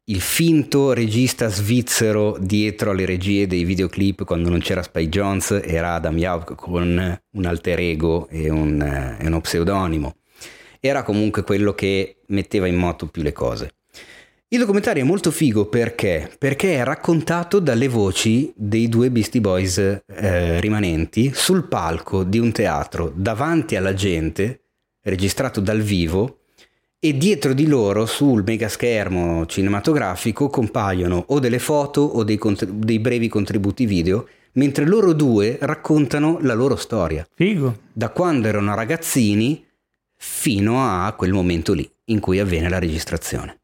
[0.05, 5.94] il finto regista svizzero dietro alle regie dei videoclip quando non c'era Spike Jones, era
[5.94, 10.15] Adam Yauch con un alter ego e, un, eh, e uno pseudonimo.
[10.81, 13.75] Era comunque quello che metteva in moto più le cose.
[14.49, 16.28] Il documentario è molto figo perché?
[16.36, 22.50] Perché è raccontato dalle voci dei due Beastie Boys eh, rimanenti sul palco di un
[22.50, 24.62] teatro davanti alla gente,
[25.02, 26.39] registrato dal vivo,
[26.99, 32.99] e dietro di loro sul megaschermo cinematografico compaiono o delle foto o dei, cont- dei
[32.99, 37.83] brevi contributi video, mentre loro due raccontano la loro storia, Figo.
[37.92, 39.65] da quando erano ragazzini
[40.23, 43.60] fino a quel momento lì in cui avviene la registrazione.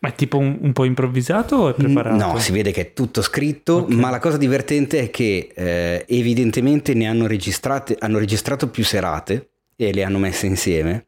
[0.00, 2.32] Ma è tipo un, un po' improvvisato o è preparato?
[2.32, 3.90] No, si vede che è tutto scritto, Ok.
[3.90, 9.50] ma la cosa divertente è che eh, evidentemente ne hanno registrate, hanno registrato più serate
[9.76, 11.06] e le hanno messe insieme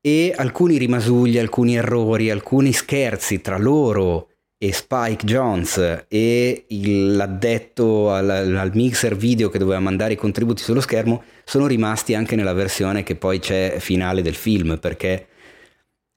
[0.00, 8.30] e alcuni rimasugli, alcuni errori, alcuni scherzi tra loro e Spike Jones e l'addetto al,
[8.30, 13.02] al mixer video che doveva mandare i contributi sullo schermo sono rimasti anche nella versione
[13.02, 15.26] che poi c'è finale del film perché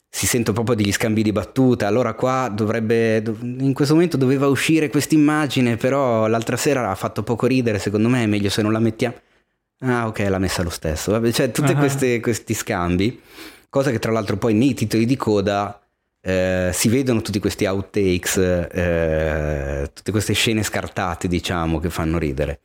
[0.10, 1.86] si sentono proprio degli scambi di battuta.
[1.88, 6.96] Allora qua dovrebbe, dov- in questo momento doveva uscire questa immagine, però l'altra sera ha
[6.96, 9.16] fatto poco ridere, secondo me è meglio se non la mettiamo.
[9.82, 11.12] Ah ok, l'ha messa lo stesso.
[11.12, 12.20] Vabbè, cioè tutti Ah.
[12.20, 13.22] questi scambi,
[13.70, 15.80] cosa che tra l'altro poi nei titoli di coda
[16.20, 22.62] eh, si vedono tutti questi outtakes, eh, tutte queste scene scartate diciamo che fanno ridere.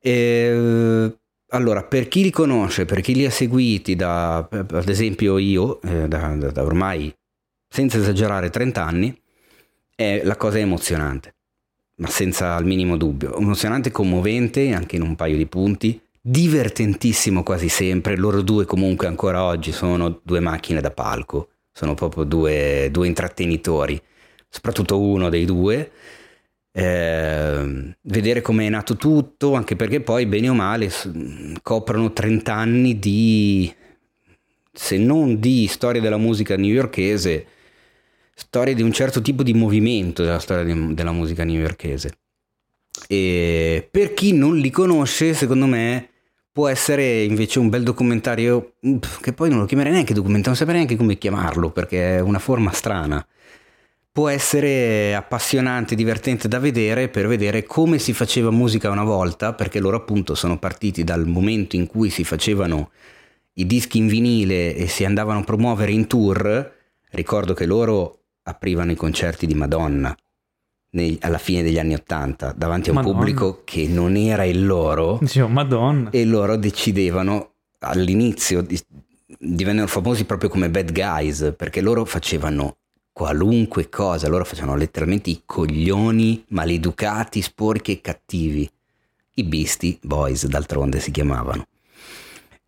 [0.00, 1.12] E,
[1.54, 6.08] allora, per chi li conosce, per chi li ha seguiti da, ad esempio io, eh,
[6.08, 7.14] da, da- ormai,
[7.68, 9.22] senza esagerare, 30 anni,
[9.94, 11.34] è, la cosa è emozionante,
[11.96, 13.36] ma senza il minimo dubbio.
[13.36, 18.16] Emozionante, commovente, anche in un paio di punti, divertentissimo quasi sempre.
[18.16, 24.00] Loro due comunque ancora oggi sono due macchine da palco, sono proprio due, due intrattenitori,
[24.48, 25.90] soprattutto uno dei due.
[26.76, 30.90] Eh, vedere come è nato tutto, anche perché poi bene o male
[31.62, 33.72] coprono 30 anni di,
[34.72, 37.46] se non di storia della musica newyorkese,
[38.34, 42.18] storia di un certo tipo di movimento della storia di- della musica newyorkese.
[43.06, 46.08] E per chi non li conosce, secondo me
[46.50, 50.58] può essere invece un bel documentario, mm, che poi non lo chiamerei neanche documentario, non
[50.58, 53.24] saprei neanche come chiamarlo, perché è una forma strana
[54.14, 59.80] può essere appassionante, divertente da vedere per vedere come si faceva musica una volta, perché
[59.80, 62.92] loro appunto sono partiti dal momento in cui si facevano
[63.54, 66.72] i dischi in vinile e si andavano a promuovere in tour.
[67.10, 70.14] Ricordo che loro aprivano i concerti di Madonna
[70.90, 73.16] nei- alla fine degli anni Ottanta davanti a un Madonna.
[73.16, 76.10] pubblico che non era il loro Dicevo, madonna.
[76.10, 78.78] e loro decidevano all'inizio di-
[79.40, 82.76] divennero famosi proprio come bad guys perché loro facevano
[83.14, 88.68] qualunque cosa, loro facevano letteralmente i coglioni maleducati, sporchi e cattivi.
[89.36, 91.64] I Beastie Boys d'altronde si chiamavano.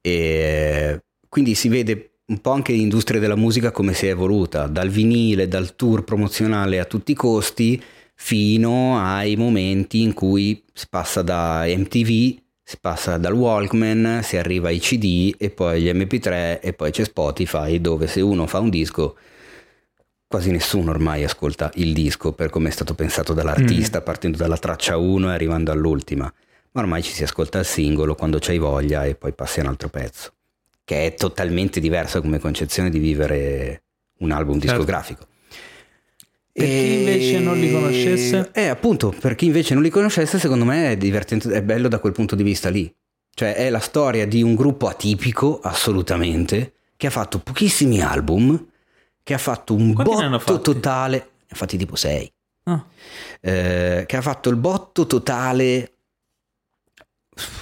[0.01, 4.89] E quindi si vede un po' anche l'industria della musica come si è evoluta, dal
[4.89, 7.83] vinile, dal tour promozionale a tutti i costi,
[8.15, 14.69] fino ai momenti in cui si passa da MTV, si passa dal Walkman, si arriva
[14.69, 18.71] ai CD e poi agli MP3 e poi c'è Spotify dove se uno fa un
[18.71, 19.17] disco
[20.29, 24.97] quasi nessuno ormai ascolta il disco per come è stato pensato dall'artista partendo dalla traccia
[24.97, 26.33] 1 e arrivando all'ultima,
[26.73, 29.69] ma ormai ci si ascolta il singolo quando c'hai voglia e poi passi a un
[29.69, 30.33] altro pezzo,
[30.85, 33.83] che è totalmente diversa come concezione di vivere
[34.19, 34.77] un album Certo.
[34.77, 35.27] discografico.
[36.53, 38.51] Per chi invece non li conoscesse?
[38.55, 41.99] Eh, appunto, per chi invece non li conoscesse, secondo me è divertente, è bello da
[41.99, 42.91] quel punto di vista lì.
[43.35, 48.67] Cioè, è la storia di un gruppo atipico, assolutamente, che ha fatto pochissimi album,
[49.27, 52.33] che ha fatto un Quanti botto totale, ne ha fatti tipo 6,
[52.69, 52.85] Ah,
[53.41, 55.95] che ha fatto il botto totale,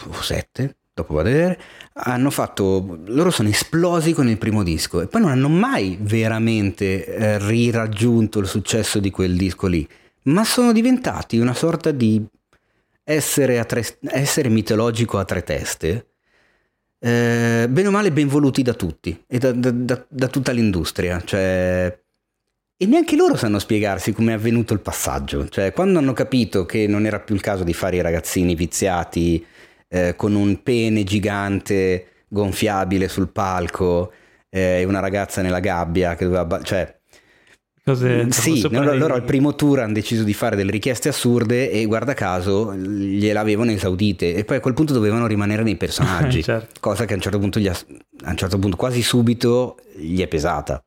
[0.09, 1.61] o 7, dopo vado a vedere,
[1.95, 7.07] hanno fatto, loro sono esplosi con il primo disco e poi non hanno mai veramente
[7.07, 9.89] eh, riraggiunto il successo di quel disco lì,
[10.25, 12.23] ma sono diventati una sorta di
[13.05, 16.09] essere, tre, essere mitologico a tre teste,
[17.05, 21.23] eh, bene o male ben voluti da tutti e da, da- da- da tutta l'industria,
[21.23, 21.99] cioè...
[22.77, 26.87] E neanche loro sanno spiegarsi come è avvenuto il passaggio, cioè quando hanno capito che
[26.87, 29.45] non era più il caso di fare i ragazzini viziati
[29.89, 34.11] eh, con un pene gigante gonfiabile sul palco
[34.49, 36.45] eh, e una ragazza nella gabbia che doveva...
[36.47, 37.01] ba- cioè
[37.85, 41.11] Cose, Sì, sopra no, dei- loro al primo tour hanno deciso di fare delle richieste
[41.11, 46.41] assurde e guarda caso gliel'avevano esaudite e poi a quel punto dovevano rimanere nei personaggi,
[46.43, 46.81] Certo.
[46.81, 50.83] cosa che a un certo punto, a un certo punto quasi subito gli è pesata.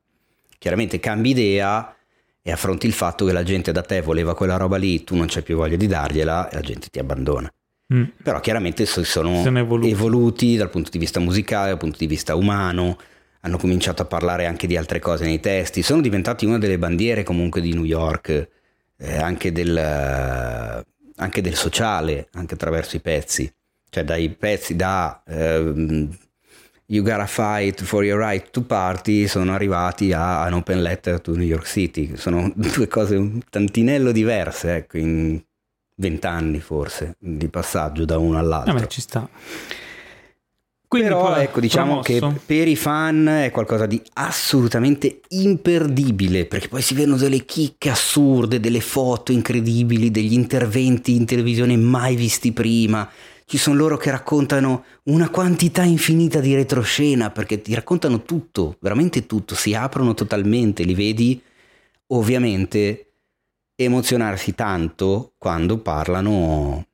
[0.58, 1.96] Chiaramente cambi idea
[2.42, 5.28] e affronti il fatto che la gente da te voleva quella roba lì, tu non
[5.30, 7.48] c'hai più voglia di dargliela e la gente ti abbandona.
[7.94, 8.04] Mm.
[8.24, 9.92] Però chiaramente so- sono, Sono evoluti.
[9.92, 12.98] evoluti dal punto di vista musicale, dal punto di vista umano,
[13.48, 17.24] hanno cominciato a parlare anche di altre cose nei testi, sono diventati una delle bandiere
[17.24, 18.50] comunque di New York,
[18.98, 20.86] eh, anche, del, eh,
[21.16, 23.52] anche del sociale, anche attraverso i pezzi,
[23.90, 26.16] cioè dai pezzi da ehm,
[26.88, 31.36] You Gotta Fight for Your Right to Party sono arrivati a An Open Letter to
[31.36, 35.42] New York City, sono due cose un tantinello diverse, ecco, in
[35.96, 38.74] vent'anni forse, di passaggio da uno all'altro.
[38.74, 39.28] Vabbè, ci sta.
[40.88, 42.30] Quindi Però ecco, diciamo promosso.
[42.30, 47.90] che per i fan è qualcosa di assolutamente imperdibile, perché poi si vedono delle chicche
[47.90, 53.10] assurde, delle foto incredibili, degli interventi in televisione mai visti prima.
[53.46, 59.26] Ci sono loro che raccontano una quantità infinita di retroscena, perché ti raccontano tutto, veramente
[59.26, 61.42] tutto, si aprono totalmente, li vedi
[62.08, 63.12] ovviamente
[63.76, 66.86] emozionarsi tanto quando parlano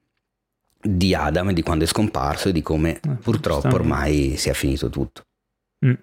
[0.83, 3.75] di Adam e di quando è scomparso e di come purtroppo giustamente.
[3.75, 5.23] ormai sia finito tutto.
[5.85, 5.93] Mm.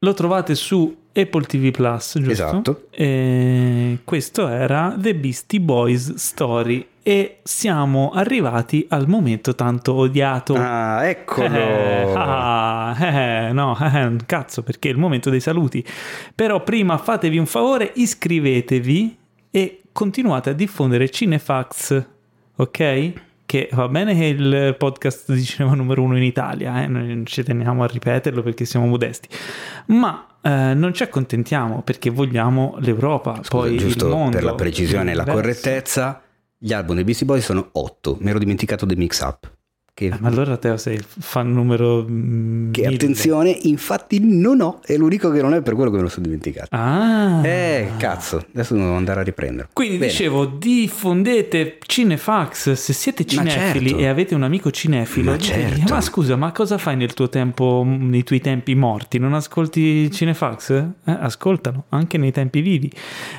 [0.00, 2.30] Lo trovate su Apple TV Plus, giusto?
[2.30, 2.86] Esatto.
[2.90, 10.54] E questo era The Beastie Boys Story e siamo arrivati al momento tanto odiato.
[10.54, 11.48] Ah, eccolo!
[11.48, 15.84] Eh, ah, eh, no, eh, cazzo, perché è il momento dei saluti.
[16.34, 19.18] Però prima fatevi un favore, iscrivetevi
[19.50, 22.06] e continuate a diffondere Cinefax,
[22.56, 23.12] ok?
[23.48, 26.86] Che va bene che è il podcast di cinema numero uno in Italia, eh?
[26.86, 29.26] noi non ci teniamo a ripeterlo perché siamo modesti,
[29.86, 34.32] ma eh, non ci accontentiamo perché vogliamo l'Europa, Scusa, poi il giusto mondo.
[34.32, 36.20] per la precisione e la correttezza,
[36.58, 39.50] gli album dei Beastie Boys sono 8, mi ero dimenticato dei mix up.
[39.98, 42.06] Che, Eh, ma allora Teo sei il fan numero...
[42.08, 42.94] mm, che mille.
[42.94, 46.26] attenzione, infatti non ho, è l'unico che non è per quello che me lo sono
[46.26, 46.68] dimenticato.
[46.70, 47.44] Ah.
[47.44, 49.70] Eh, cazzo, adesso devo andare a riprendere.
[49.72, 50.12] Quindi Bene.
[50.12, 54.02] dicevo, diffondete Cinefax se siete Ma cinefili certo.
[54.04, 55.32] e avete un amico cinefilo.
[55.32, 55.92] Ma certo.
[55.92, 59.18] ma scusa, ma cosa fai nel tuo tempo, nei tuoi tempi morti?
[59.18, 60.70] Non ascolti Cinefax?
[60.70, 62.88] Eh, ascoltano, anche nei tempi vivi.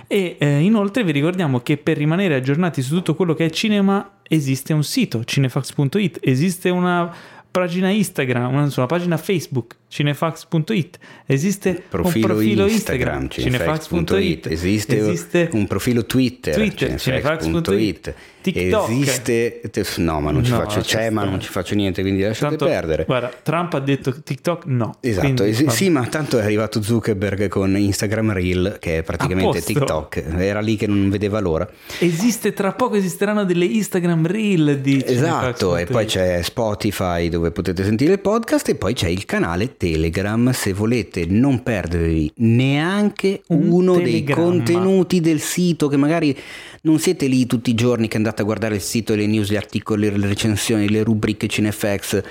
[0.07, 4.09] E eh, inoltre vi ricordiamo che per rimanere aggiornati su tutto quello che è cinema
[4.29, 7.11] esiste un sito, cinefax.it, esiste una
[7.51, 15.49] pagina Instagram, una, una pagina Facebook, cinefax.it, esiste Profilo, un profilo Instagram, Instagram, cinefax.it, esiste,
[15.53, 18.89] un profilo Twitter, Twitter, cinefax.it, TikTok.
[18.89, 21.29] esiste, te- no ma non ci No, faccio, c'è ma stare.
[21.31, 23.03] non ci faccio niente, quindi lasciate Tanto, perdere.
[23.05, 24.95] Guarda, Trump ha detto TikTok no.
[25.01, 29.61] Esatto, Quindi, es- sì, ma tanto è arrivato Zuckerberg con Instagram Reel, che è praticamente.
[29.61, 31.67] TikTok, era lì che non vedeva l'ora.
[31.99, 37.83] Esiste, tra poco esisteranno delle Instagram Reel di Esatto, e poi c'è Spotify dove potete
[37.83, 43.71] sentire il podcast e poi c'è il canale Telegram se volete non perdervi neanche Un
[43.71, 44.43] uno dei telegramma.
[44.43, 46.37] contenuti del sito che magari
[46.81, 49.55] non siete lì tutti i giorni che andate a guardare il sito, le news, gli
[49.55, 52.21] articoli, le recensioni, le rubriche Cinefax.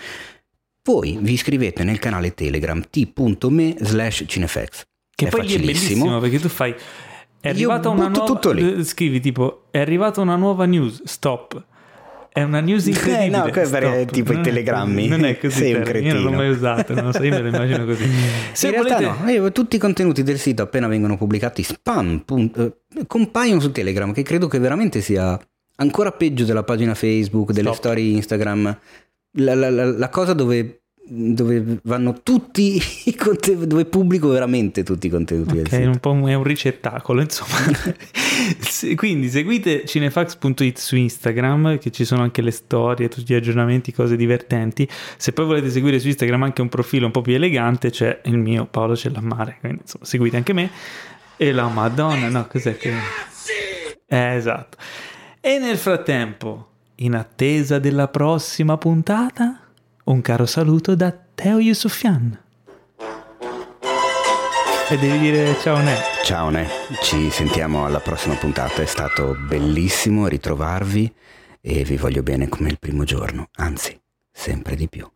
[0.84, 4.84] Voi vi iscrivete nel canale Telegram t.me slash cinefax.
[5.14, 6.04] Che è poi lì è facilissimo.
[6.04, 6.74] bellissimo perché tu fai...
[7.40, 8.54] È arrivata una nuova...
[8.56, 11.64] eh, Scrivi tipo, è arrivata una nuova news, stop.
[12.38, 13.24] È una news incredibile.
[13.24, 14.10] Eh, no, questo è stop.
[14.10, 15.06] tipo i Non è- telegrammi.
[15.08, 15.56] Non è così.
[15.58, 16.42] Sei un Terry, Io non l'ho cretino.
[16.42, 18.04] mai usato, non lo so, io me lo immagino così.
[18.52, 19.22] Se in realtà volete...
[19.24, 23.72] no, io- tutti i contenuti del sito appena vengono pubblicati spam, pun- eh, compaiono su
[23.72, 25.38] Telegram, che credo che veramente sia
[25.76, 27.76] ancora peggio della pagina Facebook, delle Stop.
[27.78, 28.78] storie Instagram,
[29.32, 30.77] la, la- la- la cosa dove,
[31.10, 35.88] dove vanno tutti i contenuti, dove pubblico veramente tutti i contenuti del Ok, sito.
[35.88, 37.56] un po' un- è un ricettacolo, insomma.
[38.60, 43.92] Se- Quindi seguite cinefax.it su Instagram, che ci sono anche le storie, tutti gli aggiornamenti,
[43.92, 44.88] cose divertenti.
[45.16, 48.36] Se poi volete seguire su Instagram anche un profilo un po' più elegante, c'è il
[48.38, 50.70] mio Paolo Cellammare, quindi insomma seguite anche me.
[51.36, 52.92] E la Madonna, no, cos'è che...
[54.06, 54.76] Eh, esatto.
[55.40, 59.60] E nel frattempo, in attesa della prossima puntata,
[60.08, 62.38] un caro saluto da Teo Yusufian.
[64.90, 65.96] E devi dire ciao Ne.
[66.24, 66.66] Ciao Ne,
[67.02, 71.12] ci sentiamo alla prossima puntata, è stato bellissimo ritrovarvi
[71.60, 75.06] e vi voglio bene come il primo giorno, anzi, sempre di più.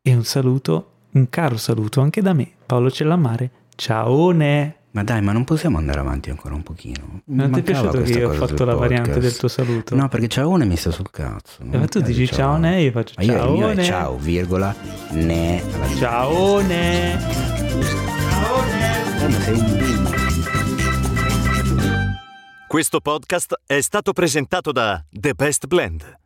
[0.00, 3.50] E un saluto, un caro saluto anche da me, Paolo Cellammare.
[3.74, 4.81] Ciao Ne.
[4.94, 7.22] Ma dai, ma non possiamo andare avanti ancora un pochino?
[7.24, 9.30] Non ti è piaciuto che io ho fatto la variante podcast.
[9.30, 9.94] del tuo saluto?
[9.94, 11.62] No, perché ciaone mi sta sul cazzo.
[11.70, 13.84] Eh, ma tu dici ciao Ne, io faccio Ma io, ciao Ne.
[13.84, 14.74] ciao, virgola,
[15.12, 15.62] ne.
[15.98, 17.18] Ciao Ne.
[19.20, 20.10] Ma sei un bimbo.
[22.66, 26.20] Questo podcast è stato presentato da The Best Blend,